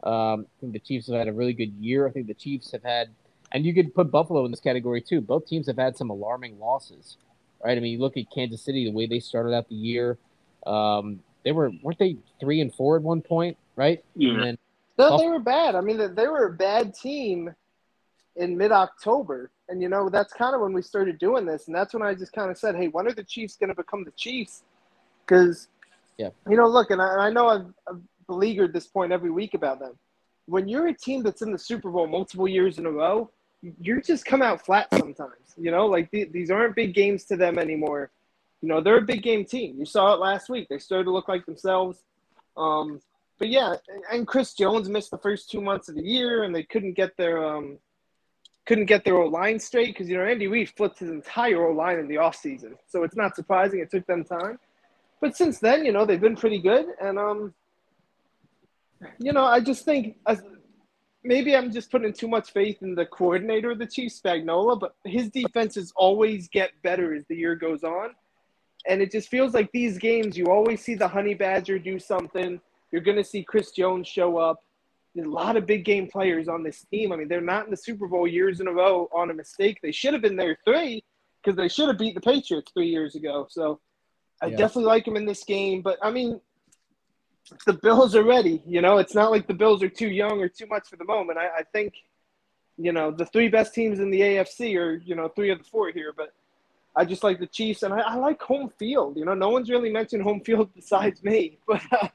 Um, 0.02 0.46
I 0.46 0.60
think 0.60 0.72
the 0.72 0.78
Chiefs 0.78 1.08
have 1.08 1.16
had 1.16 1.28
a 1.28 1.32
really 1.32 1.52
good 1.52 1.72
year. 1.74 2.06
I 2.06 2.10
think 2.10 2.26
the 2.26 2.34
Chiefs 2.34 2.72
have 2.72 2.82
had, 2.82 3.08
and 3.52 3.66
you 3.66 3.74
could 3.74 3.94
put 3.94 4.10
Buffalo 4.10 4.44
in 4.46 4.50
this 4.50 4.60
category 4.60 5.02
too. 5.02 5.20
Both 5.20 5.46
teams 5.46 5.66
have 5.66 5.76
had 5.76 5.96
some 5.96 6.08
alarming 6.08 6.58
losses, 6.58 7.18
right? 7.62 7.76
I 7.76 7.80
mean, 7.80 7.92
you 7.92 7.98
look 7.98 8.16
at 8.16 8.24
Kansas 8.34 8.62
City, 8.62 8.86
the 8.86 8.92
way 8.92 9.06
they 9.06 9.20
started 9.20 9.54
out 9.54 9.68
the 9.68 9.74
year. 9.74 10.16
Um, 10.66 11.20
they 11.44 11.52
were 11.52 11.70
weren't 11.82 11.98
they 11.98 12.16
three 12.38 12.60
and 12.60 12.74
four 12.74 12.96
at 12.96 13.02
one 13.02 13.20
point, 13.20 13.56
right? 13.76 14.02
Yeah. 14.14 14.38
Then, 14.40 14.58
no, 14.98 15.18
they 15.18 15.26
were 15.26 15.38
bad. 15.38 15.74
I 15.74 15.80
mean, 15.80 16.14
they 16.14 16.26
were 16.28 16.46
a 16.46 16.52
bad 16.52 16.94
team 16.94 17.54
in 18.36 18.56
mid 18.56 18.72
October, 18.72 19.50
and 19.68 19.82
you 19.82 19.88
know 19.88 20.08
that's 20.08 20.32
kind 20.32 20.54
of 20.54 20.60
when 20.60 20.72
we 20.72 20.82
started 20.82 21.18
doing 21.18 21.46
this, 21.46 21.66
and 21.66 21.74
that's 21.74 21.94
when 21.94 22.02
I 22.02 22.14
just 22.14 22.32
kind 22.32 22.50
of 22.50 22.58
said, 22.58 22.76
"Hey, 22.76 22.88
when 22.88 23.06
are 23.06 23.12
the 23.12 23.24
Chiefs 23.24 23.56
going 23.56 23.68
to 23.68 23.74
become 23.74 24.04
the 24.04 24.12
Chiefs?" 24.12 24.62
Because, 25.26 25.68
yeah, 26.18 26.30
you 26.48 26.56
know, 26.56 26.66
look, 26.66 26.90
and 26.90 27.00
I, 27.00 27.12
and 27.12 27.22
I 27.22 27.30
know 27.30 27.48
I've, 27.48 27.66
I've 27.88 28.00
beleaguered 28.26 28.72
this 28.72 28.86
point 28.86 29.12
every 29.12 29.30
week 29.30 29.54
about 29.54 29.80
them. 29.80 29.98
When 30.46 30.68
you're 30.68 30.88
a 30.88 30.94
team 30.94 31.22
that's 31.22 31.42
in 31.42 31.52
the 31.52 31.58
Super 31.58 31.90
Bowl 31.90 32.06
multiple 32.06 32.48
years 32.48 32.78
in 32.78 32.86
a 32.86 32.90
row, 32.90 33.30
you 33.80 34.00
just 34.00 34.24
come 34.24 34.42
out 34.42 34.64
flat 34.64 34.88
sometimes. 34.92 35.54
You 35.56 35.70
know, 35.70 35.86
like 35.86 36.10
th- 36.10 36.32
these 36.32 36.50
aren't 36.50 36.74
big 36.74 36.94
games 36.94 37.24
to 37.24 37.36
them 37.36 37.58
anymore 37.58 38.10
you 38.60 38.68
know, 38.68 38.80
they're 38.80 38.98
a 38.98 39.02
big 39.02 39.22
game 39.22 39.44
team. 39.44 39.76
You 39.78 39.86
saw 39.86 40.12
it 40.12 40.20
last 40.20 40.48
week. 40.48 40.68
They 40.68 40.78
started 40.78 41.04
to 41.04 41.12
look 41.12 41.28
like 41.28 41.46
themselves. 41.46 41.98
Um, 42.56 43.00
but 43.38 43.48
yeah, 43.48 43.74
and 44.12 44.26
Chris 44.26 44.52
Jones 44.52 44.88
missed 44.88 45.10
the 45.10 45.18
first 45.18 45.50
two 45.50 45.62
months 45.62 45.88
of 45.88 45.94
the 45.94 46.02
year, 46.02 46.42
and 46.42 46.54
they 46.54 46.62
couldn't 46.62 46.92
get 46.92 47.16
their 47.16 47.42
um, 47.42 47.78
couldn't 48.70 48.86
get 48.86 49.04
their 49.04 49.16
O 49.16 49.26
line 49.26 49.58
straight 49.58 49.88
because 49.88 50.08
you 50.08 50.16
know 50.16 50.24
Andy 50.24 50.46
Reid 50.46 50.70
flipped 50.76 51.00
his 51.00 51.10
entire 51.10 51.66
O 51.66 51.72
line 51.72 51.98
in 51.98 52.06
the 52.06 52.14
offseason. 52.14 52.74
So 52.86 53.02
it's 53.02 53.16
not 53.16 53.34
surprising 53.34 53.80
it 53.80 53.90
took 53.90 54.06
them 54.06 54.22
time. 54.22 54.60
But 55.20 55.36
since 55.36 55.58
then, 55.58 55.84
you 55.84 55.90
know, 55.90 56.06
they've 56.06 56.20
been 56.20 56.36
pretty 56.36 56.60
good, 56.60 56.86
and 57.02 57.18
um, 57.18 57.52
you 59.18 59.32
know, 59.32 59.42
I 59.42 59.58
just 59.58 59.84
think 59.84 60.18
as, 60.24 60.40
maybe 61.24 61.56
I'm 61.56 61.72
just 61.72 61.90
putting 61.90 62.12
too 62.12 62.28
much 62.28 62.52
faith 62.52 62.80
in 62.80 62.94
the 62.94 63.06
coordinator 63.06 63.72
of 63.72 63.80
the 63.80 63.88
Chiefs, 63.88 64.20
Spagnuolo, 64.20 64.78
but 64.78 64.94
his 65.04 65.30
defenses 65.30 65.92
always 65.96 66.46
get 66.46 66.70
better 66.84 67.12
as 67.12 67.24
the 67.28 67.34
year 67.34 67.56
goes 67.56 67.82
on. 67.82 68.10
And 68.86 69.02
it 69.02 69.10
just 69.10 69.28
feels 69.30 69.52
like 69.52 69.72
these 69.72 69.98
games, 69.98 70.38
you 70.38 70.46
always 70.46 70.80
see 70.80 70.94
the 70.94 71.08
Honey 71.08 71.34
Badger 71.34 71.80
do 71.80 71.98
something. 71.98 72.60
You're 72.92 73.02
to 73.02 73.24
see 73.24 73.42
Chris 73.42 73.72
Jones 73.72 74.06
show 74.06 74.38
up. 74.38 74.62
A 75.18 75.22
lot 75.22 75.56
of 75.56 75.66
big 75.66 75.84
game 75.84 76.06
players 76.06 76.48
on 76.48 76.62
this 76.62 76.86
team. 76.90 77.12
I 77.12 77.16
mean, 77.16 77.28
they're 77.28 77.40
not 77.40 77.64
in 77.64 77.70
the 77.70 77.76
Super 77.76 78.06
Bowl 78.06 78.28
years 78.28 78.60
in 78.60 78.68
a 78.68 78.72
row 78.72 79.08
on 79.12 79.30
a 79.30 79.34
mistake. 79.34 79.80
They 79.82 79.90
should 79.92 80.12
have 80.12 80.22
been 80.22 80.36
there 80.36 80.56
three, 80.64 81.02
because 81.42 81.56
they 81.56 81.68
should 81.68 81.88
have 81.88 81.98
beat 81.98 82.14
the 82.14 82.20
Patriots 82.20 82.70
three 82.72 82.88
years 82.88 83.14
ago. 83.16 83.46
So 83.50 83.80
I 84.40 84.46
Yeah. 84.46 84.56
definitely 84.56 84.84
like 84.84 85.04
them 85.04 85.16
in 85.16 85.26
this 85.26 85.42
game. 85.44 85.82
But 85.82 85.98
I 86.02 86.10
mean, 86.10 86.40
the 87.66 87.72
Bills 87.72 88.14
are 88.14 88.22
ready. 88.22 88.62
You 88.66 88.80
know, 88.82 88.98
it's 88.98 89.14
not 89.14 89.30
like 89.30 89.46
the 89.48 89.54
Bills 89.54 89.82
are 89.82 89.88
too 89.88 90.08
young 90.08 90.40
or 90.40 90.48
too 90.48 90.66
much 90.66 90.88
for 90.88 90.96
the 90.96 91.04
moment. 91.04 91.38
I, 91.38 91.48
I 91.48 91.62
think, 91.72 91.94
you 92.78 92.92
know, 92.92 93.10
the 93.10 93.26
three 93.26 93.48
best 93.48 93.74
teams 93.74 93.98
in 93.98 94.10
the 94.10 94.20
AFC 94.20 94.76
are, 94.76 94.94
you 95.04 95.16
know, 95.16 95.28
three 95.28 95.50
of 95.50 95.58
the 95.58 95.64
four 95.64 95.90
here. 95.90 96.12
But 96.16 96.32
I 96.94 97.04
just 97.04 97.24
like 97.24 97.38
the 97.40 97.46
Chiefs, 97.46 97.82
and 97.82 97.92
I, 97.92 98.00
I 98.00 98.14
like 98.16 98.40
home 98.40 98.70
field. 98.78 99.16
You 99.16 99.24
know, 99.24 99.34
no 99.34 99.48
one's 99.48 99.70
really 99.70 99.90
mentioned 99.90 100.22
home 100.22 100.40
field 100.40 100.70
besides 100.76 101.22
me. 101.24 101.58
But 101.66 101.82
uh, 101.92 102.08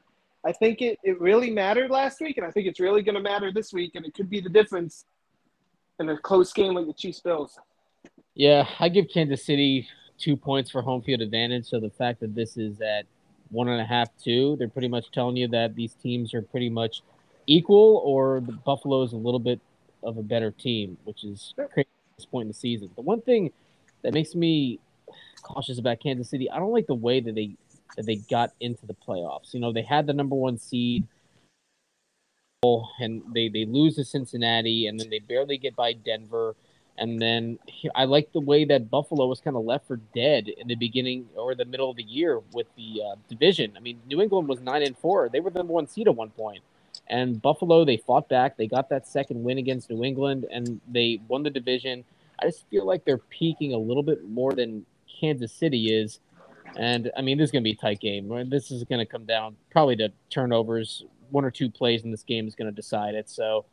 I 0.45 0.51
think 0.51 0.81
it, 0.81 0.99
it 1.03 1.19
really 1.19 1.49
mattered 1.49 1.89
last 1.89 2.21
week, 2.21 2.37
and 2.37 2.45
I 2.45 2.51
think 2.51 2.67
it's 2.67 2.79
really 2.79 3.01
going 3.01 3.15
to 3.15 3.21
matter 3.21 3.51
this 3.51 3.73
week, 3.73 3.95
and 3.95 4.05
it 4.05 4.13
could 4.13 4.29
be 4.29 4.39
the 4.39 4.49
difference 4.49 5.05
in 5.99 6.09
a 6.09 6.17
close 6.17 6.53
game 6.53 6.75
like 6.75 6.85
the 6.85 6.93
Chiefs 6.93 7.19
Bills. 7.19 7.57
Yeah, 8.35 8.67
I 8.79 8.89
give 8.89 9.07
Kansas 9.11 9.43
City 9.43 9.87
two 10.19 10.37
points 10.37 10.69
for 10.69 10.81
home 10.81 11.01
field 11.01 11.21
advantage. 11.21 11.65
So 11.65 11.79
the 11.79 11.89
fact 11.89 12.19
that 12.19 12.35
this 12.35 12.57
is 12.57 12.79
at 12.79 13.05
one 13.49 13.69
and 13.69 13.81
a 13.81 13.85
half, 13.85 14.09
two, 14.23 14.55
they're 14.57 14.69
pretty 14.69 14.87
much 14.87 15.11
telling 15.11 15.35
you 15.35 15.47
that 15.49 15.75
these 15.75 15.93
teams 15.93 16.33
are 16.33 16.41
pretty 16.41 16.69
much 16.69 17.01
equal, 17.47 18.01
or 18.05 18.39
the 18.41 18.51
Buffalo 18.51 19.01
is 19.01 19.13
a 19.13 19.17
little 19.17 19.39
bit 19.39 19.59
of 20.03 20.17
a 20.17 20.23
better 20.23 20.51
team, 20.51 20.97
which 21.05 21.23
is 21.23 21.53
crazy 21.55 21.89
at 22.11 22.17
this 22.17 22.25
point 22.25 22.43
in 22.43 22.47
the 22.49 22.53
season. 22.53 22.89
The 22.95 23.01
one 23.01 23.21
thing 23.21 23.51
that 24.03 24.13
makes 24.13 24.35
me 24.35 24.79
cautious 25.41 25.79
about 25.79 25.99
Kansas 25.99 26.29
City, 26.29 26.49
I 26.51 26.59
don't 26.59 26.71
like 26.71 26.87
the 26.87 26.95
way 26.95 27.19
that 27.19 27.33
they 27.33 27.55
that 27.95 28.05
they 28.05 28.15
got 28.15 28.53
into 28.59 28.85
the 28.85 28.95
playoffs. 28.95 29.53
You 29.53 29.59
know, 29.59 29.71
they 29.71 29.81
had 29.81 30.07
the 30.07 30.13
number 30.13 30.35
one 30.35 30.57
seed. 30.57 31.07
And 32.99 33.21
they, 33.33 33.47
they 33.47 33.65
lose 33.65 33.95
to 33.95 34.03
Cincinnati, 34.03 34.87
and 34.87 34.99
then 34.99 35.09
they 35.11 35.19
barely 35.19 35.57
get 35.57 35.75
by 35.75 35.93
Denver. 35.93 36.55
And 36.97 37.21
then 37.21 37.59
I 37.93 38.05
like 38.05 38.31
the 38.31 38.39
way 38.39 38.65
that 38.65 38.89
Buffalo 38.89 39.27
was 39.27 39.41
kind 39.41 39.55
of 39.55 39.65
left 39.65 39.85
for 39.85 39.97
dead 40.15 40.47
in 40.47 40.67
the 40.67 40.75
beginning 40.75 41.27
or 41.35 41.53
the 41.53 41.65
middle 41.65 41.89
of 41.91 41.97
the 41.97 42.03
year 42.03 42.41
with 42.53 42.67
the 42.77 43.01
uh, 43.05 43.15
division. 43.29 43.73
I 43.75 43.81
mean, 43.81 43.99
New 44.07 44.21
England 44.21 44.47
was 44.47 44.61
nine 44.61 44.81
and 44.81 44.97
four; 44.97 45.29
they 45.29 45.41
were 45.41 45.49
the 45.49 45.59
number 45.59 45.73
one 45.73 45.87
seed 45.87 46.07
at 46.07 46.15
one 46.15 46.29
point. 46.29 46.63
And 47.07 47.41
Buffalo, 47.41 47.83
they 47.85 47.97
fought 47.97 48.29
back. 48.29 48.57
They 48.57 48.67
got 48.67 48.89
that 48.89 49.07
second 49.07 49.43
win 49.43 49.57
against 49.57 49.89
New 49.89 50.03
England, 50.03 50.47
and 50.49 50.79
they 50.87 51.19
won 51.27 51.43
the 51.43 51.49
division. 51.49 52.05
I 52.41 52.45
just 52.45 52.65
feel 52.69 52.85
like 52.85 53.05
they're 53.05 53.17
peaking 53.17 53.73
a 53.73 53.77
little 53.77 54.03
bit 54.03 54.27
more 54.27 54.53
than 54.53 54.85
Kansas 55.19 55.51
City 55.51 55.93
is. 55.93 56.19
And 56.77 57.11
I 57.17 57.21
mean, 57.21 57.37
this 57.37 57.45
is 57.45 57.51
going 57.51 57.63
to 57.63 57.67
be 57.69 57.73
a 57.73 57.81
tight 57.81 57.99
game. 57.99 58.27
Right? 58.27 58.49
This 58.49 58.71
is 58.71 58.83
going 58.83 58.99
to 58.99 59.05
come 59.05 59.25
down 59.25 59.55
probably 59.71 59.95
to 59.97 60.11
turnovers. 60.29 61.03
One 61.31 61.43
or 61.45 61.51
two 61.51 61.69
plays 61.69 62.03
in 62.03 62.11
this 62.11 62.23
game 62.23 62.47
is 62.47 62.55
going 62.55 62.67
to 62.69 62.75
decide 62.75 63.15
it. 63.15 63.29
So 63.29 63.65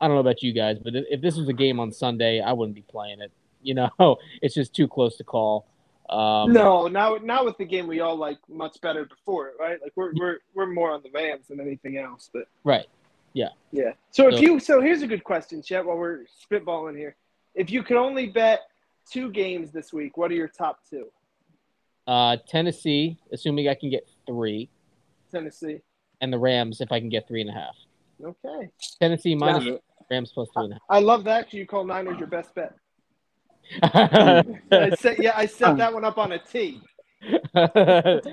I 0.00 0.06
don't 0.06 0.16
know 0.16 0.20
about 0.20 0.42
you 0.42 0.52
guys, 0.52 0.78
but 0.78 0.92
if 0.94 1.20
this 1.20 1.36
was 1.36 1.48
a 1.48 1.52
game 1.52 1.80
on 1.80 1.90
Sunday, 1.92 2.40
I 2.40 2.52
wouldn't 2.52 2.74
be 2.74 2.82
playing 2.82 3.20
it. 3.20 3.30
You 3.66 3.72
know, 3.72 4.18
it's 4.42 4.54
just 4.54 4.74
too 4.74 4.86
close 4.86 5.16
to 5.16 5.24
call. 5.24 5.64
Um, 6.10 6.52
no, 6.52 6.86
now 6.86 7.16
now 7.22 7.46
with 7.46 7.56
the 7.56 7.64
game 7.64 7.86
we 7.86 8.00
all 8.00 8.14
like 8.14 8.36
much 8.46 8.78
better 8.82 9.06
before 9.06 9.52
right? 9.58 9.80
Like 9.80 9.92
we're 9.96 10.12
we're 10.14 10.38
we're 10.54 10.66
more 10.66 10.90
on 10.92 11.02
the 11.02 11.08
Rams 11.14 11.46
than 11.48 11.60
anything 11.60 11.96
else. 11.96 12.28
But 12.30 12.42
right. 12.62 12.84
yeah. 13.32 13.48
Yeah. 13.72 13.92
So 14.10 14.28
if 14.28 14.34
So- 14.34 14.40
you 14.42 14.60
so 14.60 14.82
here's 14.82 15.00
a 15.00 15.06
good 15.06 15.24
question, 15.24 15.62
Chet. 15.62 15.86
While 15.86 15.96
we're 15.96 16.26
spitballing 16.44 16.98
here, 16.98 17.16
if 17.54 17.70
you 17.70 17.82
could 17.82 17.96
only 17.96 18.26
bet 18.26 18.60
two 19.10 19.30
games 19.30 19.70
this 19.70 19.94
week, 19.94 20.18
what 20.18 20.30
are 20.30 20.34
your 20.34 20.48
top 20.48 20.80
two? 20.90 21.06
Uh, 22.06 22.36
Tennessee, 22.48 23.18
assuming 23.32 23.68
I 23.68 23.74
can 23.74 23.90
get 23.90 24.08
three, 24.26 24.68
Tennessee. 25.32 25.80
and 26.20 26.32
the 26.32 26.38
Rams 26.38 26.80
if 26.80 26.92
I 26.92 27.00
can 27.00 27.08
get 27.08 27.26
three 27.26 27.40
and 27.40 27.50
a 27.50 27.52
half. 27.54 27.76
Okay. 28.22 28.70
Tennessee 29.00 29.34
minus 29.34 29.64
Yeah. 29.64 29.76
Rams 30.10 30.30
plus 30.32 30.48
three 30.54 30.64
and 30.66 30.74
I 30.88 31.00
love 31.00 31.24
that. 31.24 31.52
you 31.52 31.66
call 31.66 31.84
Niners 31.84 32.18
your 32.18 32.28
best 32.28 32.54
bet. 32.54 32.74
I 33.82 34.90
set, 34.98 35.18
yeah, 35.22 35.32
I 35.34 35.46
set 35.46 35.78
that 35.78 35.92
one 35.94 36.04
up 36.04 36.18
on 36.18 36.32
a 36.32 36.38
T. 36.38 36.80
that's 37.54 38.26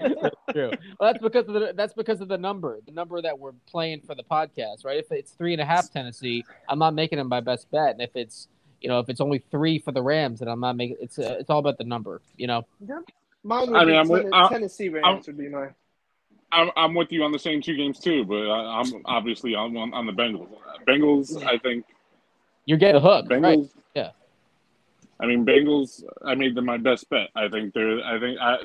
true. 0.51 0.71
Well, 0.99 1.13
that's 1.13 1.19
because 1.21 1.47
of 1.47 1.53
the 1.53 1.73
that's 1.75 1.93
because 1.93 2.19
of 2.19 2.27
the 2.27 2.37
number, 2.37 2.79
the 2.85 2.91
number 2.91 3.21
that 3.21 3.39
we're 3.39 3.53
playing 3.67 4.01
for 4.01 4.15
the 4.15 4.23
podcast, 4.23 4.83
right? 4.83 4.97
If 4.97 5.11
it's 5.11 5.31
three 5.31 5.53
and 5.53 5.61
a 5.61 5.65
half 5.65 5.91
Tennessee, 5.91 6.43
I'm 6.67 6.77
not 6.79 6.93
making 6.93 7.17
them 7.17 7.29
my 7.29 7.39
best 7.39 7.71
bet, 7.71 7.91
and 7.91 8.01
if 8.01 8.15
it's 8.15 8.49
you 8.81 8.89
know 8.89 8.99
if 8.99 9.07
it's 9.07 9.21
only 9.21 9.39
three 9.51 9.79
for 9.79 9.93
the 9.93 10.01
Rams, 10.01 10.39
then 10.39 10.49
I'm 10.49 10.59
not 10.59 10.75
making 10.75 10.97
it's 10.99 11.17
uh, 11.17 11.37
it's 11.39 11.49
all 11.49 11.59
about 11.59 11.77
the 11.77 11.85
number, 11.85 12.21
you 12.37 12.47
know. 12.47 12.65
Mine 13.43 13.71
would 13.71 13.75
I 13.75 13.79
mean, 13.85 13.93
be 13.93 13.97
I'm 13.97 14.07
with- 14.07 14.23
Ten- 14.23 14.33
I'm- 14.33 14.49
Tennessee 14.49 14.89
Rams 14.89 15.05
I'm- 15.05 15.21
would 15.27 15.37
be 15.37 15.49
mine. 15.49 15.73
I'm, 16.53 16.69
I'm 16.75 16.93
with 16.95 17.13
you 17.13 17.23
on 17.23 17.31
the 17.31 17.39
same 17.39 17.61
two 17.61 17.77
games 17.77 17.97
too, 17.97 18.25
but 18.25 18.35
I, 18.49 18.81
I'm 18.81 18.91
obviously 19.05 19.55
on 19.55 19.75
on, 19.77 19.93
on 19.93 20.05
the 20.05 20.11
Bengals. 20.11 20.49
Bengals, 20.85 21.41
I 21.45 21.57
think 21.57 21.85
You're 22.65 22.77
getting 22.77 23.01
the 23.01 23.07
hook, 23.07 23.27
Bengals. 23.27 23.41
right? 23.41 23.69
Yeah. 23.95 24.09
I 25.21 25.27
mean, 25.27 25.45
Bengals. 25.45 26.03
I 26.25 26.35
made 26.35 26.53
them 26.55 26.65
my 26.65 26.75
best 26.77 27.09
bet. 27.09 27.29
I 27.35 27.47
think 27.47 27.73
they're. 27.73 28.03
I 28.03 28.19
think. 28.19 28.37
I, 28.41 28.57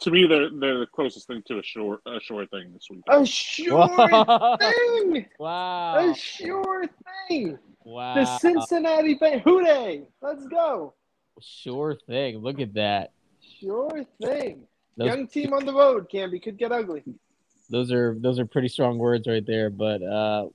to 0.00 0.10
me, 0.10 0.26
they're 0.26 0.48
they're 0.48 0.78
the 0.78 0.86
closest 0.86 1.26
thing 1.26 1.42
to 1.48 1.58
a 1.58 1.62
sure 1.62 1.98
a 2.06 2.18
sure 2.18 2.46
thing 2.46 2.72
this 2.72 2.86
week. 2.88 3.02
A 3.08 3.26
sure 3.26 3.86
thing. 4.58 5.26
wow. 5.38 6.10
A 6.10 6.14
sure 6.14 6.86
thing. 7.28 7.58
Wow. 7.84 8.14
The 8.14 8.24
Cincinnati 8.38 9.16
Bengals. 9.16 9.42
Who? 9.42 10.06
Let's 10.22 10.46
go. 10.46 10.94
Sure 11.42 11.94
thing. 12.06 12.38
Look 12.38 12.58
at 12.60 12.72
that. 12.74 13.10
Sure 13.60 14.04
thing. 14.22 14.62
Those, 14.96 15.06
Young 15.08 15.26
team 15.28 15.52
on 15.52 15.64
the 15.64 15.72
road, 15.72 16.08
Canby 16.10 16.40
could 16.40 16.58
get 16.58 16.72
ugly. 16.72 17.02
those 17.70 17.92
are 17.92 18.16
those 18.18 18.38
are 18.38 18.46
pretty 18.46 18.68
strong 18.68 18.98
words 18.98 19.26
right 19.28 19.44
there. 19.46 19.70
But 19.70 20.02
uh, 20.02 20.48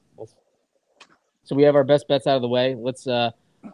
so 1.43 1.55
we 1.55 1.63
have 1.63 1.75
our 1.75 1.83
best 1.83 2.07
bets 2.07 2.27
out 2.27 2.35
of 2.35 2.41
the 2.41 2.47
way. 2.47 2.75
Let's 2.77 3.07
uh, 3.07 3.31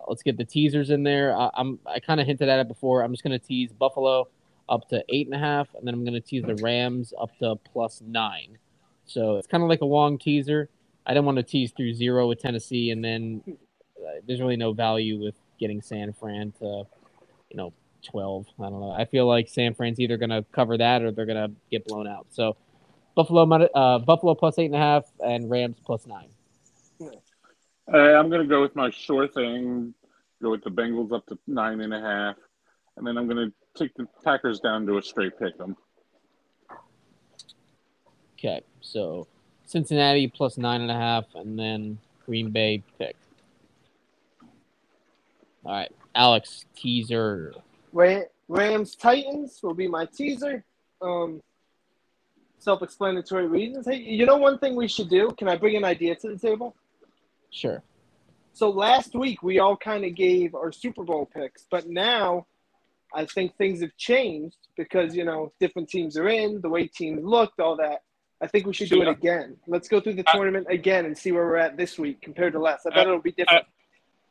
let's 0.08 0.24
get 0.24 0.38
the 0.38 0.46
teasers 0.46 0.90
in 0.90 1.04
there. 1.04 1.36
I, 1.36 1.50
I'm 1.56 1.80
I 1.86 2.00
kind 2.00 2.20
of 2.20 2.28
hinted 2.28 2.50
at 2.50 2.60
it 2.60 2.68
before. 2.68 3.02
I'm 3.04 3.12
just 3.12 3.24
gonna 3.24 3.40
tease 3.40 3.72
Buffalo 3.72 4.28
up 4.68 4.88
to 4.90 5.04
eight 5.10 5.26
and 5.28 5.36
a 5.36 5.40
half, 5.40 5.68
and 5.74 5.88
then 5.88 5.94
I'm 5.94 6.06
gonna 6.06 6.22
tease 6.22 6.44
the 6.44 6.56
Rams 6.56 7.14
up 7.20 7.36
to 7.40 7.56
plus 7.72 8.02
nine. 8.06 8.58
So 9.06 9.38
it's 9.38 9.48
kind 9.48 9.64
of 9.64 9.70
like 9.70 9.82
a 9.82 9.86
long 9.86 10.18
teaser. 10.20 10.70
I 11.06 11.14
didn't 11.14 11.26
want 11.26 11.38
to 11.38 11.44
tease 11.44 11.72
through 11.72 11.94
zero 11.96 12.28
with 12.28 12.40
Tennessee, 12.40 12.92
and 12.92 13.04
then 13.04 13.42
uh, 13.48 14.22
there's 14.28 14.40
really 14.40 14.58
no 14.58 14.74
value 14.74 15.20
with 15.20 15.34
getting 15.60 15.82
San 15.82 16.14
Fran 16.14 16.52
to, 16.60 16.84
you 17.50 17.58
know, 17.58 17.74
12. 18.04 18.45
I 18.60 18.64
don't 18.64 18.80
know. 18.80 18.91
I 18.91 19.06
feel 19.06 19.28
like 19.28 19.47
San 19.47 19.74
Fran's 19.74 20.00
either 20.00 20.18
going 20.18 20.30
to 20.30 20.43
cover 20.52 20.78
that 20.78 21.02
or 21.02 21.12
they're 21.12 21.26
going 21.26 21.50
to 21.50 21.56
get 21.72 21.86
blown 21.86 22.08
out. 22.08 22.28
So 22.32 22.56
Buffalo, 23.16 23.43
uh, 23.43 24.00
Buffalo 24.00 24.36
plus 24.36 24.58
eight 24.60 24.68
and 24.68 24.76
a 24.76 24.80
half, 24.80 25.06
and 25.24 25.50
Rams 25.50 25.78
plus 25.86 26.08
nine. 26.08 26.30
Uh, 27.02 27.97
I'm 27.97 28.30
going 28.30 28.41
to 28.41 28.47
go 28.47 28.62
with 28.62 28.76
my 28.76 28.89
sure 28.91 29.28
thing. 29.28 29.93
Go 30.41 30.52
with 30.52 30.64
the 30.64 30.70
Bengals 30.70 31.12
up 31.12 31.26
to 31.28 31.38
nine 31.47 31.82
and 31.82 31.93
a 31.93 32.00
half, 32.00 32.36
and 32.95 33.06
then 33.06 33.18
I'm 33.18 33.28
going 33.28 33.50
to 33.50 33.54
take 33.78 33.93
the 33.95 34.08
Packers 34.24 34.60
down 34.60 34.86
to 34.86 34.97
a 34.97 35.02
straight 35.02 35.38
pick 35.38 35.58
them. 35.58 35.76
Okay, 38.38 38.62
so 38.80 39.28
Cincinnati 39.66 40.28
plus 40.28 40.58
nine 40.58 40.82
and 40.82 40.89
a 40.89 40.95
half, 40.95 41.26
and 41.36 41.60
then 41.60 41.97
Green 42.26 42.52
Bay 42.52 42.82
pick. 42.97 43.18
All 45.66 45.74
right, 45.74 45.91
Alex 46.16 46.66
teaser. 46.76 47.54
Ra- 47.92 48.24
Rams 48.48 48.96
Titans 48.96 49.60
will 49.62 49.74
be 49.74 49.88
my 49.88 50.06
teaser. 50.06 50.64
Um, 51.02 51.42
self-explanatory 52.58 53.48
reasons. 53.48 53.86
Hey, 53.86 53.98
you 53.98 54.26
know 54.26 54.38
one 54.38 54.60
thing 54.60 54.76
we 54.76 54.88
should 54.88 55.10
do? 55.10 55.32
Can 55.38 55.48
I 55.48 55.56
bring 55.56 55.78
an 55.78 55.86
idea 55.86 56.16
to 56.16 56.30
the 56.30 56.38
table? 56.38 56.76
Sure. 57.52 57.82
So 58.54 58.70
last 58.70 59.16
week 59.16 59.42
we 59.42 59.60
all 59.60 59.78
kind 59.78 60.04
of 60.04 60.16
gave 60.16 60.54
our 60.56 60.72
Super 60.72 61.04
Bowl 61.04 61.26
picks, 61.26 61.66
but 61.72 61.88
now 61.88 62.46
I 63.14 63.26
think 63.26 63.56
things 63.58 63.82
have 63.82 63.96
changed 63.98 64.58
because 64.76 65.16
you 65.16 65.24
know 65.24 65.54
different 65.60 65.90
teams 65.90 66.18
are 66.18 66.28
in, 66.28 66.60
the 66.62 66.70
way 66.70 66.88
teams 66.88 67.24
looked, 67.24 67.60
all 67.60 67.78
that. 67.78 68.04
I 68.42 68.48
think 68.48 68.66
we 68.66 68.74
should 68.74 68.90
do 68.90 69.02
it 69.02 69.08
again. 69.08 69.58
Let's 69.68 69.88
go 69.88 70.00
through 70.02 70.16
the 70.16 70.24
I- 70.28 70.34
tournament 70.34 70.68
again 70.70 71.06
and 71.06 71.18
see 71.18 71.32
where 71.32 71.46
we're 71.46 71.58
at 71.58 71.78
this 71.78 71.98
week 71.98 72.22
compared 72.22 72.54
to 72.54 72.60
last. 72.60 72.86
I 72.86 72.90
bet 72.90 73.00
I- 73.00 73.02
it'll 73.04 73.22
be 73.22 73.32
uh, 73.32 73.34
different. 73.38 73.66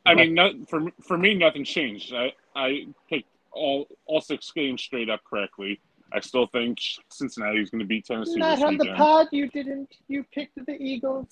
I 0.07 0.15
mean, 0.15 0.35
not, 0.35 0.53
for 0.69 0.81
for 1.03 1.17
me, 1.17 1.35
nothing 1.35 1.65
changed. 1.65 2.13
I 2.15 2.33
I 2.55 2.87
picked 3.09 3.29
all 3.53 3.87
all 4.07 4.21
six 4.21 4.51
games 4.53 4.83
straight 4.83 5.09
up 5.11 5.21
correctly. 5.25 5.81
I 6.13 6.21
still 6.21 6.47
think 6.47 6.79
Cincinnati 7.11 7.61
is 7.61 7.69
going 7.71 7.81
to 7.81 7.87
beat 7.87 8.07
Tennessee 8.07 8.37
Not 8.39 8.63
on 8.63 8.79
the 8.79 8.87
pod. 8.97 9.29
You 9.31 9.49
didn't. 9.49 9.95
You 10.09 10.25
picked 10.33 10.55
the 10.65 10.73
Eagles. 10.81 11.27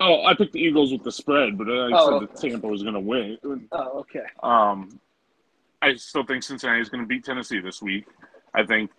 Oh, 0.00 0.24
I 0.26 0.34
picked 0.34 0.52
the 0.52 0.60
Eagles 0.60 0.92
with 0.92 1.02
the 1.02 1.12
spread, 1.12 1.56
but 1.56 1.68
I 1.68 1.90
Oh. 1.94 2.20
said 2.20 2.28
that 2.28 2.36
Tampa 2.36 2.66
was 2.68 2.82
going 2.82 2.94
to 2.94 3.00
win. 3.00 3.38
Oh, 3.72 4.00
okay. 4.00 4.26
Um, 4.42 5.00
I 5.80 5.94
still 5.94 6.24
think 6.24 6.42
Cincinnati 6.42 6.80
is 6.82 6.90
going 6.90 7.02
to 7.02 7.06
beat 7.08 7.24
Tennessee 7.24 7.60
this 7.60 7.80
week. 7.80 8.04
I 8.54 8.64
think 8.66 8.90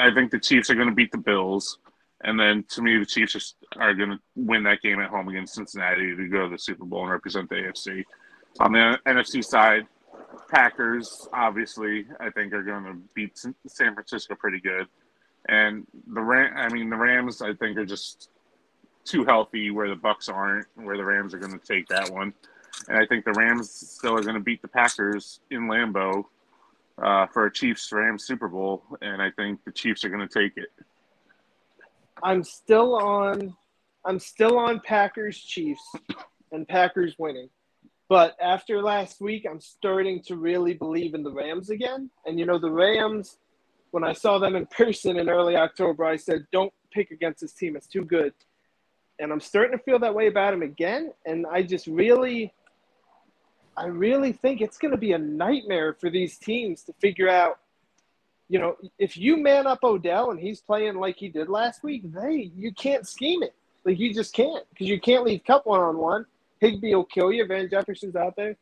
I 0.00 0.12
think 0.12 0.30
the 0.32 0.40
Chiefs 0.40 0.68
are 0.70 0.74
going 0.74 0.88
to 0.88 0.94
beat 0.94 1.12
the 1.12 1.18
Bills, 1.18 1.78
and 2.24 2.38
then 2.38 2.64
to 2.70 2.82
me, 2.82 2.98
the 2.98 3.06
Chiefs 3.06 3.32
just 3.34 3.56
are 3.76 3.94
going 3.94 4.10
to 4.10 4.18
win 4.34 4.64
that 4.64 4.82
game 4.82 5.00
at 5.00 5.08
home 5.10 5.28
against 5.28 5.54
Cincinnati 5.54 6.14
to 6.16 6.28
go 6.28 6.44
to 6.44 6.50
the 6.50 6.58
Super 6.58 6.84
Bowl 6.84 7.02
and 7.02 7.10
represent 7.12 7.48
the 7.48 7.54
AFC. 7.54 8.04
On 8.60 8.72
the 8.72 8.98
NFC 9.06 9.42
side, 9.44 9.86
Packers 10.50 11.28
obviously 11.32 12.06
I 12.20 12.30
think 12.30 12.52
are 12.52 12.62
going 12.62 12.84
to 12.84 12.94
beat 13.14 13.38
San 13.38 13.94
Francisco 13.94 14.34
pretty 14.34 14.60
good, 14.60 14.86
and 15.48 15.86
the 16.12 16.20
Ram. 16.20 16.52
I 16.56 16.72
mean 16.72 16.90
the 16.90 16.96
Rams 16.96 17.42
I 17.42 17.54
think 17.54 17.78
are 17.78 17.86
just 17.86 18.30
too 19.04 19.24
healthy 19.24 19.70
where 19.70 19.88
the 19.88 19.96
Bucs 19.96 20.32
aren't, 20.32 20.66
where 20.74 20.96
the 20.96 21.04
Rams 21.04 21.32
are 21.32 21.38
going 21.38 21.58
to 21.58 21.66
take 21.66 21.88
that 21.88 22.10
one. 22.10 22.34
And 22.88 22.98
I 22.98 23.06
think 23.06 23.24
the 23.24 23.32
Rams 23.32 23.70
still 23.70 24.14
are 24.14 24.22
going 24.22 24.34
to 24.34 24.40
beat 24.40 24.62
the 24.62 24.68
Packers 24.68 25.40
in 25.50 25.62
Lambeau 25.62 26.24
uh, 27.02 27.26
for 27.26 27.46
a 27.46 27.52
Chiefs 27.52 27.90
Rams 27.92 28.24
Super 28.24 28.48
Bowl, 28.48 28.82
and 29.00 29.22
I 29.22 29.30
think 29.30 29.64
the 29.64 29.72
Chiefs 29.72 30.04
are 30.04 30.08
going 30.08 30.26
to 30.26 30.40
take 30.42 30.56
it. 30.56 30.68
I'm 32.22 32.44
still 32.44 32.94
on. 32.94 33.56
I'm 34.04 34.18
still 34.18 34.58
on 34.58 34.80
Packers 34.80 35.38
Chiefs, 35.38 35.82
and 36.52 36.66
Packers 36.66 37.14
winning. 37.18 37.48
But 38.08 38.36
after 38.40 38.82
last 38.82 39.20
week, 39.20 39.46
I'm 39.48 39.60
starting 39.60 40.22
to 40.22 40.36
really 40.36 40.74
believe 40.74 41.14
in 41.14 41.22
the 41.22 41.30
Rams 41.30 41.70
again. 41.70 42.10
And 42.24 42.38
you 42.38 42.46
know, 42.46 42.58
the 42.58 42.70
Rams, 42.70 43.38
when 43.90 44.02
I 44.02 44.14
saw 44.14 44.38
them 44.38 44.56
in 44.56 44.66
person 44.66 45.18
in 45.18 45.28
early 45.28 45.56
October, 45.56 46.04
I 46.04 46.16
said, 46.16 46.46
"Don't 46.52 46.72
pick 46.90 47.10
against 47.10 47.40
this 47.40 47.52
team; 47.52 47.76
it's 47.76 47.86
too 47.86 48.04
good." 48.04 48.32
And 49.18 49.32
I'm 49.32 49.40
starting 49.40 49.76
to 49.76 49.84
feel 49.84 49.98
that 49.98 50.14
way 50.14 50.28
about 50.28 50.54
him 50.54 50.62
again. 50.62 51.12
And 51.26 51.44
I 51.46 51.62
just 51.62 51.86
really, 51.86 52.54
I 53.76 53.86
really 53.86 54.32
think 54.32 54.60
it's 54.60 54.78
going 54.78 54.92
to 54.92 54.98
be 54.98 55.12
a 55.12 55.18
nightmare 55.18 55.92
for 55.92 56.08
these 56.08 56.38
teams 56.38 56.84
to 56.84 56.92
figure 56.94 57.28
out 57.28 57.58
you 58.48 58.58
know, 58.58 58.76
if 58.98 59.16
you 59.16 59.36
man 59.36 59.66
up 59.66 59.80
Odell 59.84 60.30
and 60.30 60.40
he's 60.40 60.60
playing 60.60 60.96
like 60.96 61.16
he 61.16 61.28
did 61.28 61.48
last 61.48 61.82
week, 61.84 62.10
they 62.12 62.50
you 62.56 62.72
can't 62.72 63.06
scheme 63.06 63.42
it. 63.42 63.54
Like 63.84 63.98
you 63.98 64.12
just 64.12 64.34
can't 64.34 64.64
because 64.70 64.88
you 64.88 65.00
can't 65.00 65.24
leave 65.24 65.44
Kupp 65.44 65.66
one 65.66 65.80
on 65.80 65.98
one. 65.98 66.26
Higbee 66.60 66.94
will 66.94 67.04
kill 67.04 67.32
you. 67.32 67.46
Van 67.46 67.68
Jefferson's 67.68 68.16
out 68.16 68.34
there. 68.36 68.56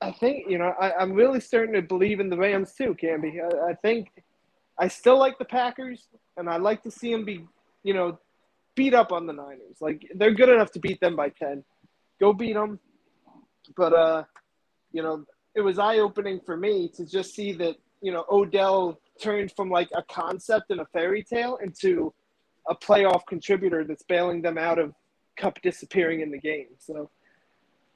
I 0.00 0.10
think 0.10 0.50
you 0.50 0.58
know 0.58 0.74
I, 0.80 1.02
am 1.02 1.12
really 1.12 1.40
starting 1.40 1.74
to 1.74 1.82
believe 1.82 2.20
in 2.20 2.28
the 2.28 2.36
Rams 2.36 2.74
too, 2.74 2.96
Camby. 3.00 3.40
I, 3.40 3.70
I 3.70 3.74
think 3.74 4.08
I 4.78 4.88
still 4.88 5.18
like 5.18 5.38
the 5.38 5.44
Packers, 5.44 6.08
and 6.36 6.48
I 6.48 6.56
like 6.56 6.82
to 6.82 6.90
see 6.90 7.12
them 7.12 7.24
be 7.24 7.46
you 7.84 7.94
know 7.94 8.18
beat 8.74 8.94
up 8.94 9.12
on 9.12 9.26
the 9.26 9.32
Niners. 9.32 9.76
Like 9.80 10.10
they're 10.14 10.34
good 10.34 10.48
enough 10.48 10.72
to 10.72 10.80
beat 10.80 11.00
them 11.00 11.14
by 11.14 11.28
ten. 11.28 11.64
Go 12.20 12.32
beat 12.32 12.54
them. 12.54 12.80
But 13.76 13.92
uh, 13.92 14.24
you 14.92 15.02
know, 15.02 15.24
it 15.54 15.60
was 15.60 15.78
eye 15.78 15.98
opening 15.98 16.40
for 16.44 16.56
me 16.56 16.88
to 16.96 17.06
just 17.06 17.34
see 17.34 17.52
that 17.52 17.76
you 18.00 18.12
know 18.12 18.24
Odell 18.30 19.00
turned 19.20 19.52
from 19.52 19.70
like 19.70 19.88
a 19.94 20.02
concept 20.02 20.70
in 20.70 20.80
a 20.80 20.86
fairy 20.86 21.22
tale 21.22 21.58
into 21.62 22.12
a 22.68 22.74
playoff 22.74 23.22
contributor 23.28 23.84
that's 23.84 24.02
bailing 24.04 24.42
them 24.42 24.58
out 24.58 24.78
of 24.78 24.94
Kupp 25.36 25.60
disappearing 25.62 26.20
in 26.20 26.30
the 26.30 26.38
game. 26.38 26.68
So, 26.78 27.10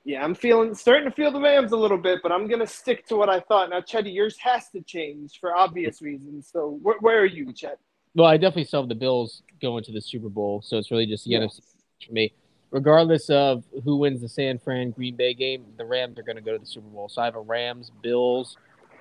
yeah, 0.05 0.23
I'm 0.23 0.35
feeling 0.35 0.75
starting 0.75 1.09
to 1.09 1.15
feel 1.15 1.31
the 1.31 1.41
Rams 1.41 1.73
a 1.73 1.77
little 1.77 1.99
bit, 1.99 2.21
but 2.23 2.33
I'm 2.33 2.47
gonna 2.49 2.67
stick 2.67 3.07
to 3.09 3.17
what 3.17 3.29
I 3.29 3.41
thought. 3.41 3.71
Now, 3.71 3.81
Chetty, 3.81 4.15
yours 4.15 4.37
has 4.39 4.71
to 4.71 4.81
change 4.83 5.41
for 5.41 5.55
obvious 5.55 6.01
reasons. 6.01 6.49
So, 6.53 6.79
where, 6.83 6.97
where 7.01 7.21
are 7.21 7.27
you, 7.27 7.53
Chet? 7.53 7.79
Well, 8.15 8.27
I 8.27 8.39
definitely 8.39 8.69
have 8.73 8.89
the 8.89 8.95
Bills 8.95 9.43
going 9.61 9.85
to 9.85 9.93
the 9.93 10.01
Super 10.01 10.31
Bowl, 10.31 10.63
so 10.63 10.79
it's 10.79 10.91
really 10.91 11.07
just 11.07 11.25
the 11.25 11.35
NFC 11.35 11.61
for 12.07 12.13
me. 12.13 12.33
Regardless 12.71 13.31
of 13.31 13.65
who 13.85 13.97
wins 13.97 14.23
the 14.23 14.29
San 14.29 14.59
Fran 14.59 14.91
Green 14.91 15.17
Bay 15.17 15.35
game, 15.35 15.67
the 15.77 15.85
Rams 15.85 16.19
are 16.19 16.23
going 16.23 16.37
to 16.37 16.43
go 16.43 16.53
to 16.53 16.59
the 16.59 16.67
Super 16.67 16.89
Bowl. 16.89 17.09
So 17.09 17.23
I 17.23 17.27
have 17.27 17.37
a 17.37 17.41
Rams 17.41 17.91
Bills 18.03 18.57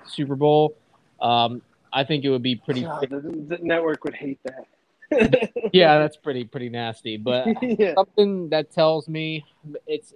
Super 0.06 0.36
Bowl. 0.36 0.76
Um, 1.20 1.62
I 1.92 2.04
think 2.04 2.24
it 2.24 2.30
would 2.30 2.42
be 2.42 2.56
pretty. 2.56 2.82
God, 2.82 3.06
the, 3.08 3.20
the, 3.20 3.58
network 3.62 4.04
would 4.04 4.14
hate 4.14 4.38
that. 4.44 4.66
Yeah, 5.72 5.98
that's 5.98 6.16
pretty 6.16 6.44
pretty 6.44 6.68
nasty. 6.68 7.16
But 7.16 7.48
yeah. 7.62 7.94
something 7.94 8.48
that 8.50 8.72
tells 8.72 9.08
me 9.08 9.44
it's 9.86 10.14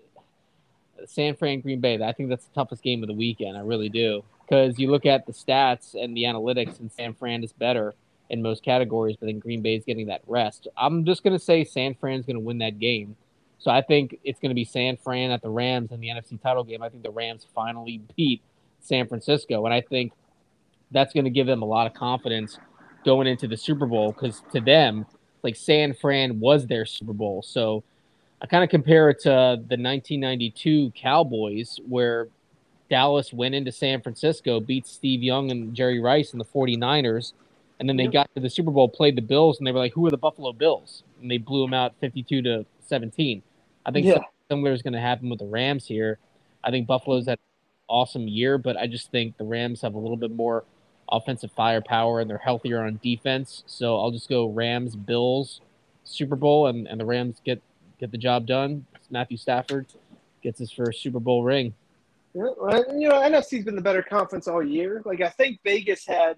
San 1.07 1.36
Fran 1.36 1.61
Green 1.61 1.80
Bay. 1.80 2.03
I 2.03 2.12
think 2.12 2.28
that's 2.28 2.45
the 2.45 2.55
toughest 2.55 2.82
game 2.82 3.03
of 3.03 3.09
the 3.09 3.14
weekend. 3.14 3.57
I 3.57 3.61
really 3.61 3.88
do 3.88 4.22
because 4.45 4.78
you 4.78 4.91
look 4.91 5.07
at 5.07 5.26
the 5.26 5.32
stats 5.32 5.95
and 5.95 6.16
the 6.16 6.24
analytics, 6.24 6.80
and 6.80 6.91
San 6.91 7.14
Fran 7.14 7.45
is 7.45 7.53
better 7.53 7.95
in 8.28 8.43
most 8.43 8.62
categories, 8.62 9.16
but 9.18 9.26
then 9.26 9.38
Green 9.38 9.62
Bay 9.62 9.74
is 9.74 9.84
getting 9.84 10.07
that 10.07 10.22
rest. 10.26 10.68
I'm 10.76 11.05
just 11.05 11.22
gonna 11.22 11.38
say 11.38 11.64
San 11.64 11.95
Fran's 11.95 12.26
gonna 12.26 12.41
win 12.41 12.59
that 12.59 12.78
game. 12.78 13.16
So 13.61 13.70
I 13.70 13.82
think 13.82 14.18
it's 14.24 14.41
going 14.41 14.49
to 14.49 14.55
be 14.55 14.64
San 14.64 14.97
Fran 14.97 15.30
at 15.30 15.43
the 15.43 15.51
Rams 15.51 15.93
in 15.93 16.01
the 16.01 16.09
NFC 16.09 16.41
title 16.41 16.64
game. 16.64 16.82
I 16.82 16.88
think 16.88 17.03
the 17.03 17.11
Rams 17.11 17.47
finally 17.55 18.01
beat 18.16 18.41
San 18.80 19.07
Francisco, 19.07 19.66
and 19.66 19.74
I 19.74 19.82
think 19.82 20.12
that's 20.91 21.12
going 21.12 21.24
to 21.24 21.30
give 21.30 21.47
them 21.47 21.61
a 21.61 21.66
lot 21.66 21.86
of 21.86 21.93
confidence 21.93 22.59
going 23.05 23.26
into 23.26 23.46
the 23.46 23.57
Super 23.57 23.86
Bowl 23.86 24.12
because 24.12 24.42
to 24.53 24.61
them, 24.61 25.07
like 25.42 25.57
San 25.57 25.94
Fran 25.94 26.40
was 26.40 26.66
their 26.66 26.84
Super 26.84 27.12
Bowl. 27.12 27.42
So 27.42 27.82
I 28.42 28.46
kind 28.46 28.64
of 28.64 28.70
compare 28.70 29.11
it 29.11 29.20
to 29.20 29.28
the 29.30 29.76
1992 29.76 30.92
Cowboys 30.92 31.78
where 31.88 32.28
Dallas 32.88 33.32
went 33.32 33.55
into 33.55 33.72
San 33.72 34.03
Francisco, 34.03 34.61
beat 34.61 34.86
Steve 34.86 35.22
Young 35.22 35.51
and 35.51 35.74
Jerry 35.74 36.01
Rice 36.01 36.32
and 36.32 36.40
the 36.40 36.44
49ers. 36.44 37.32
And 37.78 37.88
then 37.88 37.96
they 37.96 38.09
got 38.09 38.28
to 38.34 38.40
the 38.40 38.51
Super 38.51 38.70
Bowl, 38.70 38.90
played 38.90 39.16
the 39.16 39.22
Bills, 39.22 39.59
and 39.59 39.66
they 39.66 39.72
were 39.72 39.78
like, 39.78 39.94
who 39.94 40.05
are 40.07 40.11
the 40.11 40.18
Buffalo 40.18 40.53
Bills? 40.53 41.03
And 41.22 41.30
they 41.30 41.38
blew 41.38 41.64
them 41.64 41.72
out 41.72 41.94
52 42.01 42.42
to 42.42 42.66
17. 42.86 43.42
I 43.86 43.90
think 43.90 44.07
yeah. 44.07 44.18
similar 44.51 44.72
is 44.72 44.82
going 44.82 44.92
to 44.92 45.01
happen 45.01 45.30
with 45.30 45.38
the 45.38 45.46
Rams 45.46 45.86
here. 45.86 46.18
I 46.62 46.70
think 46.70 46.86
Buffalo's 46.86 47.24
had 47.24 47.38
an 47.38 47.38
awesome 47.88 48.28
year, 48.28 48.59
but 48.59 48.76
I 48.76 48.86
just 48.86 49.11
think 49.11 49.38
the 49.38 49.44
Rams 49.44 49.80
have 49.80 49.94
a 49.94 49.98
little 49.98 50.18
bit 50.18 50.30
more– 50.30 50.64
offensive 51.13 51.51
firepower 51.53 52.21
and 52.21 52.29
they're 52.29 52.39
healthier 52.39 52.83
on 52.83 52.99
defense. 53.03 53.63
So 53.67 53.99
I'll 53.99 54.11
just 54.11 54.29
go 54.29 54.49
Rams, 54.49 54.97
Bills, 54.97 55.61
Super 56.05 56.37
Bowl, 56.37 56.67
and, 56.67 56.87
and 56.87 57.01
the 57.01 57.05
Rams 57.05 57.41
get 57.45 57.63
get 57.99 58.11
the 58.11 58.19
job 58.19 58.47
done. 58.47 58.87
Matthew 59.11 59.37
Stafford 59.37 59.87
gets 60.43 60.59
his 60.59 60.73
first 60.73 61.03
Super 61.03 61.21
Bowl 61.21 61.45
ring. 61.45 61.75
Yeah, 62.35 62.45
you 62.97 63.09
know, 63.09 63.21
NFC's 63.21 63.65
been 63.65 63.77
the 63.77 63.83
better 63.83 64.03
conference 64.03 64.47
all 64.47 64.63
year. 64.63 65.03
Like 65.05 65.21
I 65.21 65.29
think 65.29 65.61
Vegas 65.65 66.07
had 66.07 66.37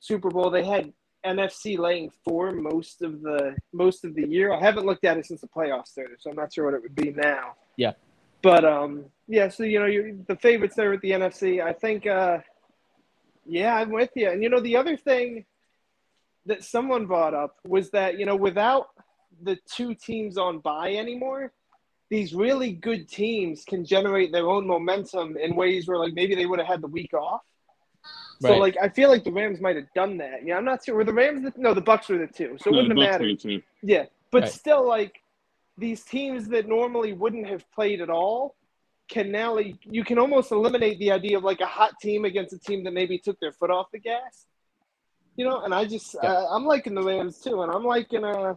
Super 0.00 0.30
Bowl. 0.30 0.50
They 0.50 0.64
had 0.64 0.92
NFC 1.26 1.76
laying 1.76 2.10
four 2.24 2.52
most 2.52 3.02
of 3.02 3.22
the 3.22 3.56
most 3.72 4.04
of 4.04 4.14
the 4.14 4.26
year. 4.26 4.52
I 4.52 4.60
haven't 4.60 4.86
looked 4.86 5.04
at 5.04 5.18
it 5.18 5.26
since 5.26 5.40
the 5.40 5.48
playoffs 5.48 5.88
started, 5.88 6.16
so 6.20 6.30
I'm 6.30 6.36
not 6.36 6.52
sure 6.52 6.66
what 6.66 6.74
it 6.74 6.82
would 6.82 6.94
be 6.94 7.12
now. 7.12 7.54
Yeah. 7.76 7.92
But 8.42 8.64
um, 8.64 9.06
yeah. 9.26 9.48
So 9.48 9.64
you 9.64 9.80
know, 9.80 9.86
you 9.86 10.24
the 10.28 10.36
favorites 10.36 10.76
there 10.76 10.90
with 10.90 11.00
the 11.00 11.10
NFC. 11.10 11.62
I 11.62 11.72
think 11.72 12.06
uh, 12.06 12.38
yeah, 13.48 13.74
I'm 13.74 13.90
with 13.90 14.10
you. 14.14 14.30
And 14.30 14.42
you 14.42 14.48
know, 14.48 14.60
the 14.60 14.76
other 14.76 14.96
thing 14.96 15.44
that 16.46 16.64
someone 16.64 17.06
brought 17.06 17.34
up 17.34 17.56
was 17.66 17.90
that, 17.90 18.18
you 18.18 18.26
know, 18.26 18.36
without 18.36 18.88
the 19.42 19.58
two 19.70 19.94
teams 19.94 20.38
on 20.38 20.58
bye 20.58 20.94
anymore, 20.94 21.52
these 22.10 22.34
really 22.34 22.72
good 22.72 23.08
teams 23.08 23.64
can 23.64 23.84
generate 23.84 24.32
their 24.32 24.48
own 24.48 24.66
momentum 24.66 25.36
in 25.36 25.54
ways 25.54 25.86
where 25.86 25.98
like 25.98 26.14
maybe 26.14 26.34
they 26.34 26.46
would 26.46 26.58
have 26.58 26.68
had 26.68 26.80
the 26.80 26.88
week 26.88 27.12
off. 27.12 27.42
So 28.40 28.56
like 28.56 28.76
I 28.80 28.88
feel 28.88 29.08
like 29.08 29.24
the 29.24 29.32
Rams 29.32 29.60
might 29.60 29.76
have 29.76 29.92
done 29.94 30.18
that. 30.18 30.44
Yeah, 30.44 30.56
I'm 30.56 30.64
not 30.64 30.84
sure. 30.84 30.94
Were 30.94 31.04
the 31.04 31.12
Rams 31.12 31.42
the, 31.42 31.52
no 31.56 31.74
the 31.74 31.82
Bucs 31.82 32.08
were 32.08 32.18
the 32.18 32.26
two. 32.26 32.56
So 32.60 32.70
it 32.70 32.72
no, 32.72 32.78
wouldn't 32.78 32.98
have 32.98 33.20
mattered. 33.20 33.62
Yeah. 33.82 34.04
But 34.30 34.44
right. 34.44 34.52
still 34.52 34.86
like 34.86 35.20
these 35.76 36.04
teams 36.04 36.48
that 36.48 36.68
normally 36.68 37.12
wouldn't 37.12 37.46
have 37.48 37.68
played 37.72 38.00
at 38.00 38.10
all 38.10 38.54
can 39.08 39.32
now 39.32 39.58
you 39.58 40.04
can 40.04 40.18
almost 40.18 40.52
eliminate 40.52 40.98
the 40.98 41.10
idea 41.10 41.36
of 41.36 41.44
like 41.44 41.60
a 41.60 41.66
hot 41.66 41.92
team 42.00 42.24
against 42.24 42.52
a 42.52 42.58
team 42.58 42.84
that 42.84 42.92
maybe 42.92 43.18
took 43.18 43.38
their 43.40 43.52
foot 43.52 43.70
off 43.70 43.90
the 43.92 43.98
gas. 43.98 44.46
You 45.36 45.44
know, 45.44 45.62
and 45.62 45.74
I 45.74 45.84
just 45.84 46.16
yeah. 46.22 46.32
uh, 46.32 46.46
I'm 46.50 46.64
liking 46.64 46.94
the 46.94 47.02
Rams 47.02 47.38
too, 47.40 47.62
and 47.62 47.72
I'm 47.72 47.84
liking 47.84 48.24
uh 48.24 48.54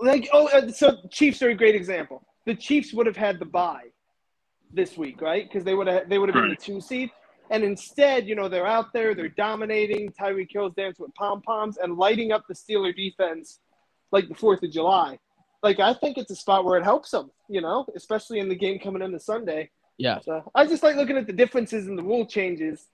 like 0.00 0.28
oh 0.32 0.48
uh, 0.48 0.70
so 0.70 0.98
Chiefs 1.10 1.42
are 1.42 1.50
a 1.50 1.54
great 1.54 1.74
example. 1.74 2.22
The 2.46 2.54
Chiefs 2.54 2.92
would 2.92 3.06
have 3.06 3.16
had 3.16 3.38
the 3.38 3.46
bye 3.46 3.90
this 4.72 4.96
week, 4.96 5.20
right? 5.20 5.48
Because 5.48 5.64
they 5.64 5.74
would 5.74 5.86
have 5.86 6.08
they 6.08 6.18
would 6.18 6.28
have 6.28 6.34
been 6.34 6.50
the 6.50 6.56
two 6.56 6.80
seed. 6.80 7.10
And 7.50 7.64
instead, 7.64 8.26
you 8.26 8.34
know, 8.34 8.48
they're 8.48 8.66
out 8.66 8.94
there, 8.94 9.14
they're 9.14 9.28
dominating. 9.28 10.10
Tyreek 10.18 10.48
Hill's 10.50 10.74
dancing 10.74 11.04
with 11.04 11.14
pom 11.14 11.42
poms 11.42 11.76
and 11.76 11.96
lighting 11.96 12.32
up 12.32 12.44
the 12.48 12.54
Steeler 12.54 12.96
defense 12.96 13.58
like 14.10 14.28
the 14.28 14.34
Fourth 14.34 14.62
of 14.62 14.70
July 14.70 15.18
like 15.62 15.80
I 15.80 15.94
think 15.94 16.18
it's 16.18 16.30
a 16.30 16.36
spot 16.36 16.64
where 16.64 16.78
it 16.78 16.84
helps 16.84 17.10
them, 17.10 17.30
you 17.48 17.60
know, 17.60 17.86
especially 17.94 18.40
in 18.40 18.48
the 18.48 18.54
game 18.54 18.78
coming 18.78 19.02
into 19.02 19.20
Sunday. 19.20 19.70
Yeah. 19.98 20.20
So 20.20 20.50
I 20.54 20.66
just 20.66 20.82
like 20.82 20.96
looking 20.96 21.16
at 21.16 21.26
the 21.26 21.32
differences 21.32 21.86
in 21.86 21.96
the 21.96 22.02
rule 22.02 22.26
changes 22.26 22.86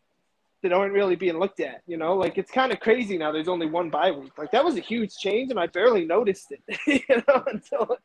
that 0.62 0.72
aren't 0.72 0.92
really 0.92 1.16
being 1.16 1.38
looked 1.38 1.60
at. 1.60 1.82
You 1.86 1.96
know, 1.96 2.14
like 2.14 2.36
it's 2.36 2.50
kind 2.50 2.72
of 2.72 2.80
crazy 2.80 3.16
now. 3.16 3.32
There's 3.32 3.48
only 3.48 3.66
one 3.66 3.90
bye 3.90 4.10
week. 4.10 4.36
Like 4.36 4.50
that 4.52 4.64
was 4.64 4.76
a 4.76 4.80
huge 4.80 5.16
change, 5.16 5.50
and 5.50 5.58
I 5.58 5.66
barely 5.66 6.04
noticed 6.04 6.52
it. 6.52 6.78
you 6.86 7.22
know, 7.28 7.44
until 7.46 7.96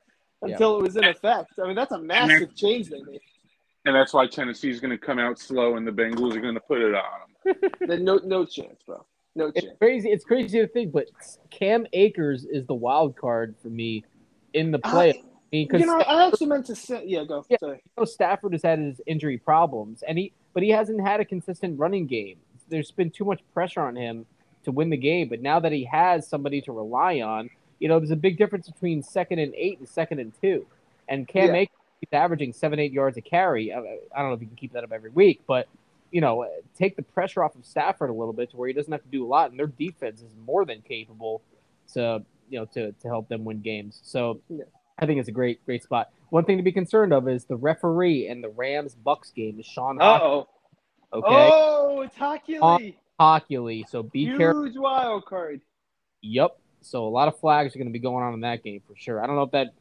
until 0.42 0.72
yeah. 0.74 0.78
it 0.78 0.82
was 0.82 0.96
in 0.96 1.04
effect. 1.04 1.54
I 1.62 1.68
mean, 1.68 1.76
that's 1.76 1.92
a 1.92 2.00
massive 2.00 2.56
change 2.56 2.90
they 2.90 3.02
made. 3.02 3.22
And 3.86 3.94
that's 3.94 4.14
why 4.14 4.28
Tennessee's 4.28 4.80
going 4.80 4.92
to 4.92 4.98
come 4.98 5.20
out 5.20 5.40
slow, 5.40 5.76
and 5.76 5.86
the 5.86 5.92
Bengals 5.92 6.36
are 6.36 6.42
going 6.42 6.54
to 6.54 6.62
put 6.62 6.80
it 6.80 6.96
on 6.96 7.04
them. 7.46 7.72
then 7.88 8.06
no, 8.06 8.20
no 8.24 8.46
chance, 8.46 8.82
bro. 8.86 9.06
No 9.36 9.52
chance. 9.52 9.66
It's 9.66 9.78
crazy. 9.78 10.10
It's 10.10 10.24
crazy 10.24 10.60
to 10.60 10.68
think, 10.68 10.94
but 10.94 11.08
Cam 11.50 11.86
Akers 11.92 12.46
is 12.46 12.66
the 12.66 12.74
wild 12.74 13.18
card 13.18 13.56
for 13.62 13.70
me 13.70 14.06
in 14.54 14.72
the 14.72 14.80
play. 14.80 15.10
I, 15.10 15.24
because 15.52 15.82
you 15.82 15.86
know, 15.86 16.00
I 16.00 16.28
actually 16.28 16.48
meant 16.48 16.66
to 16.66 16.76
say, 16.76 17.04
yeah, 17.06 17.24
go. 17.26 17.46
Yeah, 17.48 17.58
Sorry. 17.60 17.76
You 17.76 18.02
know, 18.02 18.06
Stafford 18.06 18.54
has 18.54 18.64
had 18.64 18.80
his 18.80 19.00
injury 19.06 19.38
problems, 19.38 20.04
and 20.08 20.18
he, 20.18 20.34
but 20.54 20.64
he 20.64 20.70
hasn't 20.70 21.00
had 21.00 21.20
a 21.20 21.26
consistent 21.26 21.78
running 21.78 22.08
game. 22.08 22.38
There's 22.70 22.90
been 22.90 23.12
too 23.12 23.26
much 23.26 23.42
pressure 23.54 23.82
on 23.82 23.96
him 23.96 24.26
to 24.64 24.72
win 24.72 24.90
the 24.90 24.98
game. 24.98 25.30
But 25.30 25.42
now 25.42 25.60
that 25.60 25.72
he 25.72 25.84
has 25.86 26.28
somebody 26.28 26.62
to 26.62 26.72
rely 26.72 27.22
on, 27.22 27.50
you 27.80 27.88
know, 27.88 28.00
there's 28.00 28.12
a 28.12 28.16
big 28.16 28.38
difference 28.38 28.70
between 28.70 29.04
second 29.04 29.40
and 29.40 29.54
eight 29.56 29.80
and 29.80 29.88
second 29.88 30.20
and 30.20 30.34
two. 30.42 30.66
And 31.08 31.28
Cam 31.28 31.50
yeah. 31.50 31.62
Akers 31.62 31.78
is 32.02 32.14
averaging 32.14 32.54
seven, 32.54 32.80
eight 32.80 32.92
yards 32.92 33.18
a 33.18 33.22
carry. 33.22 33.74
I, 33.74 33.78
I 33.78 34.22
don't 34.22 34.30
know 34.30 34.34
if 34.34 34.42
you 34.42 34.48
can 34.48 34.56
keep 34.56 34.74
that 34.74 34.84
up 34.84 34.92
every 34.92 35.10
week, 35.10 35.42
but 35.46 35.68
you 36.12 36.22
know, 36.22 36.48
take 36.78 36.96
the 36.96 37.02
pressure 37.02 37.44
off 37.44 37.56
of 37.56 37.66
Stafford 37.66 38.12
a 38.12 38.14
little 38.14 38.34
bit 38.34 38.52
to 38.52 38.58
where 38.58 38.68
he 38.68 38.74
doesn't 38.74 38.92
have 38.92 39.02
to 39.02 39.10
do 39.10 39.26
a 39.26 39.28
lot, 39.28 39.50
and 39.50 39.60
their 39.60 39.68
defense 39.68 40.22
is 40.22 40.32
more 40.46 40.64
than 40.64 40.82
capable 40.82 41.42
to 41.94 42.24
you 42.50 42.60
know 42.60 42.66
to 42.74 42.92
to 42.92 43.08
help 43.08 43.30
them 43.30 43.46
win 43.46 43.62
games. 43.62 44.00
So 44.04 44.42
yeah. 44.50 44.64
I 45.00 45.06
think 45.06 45.20
it's 45.20 45.30
a 45.30 45.34
great 45.34 45.64
great 45.66 45.84
spot. 45.84 46.10
One 46.30 46.46
thing 46.46 46.58
to 46.58 46.64
be 46.64 46.72
concerned 46.72 47.14
of 47.14 47.28
is 47.28 47.46
the 47.46 47.56
referee 47.56 48.28
in 48.28 48.42
the 48.42 48.50
Rams 48.50 48.96
Bucs 49.06 49.34
game 49.34 49.60
is 49.60 49.66
Sean. 49.66 50.00
Oh, 50.02 50.48
Okay, 51.14 51.28
Oh, 51.30 52.02
it's 52.02 52.16
Hockey 52.16 52.58
Hockey, 53.20 53.86
so 53.88 54.02
be 54.04 54.26
careful. 54.36 54.64
Huge 54.64 54.78
wild 54.78 55.26
card. 55.26 55.62
Yep. 56.24 56.58
So 56.82 57.06
a 57.06 57.10
lot 57.10 57.28
of 57.28 57.40
flags 57.40 57.76
are 57.76 57.78
going 57.78 57.88
to 57.88 57.94
be 57.94 58.00
going 58.00 58.24
on 58.24 58.34
in 58.34 58.42
that 58.42 58.64
game 58.64 58.82
for 58.88 58.96
sure. 58.98 59.24
I 59.24 59.28
don't 59.28 59.36
know 59.36 59.44
if 59.44 59.52
that 59.52 59.74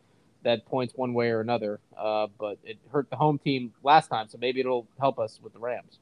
that 0.45 0.67
points 0.67 0.93
one 0.95 1.15
way 1.15 1.31
or 1.31 1.41
another, 1.41 1.81
uh, 1.97 2.27
but 2.39 2.59
it 2.65 2.77
hurt 2.91 3.09
the 3.11 3.17
home 3.17 3.39
team 3.39 3.73
last 3.83 4.09
time, 4.09 4.29
so 4.29 4.39
maybe 4.39 4.61
it'll 4.61 4.87
help 5.01 5.19
us 5.19 5.41
with 5.43 5.53
the 5.53 5.59
Rams. 5.59 5.99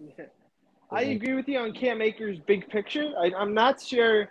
I 0.90 1.02
agree 1.02 1.34
with 1.34 1.48
you 1.48 1.58
on 1.58 1.72
Cam 1.72 2.00
Akers' 2.00 2.38
big 2.46 2.68
picture. 2.68 3.12
I, 3.18 3.32
I'm 3.36 3.54
not 3.54 3.80
sure. 3.80 4.28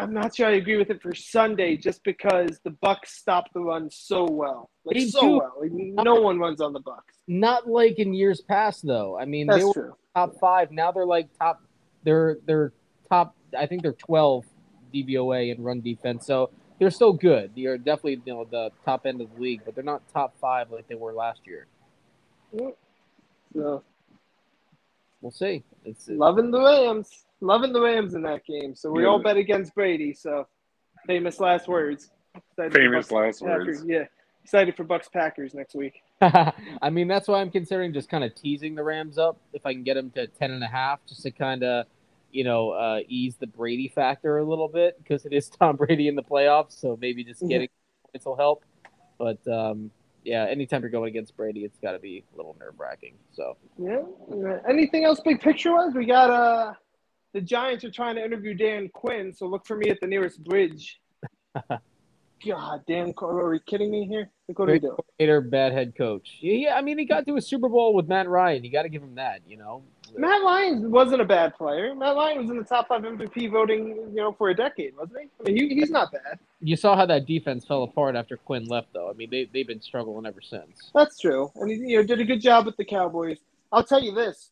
I'm 0.00 0.14
not 0.14 0.34
sure 0.34 0.46
I 0.46 0.52
agree 0.52 0.78
with 0.78 0.88
it 0.90 1.02
for 1.02 1.14
Sunday, 1.14 1.76
just 1.76 2.02
because 2.04 2.58
the 2.64 2.70
Bucs 2.70 3.06
stopped 3.08 3.52
the 3.52 3.60
run 3.60 3.90
so 3.90 4.24
well, 4.24 4.70
like 4.84 4.96
They 4.96 5.06
so 5.06 5.20
do. 5.20 5.30
well. 5.38 5.52
Like, 5.60 5.72
no 5.72 6.14
one 6.14 6.38
runs 6.38 6.60
on 6.62 6.72
the 6.72 6.80
Bucs. 6.80 7.20
Not 7.28 7.68
like 7.68 7.98
in 7.98 8.14
years 8.14 8.40
past, 8.40 8.86
though. 8.86 9.18
I 9.18 9.26
mean, 9.26 9.46
they 9.46 9.54
That's 9.54 9.64
were 9.66 9.72
true. 9.74 9.96
top 10.14 10.32
five. 10.40 10.70
Now 10.70 10.90
they're 10.90 11.04
like 11.06 11.28
top. 11.38 11.62
They're 12.02 12.38
they're 12.46 12.72
top. 13.10 13.36
I 13.56 13.66
think 13.66 13.82
they're 13.82 13.92
twelve 13.92 14.46
DVOA 14.94 15.54
in 15.54 15.62
run 15.62 15.80
defense. 15.82 16.26
So 16.26 16.50
they're 16.78 16.90
still 16.90 17.12
good. 17.12 17.52
They're 17.54 17.76
definitely 17.76 18.22
you 18.24 18.32
know 18.34 18.46
the 18.50 18.70
top 18.84 19.04
end 19.04 19.20
of 19.20 19.28
the 19.34 19.40
league, 19.40 19.60
but 19.66 19.74
they're 19.74 19.84
not 19.84 20.02
top 20.12 20.34
five 20.40 20.70
like 20.70 20.88
they 20.88 20.94
were 20.94 21.12
last 21.12 21.40
year. 21.46 21.66
So 23.54 23.84
We'll 25.20 25.30
see. 25.30 25.62
It's 25.84 26.08
loving 26.08 26.50
the 26.50 26.58
Rams, 26.58 27.26
loving 27.40 27.72
the 27.72 27.80
Rams 27.80 28.14
in 28.14 28.22
that 28.22 28.44
game. 28.44 28.74
So 28.74 28.90
we 28.90 29.02
Yeah. 29.02 29.08
all 29.08 29.18
bet 29.22 29.36
against 29.36 29.74
Brady. 29.74 30.12
So 30.12 30.46
famous 31.06 31.40
last 31.40 31.68
words. 31.68 32.10
Excited 32.36 32.72
Famous 32.72 33.10
last 33.10 33.42
Packers. 33.42 33.66
words. 33.80 33.84
Yeah, 33.86 34.04
excited 34.44 34.76
for 34.76 34.84
Bucs 34.84 35.10
Packers 35.10 35.52
next 35.54 35.74
week. 35.74 36.02
I 36.20 36.90
mean, 36.90 37.08
that's 37.08 37.26
why 37.26 37.40
I'm 37.40 37.50
considering 37.50 37.92
just 37.92 38.08
kind 38.08 38.22
of 38.22 38.34
teasing 38.34 38.74
the 38.74 38.84
Rams 38.84 39.18
up 39.18 39.38
if 39.52 39.66
I 39.66 39.72
can 39.72 39.82
get 39.82 39.94
them 39.94 40.10
to 40.12 40.26
ten 40.28 40.50
and 40.52 40.62
a 40.62 40.68
half, 40.68 41.04
just 41.06 41.22
to 41.22 41.30
kind 41.32 41.64
of, 41.64 41.86
you 42.30 42.44
know, 42.44 42.70
uh, 42.70 43.00
ease 43.08 43.36
the 43.36 43.46
Brady 43.48 43.88
factor 43.88 44.38
a 44.38 44.44
little 44.44 44.68
bit 44.68 44.96
because 45.02 45.26
it 45.26 45.32
is 45.32 45.48
Tom 45.60 45.76
Brady 45.76 46.06
in 46.08 46.14
the 46.14 46.22
playoffs. 46.22 46.78
So 46.78 46.96
maybe 47.00 47.24
just 47.24 47.40
getting 47.48 47.68
points 48.12 48.24
will 48.26 48.36
help. 48.36 48.62
But 49.18 49.44
um, 49.48 49.90
yeah, 50.22 50.44
anytime 50.46 50.82
you're 50.82 50.90
going 50.90 51.08
against 51.08 51.36
Brady, 51.36 51.64
it's 51.64 51.78
got 51.78 51.92
to 51.92 51.98
be 51.98 52.22
a 52.32 52.36
little 52.36 52.54
nerve 52.60 52.78
wracking. 52.78 53.14
So 53.32 53.56
Yeah. 53.76 54.02
Anything 54.68 55.04
else 55.04 55.18
big 55.20 55.40
picture 55.40 55.72
wise? 55.72 55.94
We 55.94 56.06
got 56.06 56.30
uh 56.30 56.74
the 57.32 57.40
Giants 57.40 57.84
are 57.84 57.90
trying 57.90 58.16
to 58.16 58.24
interview 58.24 58.54
Dan 58.54 58.88
Quinn, 58.92 59.32
so 59.32 59.46
look 59.46 59.66
for 59.66 59.76
me 59.76 59.90
at 59.90 60.00
the 60.00 60.06
nearest 60.06 60.42
bridge. 60.44 61.00
God 62.46 62.82
damn, 62.86 63.12
are 63.20 63.50
we 63.50 63.60
kidding 63.60 63.90
me 63.90 64.06
here? 64.06 64.30
Like, 64.48 64.58
what 64.58 64.66
great 64.66 64.82
coordinator, 64.82 65.40
bad 65.42 65.72
head 65.72 65.94
coach. 65.96 66.38
Yeah, 66.40 66.54
yeah, 66.54 66.74
I 66.74 66.80
mean, 66.80 66.98
he 66.98 67.04
got 67.04 67.26
to 67.26 67.36
a 67.36 67.40
Super 67.40 67.68
Bowl 67.68 67.94
with 67.94 68.08
Matt 68.08 68.28
Ryan. 68.28 68.64
You 68.64 68.72
got 68.72 68.82
to 68.82 68.88
give 68.88 69.02
him 69.02 69.16
that. 69.16 69.40
You 69.46 69.58
know, 69.58 69.82
Matt 70.16 70.42
Ryan 70.42 70.90
wasn't 70.90 71.20
a 71.20 71.24
bad 71.24 71.54
player. 71.54 71.94
Matt 71.94 72.16
Ryan 72.16 72.38
was 72.38 72.50
in 72.50 72.56
the 72.56 72.64
top 72.64 72.88
five 72.88 73.02
MVP 73.02 73.50
voting, 73.50 73.88
you 73.88 74.16
know, 74.16 74.32
for 74.32 74.48
a 74.48 74.54
decade, 74.54 74.96
wasn't 74.96 75.20
he? 75.20 75.28
I 75.38 75.42
mean, 75.52 75.70
he, 75.70 75.74
he's 75.80 75.90
not 75.90 76.12
bad. 76.12 76.38
you 76.60 76.76
saw 76.76 76.96
how 76.96 77.04
that 77.06 77.26
defense 77.26 77.66
fell 77.66 77.82
apart 77.82 78.16
after 78.16 78.38
Quinn 78.38 78.64
left, 78.66 78.88
though. 78.94 79.10
I 79.10 79.12
mean, 79.12 79.28
they 79.30 79.48
they've 79.52 79.66
been 79.66 79.82
struggling 79.82 80.24
ever 80.24 80.40
since. 80.40 80.90
That's 80.94 81.18
true, 81.18 81.52
and 81.56 81.70
he 81.70 81.76
you 81.76 81.98
know 81.98 82.02
did 82.02 82.20
a 82.20 82.24
good 82.24 82.40
job 82.40 82.64
with 82.64 82.76
the 82.76 82.84
Cowboys. 82.84 83.38
I'll 83.70 83.84
tell 83.84 84.02
you 84.02 84.14
this: 84.14 84.50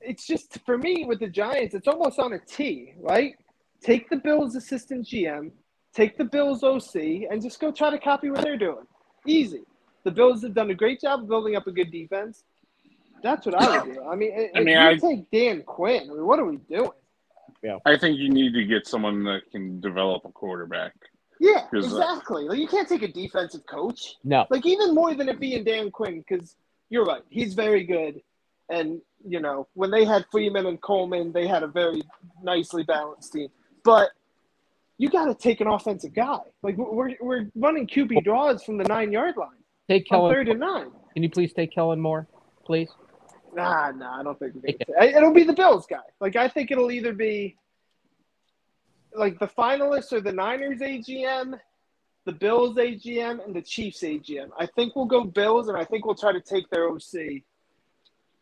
it's 0.00 0.26
just 0.26 0.58
for 0.64 0.78
me 0.78 1.04
with 1.04 1.20
the 1.20 1.28
Giants, 1.28 1.74
it's 1.74 1.88
almost 1.88 2.18
on 2.18 2.32
a 2.32 2.38
T, 2.38 2.94
right? 2.98 3.34
Take 3.82 4.08
the 4.10 4.16
Bills 4.16 4.56
assistant 4.56 5.06
GM, 5.06 5.50
take 5.94 6.16
the 6.18 6.24
Bills 6.24 6.62
OC, 6.62 7.26
and 7.30 7.42
just 7.42 7.60
go 7.60 7.70
try 7.70 7.90
to 7.90 7.98
copy 7.98 8.30
what 8.30 8.42
they're 8.42 8.56
doing. 8.58 8.86
Easy. 9.26 9.62
The 10.04 10.10
Bills 10.10 10.42
have 10.42 10.54
done 10.54 10.70
a 10.70 10.74
great 10.74 11.00
job 11.00 11.20
of 11.20 11.28
building 11.28 11.56
up 11.56 11.66
a 11.66 11.72
good 11.72 11.90
defense. 11.90 12.44
That's 13.22 13.44
what 13.44 13.54
I 13.54 13.82
would 13.82 13.94
do. 13.94 14.02
I 14.04 14.16
mean, 14.16 14.30
if 14.34 14.50
I 14.54 14.60
mean, 14.60 14.68
you 14.68 14.78
I- 14.80 14.96
take 14.96 15.30
Dan 15.30 15.62
Quinn, 15.62 16.04
I 16.10 16.14
mean, 16.14 16.26
what 16.26 16.38
are 16.38 16.44
we 16.46 16.56
doing? 16.56 16.90
Yeah, 17.62 17.76
I 17.84 17.98
think 17.98 18.18
you 18.18 18.30
need 18.30 18.54
to 18.54 18.64
get 18.64 18.86
someone 18.86 19.22
that 19.24 19.42
can 19.52 19.80
develop 19.80 20.24
a 20.24 20.32
quarterback. 20.32 20.94
Yeah, 21.38 21.66
'Cause, 21.70 21.92
uh, 21.92 21.98
exactly. 21.98 22.44
Like 22.44 22.58
you 22.58 22.66
can't 22.68 22.88
take 22.88 23.02
a 23.02 23.08
defensive 23.08 23.64
coach. 23.66 24.16
No, 24.24 24.46
like 24.50 24.64
even 24.64 24.94
more 24.94 25.14
than 25.14 25.28
it 25.28 25.38
being 25.40 25.64
Dan 25.64 25.90
Quinn, 25.90 26.24
because 26.26 26.56
you're 26.88 27.04
right, 27.04 27.22
he's 27.28 27.52
very 27.54 27.84
good, 27.84 28.22
and 28.70 29.02
you 29.26 29.40
know 29.40 29.68
when 29.74 29.90
they 29.90 30.04
had 30.04 30.24
Freeman 30.30 30.66
and 30.66 30.80
Coleman, 30.80 31.32
they 31.32 31.46
had 31.46 31.62
a 31.62 31.68
very 31.68 32.02
nicely 32.42 32.82
balanced 32.82 33.32
team. 33.32 33.48
But 33.84 34.10
you 34.98 35.08
got 35.08 35.26
to 35.26 35.34
take 35.34 35.60
an 35.60 35.66
offensive 35.66 36.14
guy. 36.14 36.40
Like 36.62 36.76
we're 36.76 37.14
we're 37.20 37.50
running 37.54 37.86
QB 37.86 38.24
draws 38.24 38.62
from 38.62 38.78
the 38.78 38.84
nine 38.84 39.12
yard 39.12 39.36
line 39.36 39.60
take 39.90 40.06
Kellen. 40.06 40.32
third 40.32 40.48
and 40.48 40.60
nine. 40.60 40.90
Can 41.14 41.22
you 41.22 41.30
please 41.30 41.52
take 41.52 41.72
Kellen 41.72 42.00
Moore, 42.00 42.28
please? 42.64 42.88
Nah, 43.54 43.90
nah, 43.90 44.20
I 44.20 44.22
don't 44.22 44.38
think 44.38 44.54
we're 44.54 44.72
gonna. 44.72 45.00
Take, 45.00 45.16
it'll 45.16 45.34
be 45.34 45.44
the 45.44 45.52
Bills 45.52 45.86
guy. 45.86 45.98
Like 46.20 46.36
I 46.36 46.48
think 46.48 46.70
it'll 46.70 46.90
either 46.90 47.12
be 47.12 47.56
like 49.14 49.38
the 49.38 49.48
finalists 49.48 50.12
or 50.12 50.20
the 50.20 50.32
Niners 50.32 50.78
AGM, 50.78 51.58
the 52.26 52.32
Bills 52.32 52.76
AGM, 52.76 53.44
and 53.44 53.54
the 53.54 53.62
Chiefs 53.62 54.02
AGM. 54.02 54.50
I 54.58 54.66
think 54.66 54.94
we'll 54.94 55.06
go 55.06 55.24
Bills, 55.24 55.68
and 55.68 55.76
I 55.76 55.84
think 55.84 56.06
we'll 56.06 56.14
try 56.14 56.32
to 56.32 56.40
take 56.40 56.70
their 56.70 56.88
OC. 56.88 57.42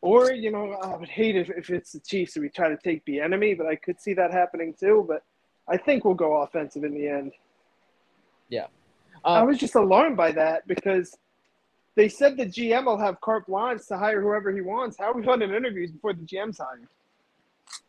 Or 0.00 0.30
you 0.32 0.50
know, 0.50 0.72
I 0.74 0.96
would 0.96 1.08
hate 1.08 1.34
if, 1.36 1.50
if 1.50 1.70
it's 1.70 1.92
the 1.92 2.00
Chiefs 2.00 2.36
and 2.36 2.42
we 2.44 2.48
try 2.50 2.68
to 2.68 2.76
take 2.76 3.04
the 3.04 3.20
enemy, 3.20 3.54
but 3.54 3.66
I 3.66 3.74
could 3.76 4.00
see 4.00 4.14
that 4.14 4.32
happening 4.32 4.74
too. 4.78 5.04
But 5.08 5.22
I 5.68 5.76
think 5.76 6.04
we'll 6.04 6.14
go 6.14 6.42
offensive 6.42 6.84
in 6.84 6.94
the 6.94 7.08
end. 7.08 7.32
Yeah. 8.48 8.66
I 9.24 9.40
Uh, 9.40 9.44
was 9.46 9.58
just 9.58 9.74
alarmed 9.74 10.16
by 10.16 10.30
that 10.32 10.66
because 10.68 11.16
they 11.96 12.08
said 12.08 12.36
the 12.36 12.46
GM 12.46 12.84
will 12.86 12.96
have 12.98 13.20
carte 13.20 13.46
blanche 13.46 13.86
to 13.88 13.98
hire 13.98 14.22
whoever 14.22 14.52
he 14.52 14.60
wants. 14.60 14.96
How 14.98 15.06
are 15.10 15.14
we 15.14 15.22
running 15.22 15.52
interviews 15.52 15.90
before 15.90 16.12
the 16.12 16.22
GM's 16.22 16.58
hired? 16.58 16.86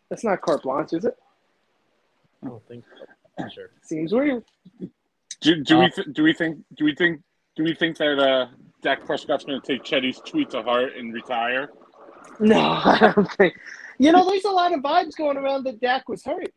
That's 0.09 0.23
not 0.23 0.41
carte 0.41 0.63
blanche, 0.63 0.93
is 0.93 1.05
it? 1.05 1.15
I 2.43 2.47
don't 2.47 2.65
think 2.67 2.83
so. 2.97 3.05
Not 3.37 3.53
Sure. 3.53 3.69
Seems 3.83 4.11
weird. 4.13 4.43
Do, 5.41 5.63
do 5.63 5.77
Uh, 5.77 5.83
we 5.83 5.89
th- 5.91 6.07
do 6.11 6.23
we 6.23 6.33
think 6.33 6.57
do 6.75 6.83
we 6.85 6.95
think 6.95 7.21
do 7.55 7.63
we 7.63 7.73
think 7.75 7.97
that 7.97 8.17
uh, 8.19 8.47
Dak 8.81 9.05
Prescott's 9.05 9.45
going 9.45 9.61
to 9.61 9.65
take 9.67 9.83
Chetty's 9.83 10.19
tweet 10.19 10.49
to 10.49 10.61
heart 10.63 10.95
and 10.97 11.13
retire? 11.13 11.69
No, 12.39 12.59
I 12.59 13.11
don't 13.15 13.31
think. 13.33 13.55
You 13.97 14.11
know, 14.11 14.29
there's 14.29 14.45
a 14.45 14.49
lot 14.51 14.73
of 14.73 14.79
vibes 14.81 15.15
going 15.17 15.37
around 15.37 15.65
that 15.65 15.81
Dak 15.81 16.07
was 16.07 16.23
hurt. 16.23 16.53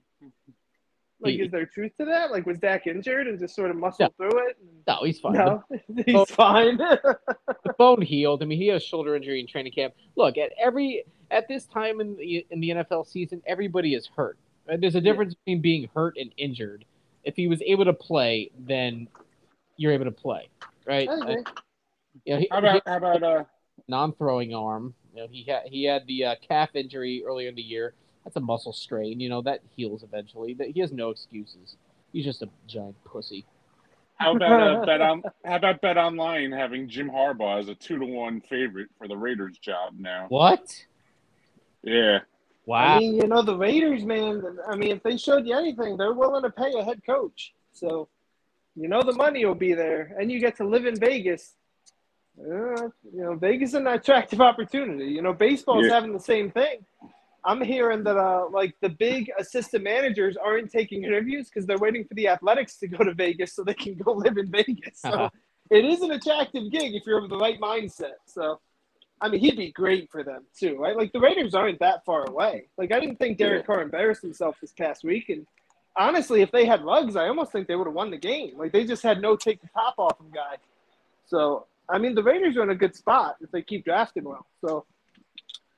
Like, 1.21 1.35
He- 1.35 1.43
is 1.43 1.51
there 1.53 1.67
truth 1.67 1.93
to 1.99 2.05
that? 2.07 2.31
Like, 2.31 2.47
was 2.47 2.59
Dak 2.59 2.87
injured 2.87 3.27
and 3.29 3.39
just 3.39 3.55
sort 3.55 3.71
of 3.71 3.77
muscled 3.77 4.13
through 4.17 4.49
it? 4.49 4.57
No, 4.87 4.99
he's 5.05 5.21
fine. 5.21 5.33
No, 5.35 5.63
Oh. 5.71 5.77
he's 6.07 6.31
fine. 6.31 6.77
the 6.77 7.75
bone 7.79 8.03
healed. 8.03 8.43
I 8.43 8.47
mean, 8.47 8.59
he 8.59 8.69
has 8.69 8.83
shoulder 8.83 9.15
injury 9.17 9.41
in 9.41 9.47
training 9.47 9.73
camp. 9.73 9.95
Look, 10.17 10.37
at 10.39 10.51
every 10.61 11.05
at 11.31 11.49
this 11.49 11.67
time 11.67 12.01
in 12.01 12.17
the 12.17 12.47
in 12.51 12.61
the 12.61 12.71
NFL 12.71 13.07
season, 13.07 13.43
everybody 13.47 13.95
is 13.95 14.07
hurt. 14.17 14.37
Right? 14.69 14.81
There's 14.81 14.95
a 14.97 15.01
difference 15.01 15.35
between 15.35 15.61
being 15.61 15.89
hurt 15.95 16.17
and 16.17 16.33
injured. 16.37 16.85
If 17.25 17.37
he 17.37 17.47
was 17.47 17.63
able 17.63 17.85
to 17.85 17.93
play, 17.93 18.51
then 18.59 19.09
you're 19.77 19.93
able 19.93 20.05
to 20.07 20.11
play, 20.11 20.49
right? 20.87 21.09
I 21.09 21.15
agree. 21.15 21.35
Uh, 21.35 21.51
you 22.25 22.35
know, 22.35 22.41
he, 22.41 22.49
How 22.51 22.59
about 22.59 22.83
how 22.87 22.97
about 22.97 23.23
uh, 23.23 23.45
non-throwing 23.89 24.55
arm. 24.55 24.95
You 25.15 25.23
know, 25.23 25.29
he 25.31 25.45
had 25.45 25.63
he 25.67 25.85
had 25.85 26.07
the 26.07 26.25
uh, 26.25 26.35
calf 26.47 26.71
injury 26.75 27.23
earlier 27.27 27.49
in 27.49 27.55
the 27.55 27.63
year. 27.63 27.95
That's 28.25 28.37
a 28.37 28.41
muscle 28.41 28.73
strain. 28.73 29.21
You 29.21 29.29
know 29.29 29.43
that 29.43 29.61
heals 29.75 30.03
eventually. 30.03 30.55
That 30.55 30.69
he 30.69 30.81
has 30.81 30.93
no 30.93 31.11
excuses. 31.11 31.77
He's 32.13 32.25
just 32.25 32.43
a 32.43 32.49
giant 32.67 32.97
pussy. 33.05 33.45
how 34.17 34.37
about 34.37 34.83
uh, 34.83 34.85
bet 34.87 35.01
on 35.01 35.23
how 35.45 35.57
about 35.57 35.81
bet 35.81 35.97
online 35.97 36.53
having 36.53 36.89
Jim 36.89 37.11
Harbaugh 37.11 37.61
as 37.61 37.69
a 37.69 37.75
two 37.75 37.99
to 37.99 38.07
one 38.07 38.41
favorite 38.41 38.89
for 38.99 39.09
the 39.09 39.17
Raiders 39.17 39.59
job 39.59 39.95
now? 39.99 40.27
What? 40.29 40.85
Yeah, 41.83 42.21
Wow. 42.65 42.97
I 42.97 42.99
mean, 43.01 43.17
you 43.17 43.27
know, 43.27 43.43
the 43.43 43.57
Raiders, 43.57 44.05
man. 44.05 44.43
I 44.69 44.77
mean, 44.77 44.93
if 44.93 45.03
they 45.03 45.17
showed 45.17 45.47
you 45.47 45.57
anything, 45.57 45.97
they're 45.97 46.13
willing 46.13 46.43
to 46.43 46.51
pay 46.51 46.73
a 46.79 46.85
head 46.85 47.03
coach. 47.05 47.53
So, 47.73 48.09
you 48.77 48.89
know, 48.89 49.03
the 49.03 49.13
money 49.13 49.45
will 49.45 49.55
be 49.55 49.75
there, 49.75 50.15
and 50.19 50.31
you 50.31 50.39
get 50.39 50.57
to 50.59 50.65
live 50.65 50.87
in 50.87 50.97
Vegas. 50.97 51.55
Uh, 52.39 52.89
you 53.13 53.23
know, 53.23 53.35
Vegas 53.35 53.71
is 53.71 53.75
an 53.75 53.87
attractive 53.87 54.41
opportunity. 54.41 55.07
You 55.07 55.23
know, 55.23 55.33
baseball's 55.33 55.87
Yeah. 55.87 55.95
having 55.95 56.13
the 56.13 56.21
same 56.21 56.51
thing. 56.51 56.85
I'm 57.45 57.61
hearing 57.61 58.05
that, 58.05 58.17
uh, 58.17 58.49
like 58.51 58.75
the 58.81 58.89
big 58.89 59.31
assistant 59.39 59.83
managers 59.85 60.37
aren't 60.37 60.71
taking 60.71 61.03
interviews 61.05 61.49
because 61.49 61.67
they're 61.67 61.79
waiting 61.79 62.05
for 62.05 62.15
the 62.15 62.29
Athletics 62.29 62.79
to 62.79 62.89
go 62.89 62.99
to 63.05 63.13
Vegas 63.13 63.53
so 63.53 63.65
they 63.65 63.75
can 63.75 63.95
go 63.95 64.13
live 64.13 64.39
in 64.39 64.51
Vegas. 64.51 64.99
So, 64.99 65.29
it 65.71 65.85
is 65.85 66.03
an 66.03 66.13
attractive 66.13 66.71
gig 66.71 66.95
if 66.95 67.05
you're 67.07 67.19
of 67.23 67.29
the 67.31 67.39
right 67.39 67.61
mindset. 67.61 68.17
So. 68.27 68.61
I 69.21 69.29
mean, 69.29 69.39
he'd 69.41 69.57
be 69.57 69.71
great 69.71 70.11
for 70.11 70.25
them 70.25 70.43
too, 70.53 70.77
right? 70.77 70.97
Like 70.97 71.13
the 71.13 71.21
Raiders 71.21 71.55
aren't 71.55 71.79
that 71.79 72.05
far 72.05 72.25
away. 72.25 72.67
Like 72.77 72.91
I 72.91 72.99
didn't 72.99 73.21
think 73.21 73.39
Derek 73.39 73.65
Carr 73.65 73.81
embarrassed 73.81 74.21
himself 74.23 74.57
this 74.61 74.73
past 74.73 75.05
week, 75.05 75.29
and 75.29 75.47
honestly, 75.97 76.43
if 76.43 76.51
they 76.51 76.67
had 76.67 76.83
Ruggs, 76.85 77.15
I 77.15 77.29
almost 77.29 77.53
think 77.53 77.69
they 77.69 77.77
would 77.77 77.87
have 77.87 77.95
won 77.95 78.11
the 78.11 78.17
game. 78.19 78.59
Like 78.59 78.73
they 78.73 78.85
just 78.85 79.05
had 79.05 79.23
no 79.23 79.37
take 79.37 79.61
the 79.61 79.69
top 79.69 79.95
off 79.99 80.19
him 80.19 80.27
guy. 80.35 80.57
So 81.27 81.67
I 81.89 81.99
mean, 81.99 82.15
the 82.15 82.23
Raiders 82.23 82.57
are 82.57 82.63
in 82.63 82.71
a 82.71 82.75
good 82.75 82.95
spot 82.95 83.37
if 83.41 83.51
they 83.51 83.63
keep 83.63 83.85
drafting 83.85 84.25
well. 84.25 84.47
So 84.65 84.87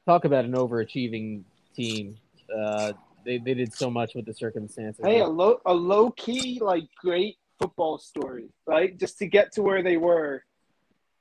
Talk 0.07 0.27
about 0.27 0.45
an 0.45 0.53
overachieving 0.53 1.45
team. 1.75 2.17
Uh, 2.55 2.93
they, 3.25 3.39
they 3.39 3.55
did 3.55 3.73
so 3.73 3.91
much 3.91 4.15
with 4.15 4.27
the 4.27 4.35
circumstances. 4.35 5.03
hey, 5.05 5.21
a 5.21 5.27
low 5.27 5.61
a 5.65 5.73
low 5.73 6.11
key 6.11 6.61
like 6.63 6.85
great 7.01 7.37
football 7.59 7.97
story, 7.99 8.51
right? 8.67 8.99
Just 8.99 9.19
to 9.19 9.27
get 9.27 9.53
to 9.53 9.63
where 9.63 9.83
they 9.83 9.97
were, 9.97 10.45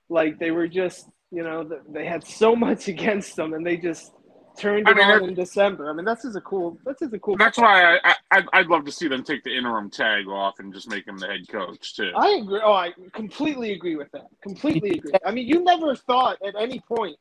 like 0.10 0.38
they 0.38 0.52
were 0.52 0.68
just 0.68 1.08
You 1.32 1.44
know, 1.44 1.68
they 1.90 2.06
had 2.06 2.28
so 2.28 2.56
much 2.68 2.90
against 2.90 3.38
them, 3.38 3.54
and 3.54 3.66
they 3.66 3.78
just 3.78 4.12
turned 4.58 4.88
I 4.88 4.92
it 4.92 4.98
mean, 4.98 5.06
on 5.10 5.24
in 5.30 5.34
December. 5.34 5.90
I 5.90 5.94
mean, 5.94 6.06
that's 6.06 6.24
just 6.24 6.36
a 6.36 6.42
cool. 6.42 6.78
That's 6.86 7.00
just 7.00 7.14
a 7.14 7.20
cool. 7.20 7.38
That's 7.38 7.58
why 7.58 7.96
I, 7.96 8.00
I 8.04 8.16
I'd- 8.32 8.48
I'd 8.54 8.68
love 8.68 8.86
to 8.86 8.92
see 8.92 9.08
them 9.08 9.24
take 9.24 9.44
the 9.44 9.56
interim 9.56 9.90
tag 9.90 10.28
off 10.28 10.60
and 10.60 10.74
just 10.74 10.90
make 10.90 11.08
him 11.08 11.18
the 11.18 11.28
head 11.28 11.48
coach 11.48 11.96
too. 11.96 12.12
I 12.16 12.40
agree. 12.42 12.62
Oh, 12.64 12.74
I 12.74 12.94
completely 13.14 13.74
agree 13.74 13.96
with 13.96 14.12
that. 14.12 14.28
Completely 14.42 14.92
agree. 15.00 15.12
I 15.26 15.32
mean, 15.32 15.48
you 15.48 15.64
never 15.64 15.96
thought 15.96 16.38
at 16.46 16.56
any 16.60 16.80
point 16.80 17.18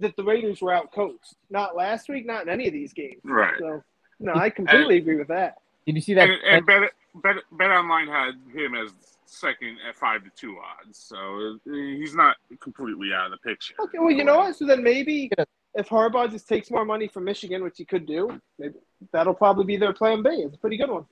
that 0.00 0.14
the 0.16 0.24
Raiders 0.24 0.60
were 0.60 0.72
out 0.72 0.92
coached. 0.92 1.34
Not 1.50 1.74
last 1.76 2.08
week, 2.08 2.26
not 2.26 2.42
in 2.42 2.48
any 2.48 2.66
of 2.66 2.72
these 2.72 2.92
games. 2.92 3.20
Right. 3.24 3.54
So, 3.58 3.82
no, 4.20 4.34
I 4.34 4.50
completely 4.50 4.98
agree 4.98 5.16
with 5.16 5.28
that. 5.28 5.56
Did 5.86 5.94
you 5.94 6.00
see 6.00 6.14
that? 6.14 6.28
And, 6.28 6.42
and 6.44 6.66
Bet, 6.66 6.90
Bet, 7.22 7.36
Bet 7.52 7.70
Online 7.70 8.08
had 8.08 8.34
him 8.52 8.74
as 8.74 8.92
second 9.24 9.78
at 9.88 9.94
five 9.96 10.22
to 10.24 10.30
two 10.36 10.56
odds, 10.58 10.98
so 10.98 11.58
uh, 11.66 11.72
he's 11.72 12.14
not 12.14 12.36
completely 12.60 13.12
out 13.14 13.26
of 13.26 13.32
the 13.32 13.38
picture. 13.48 13.74
Okay, 13.80 13.98
well, 13.98 14.10
you 14.10 14.24
know 14.24 14.36
what? 14.38 14.56
So 14.56 14.66
then 14.66 14.82
maybe 14.82 15.30
Yeah. 15.36 15.44
If 15.76 15.88
Harbaugh 15.88 16.30
just 16.30 16.48
takes 16.48 16.70
more 16.70 16.84
money 16.84 17.06
from 17.06 17.24
Michigan, 17.24 17.62
which 17.62 17.76
he 17.76 17.84
could 17.84 18.06
do, 18.06 18.40
maybe 18.58 18.74
that'll 19.12 19.34
probably 19.34 19.64
be 19.64 19.76
their 19.76 19.92
plan 19.92 20.22
B. 20.22 20.30
It's 20.30 20.54
a 20.54 20.58
pretty 20.58 20.76
good 20.76 20.90
one. 20.90 21.04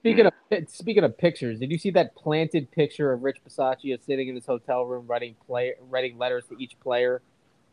Speaking 0.00 0.26
of 0.26 0.32
speaking 0.68 1.04
of 1.04 1.16
pictures, 1.16 1.60
did 1.60 1.70
you 1.70 1.78
see 1.78 1.90
that 1.90 2.14
planted 2.16 2.70
picture 2.70 3.12
of 3.12 3.22
Rich 3.22 3.38
Bisaccia 3.46 4.04
sitting 4.04 4.28
in 4.28 4.34
his 4.34 4.46
hotel 4.46 4.84
room 4.84 5.06
writing 5.06 5.36
play 5.46 5.74
writing 5.88 6.18
letters 6.18 6.44
to 6.48 6.56
each 6.58 6.78
player, 6.80 7.22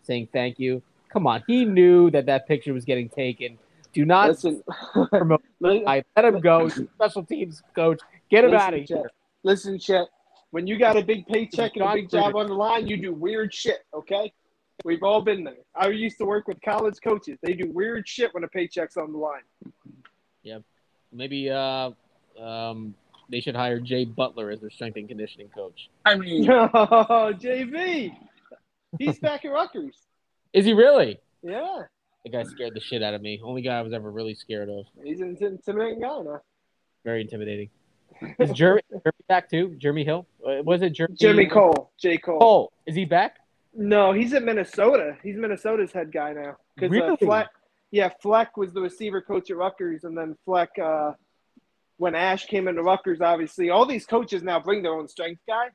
saying 0.04 0.28
thank 0.32 0.60
you? 0.60 0.82
Come 1.10 1.26
on, 1.26 1.44
he 1.48 1.66
knew 1.66 2.12
that 2.12 2.26
that 2.28 2.48
picture 2.48 2.74
was 2.74 2.86
getting 2.86 3.10
taken. 3.10 3.58
Do 3.94 4.06
not 4.06 4.30
Listen, 4.30 4.62
promote. 5.10 5.42
I 5.66 6.04
let 6.16 6.26
him 6.26 6.40
go. 6.40 6.68
Special 6.68 7.24
teams 7.24 7.64
coach, 7.74 8.02
get 8.30 8.44
him 8.44 8.54
out 8.54 8.74
of 8.74 8.82
listen, 8.82 8.98
here. 8.98 9.12
Listen, 9.44 9.80
Chet. 9.80 10.08
When 10.52 10.68
you 10.68 10.78
got 10.78 10.98
a 10.98 11.02
big 11.02 11.26
paycheck 11.28 11.76
and 11.76 11.86
a 11.86 11.94
big 11.94 12.10
job 12.10 12.36
on 12.36 12.48
the 12.48 12.54
line, 12.54 12.88
you 12.88 12.98
do 12.98 13.14
weird 13.14 13.54
shit. 13.54 13.86
Okay, 13.94 14.34
we've 14.86 15.04
all 15.04 15.22
been 15.22 15.44
there. 15.44 15.56
I 15.76 15.88
used 15.90 16.18
to 16.20 16.26
work 16.26 16.48
with 16.48 16.62
college 16.62 16.96
coaches. 17.04 17.38
They 17.42 17.54
do 17.54 17.70
weird 17.72 18.08
shit 18.08 18.34
when 18.34 18.44
a 18.44 18.48
paycheck's 18.48 18.98
on 18.98 19.12
the 19.12 19.18
line. 19.18 19.42
Yeah, 20.44 20.60
maybe 21.12 21.50
uh, 21.50 21.92
um, 22.42 22.96
they 23.30 23.42
should 23.42 23.56
hire 23.56 23.80
Jay 23.80 24.06
Butler 24.06 24.52
as 24.52 24.62
their 24.62 24.70
strength 24.70 24.98
and 24.98 25.08
conditioning 25.08 25.50
coach. 25.50 25.90
I 26.06 26.16
mean, 26.16 26.44
No, 26.46 26.68
JV. 26.74 28.16
He's 29.00 29.20
back 29.20 29.44
at 29.46 29.52
Rutgers. 29.52 29.98
Is 30.54 30.66
he 30.66 30.74
really? 30.74 31.20
Yeah, 31.44 31.84
The 32.24 32.30
guy 32.32 32.44
scared 32.44 32.74
the 32.74 32.80
shit 32.80 33.04
out 33.04 33.14
of 33.14 33.22
me. 33.22 33.40
Only 33.44 33.62
guy 33.62 33.78
I 33.78 33.82
was 33.82 33.94
ever 33.94 34.10
really 34.10 34.34
scared 34.34 34.70
of. 34.70 34.86
he's 35.04 35.20
an 35.20 35.38
intimidating 35.42 36.02
guy 36.02 36.20
now. 36.22 36.42
Very 37.04 37.22
intimidating. 37.22 37.70
Is 38.40 38.52
Jeremy, 38.52 38.82
Jeremy 38.90 39.12
back 39.28 39.50
too? 39.50 39.76
Jeremy 39.78 40.04
Hill? 40.04 40.26
Uh, 40.44 40.64
Was 40.64 40.82
it 40.82 40.92
Jeremy? 40.92 41.16
Jimmy 41.20 41.46
Cole, 41.46 41.92
J. 42.00 42.18
Cole. 42.18 42.40
Cole. 42.40 42.74
Is 42.88 42.96
he 42.96 43.06
back? 43.06 43.38
No, 43.80 44.12
he's 44.12 44.34
at 44.34 44.44
Minnesota. 44.44 45.16
He's 45.22 45.38
Minnesota's 45.38 45.92
head 45.92 46.12
guy 46.12 46.34
now. 46.34 46.58
Because 46.76 46.90
Really? 46.90 47.12
uh, 47.12 47.18
Fleck, 47.18 47.48
yeah, 47.92 48.10
Fleck 48.22 48.58
was 48.58 48.74
the 48.74 48.82
receiver 48.82 49.22
coach 49.22 49.52
at 49.52 49.58
Rutgers, 49.58 50.04
and 50.04 50.18
then 50.18 50.36
Fleck, 50.46 50.72
uh, 50.82 51.14
when 51.98 52.16
Ash 52.16 52.48
came 52.48 52.68
into 52.68 52.82
Rutgers, 52.82 53.22
obviously 53.22 53.70
all 53.70 53.86
these 53.86 54.06
coaches 54.06 54.42
now 54.42 54.60
bring 54.60 54.82
their 54.82 54.94
own 54.94 55.08
strength 55.08 55.42
guy. 55.48 55.68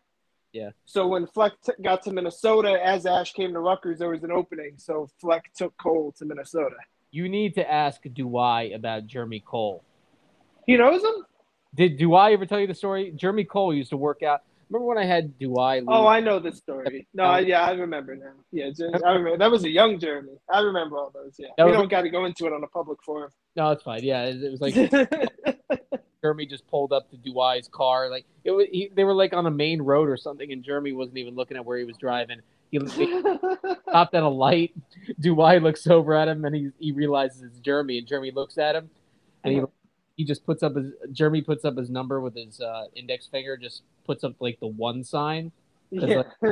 Yeah. 0.52 0.70
So 0.84 1.06
when 1.06 1.26
Fleck 1.28 1.52
t- 1.64 1.72
got 1.80 2.02
to 2.02 2.12
Minnesota, 2.12 2.78
as 2.84 3.06
Ash 3.06 3.32
came 3.32 3.52
to 3.52 3.60
Rutgers, 3.60 4.00
there 4.00 4.10
was 4.10 4.24
an 4.24 4.32
opening. 4.32 4.74
So 4.76 5.08
Fleck 5.20 5.52
took 5.54 5.74
Cole 5.78 6.12
to 6.18 6.24
Minnesota. 6.24 6.76
You 7.12 7.28
need 7.28 7.54
to 7.54 7.70
ask 7.72 8.02
Duai 8.02 8.74
about 8.74 9.06
Jeremy 9.06 9.40
Cole. 9.40 9.82
He 10.66 10.76
knows 10.76 11.02
him. 11.02 11.24
Did 11.74 11.98
Duai 11.98 12.32
ever 12.34 12.46
tell 12.46 12.60
you 12.60 12.66
the 12.66 12.74
story? 12.74 13.12
Jeremy 13.12 13.44
Cole 13.44 13.72
used 13.72 13.90
to 13.90 13.96
work 13.96 14.22
out. 14.22 14.42
Remember 14.70 14.86
when 14.86 14.98
I 14.98 15.04
had 15.04 15.38
Duai? 15.38 15.76
leave? 15.80 15.84
Oh, 15.88 16.06
I 16.06 16.20
know 16.20 16.38
this 16.38 16.56
story. 16.58 17.06
No, 17.12 17.24
I, 17.24 17.40
yeah, 17.40 17.62
I 17.62 17.72
remember 17.72 18.16
now. 18.16 18.32
Yeah, 18.50 18.70
I 19.04 19.12
remember. 19.12 19.36
That 19.38 19.50
was 19.50 19.64
a 19.64 19.68
young 19.70 19.98
Jeremy. 19.98 20.32
I 20.50 20.60
remember 20.60 20.96
all 20.98 21.10
those. 21.12 21.34
Yeah, 21.38 21.48
That 21.58 21.64
we 21.64 21.72
was- 21.72 21.78
don't 21.78 21.90
got 21.90 22.02
to 22.02 22.10
go 22.10 22.24
into 22.24 22.46
it 22.46 22.52
on 22.52 22.62
a 22.64 22.66
public 22.68 23.02
forum. 23.02 23.30
no, 23.56 23.70
it's 23.72 23.82
fine. 23.82 24.02
Yeah, 24.02 24.24
it, 24.24 24.42
it 24.42 24.50
was 24.50 24.60
like 24.60 24.74
Jeremy 26.22 26.46
just 26.46 26.66
pulled 26.68 26.92
up 26.92 27.10
to 27.10 27.16
Duai's 27.16 27.68
car. 27.68 28.08
Like 28.08 28.24
it 28.44 28.52
was, 28.52 28.66
he, 28.70 28.90
they 28.94 29.04
were 29.04 29.14
like 29.14 29.32
on 29.32 29.46
a 29.46 29.50
main 29.50 29.82
road 29.82 30.08
or 30.08 30.16
something, 30.16 30.52
and 30.52 30.62
Jeremy 30.62 30.92
wasn't 30.92 31.18
even 31.18 31.34
looking 31.34 31.56
at 31.56 31.64
where 31.64 31.78
he 31.78 31.84
was 31.84 31.96
driving. 31.96 32.38
He, 32.70 32.78
he 32.78 33.20
stopped 33.88 34.14
at 34.14 34.22
a 34.22 34.28
light. 34.28 34.72
Duai 35.20 35.60
looks 35.60 35.86
over 35.86 36.14
at 36.14 36.28
him, 36.28 36.44
and 36.44 36.54
he 36.54 36.70
he 36.78 36.92
realizes 36.92 37.42
it's 37.42 37.58
Jeremy, 37.58 37.98
and 37.98 38.06
Jeremy 38.06 38.30
looks 38.30 38.56
at 38.56 38.76
him, 38.76 38.88
and 39.44 39.52
he 39.52 39.58
uh-huh. 39.60 39.66
He 40.22 40.26
just 40.26 40.46
puts 40.46 40.62
up 40.62 40.76
his 40.76 40.92
Jeremy 41.10 41.42
puts 41.42 41.64
up 41.64 41.76
his 41.76 41.90
number 41.90 42.20
with 42.20 42.36
his 42.36 42.60
uh, 42.60 42.84
index 42.94 43.26
finger, 43.26 43.56
just 43.56 43.82
puts 44.06 44.22
up 44.22 44.34
like 44.38 44.60
the 44.60 44.68
one 44.68 45.02
sign. 45.02 45.50
yeah. 45.90 46.22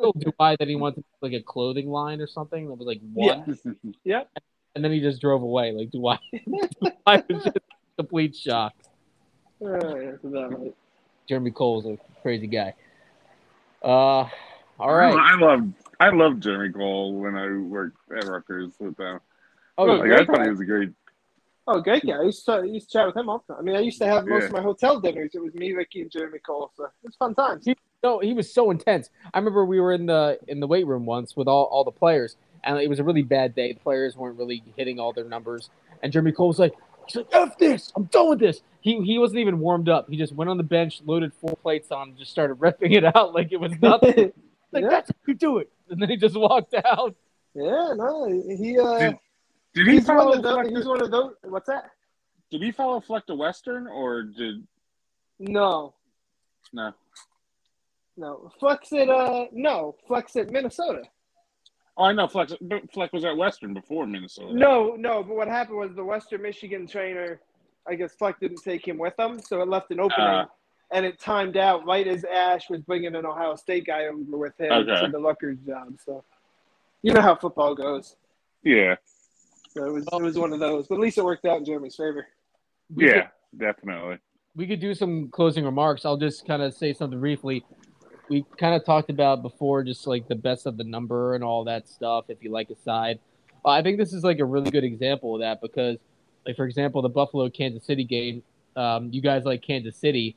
told 0.00 0.16
Dubai 0.24 0.56
that 0.58 0.66
he 0.66 0.76
wanted 0.76 1.04
like 1.20 1.34
a 1.34 1.42
clothing 1.42 1.88
line 1.90 2.22
or 2.22 2.26
something 2.26 2.66
that 2.68 2.74
was 2.74 2.86
like 2.86 3.00
one, 3.12 3.58
Yeah. 4.02 4.22
and 4.74 4.82
then 4.82 4.92
he 4.92 5.00
just 5.00 5.20
drove 5.20 5.42
away. 5.42 5.72
Like 5.72 5.90
do 5.90 6.06
I? 6.08 6.18
Dubai 6.34 7.28
was 7.28 7.44
just 7.44 7.58
complete 7.98 8.34
shock. 8.34 8.72
Uh, 9.62 9.68
that's 9.68 10.24
about 10.24 10.58
right. 10.58 10.74
Jeremy 11.28 11.50
Cole's 11.50 11.84
a 11.84 11.98
crazy 12.22 12.46
guy. 12.46 12.72
Uh, 13.82 14.24
all 14.80 14.94
right. 14.94 15.14
I 15.14 15.36
love 15.36 15.68
I 16.00 16.08
love 16.10 16.40
Jeremy 16.40 16.72
Cole 16.72 17.12
when 17.20 17.36
I 17.36 17.48
worked 17.58 17.98
at 18.16 18.24
Rutgers 18.24 18.72
with 18.80 18.96
them. 18.96 19.20
Oh, 19.76 19.84
Look, 19.84 20.00
Like. 20.00 20.12
I 20.20 20.24
thought 20.24 20.42
he 20.44 20.50
was 20.50 20.60
a 20.60 20.64
great. 20.64 20.90
Oh, 21.70 21.82
great 21.82 22.04
guy. 22.06 22.14
I 22.18 22.22
used 22.22 22.46
to, 22.46 22.52
I 22.52 22.62
used 22.62 22.90
to 22.90 22.98
chat 22.98 23.06
with 23.06 23.14
him 23.14 23.28
often. 23.28 23.54
I 23.58 23.60
mean, 23.62 23.76
I 23.76 23.80
used 23.80 23.98
to 23.98 24.06
have 24.06 24.26
most 24.26 24.40
Yeah. 24.40 24.46
of 24.46 24.52
my 24.52 24.62
hotel 24.62 24.98
dinners. 25.00 25.32
It 25.34 25.42
was 25.42 25.52
me, 25.52 25.72
Ricky, 25.74 26.00
and 26.00 26.10
Jeremy 26.10 26.38
Cole. 26.38 26.72
So 26.74 26.88
it's 27.04 27.14
fun 27.16 27.34
times. 27.34 27.66
He, 27.66 27.76
no, 28.02 28.20
he 28.20 28.32
was 28.32 28.50
so 28.50 28.70
intense. 28.70 29.10
I 29.34 29.38
remember 29.38 29.66
we 29.66 29.78
were 29.78 29.92
in 29.92 30.06
the 30.06 30.38
in 30.48 30.60
the 30.60 30.66
weight 30.66 30.86
room 30.86 31.04
once 31.04 31.36
with 31.36 31.46
all, 31.46 31.64
all 31.64 31.84
the 31.84 31.90
players, 31.90 32.36
and 32.64 32.78
it 32.78 32.88
was 32.88 33.00
a 33.00 33.04
really 33.04 33.20
bad 33.22 33.54
day. 33.54 33.74
The 33.74 33.80
players 33.80 34.16
weren't 34.16 34.38
really 34.38 34.62
hitting 34.76 34.98
all 34.98 35.12
their 35.12 35.24
numbers, 35.24 35.68
and 36.02 36.10
Jeremy 36.10 36.32
Cole 36.32 36.48
was 36.48 36.58
like, 36.58 36.72
"He's 37.06 37.16
like, 37.16 37.26
f 37.32 37.58
this, 37.58 37.92
I'm 37.94 38.04
done 38.04 38.30
with 38.30 38.38
this." 38.38 38.62
He 38.80 39.02
he 39.04 39.18
wasn't 39.18 39.40
even 39.40 39.58
warmed 39.58 39.90
up. 39.90 40.08
He 40.08 40.16
just 40.16 40.32
went 40.32 40.48
on 40.48 40.56
the 40.56 40.62
bench, 40.62 41.02
loaded 41.04 41.34
four 41.34 41.54
plates 41.56 41.90
on, 41.92 42.10
and 42.10 42.16
just 42.18 42.30
started 42.30 42.54
ripping 42.60 42.92
it 42.92 43.04
out 43.04 43.34
like 43.34 43.52
it 43.52 43.60
was 43.60 43.72
nothing. 43.82 44.32
Like 44.72 44.84
Yeah. 44.84 44.88
that's 44.88 45.10
how 45.10 45.16
you 45.26 45.34
do 45.34 45.58
it, 45.58 45.70
and 45.90 46.00
then 46.00 46.08
he 46.08 46.16
just 46.16 46.36
walked 46.36 46.74
out. 46.82 47.14
yeah, 47.54 47.92
no, 47.94 48.26
he 48.58 48.78
uh, 48.78 48.98
Did, 48.98 49.16
did 49.78 49.86
he 49.86 49.92
he's 49.94 50.08
one 50.08 50.16
follow 50.18 50.32
of 50.34 50.42
those. 50.42 50.68
He's 50.68 50.86
one 50.86 51.02
of 51.02 51.10
those. 51.10 51.32
What's 51.44 51.66
that? 51.68 51.90
Did 52.50 52.62
he 52.62 52.72
follow 52.72 53.00
Fleck 53.00 53.26
to 53.26 53.34
Western 53.34 53.86
or 53.86 54.22
did 54.22 54.66
No, 55.38 55.94
no? 56.72 56.92
no. 58.16 58.50
Fleck's 58.58 58.92
at 58.92 59.08
uh, 59.08 59.46
no, 59.52 59.96
Fleck's 60.06 60.36
at 60.36 60.50
Minnesota. 60.50 61.02
Oh, 61.96 62.04
I 62.04 62.12
know 62.12 62.28
Fleck. 62.28 62.48
Fleck 62.92 63.12
was 63.12 63.24
at 63.24 63.36
Western 63.36 63.74
before 63.74 64.06
Minnesota. 64.06 64.54
No, 64.54 64.94
no. 64.96 65.22
But 65.22 65.36
what 65.36 65.48
happened 65.48 65.78
was 65.78 65.94
the 65.94 66.04
Western 66.04 66.42
Michigan 66.42 66.86
trainer, 66.86 67.40
I 67.86 67.94
guess 67.96 68.14
Fleck 68.14 68.38
didn't 68.40 68.62
take 68.62 68.86
him 68.86 68.98
with 68.98 69.18
him, 69.18 69.40
so 69.40 69.60
it 69.62 69.68
left 69.68 69.90
an 69.90 70.00
opening. 70.00 70.26
Uh. 70.26 70.46
and 70.92 71.04
it 71.04 71.18
timed 71.18 71.56
out 71.56 71.84
right 71.86 72.06
as 72.06 72.24
Ash 72.24 72.70
was 72.70 72.80
bringing 72.82 73.14
an 73.14 73.26
Ohio 73.26 73.56
State 73.56 73.84
guy 73.86 74.06
over 74.06 74.36
with 74.38 74.58
him 74.60 74.72
Okay. 74.72 75.04
to 75.06 75.10
the 75.12 75.18
Rutgers 75.18 75.58
job. 75.66 75.98
So, 76.04 76.24
you 77.02 77.12
know 77.12 77.20
how 77.20 77.34
football 77.34 77.74
goes. 77.74 78.16
Yeah, 78.62 78.94
So 79.68 79.84
it 79.84 79.92
was 79.92 80.06
it 80.10 80.22
was 80.22 80.38
one 80.38 80.52
of 80.52 80.60
those, 80.60 80.86
but 80.88 80.96
at 80.96 81.00
least 81.00 81.18
it 81.18 81.24
worked 81.24 81.44
out 81.44 81.58
in 81.58 81.64
Jeremy's 81.64 81.96
favor. 81.96 82.26
We 82.94 83.04
could- 83.06 83.14
yeah, 83.16 83.28
definitely. 83.56 84.18
we 84.56 84.66
could 84.66 84.80
do 84.80 84.94
some 84.94 85.28
closing 85.28 85.64
remarks. 85.64 86.04
I'll 86.04 86.16
just 86.16 86.46
kind 86.46 86.62
of 86.62 86.74
say 86.74 86.92
something 86.92 87.20
briefly. 87.20 87.64
We 88.28 88.44
kind 88.58 88.74
of 88.74 88.84
talked 88.84 89.08
about 89.10 89.42
before, 89.42 89.82
just 89.84 90.06
like 90.06 90.28
the 90.28 90.34
best 90.34 90.66
of 90.66 90.76
the 90.76 90.84
number 90.84 91.34
and 91.34 91.42
all 91.44 91.64
that 91.64 91.88
stuff. 91.88 92.26
If 92.28 92.42
you 92.42 92.50
like 92.50 92.68
a 92.70 92.76
side, 92.76 93.18
uh, 93.64 93.70
I 93.70 93.82
think 93.82 93.98
this 93.98 94.12
is 94.12 94.22
like 94.24 94.38
a 94.38 94.44
really 94.44 94.70
good 94.70 94.84
example 94.84 95.34
of 95.34 95.40
that 95.40 95.60
because, 95.62 95.96
like 96.46 96.56
for 96.56 96.64
example, 96.66 97.00
the 97.02 97.08
Buffalo 97.08 97.48
Kansas 97.48 97.84
City 97.84 98.04
game. 98.04 98.42
Um, 98.76 99.08
you 99.12 99.20
guys 99.22 99.44
like 99.44 99.62
Kansas 99.62 99.96
City. 99.96 100.36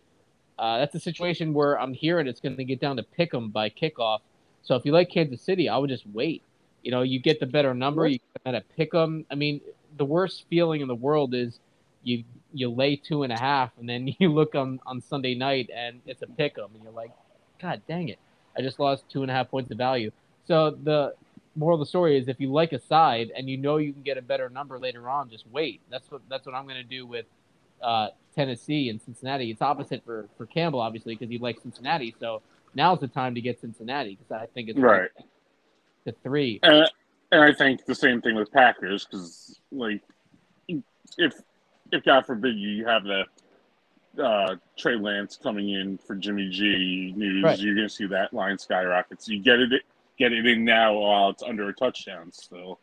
Uh, 0.57 0.77
that's 0.79 0.95
a 0.95 0.99
situation 0.99 1.53
where 1.53 1.79
I'm 1.79 1.93
hearing 1.93 2.27
it's 2.27 2.39
going 2.39 2.55
to 2.57 2.63
get 2.63 2.79
down 2.79 2.97
to 2.97 3.03
pick 3.03 3.33
'em 3.33 3.49
by 3.49 3.69
kickoff. 3.69 4.19
So 4.61 4.75
if 4.75 4.85
you 4.85 4.91
like 4.91 5.09
Kansas 5.09 5.41
City, 5.41 5.67
I 5.69 5.77
would 5.77 5.89
just 5.89 6.05
wait. 6.07 6.43
You 6.83 6.91
know, 6.91 7.01
you 7.01 7.19
get 7.19 7.39
the 7.39 7.45
better 7.45 7.73
number. 7.73 8.07
You 8.07 8.19
kind 8.43 8.55
of 8.57 8.63
pick 8.75 8.93
'em. 8.93 9.25
I 9.31 9.35
mean, 9.35 9.61
the 9.97 10.05
worst 10.05 10.45
feeling 10.49 10.81
in 10.81 10.87
the 10.87 10.95
world 10.95 11.33
is 11.33 11.59
you 12.03 12.23
you 12.53 12.69
lay 12.69 12.95
two 12.95 13.23
and 13.23 13.31
a 13.31 13.39
half, 13.39 13.71
and 13.79 13.87
then 13.87 14.13
you 14.19 14.29
look 14.29 14.55
on 14.55 14.79
on 14.85 15.01
Sunday 15.01 15.35
night 15.35 15.69
and 15.73 16.01
it's 16.05 16.21
a 16.21 16.27
pick 16.27 16.57
'em, 16.57 16.69
and 16.73 16.83
you're 16.83 16.91
like, 16.93 17.11
God 17.61 17.81
dang 17.87 18.09
it, 18.09 18.19
I 18.57 18.61
just 18.61 18.79
lost 18.79 19.03
two 19.09 19.21
and 19.21 19.31
a 19.31 19.33
half 19.33 19.49
points 19.49 19.71
of 19.71 19.77
value. 19.77 20.11
So 20.47 20.71
the 20.71 21.13
moral 21.55 21.75
of 21.75 21.79
the 21.81 21.85
story 21.85 22.17
is, 22.17 22.27
if 22.27 22.39
you 22.39 22.51
like 22.51 22.71
a 22.73 22.79
side 22.79 23.31
and 23.35 23.49
you 23.49 23.57
know 23.57 23.77
you 23.77 23.93
can 23.93 24.01
get 24.01 24.17
a 24.17 24.21
better 24.21 24.49
number 24.49 24.79
later 24.79 25.09
on, 25.09 25.29
just 25.29 25.45
wait. 25.51 25.81
That's 25.89 26.09
what 26.11 26.21
that's 26.29 26.45
what 26.45 26.55
I'm 26.55 26.63
going 26.65 26.77
to 26.77 26.83
do 26.83 27.05
with 27.05 27.25
uh, 27.81 28.09
Tennessee 28.35 28.89
and 28.89 29.01
Cincinnati. 29.01 29.51
It's 29.51 29.61
opposite 29.61 30.03
for 30.05 30.27
for 30.37 30.45
Campbell, 30.45 30.79
obviously, 30.79 31.15
because 31.15 31.29
he 31.29 31.37
likes 31.37 31.61
Cincinnati. 31.61 32.15
So 32.19 32.41
now's 32.73 32.99
the 32.99 33.07
time 33.07 33.35
to 33.35 33.41
get 33.41 33.59
Cincinnati 33.59 34.15
because 34.15 34.31
I 34.31 34.47
think 34.53 34.69
it's 34.69 34.79
Right. 34.79 35.09
To 36.05 36.11
three. 36.23 36.59
And, 36.63 36.85
and 37.31 37.41
I 37.41 37.53
think 37.53 37.85
the 37.85 37.95
same 37.95 38.21
thing 38.21 38.35
with 38.35 38.51
Packers 38.51 39.05
because, 39.05 39.59
like, 39.71 40.01
if 41.17 41.33
if 41.91 42.03
God 42.05 42.25
forbid 42.25 42.55
you 42.57 42.85
have 42.85 43.03
the 43.03 43.25
uh, 44.23 44.55
Trey 44.77 44.95
Lance 44.95 45.37
coming 45.41 45.69
in 45.69 45.97
for 45.97 46.15
Jimmy 46.15 46.49
G 46.49 47.13
news, 47.15 47.43
Right. 47.43 47.59
you're 47.59 47.75
going 47.75 47.87
to 47.87 47.93
see 47.93 48.07
that 48.07 48.33
line 48.33 48.57
skyrocket. 48.57 49.21
So 49.21 49.31
you 49.31 49.41
get 49.41 49.59
it, 49.59 49.81
get 50.17 50.31
it 50.33 50.45
in 50.45 50.63
now 50.63 50.93
while 50.93 51.29
it's 51.29 51.43
under 51.43 51.67
a 51.69 51.73
touchdown 51.73 52.31
still. 52.31 52.79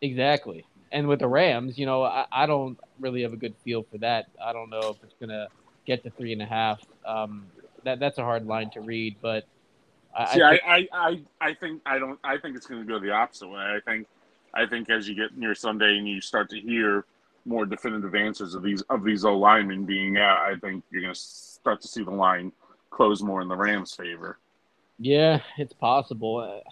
Exactly. 0.00 0.64
And 0.90 1.08
with 1.08 1.20
the 1.20 1.28
Rams, 1.28 1.78
you 1.78 1.86
know, 1.86 2.02
I, 2.02 2.26
I 2.32 2.46
don't 2.46 2.78
really 3.00 3.22
have 3.22 3.32
a 3.32 3.36
good 3.36 3.54
feel 3.64 3.82
for 3.84 3.98
that. 3.98 4.26
I 4.44 4.52
don't 4.52 4.70
know 4.70 4.90
if 4.90 4.96
it's 5.02 5.14
gonna 5.20 5.48
get 5.86 6.02
to 6.04 6.10
three 6.10 6.32
and 6.32 6.42
a 6.42 6.46
half. 6.46 6.84
Um, 7.06 7.46
that 7.84 7.98
that's 7.98 8.18
a 8.18 8.22
hard 8.22 8.46
line 8.46 8.70
to 8.70 8.80
read, 8.80 9.16
but 9.22 9.44
I, 10.14 10.34
see, 10.34 10.42
I, 10.42 10.60
I, 10.66 10.88
I, 10.92 11.20
I 11.40 11.54
think 11.54 11.80
I 11.86 11.98
don't. 11.98 12.18
I 12.22 12.36
think 12.38 12.56
it's 12.56 12.66
going 12.66 12.82
to 12.82 12.86
go 12.86 12.98
the 12.98 13.10
opposite 13.10 13.48
way. 13.48 13.60
I 13.60 13.78
think, 13.84 14.06
I 14.54 14.66
think 14.66 14.90
as 14.90 15.08
you 15.08 15.14
get 15.14 15.36
near 15.36 15.54
Sunday 15.54 15.96
and 15.96 16.06
you 16.06 16.20
start 16.20 16.50
to 16.50 16.60
hear 16.60 17.04
more 17.44 17.66
definitive 17.66 18.14
answers 18.14 18.54
of 18.54 18.62
these 18.62 18.82
of 18.82 19.04
these 19.04 19.24
O 19.24 19.36
linemen 19.36 19.84
being 19.84 20.18
out, 20.18 20.38
I 20.38 20.56
think 20.56 20.84
you're 20.90 21.02
going 21.02 21.14
to 21.14 21.20
start 21.20 21.80
to 21.82 21.88
see 21.88 22.02
the 22.02 22.10
line 22.10 22.52
close 22.90 23.22
more 23.22 23.40
in 23.40 23.48
the 23.48 23.56
Rams' 23.56 23.94
favor. 23.94 24.38
Yeah, 24.98 25.40
it's 25.56 25.72
possible. 25.72 26.36
Uh, 26.38 26.68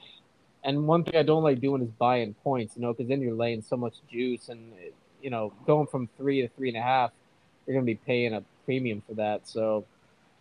and 0.63 0.87
one 0.87 1.05
thing 1.05 1.17
I 1.17 1.23
don't 1.23 1.43
like 1.43 1.61
doing 1.61 1.83
is 1.83 1.89
buying 1.99 2.35
points, 2.45 2.77
you 2.77 2.83
know, 2.83 2.93
because 2.93 3.09
then 3.09 3.23
you're 3.23 3.35
laying 3.35 3.63
so 3.63 3.77
much 3.77 3.95
juice, 4.11 4.51
and 4.51 4.73
you 5.23 5.31
know, 5.31 5.53
going 5.67 5.87
from 5.87 6.09
three 6.19 6.43
to 6.43 6.49
three 6.49 6.69
and 6.69 6.77
a 6.77 6.83
half, 6.83 7.11
you're 7.67 7.75
going 7.75 7.87
to 7.87 7.91
be 7.91 7.99
paying 8.07 8.35
a 8.35 8.43
premium 8.67 9.03
for 9.09 9.15
that. 9.15 9.49
So 9.49 9.87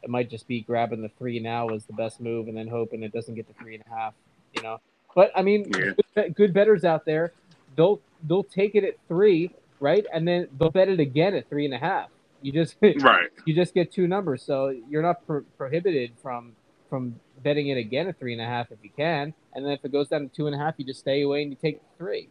it 0.01 0.09
might 0.09 0.29
just 0.29 0.47
be 0.47 0.61
grabbing 0.61 1.01
the 1.01 1.09
three 1.17 1.39
now 1.39 1.69
is 1.69 1.85
the 1.85 1.93
best 1.93 2.19
move, 2.19 2.47
and 2.47 2.57
then 2.57 2.67
hoping 2.67 3.03
it 3.03 3.11
doesn't 3.11 3.35
get 3.35 3.47
to 3.47 3.53
three 3.53 3.75
and 3.75 3.83
a 3.85 3.89
half. 3.89 4.13
You 4.53 4.63
know, 4.63 4.79
but 5.15 5.31
I 5.35 5.41
mean, 5.41 5.71
yeah. 5.77 5.91
good, 6.15 6.35
good 6.35 6.53
betters 6.53 6.85
out 6.85 7.05
there, 7.05 7.33
they'll 7.75 8.01
they'll 8.27 8.43
take 8.43 8.75
it 8.75 8.83
at 8.83 8.95
three, 9.07 9.51
right, 9.79 10.05
and 10.13 10.27
then 10.27 10.47
they'll 10.57 10.71
bet 10.71 10.89
it 10.89 10.99
again 10.99 11.35
at 11.35 11.49
three 11.49 11.65
and 11.65 11.73
a 11.73 11.77
half. 11.77 12.09
You 12.41 12.51
just 12.51 12.75
right. 12.81 13.29
You 13.45 13.53
just 13.53 13.73
get 13.73 13.91
two 13.91 14.07
numbers, 14.07 14.43
so 14.43 14.75
you're 14.89 15.01
not 15.01 15.25
pro- 15.25 15.43
prohibited 15.57 16.11
from 16.21 16.53
from 16.89 17.19
betting 17.43 17.67
it 17.67 17.77
again 17.77 18.07
at 18.07 18.19
three 18.19 18.33
and 18.33 18.41
a 18.41 18.45
half 18.45 18.71
if 18.71 18.79
you 18.81 18.89
can, 18.95 19.33
and 19.53 19.65
then 19.65 19.73
if 19.73 19.83
it 19.83 19.91
goes 19.91 20.07
down 20.07 20.21
to 20.21 20.27
two 20.27 20.47
and 20.47 20.55
a 20.55 20.59
half, 20.59 20.75
you 20.77 20.85
just 20.85 20.99
stay 20.99 21.21
away 21.21 21.41
and 21.41 21.51
you 21.51 21.57
take 21.61 21.81
three. 21.97 22.29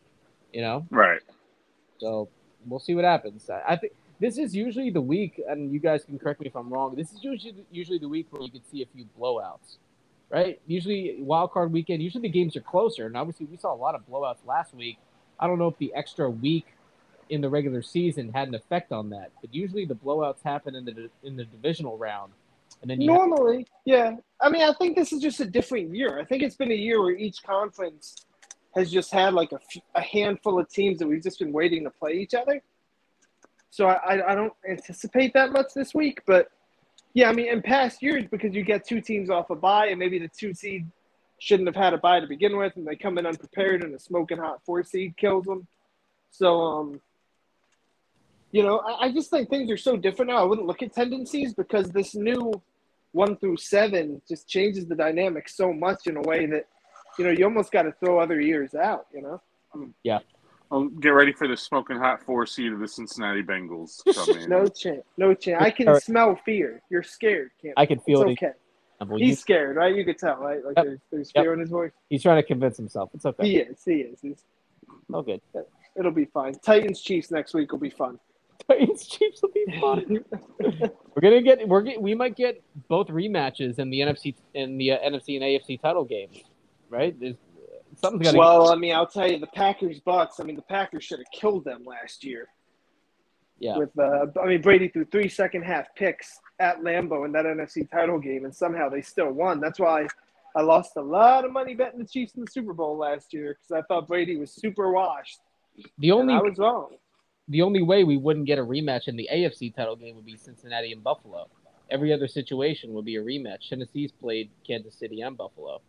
You 0.53 0.63
know. 0.63 0.87
Right. 0.91 1.21
So 1.99 2.29
we'll 2.67 2.81
see 2.81 2.95
what 2.95 3.05
happens. 3.05 3.49
I, 3.51 3.73
I 3.73 3.77
think 3.77 3.93
this 4.21 4.39
is 4.39 4.55
usually 4.55 4.91
the 4.91 5.01
week, 5.01 5.41
and 5.49 5.73
you 5.73 5.79
guys 5.79 6.05
can 6.05 6.19
correct 6.19 6.41
me 6.41 6.47
if 6.47 6.57
I'm 6.57 6.71
wrong. 6.71 6.95
This 6.97 7.13
is 7.13 7.23
usually 7.23 7.55
usually 7.71 7.99
the 7.99 8.09
week 8.09 8.27
where 8.31 8.43
you 8.43 8.51
can 8.51 8.65
see 8.71 8.83
a 8.83 8.87
few 8.87 9.07
blowouts, 9.19 9.77
right? 10.31 10.61
Usually 10.67 11.17
wild 11.21 11.53
card 11.53 11.73
weekend. 11.73 12.03
Usually 12.03 12.23
the 12.23 12.29
games 12.29 12.57
are 12.57 12.61
closer, 12.61 13.07
and 13.07 13.17
obviously 13.17 13.47
we 13.47 13.57
saw 13.57 13.73
a 13.75 13.77
lot 13.77 13.95
of 13.95 14.07
blowouts 14.09 14.45
last 14.47 14.75
week. 14.75 14.99
I 15.39 15.47
don't 15.47 15.59
know 15.59 15.69
if 15.69 15.79
the 15.79 15.93
extra 15.95 16.29
week 16.29 16.67
in 17.31 17.41
the 17.41 17.49
regular 17.49 17.83
season 17.83 18.33
had 18.33 18.49
an 18.49 18.55
effect 18.55 18.91
on 18.91 19.11
that, 19.11 19.31
but 19.41 19.55
usually 19.55 19.85
the 19.85 19.95
blowouts 19.95 20.43
happen 20.45 20.75
in 20.75 20.85
the 20.85 21.11
in 21.23 21.37
the 21.37 21.45
divisional 21.45 21.97
round. 21.97 22.33
And 22.83 22.91
then 22.91 22.99
normally, 23.01 23.59
have- 23.59 23.67
yeah. 23.85 24.17
I 24.41 24.51
mean, 24.51 24.63
I 24.63 24.73
think 24.73 24.97
this 24.97 25.13
is 25.13 25.21
just 25.21 25.41
a 25.41 25.45
different 25.47 25.95
year. 25.95 26.21
I 26.21 26.25
think 26.25 26.43
it's 26.43 26.55
been 26.55 26.71
a 26.71 26.77
year 26.77 27.01
where 27.01 27.13
each 27.13 27.43
conference 27.43 28.25
has 28.77 28.91
just 28.91 29.11
had 29.11 29.35
like 29.35 29.51
a, 29.53 29.59
a 29.95 30.01
handful 30.01 30.61
of 30.61 30.69
teams 30.69 30.99
that 31.01 31.09
we've 31.09 31.23
just 31.23 31.39
been 31.41 31.53
waiting 31.53 31.85
to 31.85 31.91
play 31.91 32.13
each 32.13 32.35
other. 32.35 32.63
So 33.71 33.87
I, 33.87 34.33
I 34.33 34.35
don't 34.35 34.53
anticipate 34.69 35.35
that 35.35 35.53
much 35.53 35.75
this 35.75 35.95
week, 35.95 36.23
but 36.27 36.51
yeah, 37.15 37.29
I 37.29 37.33
mean, 37.33 37.49
in 37.49 37.63
past 37.63 38.03
years, 38.03 38.25
because 38.31 38.55
you 38.55 38.63
get 38.63 38.87
two 38.87 39.01
teams 39.01 39.31
off 39.31 39.51
a 39.51 39.55
bye, 39.55 39.87
and 39.87 39.99
maybe 39.99 40.19
the 40.19 40.29
two 40.29 40.55
seed 40.55 40.87
shouldn't 41.39 41.69
have 41.69 41.77
had 41.77 41.95
a 41.95 41.99
bye 41.99 42.21
to 42.21 42.27
begin 42.27 42.57
with, 42.57 42.77
and 42.77 42.87
they 42.87 42.97
come 42.97 43.19
in 43.19 43.27
unprepared, 43.27 43.83
and 43.83 43.95
a 43.95 43.99
smoking 43.99 44.39
hot 44.39 44.61
four 44.65 44.83
seed 44.83 45.17
kills 45.17 45.45
them. 45.45 45.67
So, 46.31 46.61
um, 46.61 47.01
you 48.53 48.63
know, 48.63 48.79
I, 48.79 49.07
I 49.07 49.13
just 49.13 49.31
think 49.31 49.49
things 49.49 49.71
are 49.71 49.77
so 49.77 49.97
different 49.97 50.31
now. 50.31 50.39
I 50.39 50.45
wouldn't 50.45 50.67
look 50.67 50.83
at 50.83 50.95
tendencies 50.95 51.55
because 51.55 51.91
this 51.91 52.15
new 52.15 52.53
one 53.13 53.37
through 53.37 53.57
seven 53.57 54.21
just 54.29 54.49
changes 54.49 54.87
the 54.87 54.95
dynamic 54.95 55.49
so 55.49 55.73
much 55.73 56.07
in 56.07 56.17
a 56.17 56.23
way 56.23 56.47
that, 56.47 56.67
you 57.19 57.25
know, 57.25 57.31
you 57.31 57.45
almost 57.45 57.73
got 57.73 57.83
to 57.83 57.93
throw 57.93 58.19
other 58.19 58.41
years 58.41 58.75
out. 58.75 59.07
You 59.13 59.23
know. 59.23 59.41
Yeah. 60.03 60.19
Well, 60.71 60.89
get 60.89 61.11
ready 61.11 61.33
for 61.33 61.49
the 61.49 61.57
smoking 61.57 61.97
hot 61.97 62.23
four 62.23 62.45
seed 62.47 62.73
of 62.73 62.81
the 62.81 62.89
Cincinnati 62.89 63.43
Bengals. 63.43 64.03
no 64.49 64.67
chance. 64.67 65.03
No 65.17 65.35
chance. 65.35 65.63
I 65.63 65.71
can 65.71 65.99
smell 66.01 66.39
fear. 66.45 66.83
You're 66.91 67.03
scared. 67.03 67.51
Can't 67.63 67.75
I 67.77 67.87
can 67.87 68.01
feel 68.01 68.23
it's 68.23 68.43
it. 68.43 68.57
Okay. 69.01 69.25
He's 69.25 69.41
scared, 69.41 69.77
right? 69.77 69.95
You 69.95 70.05
could 70.05 70.19
tell, 70.19 70.37
right? 70.37 70.65
Like 70.65 70.77
yep. 70.77 70.87
there's, 70.87 71.01
there's 71.11 71.31
fear 71.31 71.45
yep. 71.45 71.55
in 71.55 71.61
his 71.61 71.71
voice. 71.71 71.93
He's 72.11 72.23
trying 72.23 72.43
to 72.43 72.47
convince 72.47 72.77
himself. 72.77 73.11
It's 73.15 73.25
okay. 73.25 73.49
He 73.49 73.57
is. 73.59 73.79
He 73.85 73.93
is. 73.93 74.21
He's 74.21 74.45
oh 75.13 75.23
good. 75.23 75.41
It'll 75.97 76.11
be 76.11 76.27
fine. 76.27 76.55
Titans 76.55 77.01
Chiefs 77.01 77.31
next 77.31 77.55
week 77.55 77.73
will 77.73 77.79
be 77.79 77.91
fun. 77.91 78.19
Titans 78.69 79.07
Chiefs 79.07 79.41
will 79.43 79.51
be 79.51 79.81
fun. 79.81 80.25
we're 80.61 81.23
gonna 81.23 81.43
get 81.43 81.67
we're 81.67 81.83
get, 81.83 82.03
we 82.03 82.15
might 82.15 82.37
get 82.37 82.63
both 82.89 83.07
rematches 83.09 83.79
in 83.79 83.89
the 83.89 84.01
NFC 84.01 84.35
in 84.55 84.77
the 84.77 84.93
uh, 84.93 84.99
NFC 84.99 85.37
and 85.37 85.45
AFC 85.45 85.81
title 85.81 86.05
games, 86.05 86.37
right? 86.91 87.19
There's 87.19 87.37
something's 88.01 88.33
got. 88.33 88.39
Well, 88.39 88.73
I 88.73 88.77
mean, 88.77 88.95
I'll 88.95 89.07
tell 89.07 89.31
you, 89.31 89.39
the 89.39 89.47
Packers 89.47 90.01
Bucs. 90.01 90.41
I 90.41 90.45
mean, 90.45 90.57
the 90.57 90.63
Packers 90.63 91.05
should 91.05 91.19
have 91.19 91.31
killed 91.33 91.65
them 91.65 91.85
last 91.85 92.25
year. 92.25 92.49
Yeah. 93.59 93.79
With 93.79 93.99
uh, 93.99 94.27
I 94.41 94.47
mean, 94.47 94.63
Brady 94.63 94.89
threw 94.89 95.05
three 95.05 95.29
second 95.29 95.63
half 95.63 95.87
picks 95.97 96.39
at 96.61 96.81
Lambeau 96.81 97.25
in 97.25 97.33
that 97.33 97.45
NFC 97.45 97.91
title 97.91 98.19
game, 98.19 98.45
and 98.45 98.55
somehow 98.55 98.89
they 98.89 99.03
still 99.03 99.31
won. 99.31 99.61
That's 99.61 99.81
why 99.81 100.07
I 100.57 100.63
lost 100.63 100.93
a 100.97 101.03
lot 101.03 101.45
of 101.45 101.53
money 101.53 101.75
betting 101.75 101.99
the 101.99 102.07
Chiefs 102.07 102.35
in 102.35 102.45
the 102.45 102.51
Super 102.51 102.73
Bowl 102.73 102.97
last 102.97 103.33
year 103.33 103.57
because 103.57 103.83
I 103.83 103.87
thought 103.87 104.07
Brady 104.07 104.37
was 104.37 104.53
super 104.53 104.93
washed. 104.93 105.41
The 105.99 106.13
only 106.13 106.35
I 106.35 106.39
was 106.39 106.59
wrong. 106.59 106.91
The 107.49 107.63
only 107.63 107.83
way 107.83 108.05
we 108.05 108.17
wouldn't 108.17 108.47
get 108.47 108.59
a 108.59 108.65
rematch 108.65 109.09
in 109.09 109.17
the 109.17 109.29
AFC 109.33 109.75
title 109.75 109.97
game 109.97 110.17
would 110.17 110.27
be 110.27 110.37
Cincinnati 110.37 110.93
and 110.93 111.03
Buffalo. 111.03 111.49
Every 111.91 112.13
other 112.13 112.29
situation 112.29 112.93
would 112.93 113.07
be 113.07 113.17
a 113.17 113.23
rematch. 113.23 113.71
Tennessee's 113.71 114.13
played 114.13 114.51
Kansas 114.67 114.95
City 114.95 115.23
and 115.23 115.37
Buffalo. 115.37 115.81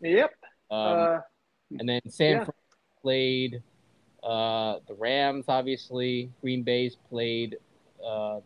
Yep. 0.00 0.32
Um, 0.70 0.78
uh, 0.78 1.18
and 1.78 1.88
then 1.88 2.00
San 2.08 2.38
yeah. 2.38 2.46
played 3.02 3.62
uh, 4.22 4.76
the 4.86 4.94
Rams, 4.94 5.46
obviously. 5.48 6.30
Green 6.40 6.62
Bay's 6.62 6.96
played 7.08 7.56
uh, 8.04 8.40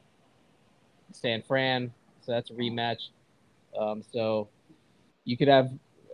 San 1.13 1.43
Fran, 1.43 1.93
so 2.21 2.33
that's 2.33 2.51
a 2.51 2.55
rematch. 2.55 3.09
Um, 3.79 4.03
so 4.13 4.49
you 5.25 5.37
could 5.37 5.49
have 5.49 5.71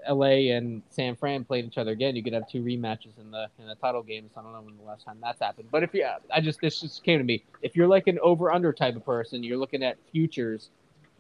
LA 0.09 0.53
and 0.55 0.83
San 0.91 1.15
Fran 1.17 1.45
played 1.45 1.67
each 1.67 1.79
other 1.79 1.93
again. 1.93 2.17
You 2.17 2.23
could 2.23 2.33
have 2.33 2.49
two 2.49 2.63
rematches 2.63 3.19
in 3.21 3.31
the 3.31 3.49
in 3.59 3.67
the 3.67 3.75
title 3.75 4.03
games. 4.03 4.31
I 4.37 4.43
don't 4.43 4.53
know 4.53 4.63
when 4.63 4.77
the 4.77 4.85
last 4.85 5.05
time 5.05 5.19
that's 5.23 5.41
happened, 5.41 5.69
but 5.71 5.83
if 5.83 5.93
you, 5.93 6.07
I 6.33 6.41
just 6.41 6.61
this 6.61 6.81
just 6.81 7.05
came 7.05 7.19
to 7.19 7.25
me. 7.25 7.45
If 7.63 7.77
you're 7.77 7.89
like 7.89 8.07
an 8.07 8.19
over 8.23 8.51
under 8.51 8.73
type 8.73 8.97
of 8.97 9.05
person, 9.05 9.43
you're 9.43 9.59
looking 9.59 9.83
at 9.83 9.99
futures 10.11 10.71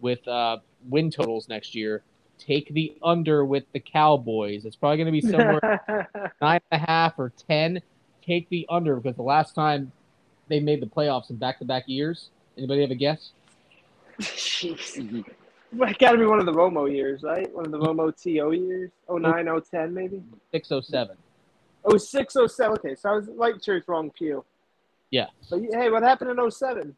with 0.00 0.26
uh, 0.26 0.58
win 0.88 1.10
totals 1.10 1.48
next 1.48 1.74
year 1.74 2.02
take 2.40 2.72
the 2.72 2.96
under 3.02 3.44
with 3.44 3.64
the 3.72 3.80
Cowboys. 3.80 4.64
It's 4.64 4.76
probably 4.76 4.96
going 4.96 5.06
to 5.06 5.12
be 5.12 5.20
somewhere 5.20 6.08
nine 6.40 6.60
and 6.70 6.82
a 6.82 6.86
half 6.86 7.18
or 7.18 7.32
ten. 7.48 7.80
Take 8.24 8.48
the 8.48 8.66
under 8.68 8.96
because 8.96 9.16
the 9.16 9.22
last 9.22 9.54
time 9.54 9.92
they 10.48 10.60
made 10.60 10.82
the 10.82 10.86
playoffs 10.86 11.30
in 11.30 11.36
back-to-back 11.36 11.84
years. 11.86 12.30
Anybody 12.56 12.82
have 12.82 12.90
a 12.90 12.96
guess? 12.96 13.30
Jeez. 14.20 14.98
Mm-hmm. 14.98 15.82
It 15.82 15.98
got 15.98 16.12
to 16.12 16.18
be 16.18 16.26
one 16.26 16.40
of 16.40 16.46
the 16.46 16.52
Romo 16.52 16.92
years, 16.92 17.22
right? 17.22 17.52
One 17.54 17.64
of 17.64 17.70
the 17.70 17.78
Romo 17.78 18.12
TO 18.20 18.52
years, 18.52 18.90
09, 19.08 19.62
010 19.70 19.94
maybe? 19.94 20.22
607. 20.50 21.16
Oh, 21.84 21.96
607. 21.96 22.78
Okay, 22.78 22.94
so 22.94 23.10
I 23.10 23.14
was 23.14 23.28
like 23.28 23.62
sure 23.62 23.76
it's 23.76 23.88
wrong 23.88 24.10
pew. 24.10 24.44
Yeah. 25.10 25.26
But 25.48 25.60
hey, 25.72 25.90
what 25.90 26.02
happened 26.02 26.38
in 26.38 26.50
07? 26.50 26.94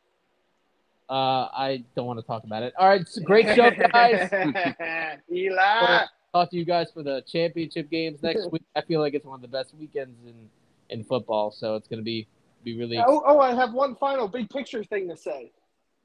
Uh, 1.13 1.51
I 1.53 1.85
don't 1.95 2.07
want 2.07 2.21
to 2.21 2.27
talk 2.27 2.45
about 2.45 2.63
it. 2.63 2.73
All 2.79 2.89
right, 2.89 3.07
great 3.25 3.55
show, 3.55 3.71
guys. 3.93 4.31
Eli. 5.31 6.07
Talk 6.33 6.51
to 6.51 6.57
you 6.57 6.65
guys 6.65 6.91
for 6.91 7.03
the 7.03 7.23
championship 7.29 7.91
games 7.91 8.23
next 8.23 8.51
week. 8.51 8.63
I 8.75 8.81
feel 8.81 9.01
like 9.01 9.13
it's 9.13 9.27
one 9.27 9.35
of 9.35 9.43
the 9.43 9.49
best 9.49 9.75
weekends 9.79 10.17
in 10.25 10.49
in 10.89 11.05
football, 11.05 11.51
so 11.51 11.77
it's 11.77 11.87
going 11.87 12.01
to 12.01 12.05
be 12.05 12.27
be 12.65 12.79
really. 12.79 12.97
Oh, 12.97 13.23
oh, 13.27 13.41
I 13.41 13.55
have 13.55 13.75
one 13.75 13.95
final 13.97 14.27
big 14.27 14.49
picture 14.49 14.83
thing 14.83 15.07
to 15.11 15.17
say. 15.19 15.53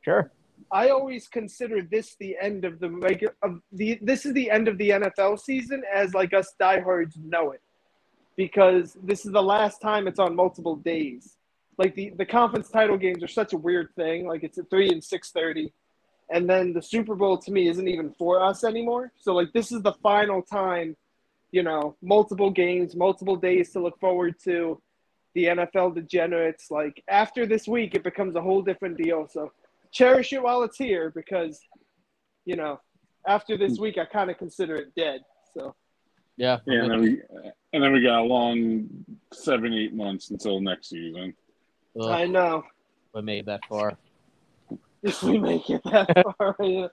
Sure. 0.01 0.29
I 0.73 0.89
always 0.89 1.29
consider 1.29 1.81
this 1.83 2.17
the 2.19 2.35
end 2.41 2.65
of 2.65 2.81
the 2.81 2.89
regular 2.89 3.33
of 3.43 3.61
the. 3.71 3.97
This 4.01 4.25
is 4.25 4.33
the 4.33 4.51
end 4.51 4.67
of 4.67 4.77
the 4.77 4.89
NFL 4.89 5.39
season 5.39 5.83
as 5.89 6.13
like 6.15 6.33
us 6.33 6.53
diehards 6.59 7.15
know 7.23 7.51
it, 7.51 7.61
because 8.35 8.97
this 9.01 9.25
is 9.25 9.31
the 9.31 9.41
last 9.41 9.79
time 9.79 10.05
it's 10.05 10.19
on 10.19 10.35
multiple 10.35 10.75
days 10.75 11.36
like 11.77 11.95
the, 11.95 12.09
the 12.17 12.25
conference 12.25 12.69
title 12.69 12.97
games 12.97 13.23
are 13.23 13.27
such 13.27 13.53
a 13.53 13.57
weird 13.57 13.89
thing. 13.95 14.27
Like 14.27 14.43
it's 14.43 14.57
at 14.57 14.69
three 14.69 14.89
and 14.89 15.03
six 15.03 15.31
thirty, 15.31 15.71
and 16.29 16.49
then 16.49 16.73
the 16.73 16.81
Super 16.81 17.15
Bowl 17.15 17.37
to 17.37 17.51
me 17.51 17.67
isn't 17.67 17.87
even 17.87 18.11
for 18.11 18.43
us 18.43 18.63
anymore. 18.63 19.11
So 19.19 19.33
like 19.33 19.53
this 19.53 19.71
is 19.71 19.81
the 19.81 19.93
final 19.93 20.41
time, 20.41 20.95
you 21.51 21.63
know, 21.63 21.95
multiple 22.01 22.49
games, 22.49 22.95
multiple 22.95 23.35
days 23.35 23.71
to 23.73 23.79
look 23.79 23.99
forward 23.99 24.35
to. 24.43 24.81
The 25.35 25.45
NFL 25.45 25.93
degenerates. 25.93 26.71
Like 26.71 27.03
after 27.07 27.45
this 27.45 27.67
week, 27.67 27.93
it 27.93 28.03
becomes 28.03 28.35
a 28.35 28.41
whole 28.41 28.63
different 28.63 28.97
deal. 28.97 29.27
So 29.31 29.51
cherish 29.91 30.33
it 30.33 30.41
while 30.41 30.63
it's 30.63 30.77
here 30.77 31.11
because, 31.11 31.59
you 32.43 32.55
know, 32.55 32.79
after 33.27 33.55
this 33.55 33.75
hmm. 33.75 33.83
week, 33.83 33.97
I 33.99 34.05
kind 34.05 34.31
of 34.31 34.39
consider 34.39 34.77
it 34.77 34.95
dead. 34.95 35.21
So. 35.53 35.75
Yeah. 36.37 36.57
Yeah, 36.65 36.83
and 36.83 36.91
then 36.91 37.01
we 37.01 37.21
and 37.73 37.83
then 37.83 37.93
we 37.93 38.01
got 38.01 38.19
a 38.19 38.23
long 38.23 38.87
seven, 39.33 39.73
eight 39.73 39.93
months 39.93 40.29
until 40.31 40.59
next 40.59 40.89
season. 40.89 41.33
Ugh, 41.99 42.09
I 42.09 42.25
know. 42.25 42.63
We 43.13 43.21
made 43.21 43.45
that 43.47 43.61
far. 43.67 43.97
If 45.03 45.23
we 45.23 45.37
make 45.39 45.69
it 45.69 45.81
that 45.85 46.23
far, 46.37 46.55
yeah. 46.59 46.87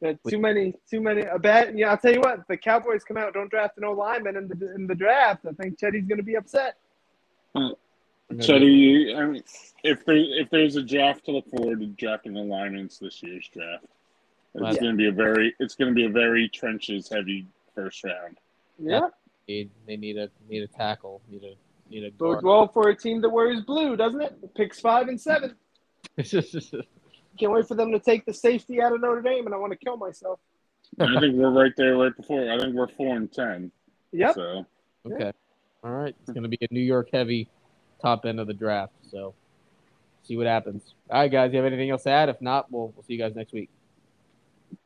Yeah, 0.00 0.12
too 0.28 0.38
many, 0.38 0.74
too 0.88 1.00
many. 1.00 1.22
A 1.22 1.38
bad. 1.40 1.76
Yeah, 1.76 1.90
I'll 1.90 1.98
tell 1.98 2.12
you 2.12 2.20
what. 2.20 2.38
If 2.38 2.46
the 2.46 2.56
Cowboys 2.56 3.02
come 3.02 3.16
out, 3.16 3.34
don't 3.34 3.50
draft 3.50 3.78
no 3.78 3.90
lineman 3.92 4.36
in 4.36 4.46
the 4.46 4.74
in 4.76 4.86
the 4.86 4.94
draft. 4.94 5.44
I 5.44 5.52
think 5.60 5.76
Chetty's 5.76 6.06
going 6.06 6.18
to 6.18 6.22
be 6.22 6.36
upset. 6.36 6.76
Mm. 7.56 7.74
Chetty, 8.34 9.16
I 9.16 9.24
mean, 9.26 9.42
if 9.82 10.04
there 10.04 10.16
if 10.16 10.50
there's 10.50 10.76
a 10.76 10.82
draft 10.82 11.24
to 11.24 11.32
look 11.32 11.50
forward 11.50 11.80
to 11.80 11.86
drafting 11.86 12.36
alignments 12.36 12.98
this 12.98 13.22
year's 13.24 13.48
draft, 13.48 13.86
it's 14.54 14.76
Yeah. 14.76 14.80
going 14.80 14.92
to 14.92 14.96
be 14.96 15.06
a 15.08 15.12
very 15.12 15.52
it's 15.58 15.74
going 15.74 15.88
to 15.90 15.94
be 15.94 16.04
a 16.04 16.10
very 16.10 16.48
trenches 16.48 17.08
heavy 17.08 17.46
first 17.74 18.04
round. 18.04 18.38
Yeah, 18.78 19.08
Need, 19.48 19.70
they 19.86 19.96
need 19.96 20.16
a 20.18 20.30
need 20.48 20.62
a 20.62 20.68
tackle. 20.68 21.22
Need 21.28 21.42
a 21.42 21.56
need 21.90 22.04
a 22.04 22.10
bodes 22.10 22.42
well 22.42 22.68
for 22.68 22.88
a 22.88 22.96
team 22.96 23.20
that 23.22 23.28
wears 23.28 23.60
blue, 23.62 23.96
doesn't 23.96 24.20
it? 24.20 24.54
Picks 24.54 24.80
five 24.80 25.08
and 25.08 25.20
seven. 25.20 25.54
Can't 27.38 27.52
wait 27.52 27.68
for 27.68 27.74
them 27.74 27.92
to 27.92 28.00
take 28.00 28.26
the 28.26 28.34
safety 28.34 28.82
out 28.82 28.92
of 28.92 29.00
Notre 29.00 29.22
Dame, 29.22 29.46
and 29.46 29.54
I 29.54 29.58
want 29.58 29.72
to 29.72 29.78
kill 29.78 29.96
myself. 29.96 30.40
I 30.98 31.20
think 31.20 31.36
we're 31.36 31.50
right 31.50 31.72
there 31.76 31.96
right 31.96 32.16
before. 32.16 32.50
I 32.50 32.58
think 32.58 32.74
we're 32.74 32.88
four 32.88 33.16
and 33.16 33.32
ten. 33.32 33.70
Yep. 34.12 34.34
So 34.34 34.66
okay. 35.06 35.32
All 35.84 35.92
right. 35.92 36.14
It's 36.20 36.30
going 36.30 36.42
to 36.42 36.48
be 36.48 36.58
a 36.60 36.68
New 36.72 36.80
York 36.80 37.10
heavy 37.12 37.48
top 38.00 38.24
end 38.24 38.40
of 38.40 38.46
the 38.46 38.54
draft. 38.54 38.92
So 39.10 39.34
see 40.24 40.36
what 40.36 40.46
happens. 40.46 40.94
All 41.10 41.20
right, 41.20 41.30
guys. 41.30 41.52
You 41.52 41.58
have 41.58 41.66
anything 41.66 41.90
else 41.90 42.04
to 42.04 42.10
add? 42.10 42.28
If 42.28 42.40
not, 42.40 42.70
we'll 42.72 42.92
we'll 42.94 43.04
see 43.04 43.14
you 43.14 43.18
guys 43.18 43.34
next 43.36 43.52
week. 43.52 43.70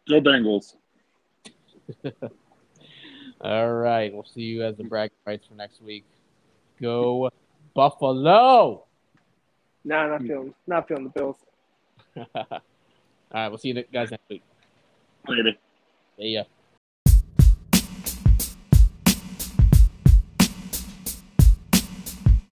go 0.09 0.21
Bengals. 0.21 0.75
All 3.41 3.73
right. 3.73 4.13
We'll 4.13 4.25
see 4.25 4.43
you 4.43 4.65
as 4.65 4.77
the 4.77 4.85
bracket 4.85 5.17
rights 5.27 5.47
for 5.47 5.55
next 5.55 5.83
week. 5.83 6.05
Go 6.83 7.31
Buffalo. 7.75 8.85
Nah, 9.85 10.07
not 10.09 10.23
feeling, 10.23 10.55
not 10.67 10.89
feeling 10.89 11.05
the 11.05 11.11
Bills. 11.11 11.37
All 12.17 12.27
right. 13.33 13.49
We'll 13.49 13.59
see 13.59 13.69
you 13.69 13.85
guys 13.93 14.11
next 14.11 14.29
week. 14.29 14.43
Later. 15.29 15.53
See 16.19 16.35
ya. 16.35 16.43